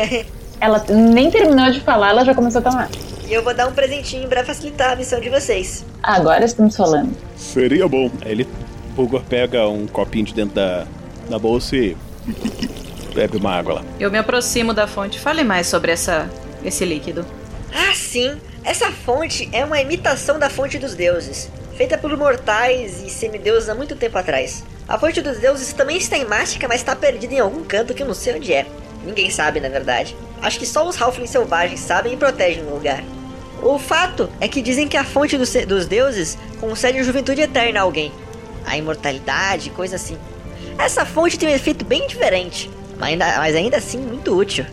ela 0.58 0.82
nem 0.88 1.30
terminou 1.30 1.70
de 1.70 1.80
falar, 1.80 2.10
ela 2.10 2.24
já 2.24 2.34
começou 2.34 2.60
a 2.60 2.62
tomar. 2.62 2.88
E 3.30 3.32
eu 3.32 3.44
vou 3.44 3.54
dar 3.54 3.68
um 3.68 3.72
presentinho 3.72 4.28
para 4.28 4.44
facilitar 4.44 4.90
a 4.90 4.96
missão 4.96 5.20
de 5.20 5.28
vocês. 5.28 5.86
Agora 6.02 6.44
estamos 6.44 6.76
falando. 6.76 7.16
Seria 7.36 7.86
bom. 7.86 8.10
Aí 8.22 8.32
ele, 8.32 8.48
Bulgor 8.96 9.22
pega 9.22 9.68
um 9.68 9.86
copinho 9.86 10.24
de 10.24 10.34
dentro 10.34 10.56
da, 10.56 10.84
da 11.28 11.38
bolsa 11.38 11.76
e 11.76 11.96
bebe 13.14 13.36
uma 13.36 13.54
água 13.54 13.74
lá. 13.74 13.84
Eu 14.00 14.10
me 14.10 14.18
aproximo 14.18 14.74
da 14.74 14.88
fonte. 14.88 15.16
Fale 15.20 15.44
mais 15.44 15.68
sobre 15.68 15.92
essa, 15.92 16.28
esse 16.64 16.84
líquido. 16.84 17.24
Ah, 17.72 17.94
sim. 17.94 18.36
Essa 18.64 18.90
fonte 18.90 19.48
é 19.52 19.64
uma 19.64 19.80
imitação 19.80 20.36
da 20.36 20.50
fonte 20.50 20.76
dos 20.76 20.96
deuses, 20.96 21.48
feita 21.76 21.96
por 21.96 22.14
mortais 22.16 23.00
e 23.00 23.08
semideuses 23.08 23.68
há 23.68 23.76
muito 23.76 23.94
tempo 23.94 24.18
atrás. 24.18 24.64
A 24.88 24.98
fonte 24.98 25.22
dos 25.22 25.38
deuses 25.38 25.72
também 25.72 25.96
está 25.98 26.18
em 26.18 26.24
mágica, 26.24 26.66
mas 26.66 26.80
está 26.80 26.96
perdida 26.96 27.34
em 27.34 27.38
algum 27.38 27.62
canto 27.62 27.94
que 27.94 28.02
eu 28.02 28.08
não 28.08 28.14
sei 28.14 28.34
onde 28.34 28.52
é. 28.52 28.66
Ninguém 29.04 29.30
sabe, 29.30 29.60
na 29.60 29.68
verdade. 29.68 30.16
Acho 30.42 30.58
que 30.58 30.66
só 30.66 30.86
os 30.86 31.00
Halflings 31.00 31.30
selvagens 31.30 31.78
sabem 31.78 32.14
e 32.14 32.16
protegem 32.16 32.64
o 32.64 32.74
lugar. 32.74 33.04
O 33.62 33.78
fato 33.78 34.28
é 34.40 34.48
que 34.48 34.62
dizem 34.62 34.88
que 34.88 34.96
a 34.96 35.04
fonte 35.04 35.36
dos, 35.36 35.52
dos 35.66 35.86
deuses 35.86 36.38
concede 36.58 37.02
juventude 37.02 37.42
eterna 37.42 37.80
a 37.80 37.82
alguém. 37.82 38.10
A 38.64 38.76
imortalidade, 38.76 39.70
coisa 39.70 39.96
assim. 39.96 40.16
Essa 40.78 41.04
fonte 41.04 41.38
tem 41.38 41.48
um 41.48 41.52
efeito 41.52 41.84
bem 41.84 42.06
diferente, 42.06 42.70
mas 42.98 43.10
ainda, 43.10 43.38
mas 43.38 43.56
ainda 43.56 43.76
assim 43.76 43.98
muito 43.98 44.34
útil. 44.34 44.64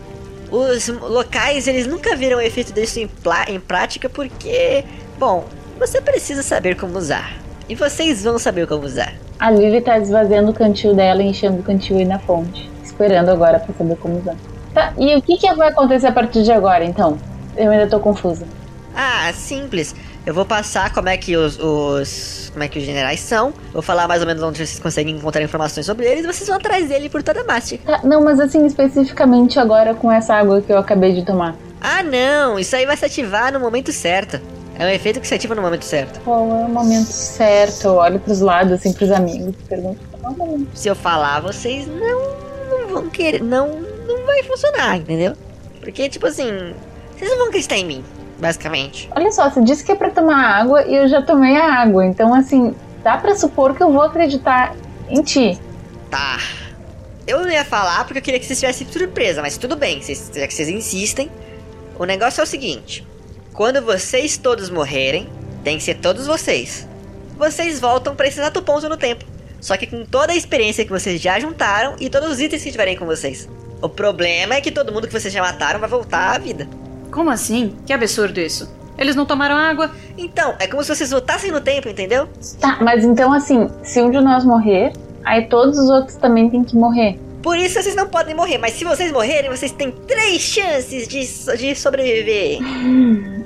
Os 0.50 0.88
locais, 0.88 1.68
eles 1.68 1.86
nunca 1.86 2.16
viram 2.16 2.38
o 2.38 2.40
efeito 2.40 2.72
disso 2.72 2.98
em, 2.98 3.10
em 3.48 3.60
prática 3.60 4.08
porque, 4.08 4.84
bom, 5.18 5.44
você 5.78 6.00
precisa 6.00 6.42
saber 6.42 6.76
como 6.76 6.96
usar. 6.96 7.36
E 7.68 7.74
vocês 7.74 8.24
vão 8.24 8.38
saber 8.38 8.66
como 8.66 8.86
usar. 8.86 9.12
A 9.38 9.50
Lily 9.50 9.82
tá 9.82 9.98
esvaziando 9.98 10.50
o 10.50 10.54
cantil 10.54 10.94
dela 10.94 11.22
e 11.22 11.26
enchendo 11.26 11.60
o 11.60 11.62
cantil 11.62 11.98
aí 11.98 12.04
na 12.06 12.18
fonte. 12.18 12.68
Esperando 12.82 13.28
agora 13.28 13.60
pra 13.60 13.74
saber 13.74 13.96
como 13.96 14.18
usar. 14.18 14.36
Tá, 14.72 14.94
e 14.98 15.14
o 15.14 15.20
que, 15.20 15.36
que 15.36 15.54
vai 15.54 15.68
acontecer 15.68 16.06
a 16.06 16.12
partir 16.12 16.42
de 16.42 16.50
agora, 16.50 16.84
então? 16.84 17.18
Eu 17.56 17.70
ainda 17.70 17.86
tô 17.86 18.00
confusa. 18.00 18.46
Ah, 18.94 19.32
simples. 19.34 19.94
Eu 20.26 20.34
vou 20.34 20.44
passar 20.44 20.92
como 20.92 21.08
é 21.08 21.16
que 21.16 21.36
os, 21.36 21.58
os- 21.58 22.50
como 22.52 22.62
é 22.62 22.68
que 22.68 22.78
os 22.78 22.84
generais 22.84 23.20
são. 23.20 23.52
Vou 23.72 23.80
falar 23.80 24.06
mais 24.08 24.20
ou 24.20 24.26
menos 24.26 24.42
onde 24.42 24.58
vocês 24.58 24.78
conseguem 24.78 25.16
encontrar 25.16 25.42
informações 25.42 25.86
sobre 25.86 26.06
eles. 26.06 26.24
E 26.24 26.26
vocês 26.26 26.46
vão 26.48 26.56
atrás 26.56 26.88
dele 26.88 27.08
por 27.08 27.22
toda 27.22 27.40
a 27.40 27.44
Mastic. 27.44 27.80
Tá, 27.84 28.00
não, 28.04 28.22
mas 28.22 28.38
assim, 28.40 28.66
especificamente 28.66 29.58
agora 29.58 29.94
com 29.94 30.10
essa 30.12 30.34
água 30.34 30.60
que 30.60 30.72
eu 30.72 30.78
acabei 30.78 31.14
de 31.14 31.24
tomar. 31.24 31.56
Ah, 31.80 32.02
não. 32.02 32.58
Isso 32.58 32.74
aí 32.76 32.84
vai 32.84 32.96
se 32.96 33.04
ativar 33.04 33.52
no 33.52 33.60
momento 33.60 33.92
certo. 33.92 34.40
É 34.78 34.84
um 34.84 34.88
efeito 34.90 35.20
que 35.20 35.26
se 35.26 35.34
ativa 35.34 35.54
no 35.54 35.62
momento 35.62 35.84
certo. 35.84 36.20
Qual 36.20 36.40
é 36.50 36.64
o 36.64 36.68
momento 36.68 37.06
certo? 37.10 37.84
Eu 37.86 37.94
olho 37.94 38.20
pros 38.20 38.40
lados, 38.40 38.72
assim, 38.74 38.92
pros 38.92 39.10
amigos, 39.10 39.54
pergunto 39.68 39.98
qual 40.20 40.32
é 40.32 40.34
o 40.34 40.38
momento. 40.38 40.68
Se 40.74 40.88
eu 40.88 40.94
falar, 40.94 41.40
vocês 41.40 41.86
não, 41.86 42.36
não 42.70 42.88
vão 42.88 43.08
querer. 43.08 43.42
Não, 43.42 43.80
não 44.06 44.24
vai 44.26 44.42
funcionar, 44.44 44.96
entendeu? 44.96 45.32
Porque, 45.80 46.08
tipo 46.08 46.26
assim, 46.26 46.74
vocês 47.16 47.30
não 47.30 47.38
vão 47.38 47.46
acreditar 47.48 47.76
em 47.76 47.84
mim, 47.84 48.04
basicamente. 48.38 49.08
Olha 49.14 49.30
só, 49.32 49.50
você 49.50 49.62
disse 49.62 49.84
que 49.84 49.92
é 49.92 49.94
pra 49.94 50.10
tomar 50.10 50.60
água 50.60 50.84
e 50.84 50.94
eu 50.94 51.08
já 51.08 51.22
tomei 51.22 51.56
a 51.56 51.80
água. 51.82 52.04
Então, 52.06 52.34
assim, 52.34 52.74
dá 53.02 53.16
pra 53.16 53.34
supor 53.36 53.74
que 53.74 53.82
eu 53.82 53.92
vou 53.92 54.02
acreditar 54.02 54.74
em 55.08 55.22
ti. 55.22 55.58
Tá. 56.10 56.38
Eu 57.26 57.42
não 57.42 57.50
ia 57.50 57.64
falar 57.64 58.04
porque 58.04 58.18
eu 58.18 58.22
queria 58.22 58.40
que 58.40 58.46
vocês 58.46 58.58
tivessem 58.58 58.86
surpresa, 58.86 59.42
mas 59.42 59.58
tudo 59.58 59.76
bem, 59.76 60.00
vocês, 60.00 60.30
já 60.34 60.46
que 60.46 60.54
vocês 60.54 60.68
insistem. 60.68 61.30
O 61.98 62.04
negócio 62.04 62.40
é 62.40 62.44
o 62.44 62.46
seguinte: 62.46 63.06
quando 63.52 63.82
vocês 63.82 64.38
todos 64.38 64.70
morrerem, 64.70 65.28
tem 65.62 65.76
que 65.76 65.82
ser 65.82 65.96
todos 65.96 66.26
vocês. 66.26 66.88
Vocês 67.36 67.78
voltam 67.78 68.16
pra 68.16 68.26
esse 68.26 68.40
exato 68.40 68.62
ponto 68.62 68.88
no 68.88 68.96
tempo. 68.96 69.24
Só 69.60 69.76
que 69.76 69.86
com 69.86 70.04
toda 70.04 70.32
a 70.32 70.36
experiência 70.36 70.84
que 70.84 70.90
vocês 70.90 71.20
já 71.20 71.38
juntaram 71.38 71.96
e 72.00 72.08
todos 72.08 72.30
os 72.30 72.40
itens 72.40 72.62
que 72.62 72.70
tiverem 72.70 72.96
com 72.96 73.04
vocês. 73.04 73.48
O 73.82 73.88
problema 73.88 74.54
é 74.54 74.60
que 74.60 74.70
todo 74.70 74.92
mundo 74.92 75.06
que 75.06 75.12
vocês 75.12 75.32
já 75.32 75.42
mataram 75.42 75.80
vai 75.80 75.88
voltar 75.88 76.34
à 76.34 76.38
vida. 76.38 76.68
Como 77.10 77.30
assim? 77.30 77.74
Que 77.86 77.92
absurdo 77.92 78.38
isso. 78.40 78.68
Eles 78.98 79.14
não 79.14 79.24
tomaram 79.24 79.54
água? 79.54 79.90
Então, 80.16 80.54
é 80.58 80.66
como 80.66 80.82
se 80.82 80.94
vocês 80.94 81.10
voltassem 81.10 81.52
no 81.52 81.60
tempo, 81.60 81.88
entendeu? 81.88 82.28
Tá, 82.60 82.78
mas 82.80 83.04
então, 83.04 83.32
assim, 83.32 83.68
se 83.82 84.02
um 84.02 84.10
de 84.10 84.20
nós 84.20 84.44
morrer, 84.44 84.92
aí 85.24 85.46
todos 85.46 85.78
os 85.78 85.88
outros 85.88 86.16
também 86.16 86.50
têm 86.50 86.64
que 86.64 86.74
morrer. 86.74 87.18
Por 87.42 87.56
isso 87.56 87.80
vocês 87.80 87.94
não 87.94 88.08
podem 88.08 88.34
morrer, 88.34 88.58
mas 88.58 88.72
se 88.72 88.84
vocês 88.84 89.12
morrerem, 89.12 89.50
vocês 89.50 89.70
têm 89.70 89.92
três 89.92 90.40
chances 90.42 91.06
de, 91.06 91.56
de 91.56 91.74
sobreviver. 91.74 92.58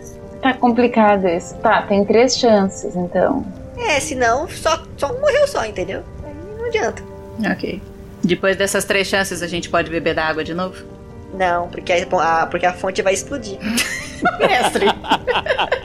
Tá 0.43 0.52
complicado 0.55 1.28
isso. 1.28 1.55
Tá, 1.59 1.82
tem 1.82 2.05
três 2.05 2.36
chances, 2.36 2.97
então. 2.97 3.47
É, 3.78 4.01
senão 4.01 4.48
só, 4.48 4.82
só 4.97 5.12
um 5.12 5.20
morreu 5.20 5.47
só, 5.47 5.64
entendeu? 5.64 6.02
Aí 6.24 6.34
não 6.59 6.66
adianta. 6.66 7.01
Ok. 7.48 7.80
Depois 8.24 8.56
dessas 8.56 8.84
três 8.84 9.06
chances, 9.06 9.40
a 9.40 9.47
gente 9.47 9.68
pode 9.68 9.89
beber 9.89 10.16
da 10.16 10.24
água 10.24 10.43
de 10.43 10.52
novo? 10.52 10.84
Não, 11.33 11.69
porque 11.69 11.93
a, 11.93 12.43
a- 12.43 12.47
porque 12.47 12.67
a 12.67 12.73
fonte 12.73 13.01
vai 13.03 13.15
explodir. 13.15 13.59
Mestre! 14.39 14.87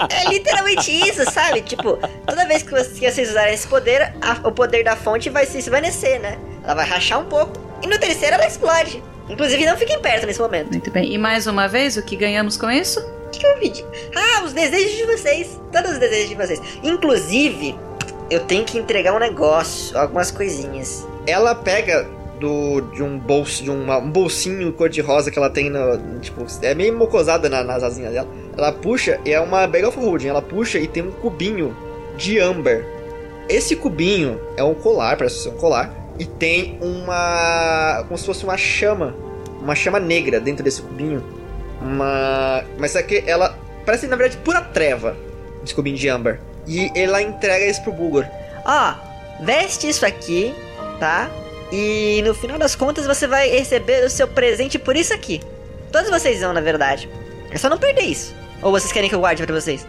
É 0.10 0.30
literalmente 0.30 0.91
isso, 0.91 1.24
sabe? 1.32 1.61
Tipo, 1.61 1.98
toda 2.26 2.45
vez 2.45 2.64
que 2.64 2.72
vocês, 2.72 2.99
que 2.99 3.10
vocês 3.11 3.30
usarem 3.30 3.53
esse 3.53 3.68
poder, 3.68 4.14
a- 4.22 4.48
o 4.48 4.52
poder 4.52 4.84
da 4.84 4.95
fonte 4.95 5.30
vai 5.30 5.45
se 5.45 5.57
esvanecer, 5.57 6.19
né? 6.19 6.38
Ela 6.64 6.76
vai 6.76 6.86
rachar 6.86 7.19
um 7.19 7.26
pouco. 7.26 7.53
E 7.82 7.88
no 7.88 7.98
terceiro 7.98 8.36
ela 8.36 8.45
explode. 8.45 9.02
Inclusive, 9.30 9.65
não 9.65 9.78
fiquem 9.78 9.99
perto 10.02 10.26
nesse 10.26 10.40
momento. 10.40 10.69
Muito 10.72 10.91
bem. 10.91 11.14
E 11.14 11.18
mais 11.18 11.48
uma 11.48 11.68
vez, 11.68 11.98
o 11.98 12.02
que 12.03 12.15
ganhamos 12.15 12.57
com 12.57 12.69
isso? 12.72 12.99
O 12.99 13.30
que, 13.30 13.40
que 13.40 13.45
eu 13.45 13.57
pedi? 13.57 13.86
Ah, 14.15 14.44
os 14.44 14.53
desejos 14.53 14.95
de 14.98 15.03
vocês. 15.06 15.60
Todos 15.72 15.91
os 15.91 15.98
desejos 15.98 16.30
de 16.30 16.36
vocês. 16.36 16.61
Inclusive, 16.84 17.78
eu 18.30 18.40
tenho 18.41 18.64
que 18.64 18.78
entregar 18.78 19.14
um 19.14 19.19
negócio, 19.19 19.98
algumas 19.98 20.32
coisinhas. 20.32 21.06
Ela 21.26 21.53
pega 21.56 22.07
do, 22.39 22.81
de 22.93 23.01
um 23.03 23.18
bolso, 23.18 23.64
de 23.64 23.69
uma- 23.72 23.97
um 23.97 24.09
bolsinho 24.11 24.72
cor-de-rosa 24.73 25.31
que 25.31 25.38
ela 25.38 25.49
tem 25.49 25.69
no. 25.69 26.19
Tipo, 26.19 26.45
é 26.61 26.73
meio 26.76 26.95
mocosada 26.97 27.49
na- 27.49 27.64
nas 27.64 27.84
asinhas 27.84 28.14
dela. 28.14 28.27
Ela 28.57 28.72
puxa 28.72 29.19
e 29.26 29.31
é 29.34 29.39
uma 29.39 29.65
bag 29.68 29.85
of 29.85 29.97
holding. 29.99 30.27
Ela 30.27 30.41
puxa 30.41 30.77
e 30.80 30.88
tem 30.88 31.03
um 31.03 31.11
cubinho 31.11 31.76
de 32.15 32.39
âmbar. 32.39 32.84
Esse 33.49 33.76
cubinho 33.76 34.39
é 34.57 34.64
um 34.64 34.73
colar, 34.73 35.15
parece 35.18 35.43
ser 35.43 35.49
um 35.49 35.57
colar. 35.57 35.93
E 36.19 36.26
tem 36.26 36.77
uma. 36.81 38.03
como 38.07 38.18
se 38.18 38.26
fosse 38.26 38.43
uma 38.43 38.57
chama. 38.57 39.15
Uma 39.61 39.76
chama 39.76 39.99
negra 39.99 40.39
dentro 40.39 40.64
desse 40.64 40.81
cubinho. 40.81 41.23
Uma. 41.81 42.64
Mas 42.77 42.91
isso 42.91 42.99
aqui, 42.99 43.23
ela. 43.26 43.55
Parece, 43.85 44.07
na 44.07 44.15
verdade, 44.15 44.41
pura 44.43 44.61
treva. 44.61 45.15
Esse 45.64 45.73
cubinho 45.73 45.95
de 45.95 46.07
âmbar. 46.09 46.39
E 46.68 46.91
ela 46.95 47.22
entrega 47.22 47.65
isso 47.65 47.81
pro 47.84 47.93
Bulgor. 47.93 48.26
Ó, 48.65 48.93
veste 49.43 49.88
isso 49.88 50.05
aqui, 50.05 50.53
tá? 50.99 51.30
E 51.72 52.22
no 52.26 52.34
final 52.34 52.57
das 52.57 52.76
contas 52.76 53.06
você 53.06 53.27
vai 53.27 53.49
receber 53.49 54.06
o 54.06 54.10
seu 54.10 54.27
presente 54.27 54.80
por 54.80 54.95
isso 54.95 55.14
aqui. 55.14 55.41
Todos 55.91 56.10
vocês 56.10 56.39
vão, 56.41 56.53
na 56.53 56.61
verdade. 56.61 57.10
É 57.52 57.57
só 57.57 57.69
não 57.69 57.77
perder 57.77 58.03
isso. 58.03 58.34
Ou 58.61 58.72
vocês 58.72 58.91
querem 58.91 59.10
que 59.10 59.15
eu 59.15 59.19
guarde 59.19 59.44
pra 59.44 59.56
vocês? 59.56 59.85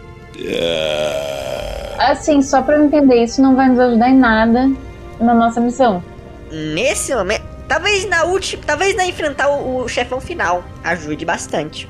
Assim, 1.97 2.41
só 2.41 2.61
pra 2.61 2.77
eu 2.77 2.85
entender, 2.85 3.23
isso 3.23 3.41
não 3.41 3.55
vai 3.55 3.69
nos 3.69 3.79
ajudar 3.79 4.09
em 4.09 4.17
nada 4.17 4.71
na 5.19 5.33
nossa 5.33 5.59
missão. 5.59 6.03
Nesse 6.51 7.13
momento. 7.13 7.43
Talvez 7.67 8.07
na 8.09 8.23
última. 8.23 8.63
Talvez 8.65 8.95
na 8.95 9.05
enfrentar 9.05 9.49
o, 9.49 9.83
o 9.83 9.87
chefão 9.87 10.19
final. 10.19 10.63
Ajude 10.83 11.25
bastante. 11.25 11.89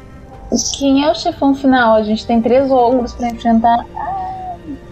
Quem 0.77 1.05
é 1.05 1.11
o 1.11 1.15
chefão 1.15 1.55
final? 1.55 1.95
A 1.95 2.03
gente 2.03 2.25
tem 2.25 2.41
três 2.41 2.69
ogros 2.71 3.13
pra 3.13 3.29
enfrentar. 3.29 3.85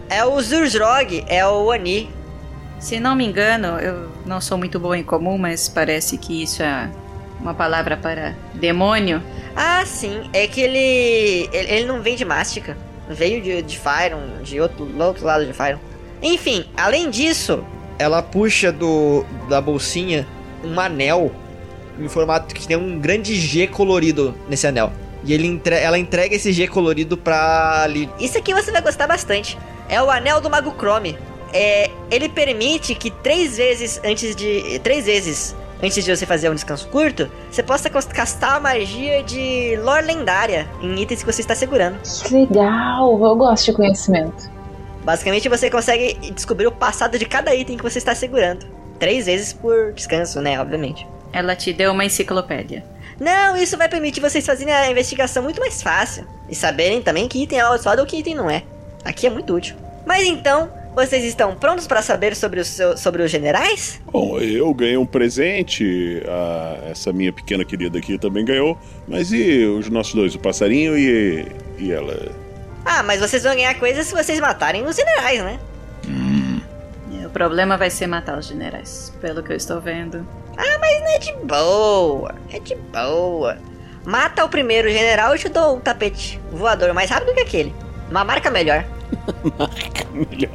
É 0.10 0.24
o 0.24 0.40
Zurzrog, 0.42 1.26
é 1.28 1.46
o 1.46 1.72
Ani. 1.72 2.10
Se 2.80 3.00
não 3.00 3.16
me 3.16 3.26
engano, 3.26 3.80
eu 3.80 4.17
não 4.28 4.42
sou 4.42 4.58
muito 4.58 4.80
boa 4.80 4.98
em 4.98 5.04
comum, 5.04 5.38
mas 5.38 5.68
parece 5.68 6.18
que 6.18 6.44
isso 6.44 6.62
é 6.62 6.90
uma 7.40 7.54
palavra 7.54 7.96
para 7.98 8.36
demônio. 8.54 9.22
Ah, 9.56 9.86
sim. 9.86 10.30
É 10.34 10.48
que 10.48 10.62
ele. 10.62 11.50
Ele, 11.52 11.72
ele 11.72 11.86
não 11.86 12.02
vem 12.02 12.16
de 12.16 12.26
Mástica. 12.26 12.78
Veio 13.10 13.42
de, 13.42 13.62
de 13.62 13.80
Fyron, 13.80 14.44
de 14.44 14.60
outro, 14.60 14.86
do 14.86 15.04
outro 15.04 15.26
lado 15.26 15.46
de 15.46 15.54
Fyron. 15.54 15.80
Enfim, 16.22 16.66
além 16.76 17.10
disso, 17.10 17.64
ela 17.98 18.22
puxa 18.22 18.72
do 18.72 19.24
da 19.48 19.62
bolsinha 19.62 20.28
um 20.64 20.80
anel 20.80 21.32
em 22.00 22.08
formato 22.08 22.54
que 22.54 22.68
tem 22.68 22.76
um 22.76 23.00
grande 23.00 23.36
G 23.36 23.68
colorido 23.68 24.36
nesse 24.50 24.68
anel. 24.68 24.92
E 25.24 25.34
ele 25.34 25.48
entre, 25.48 25.76
ela 25.76 25.98
entrega 25.98 26.36
esse 26.36 26.52
G 26.52 26.68
colorido 26.68 27.18
pra 27.18 27.86
Lily. 27.88 28.10
Isso 28.20 28.38
aqui 28.38 28.54
você 28.54 28.72
vai 28.72 28.82
gostar 28.82 29.08
bastante. 29.08 29.58
É 29.90 30.02
o 30.02 30.10
anel 30.10 30.42
do 30.42 30.50
Mago 30.50 30.74
Chrome. 30.78 31.18
É, 31.54 31.90
ele 32.12 32.30
permite 32.30 32.94
que 32.96 33.10
três 33.10 33.58
vezes 33.58 34.00
antes 34.04 34.36
de. 34.36 34.80
Três 34.80 35.06
vezes 35.06 35.56
antes 35.82 36.04
de 36.04 36.16
você 36.16 36.26
fazer 36.26 36.50
um 36.50 36.56
descanso 36.56 36.88
curto, 36.90 37.30
você 37.52 37.64
possa 37.64 37.90
castar 37.90 38.56
a 38.56 38.60
magia 38.60 39.24
de 39.24 39.78
lore 39.78 40.06
lendária 40.06 40.68
em 40.82 41.02
itens 41.02 41.22
que 41.22 41.32
você 41.32 41.42
está 41.42 41.56
segurando. 41.56 42.00
Que 42.02 42.34
legal! 42.34 43.12
Eu 43.24 43.36
gosto 43.36 43.66
de 43.66 43.74
conhecimento. 43.74 44.50
Basicamente 45.04 45.48
você 45.48 45.70
consegue 45.70 46.32
descobrir 46.32 46.68
o 46.68 46.72
passado 46.72 47.18
de 47.18 47.26
cada 47.26 47.56
item 47.56 47.78
que 47.78 47.84
você 47.84 47.98
está 47.98 48.14
segurando. 48.14 48.66
Três 49.00 49.26
vezes 49.28 49.54
por 49.54 49.94
descanso, 49.94 50.42
né? 50.42 50.60
Obviamente. 50.60 51.08
Ela 51.32 51.56
te 51.56 51.72
deu 51.72 51.92
uma 51.92 52.04
enciclopédia. 52.04 52.84
Não, 53.20 53.56
isso 53.56 53.78
vai 53.78 53.88
permitir 53.88 54.20
vocês 54.20 54.46
fazerem 54.46 54.74
a 54.74 54.92
investigação 54.92 55.44
muito 55.44 55.60
mais 55.60 55.82
fácil. 55.82 56.26
E 56.50 56.56
saberem 56.56 57.02
também 57.02 57.28
que 57.28 57.42
item 57.44 57.60
é 57.60 57.62
amaldiçoado 57.62 58.02
ou 58.02 58.08
que 58.08 58.18
item 58.18 58.36
não 58.36 58.50
é. 58.50 58.64
Aqui 59.04 59.28
é 59.28 59.30
muito 59.30 59.54
útil. 59.54 59.76
Mas 60.06 60.26
então, 60.26 60.70
vocês 60.98 61.24
estão 61.24 61.56
prontos 61.56 61.86
para 61.86 62.02
saber 62.02 62.36
sobre 62.36 62.60
os, 62.60 62.68
seu- 62.68 62.98
sobre 62.98 63.22
os 63.22 63.30
generais? 63.30 64.02
Bom, 64.12 64.40
eu 64.40 64.74
ganhei 64.74 64.98
um 64.98 65.06
presente, 65.06 66.22
a- 66.28 66.90
essa 66.90 67.14
minha 67.14 67.32
pequena 67.32 67.64
querida 67.64 68.00
aqui 68.00 68.18
também 68.18 68.44
ganhou, 68.44 68.78
mas 69.08 69.32
e 69.32 69.64
os 69.66 69.90
nossos 69.90 70.14
dois, 70.16 70.34
o 70.36 70.40
passarinho 70.40 70.98
e, 70.98 71.46
e 71.78 71.92
ela? 71.92 72.32
Ah, 72.84 73.04
mas 73.04 73.20
vocês 73.20 73.44
vão 73.44 73.54
ganhar 73.56 73.76
coisas 73.76 74.08
se 74.08 74.16
vocês 74.16 74.40
matarem 74.40 74.84
os 74.86 74.96
generais, 74.96 75.44
né? 75.44 75.60
E 77.12 77.26
O 77.26 77.30
problema 77.30 77.78
vai 77.78 77.90
ser 77.90 78.08
matar 78.08 78.38
os 78.40 78.48
generais, 78.48 79.14
pelo 79.22 79.44
que 79.44 79.52
eu 79.52 79.58
estou 79.58 79.80
vendo. 79.80 80.26
Ah, 80.58 80.78
mas 80.80 81.00
não 81.02 81.08
é 81.16 81.20
de 81.20 81.34
boa. 81.46 82.36
É 82.52 82.60
de 82.60 82.76
boa. 82.76 83.58
Mata 84.06 84.44
o 84.46 84.50
primeiro 84.50 84.90
general 84.90 85.36
e 85.36 85.40
te 85.40 85.50
dou 85.50 85.76
um 85.76 85.80
tapete 85.80 86.40
voador 86.52 86.94
mais 86.94 87.10
rápido 87.10 87.34
que 87.36 87.42
aquele. 87.42 87.76
Uma 88.10 88.24
marca 88.24 88.50
melhor. 88.50 88.86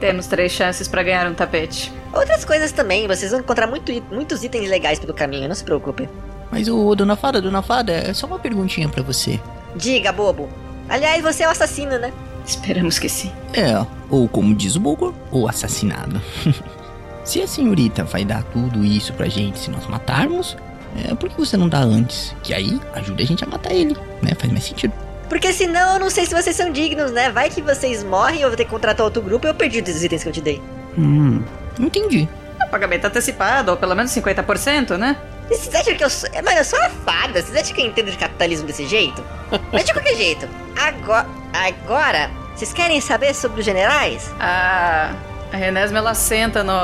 Temos 0.00 0.26
três 0.26 0.52
chances 0.52 0.88
para 0.88 1.02
ganhar 1.02 1.30
um 1.30 1.34
tapete. 1.34 1.92
Outras 2.12 2.44
coisas 2.44 2.72
também, 2.72 3.06
vocês 3.06 3.30
vão 3.30 3.40
encontrar 3.40 3.66
muito 3.66 3.92
muitos 4.10 4.44
itens 4.44 4.68
legais 4.68 4.98
pelo 4.98 5.14
caminho, 5.14 5.48
não 5.48 5.54
se 5.54 5.64
preocupe. 5.64 6.08
Mas 6.50 6.68
o 6.68 6.94
Dona 6.94 7.16
Fada, 7.16 7.40
Dona 7.40 7.62
Fada, 7.62 7.92
é 7.92 8.12
só 8.12 8.26
uma 8.26 8.38
perguntinha 8.38 8.88
pra 8.88 9.02
você. 9.02 9.40
Diga, 9.74 10.12
bobo. 10.12 10.48
Aliás, 10.88 11.22
você 11.22 11.44
é 11.44 11.48
o 11.48 11.50
assassino, 11.50 11.98
né? 11.98 12.12
Esperamos 12.46 12.98
que 12.98 13.08
sim. 13.08 13.32
É, 13.54 13.84
ou 14.10 14.28
como 14.28 14.54
diz 14.54 14.76
o 14.76 14.80
Bulgor, 14.80 15.14
ou 15.30 15.48
assassinado. 15.48 16.20
se 17.24 17.40
a 17.40 17.46
senhorita 17.46 18.04
vai 18.04 18.24
dar 18.24 18.42
tudo 18.44 18.84
isso 18.84 19.12
pra 19.14 19.28
gente 19.28 19.58
se 19.58 19.70
nós 19.70 19.86
matarmos, 19.86 20.56
é, 20.96 21.14
por 21.14 21.30
que 21.30 21.38
você 21.38 21.56
não 21.56 21.68
dá 21.68 21.80
antes? 21.80 22.34
Que 22.42 22.52
aí 22.52 22.78
ajuda 22.94 23.22
a 23.22 23.26
gente 23.26 23.44
a 23.44 23.46
matar 23.46 23.72
ele, 23.72 23.96
né? 24.20 24.32
Faz 24.38 24.52
mais 24.52 24.64
sentido. 24.64 24.92
Porque 25.32 25.50
senão 25.50 25.94
eu 25.94 25.98
não 25.98 26.10
sei 26.10 26.26
se 26.26 26.34
vocês 26.34 26.54
são 26.54 26.70
dignos, 26.70 27.10
né? 27.10 27.30
Vai 27.30 27.48
que 27.48 27.62
vocês 27.62 28.04
morrem, 28.04 28.42
eu 28.42 28.48
vou 28.48 28.56
ter 28.56 28.66
que 28.66 28.70
contratar 28.70 29.02
outro 29.02 29.22
grupo 29.22 29.46
e 29.46 29.48
eu 29.48 29.54
perdi 29.54 29.80
os 29.80 30.04
itens 30.04 30.22
que 30.22 30.28
eu 30.28 30.32
te 30.32 30.42
dei. 30.42 30.60
Hum, 30.98 31.42
entendi. 31.80 32.28
É 32.60 32.66
pagamento 32.66 33.06
antecipado, 33.06 33.70
ou 33.70 33.78
pelo 33.78 33.96
menos 33.96 34.10
50%, 34.12 34.98
né? 34.98 35.16
Vocês 35.48 35.74
acham 35.74 35.94
que 35.94 36.04
eu 36.04 36.10
sou. 36.10 36.28
Mano, 36.34 36.58
eu 36.58 36.64
sou 36.66 36.78
uma 36.78 36.90
fada. 36.90 37.40
Vocês 37.40 37.56
acham 37.56 37.74
que 37.74 37.80
eu 37.80 37.86
entendo 37.86 38.10
de 38.10 38.18
capitalismo 38.18 38.66
desse 38.66 38.86
jeito? 38.86 39.24
Mas 39.72 39.86
de 39.86 39.94
qualquer 39.94 40.16
jeito, 40.16 40.46
agora. 40.78 41.26
Agora, 41.54 42.30
vocês 42.54 42.74
querem 42.74 43.00
saber 43.00 43.34
sobre 43.34 43.60
os 43.60 43.64
generais? 43.64 44.30
A. 44.38 45.14
A 45.50 45.56
Renesme 45.56 45.96
ela 45.96 46.12
senta 46.12 46.62
no, 46.62 46.74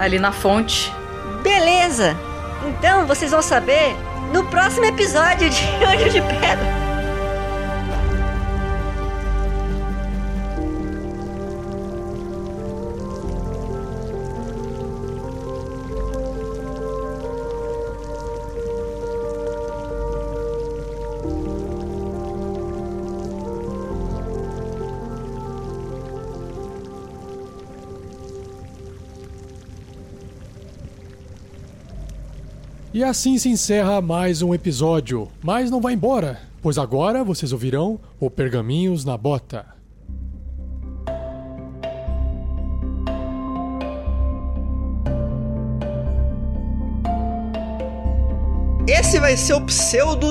ali 0.00 0.18
na 0.18 0.32
fonte. 0.32 0.92
Beleza! 1.44 2.16
Então 2.66 3.06
vocês 3.06 3.30
vão 3.30 3.40
saber 3.40 3.94
no 4.32 4.42
próximo 4.46 4.84
episódio 4.84 5.48
de 5.48 5.62
Anjo 5.86 6.10
de 6.10 6.20
Pedra. 6.22 6.87
E 32.98 33.04
assim 33.04 33.38
se 33.38 33.48
encerra 33.48 34.00
mais 34.00 34.42
um 34.42 34.52
episódio. 34.52 35.28
Mas 35.40 35.70
não 35.70 35.80
vai 35.80 35.92
embora, 35.92 36.40
pois 36.60 36.76
agora 36.78 37.22
vocês 37.22 37.52
ouvirão 37.52 38.00
o 38.18 38.28
Pergaminhos 38.28 39.04
na 39.04 39.16
Bota. 39.16 39.64
Esse 48.88 49.20
vai 49.20 49.36
ser 49.36 49.52
o 49.52 49.60
pseudo 49.60 50.26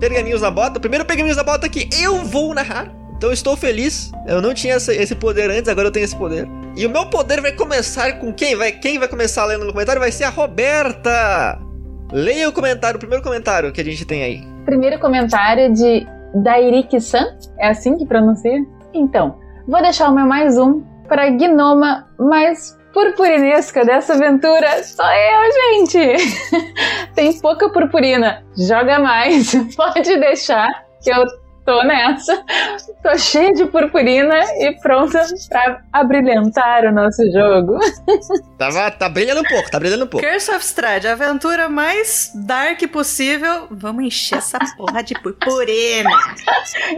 Pergaminhos 0.00 0.42
na 0.42 0.50
Bota. 0.50 0.80
Primeiro 0.80 1.04
Pergaminhos 1.04 1.36
na 1.36 1.44
Bota 1.44 1.68
que 1.68 1.88
eu 2.02 2.24
vou 2.24 2.52
narrar. 2.52 2.92
Então 3.16 3.30
estou 3.30 3.56
feliz. 3.56 4.10
Eu 4.26 4.42
não 4.42 4.52
tinha 4.52 4.74
esse 4.74 5.14
poder 5.14 5.48
antes, 5.48 5.68
agora 5.68 5.86
eu 5.86 5.92
tenho 5.92 6.02
esse 6.02 6.16
poder. 6.16 6.48
E 6.76 6.84
o 6.84 6.90
meu 6.90 7.06
poder 7.06 7.40
vai 7.40 7.52
começar 7.52 8.14
com 8.14 8.34
quem? 8.34 8.56
Vai, 8.56 8.72
quem 8.72 8.98
vai 8.98 9.06
começar 9.06 9.44
lendo 9.44 9.64
no 9.64 9.70
comentário 9.70 10.00
vai 10.00 10.10
ser 10.10 10.24
a 10.24 10.30
Roberta. 10.30 11.69
Leia 12.12 12.48
o 12.48 12.52
comentário, 12.52 12.96
o 12.96 12.98
primeiro 12.98 13.22
comentário 13.22 13.72
que 13.72 13.80
a 13.80 13.84
gente 13.84 14.04
tem 14.04 14.22
aí. 14.24 14.42
Primeiro 14.64 14.98
comentário 14.98 15.72
de 15.72 16.06
Dairik-san, 16.34 17.36
é 17.58 17.68
assim 17.68 17.96
que 17.96 18.04
pronuncia? 18.04 18.64
Então, 18.92 19.38
vou 19.66 19.80
deixar 19.80 20.08
o 20.08 20.14
meu 20.14 20.26
mais 20.26 20.58
um 20.58 20.82
para 21.06 21.26
a 21.26 21.30
gnoma 21.30 22.08
mais 22.18 22.76
purpurinesca 22.92 23.84
dessa 23.84 24.14
aventura. 24.14 24.82
Sou 24.82 25.06
eu, 25.06 25.86
gente! 25.86 26.34
Tem 27.14 27.32
pouca 27.40 27.70
purpurina, 27.70 28.44
joga 28.56 28.98
mais, 28.98 29.54
pode 29.76 30.16
deixar 30.18 30.68
que 31.02 31.10
eu 31.10 31.24
tô 31.70 31.84
nessa. 31.84 32.44
Tô 33.00 33.16
cheia 33.16 33.52
de 33.52 33.64
purpurina 33.66 34.42
e 34.58 34.72
pronta 34.80 35.24
pra 35.48 35.80
abrilhantar 35.92 36.84
o 36.84 36.92
nosso 36.92 37.22
jogo. 37.30 37.78
Tava, 38.58 38.90
tá 38.90 39.08
brilhando 39.08 39.40
um 39.40 39.44
pouco, 39.44 39.70
tá 39.70 39.78
brilhando 39.78 40.04
um 40.04 40.08
pouco. 40.08 40.26
Curse 40.26 40.50
of 40.50 40.64
Strahd, 40.64 41.06
a 41.06 41.12
aventura 41.12 41.68
mais 41.68 42.32
dark 42.34 42.80
possível. 42.88 43.68
Vamos 43.70 44.04
encher 44.04 44.38
essa 44.38 44.58
porra 44.76 45.02
de 45.02 45.14
purpurina. 45.14 46.10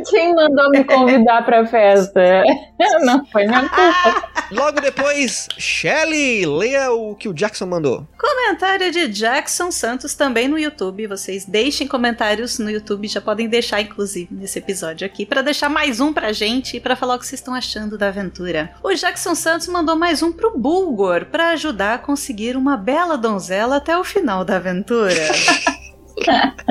Quem 0.09 0.35
mandou 0.35 0.71
me 0.71 0.83
convidar 0.85 1.45
pra 1.45 1.67
festa? 1.67 2.43
Não 3.05 3.25
foi 3.27 3.47
minha 3.47 3.69
culpa. 3.69 4.33
Logo 4.51 4.81
depois, 4.81 5.49
Shelly, 5.59 6.47
leia 6.47 6.91
o 6.93 7.15
que 7.15 7.29
o 7.29 7.35
Jackson 7.35 7.67
mandou. 7.67 8.07
Comentário 8.19 8.91
de 8.91 9.07
Jackson 9.09 9.71
Santos 9.71 10.15
também 10.15 10.49
no 10.49 10.59
YouTube. 10.59 11.07
Vocês 11.07 11.45
deixem 11.45 11.87
comentários 11.87 12.59
no 12.59 12.71
YouTube, 12.71 13.07
já 13.07 13.21
podem 13.21 13.49
deixar 13.49 13.83
inclusive 13.83 14.35
nesse 14.35 14.61
episódio 14.63 15.05
aqui 15.05 15.27
para 15.27 15.43
deixar 15.43 15.69
mais 15.69 15.99
um 15.99 16.13
pra 16.13 16.33
gente 16.33 16.77
e 16.77 16.81
para 16.81 16.95
falar 16.95 17.17
o 17.17 17.19
que 17.19 17.27
vocês 17.27 17.41
estão 17.41 17.53
achando 17.53 17.99
da 17.99 18.09
aventura. 18.09 18.71
O 18.83 18.95
Jackson 18.95 19.35
Santos 19.35 19.67
mandou 19.67 19.97
mais 19.97 20.23
um 20.23 20.33
pro 20.33 20.57
Bulgor 20.57 21.27
para 21.27 21.51
ajudar 21.51 21.95
a 21.95 21.99
conseguir 21.99 22.57
uma 22.57 22.77
bela 22.77 23.19
donzela 23.19 23.77
até 23.77 23.99
o 23.99 24.05
final 24.05 24.45
da 24.45 24.57
aventura. 24.57 25.13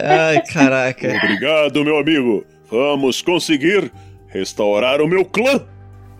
Ai, 0.00 0.40
caraca. 0.42 1.08
Obrigado, 1.08 1.84
meu 1.84 1.98
amigo. 1.98 2.44
Vamos 2.70 3.20
conseguir 3.20 3.92
restaurar 4.28 5.00
o 5.00 5.08
meu 5.08 5.24
clã. 5.24 5.66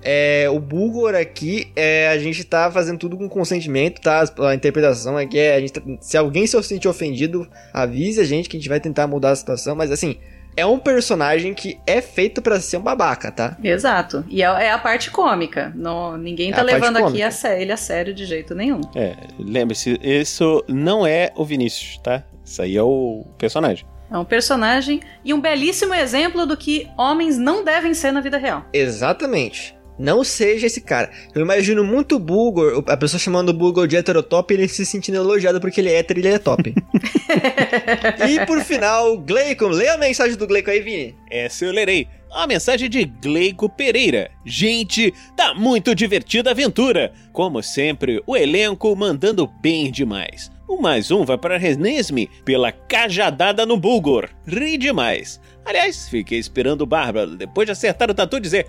É, 0.03 0.49
o 0.51 0.61
Bulgor 0.61 1.15
aqui, 1.15 1.73
é, 1.75 2.09
a 2.09 2.19
gente 2.19 2.45
tá 2.45 2.71
fazendo 2.71 2.99
tudo 2.99 3.17
com 3.17 3.29
consentimento, 3.29 4.01
tá? 4.01 4.25
A 4.39 4.55
interpretação 4.55 5.17
aqui 5.17 5.39
é, 5.39 5.57
a 5.57 5.61
gente 5.61 5.73
tá, 5.73 5.81
se 6.01 6.17
alguém 6.17 6.47
se 6.47 6.61
sentir 6.63 6.87
ofendido, 6.87 7.49
avise 7.73 8.21
a 8.21 8.25
gente 8.25 8.49
que 8.49 8.57
a 8.57 8.61
gente 8.61 8.69
vai 8.69 8.79
tentar 8.79 9.07
mudar 9.07 9.31
a 9.31 9.37
situação, 9.37 9.75
mas 9.75 9.91
assim, 9.91 10.17
é 10.57 10.65
um 10.65 10.79
personagem 10.79 11.53
que 11.55 11.79
é 11.87 12.01
feito 12.01 12.41
para 12.41 12.59
ser 12.61 12.79
um 12.79 12.83
babaca, 12.83 13.31
tá? 13.31 13.57
Exato. 13.63 14.25
E 14.29 14.43
é, 14.43 14.47
é 14.47 14.71
a 14.73 14.79
parte 14.79 15.11
cômica. 15.11 15.73
Não, 15.75 16.17
ninguém 16.17 16.51
tá 16.51 16.59
É 16.59 16.61
a 16.63 16.65
parte 16.65 16.75
levando 16.81 16.97
aqui 17.07 17.23
a 17.23 17.31
sé- 17.31 17.61
ele 17.61 17.73
a 17.73 17.77
sério 17.77 18.15
de 18.15 18.25
jeito 18.25 18.55
nenhum. 18.55 18.81
É, 18.95 19.15
lembre-se, 19.39 19.99
isso 20.03 20.65
não 20.69 21.07
é 21.07 21.31
o 21.37 21.45
Vinícius, 21.45 21.99
tá? 22.03 22.23
Isso 22.45 22.63
aí 22.63 22.77
é 22.77 22.83
o 22.83 23.25
personagem. 23.37 23.85
É 24.11 24.17
um 24.17 24.25
personagem 24.25 25.01
e 25.25 25.35
um 25.35 25.41
belíssimo 25.41 25.93
exemplo 25.93 26.47
do 26.47 26.57
que 26.57 26.89
homens 26.97 27.37
não 27.37 27.65
devem 27.65 27.93
ser 27.93 28.13
na 28.13 28.21
vida 28.21 28.39
real. 28.39 28.65
Exatamente. 28.73 29.76
Não 29.99 30.23
seja 30.23 30.67
esse 30.67 30.81
cara. 30.81 31.11
Eu 31.35 31.43
imagino 31.43 31.83
muito 31.85 32.17
o 32.17 32.19
Bulgor, 32.19 32.85
a 32.87 32.97
pessoa 32.97 33.19
chamando 33.19 33.49
o 33.49 33.55
Bulgor 33.55 33.87
de 33.87 33.97
heterotop 33.97 34.53
e 34.53 34.57
ele 34.57 34.69
se 34.69 34.85
sentindo 34.85 35.17
elogiado 35.17 35.61
porque 35.61 35.81
ele 35.81 35.91
é 35.91 35.99
hétero 35.99 36.21
e 36.21 36.23
ele 36.23 36.35
é 36.35 36.39
top. 36.39 36.75
e 38.29 38.47
por 38.47 38.61
final, 38.63 39.17
Gleicon. 39.19 39.69
Leia 39.69 39.95
a 39.95 39.99
mensagem 39.99 40.37
do 40.37 40.47
Gleicon 40.47 40.71
aí, 40.71 40.81
Vini. 40.81 41.15
Essa 41.31 41.65
eu 41.65 41.73
lerei. 41.73 42.09
A 42.31 42.47
mensagem 42.47 42.91
de 42.91 43.05
Gleico 43.05 43.69
Pereira. 43.69 44.31
Gente, 44.45 45.15
tá 45.37 45.55
muito 45.55 45.95
divertida 45.95 46.51
a 46.51 46.53
aventura. 46.53 47.13
Como 47.33 47.63
sempre, 47.63 48.23
o 48.27 48.37
elenco 48.37 48.95
mandando 48.95 49.47
bem 49.61 49.91
demais. 49.91 50.51
O 50.69 50.83
mais 50.83 51.11
um 51.11 51.25
vai 51.25 51.39
para 51.39 51.57
Renesme 51.57 52.29
pela 52.45 52.73
cajadada 52.73 53.65
no 53.65 53.77
Bulgor. 53.77 54.29
Ri 54.47 54.77
demais. 54.77 55.41
Aliás, 55.65 56.09
fiquei 56.09 56.39
esperando 56.39 56.83
o 56.83 56.87
Bárbaro, 56.87 57.37
depois 57.37 57.67
de 57.67 57.73
acertar 57.73 58.11
o 58.11 58.15
tatu, 58.15 58.39
dizer... 58.39 58.67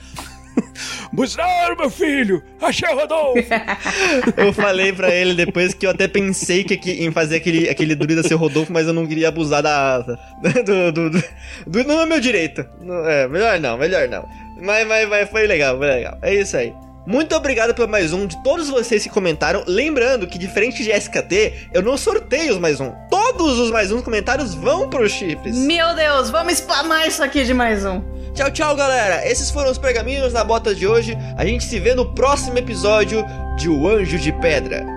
Buscar, 1.11 1.75
meu 1.77 1.89
filho! 1.89 2.43
Achei 2.61 2.87
o 2.89 2.95
Rodolfo! 2.95 3.39
Eu 4.37 4.51
falei 4.53 4.91
pra 4.93 5.13
ele 5.13 5.33
depois 5.33 5.73
que 5.73 5.85
eu 5.85 5.89
até 5.91 6.07
pensei 6.07 6.63
que, 6.63 6.77
que- 6.77 7.03
em 7.05 7.11
fazer 7.11 7.37
aquele, 7.37 7.69
aquele 7.69 7.95
druida 7.95 8.23
ser 8.23 8.35
Rodolfo, 8.35 8.71
mas 8.73 8.87
eu 8.87 8.93
não 8.93 9.05
queria 9.07 9.29
abusar 9.29 9.63
da. 9.63 9.99
Do. 10.65 10.91
do, 10.91 11.09
do, 11.09 11.23
do- 11.65 11.83
não 11.87 12.01
é 12.01 12.05
meu 12.05 12.19
direito. 12.19 12.65
Não, 12.81 13.07
é, 13.07 13.27
melhor 13.27 13.59
não, 13.59 13.77
melhor 13.77 14.07
não. 14.07 14.25
Mas, 14.61 14.87
mas, 14.87 15.07
mas 15.09 15.29
foi 15.29 15.47
legal, 15.47 15.77
foi 15.77 15.87
legal. 15.87 16.17
É 16.21 16.33
isso 16.33 16.57
aí. 16.57 16.73
Muito 17.07 17.33
obrigado 17.37 17.73
por 17.73 17.87
mais 17.87 18.11
um 18.11 18.27
de 18.27 18.35
todos 18.43 18.67
vocês 18.67 19.01
que 19.01 19.09
comentaram. 19.09 19.63
Lembrando 19.65 20.27
que, 20.27 20.37
diferente 20.37 20.83
de 20.83 20.91
SKT, 20.91 21.69
eu 21.73 21.81
não 21.81 21.95
sorteio 21.95 22.51
os 22.51 22.59
mais 22.59 22.81
um. 22.81 22.91
Todos 23.09 23.57
os 23.59 23.71
mais 23.71 23.93
um 23.93 24.01
comentários 24.01 24.53
vão 24.53 24.89
pros 24.89 25.13
chifres. 25.13 25.55
Meu 25.55 25.95
Deus, 25.95 26.29
vamos 26.29 26.57
spamar 26.57 27.07
isso 27.07 27.23
aqui 27.23 27.45
de 27.45 27.53
mais 27.53 27.85
um. 27.85 28.01
Tchau, 28.33 28.51
tchau, 28.51 28.75
galera. 28.75 29.25
Esses 29.25 29.49
foram 29.49 29.71
os 29.71 29.77
pergaminhos 29.77 30.33
na 30.33 30.43
bota 30.43 30.75
de 30.75 30.85
hoje. 30.85 31.17
A 31.37 31.45
gente 31.45 31.63
se 31.63 31.79
vê 31.79 31.95
no 31.95 32.13
próximo 32.13 32.57
episódio 32.57 33.23
de 33.55 33.69
O 33.69 33.87
Anjo 33.87 34.19
de 34.19 34.33
Pedra. 34.33 34.96